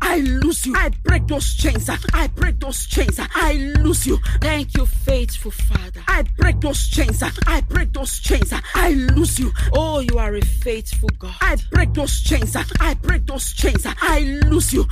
[0.06, 0.75] I lose you.
[0.75, 1.90] I break those chains.
[1.90, 3.17] I break those chains.
[3.19, 4.17] I lose you.
[4.41, 6.01] Thank you, faithful Father.
[6.07, 7.23] I break those chains.
[7.48, 8.53] I break those chains.
[8.75, 9.53] I lose you.
[9.72, 11.33] Oh, you are a faithful God.
[11.41, 12.53] I break those chains.
[12.56, 13.85] I break those chains.
[13.85, 14.85] I lose you.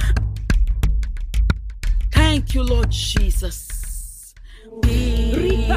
[2.14, 4.34] Thank you, Lord Jesus.
[4.66, 5.68] When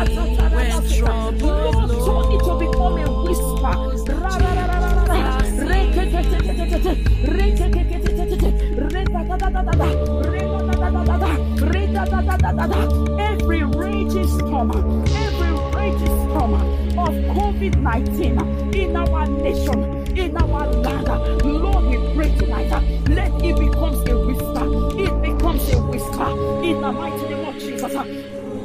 [0.97, 1.75] trouble blows,
[2.45, 3.55] to become a whisper.
[13.19, 16.55] Every raging storm, every raging storm
[16.99, 21.09] of COVID 19 in our nation, in our land,
[21.45, 22.71] Lord, we pray tonight.
[23.11, 24.65] Let it become a whisper.
[24.99, 26.31] It becomes a whisper
[26.65, 27.93] in the mighty name of Jesus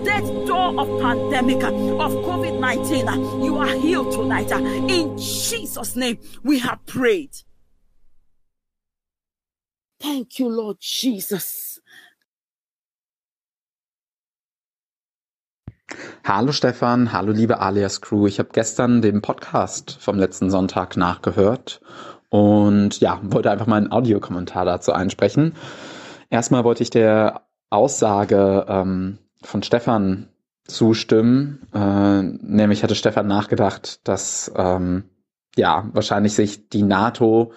[0.06, 4.50] death door of pandemic, of COVID 19, you are healed tonight.
[4.50, 7.32] In Jesus' name, we have prayed.
[10.02, 11.82] Thank you, Lord Jesus.
[16.24, 18.28] Hallo Stefan, hallo liebe Alias Crew.
[18.28, 21.82] Ich habe gestern den Podcast vom letzten Sonntag nachgehört
[22.30, 25.56] und ja, wollte einfach mal einen Audiokommentar dazu einsprechen.
[26.30, 30.30] Erstmal wollte ich der Aussage ähm, von Stefan
[30.66, 31.68] zustimmen.
[31.74, 35.10] Äh, nämlich hatte Stefan nachgedacht, dass ähm,
[35.56, 37.52] ja wahrscheinlich sich die NATO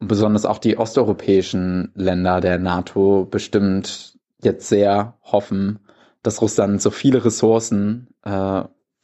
[0.00, 5.80] besonders auch die osteuropäischen Länder der NATO bestimmt jetzt sehr hoffen,
[6.22, 8.62] dass Russland so viele Ressourcen äh,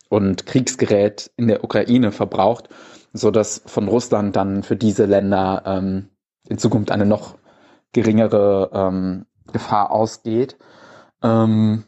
[0.09, 2.69] und Kriegsgerät in der Ukraine verbraucht,
[3.13, 6.09] so dass von Russland dann für diese Länder ähm,
[6.49, 7.37] in Zukunft eine noch
[7.93, 10.57] geringere ähm, Gefahr ausgeht.
[11.23, 11.85] Ähm,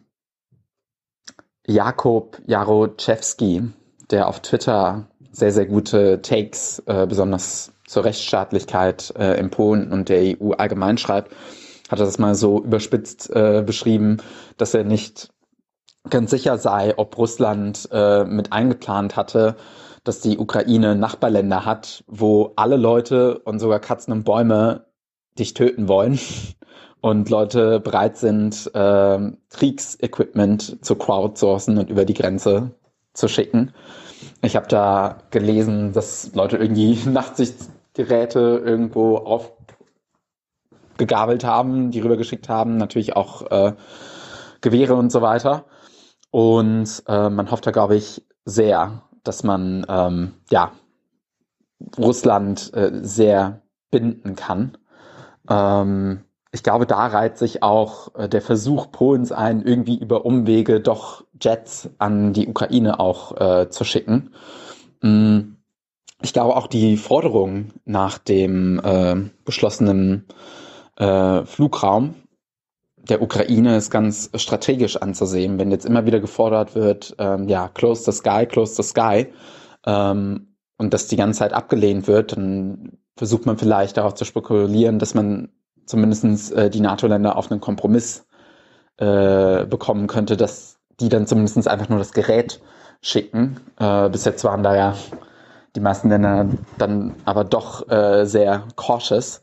[1.67, 3.63] Jakob Jaroczewski,
[4.11, 10.09] der auf Twitter sehr, sehr gute Takes, äh, besonders zur Rechtsstaatlichkeit äh, in Polen und
[10.09, 11.33] der EU allgemein schreibt,
[11.89, 14.19] hat er das mal so überspitzt äh, beschrieben,
[14.57, 15.31] dass er nicht
[16.11, 19.57] ganz sicher sei, ob Russland äh, mit eingeplant hatte,
[20.05, 24.87] dass die Ukraine Nachbarländer hat, wo alle Leute und sogar Katzen und Bäume
[25.39, 26.19] dich töten wollen
[27.01, 32.73] und Leute bereit sind, äh, Kriegsequipment zu crowdsourcen und über die Grenze
[33.15, 33.73] zu schicken.
[34.43, 36.99] Ich habe da gelesen, dass Leute irgendwie
[37.97, 39.17] Nachtsichtgeräte irgendwo
[40.97, 43.75] aufgegabelt haben, die rübergeschickt haben, natürlich auch äh,
[44.61, 45.65] Gewehre und so weiter.
[46.31, 50.73] Und äh, man hofft da, glaube ich, sehr, dass man ähm, ja
[51.99, 54.77] Russland äh, sehr binden kann.
[55.49, 60.81] Ähm, ich glaube, da reiht sich auch äh, der Versuch Polens ein, irgendwie über Umwege
[60.81, 64.31] doch Jets an die Ukraine auch äh, zu schicken.
[65.03, 65.56] Mm,
[66.23, 70.27] ich glaube auch die Forderung nach dem äh, geschlossenen
[70.97, 72.15] äh, Flugraum
[73.09, 78.03] der Ukraine ist ganz strategisch anzusehen, wenn jetzt immer wieder gefordert wird, ähm, ja, close
[78.05, 79.29] the sky, close the sky,
[79.87, 84.99] ähm, und das die ganze Zeit abgelehnt wird, dann versucht man vielleicht darauf zu spekulieren,
[84.99, 85.49] dass man
[85.87, 88.27] zumindestens äh, die NATO-Länder auf einen Kompromiss
[88.99, 92.61] äh, bekommen könnte, dass die dann zumindest einfach nur das Gerät
[93.01, 93.61] schicken.
[93.79, 94.97] Äh, bis jetzt waren da ja
[95.77, 96.49] die meisten Länder
[96.79, 99.43] dann aber doch äh, sehr cautious.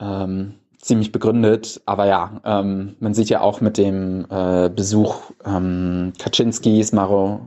[0.00, 0.54] Ähm,
[0.86, 1.82] ziemlich begründet.
[1.84, 7.40] Aber ja, ähm, man sieht ja auch mit dem äh, Besuch ähm, Kaczynskis, Maro,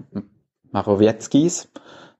[0.72, 1.70] Marowieckis,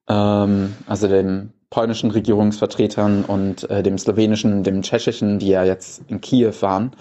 [0.08, 6.20] ähm, also dem polnischen Regierungsvertretern und äh, dem slowenischen, dem tschechischen, die ja jetzt in
[6.20, 6.92] Kiew waren,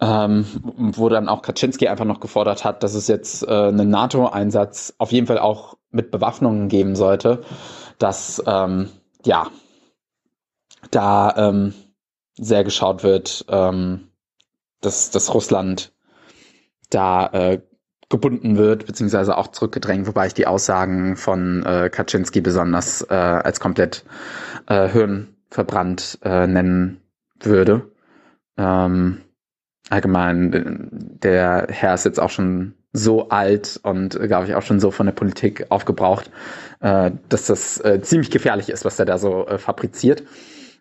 [0.00, 0.46] ähm,
[0.76, 5.12] wo dann auch Kaczynski einfach noch gefordert hat, dass es jetzt äh, einen NATO-Einsatz auf
[5.12, 7.42] jeden Fall auch mit Bewaffnungen geben sollte,
[8.02, 8.88] dass ähm,
[9.24, 9.48] ja
[10.90, 11.74] da ähm,
[12.36, 14.08] sehr geschaut wird, ähm,
[14.80, 15.92] dass, dass Russland
[16.90, 17.62] da äh,
[18.08, 23.60] gebunden wird, beziehungsweise auch zurückgedrängt, wobei ich die Aussagen von äh, Kaczynski besonders äh, als
[23.60, 24.04] komplett
[24.66, 27.00] äh, hirnverbrannt äh, nennen
[27.40, 27.90] würde.
[28.58, 29.22] Ähm,
[29.88, 30.90] allgemein,
[31.22, 34.90] der Herr ist jetzt auch schon so alt und, äh, glaube ich, auch schon so
[34.90, 36.30] von der Politik aufgebraucht,
[36.80, 40.22] äh, dass das äh, ziemlich gefährlich ist, was er da so äh, fabriziert.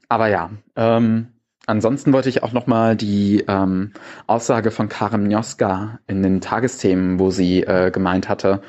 [0.09, 1.27] Aber ja, ähm,
[1.67, 3.93] Ansonsten wollte ich auch nochmal die ähm,
[4.25, 8.61] Aussage von Karim Njoska in den Tagesthemen, wo sie äh, gemeint hatte,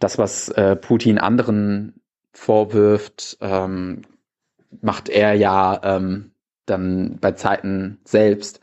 [0.00, 1.94] das, was äh, Putin anderen
[2.32, 4.02] vorwirft, ähm,
[4.82, 6.32] macht er ja ähm,
[6.66, 8.60] dann bei Zeiten selbst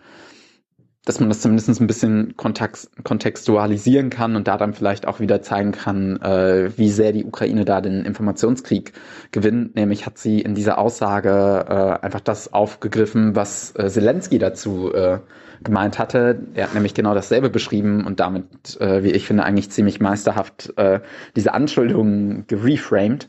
[1.05, 5.73] dass man das zumindest ein bisschen kontextualisieren kann und da dann vielleicht auch wieder zeigen
[5.73, 8.93] kann, äh, wie sehr die Ukraine da den Informationskrieg
[9.31, 9.75] gewinnt.
[9.75, 15.19] Nämlich hat sie in dieser Aussage äh, einfach das aufgegriffen, was äh, Zelensky dazu äh,
[15.61, 16.39] gemeint hatte.
[16.53, 20.73] Er hat nämlich genau dasselbe beschrieben und damit, äh, wie ich finde, eigentlich ziemlich meisterhaft
[20.77, 21.01] äh,
[21.35, 23.27] diese Anschuldigungen gereframed.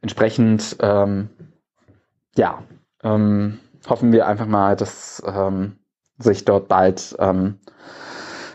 [0.00, 1.30] Entsprechend, ähm,
[2.36, 2.64] ja,
[3.04, 5.76] ähm, hoffen wir einfach mal, dass ähm,
[6.18, 7.58] sich dort bald ähm,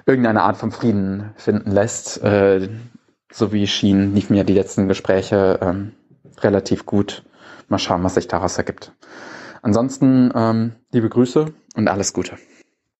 [0.05, 2.23] irgendeine Art von Frieden finden lässt.
[2.23, 2.69] Äh,
[3.31, 5.93] so wie schien, liefen ja die letzten Gespräche ähm,
[6.39, 7.23] relativ gut.
[7.67, 8.93] Mal schauen, was sich daraus ergibt.
[9.61, 12.37] Ansonsten ähm, liebe Grüße und alles Gute.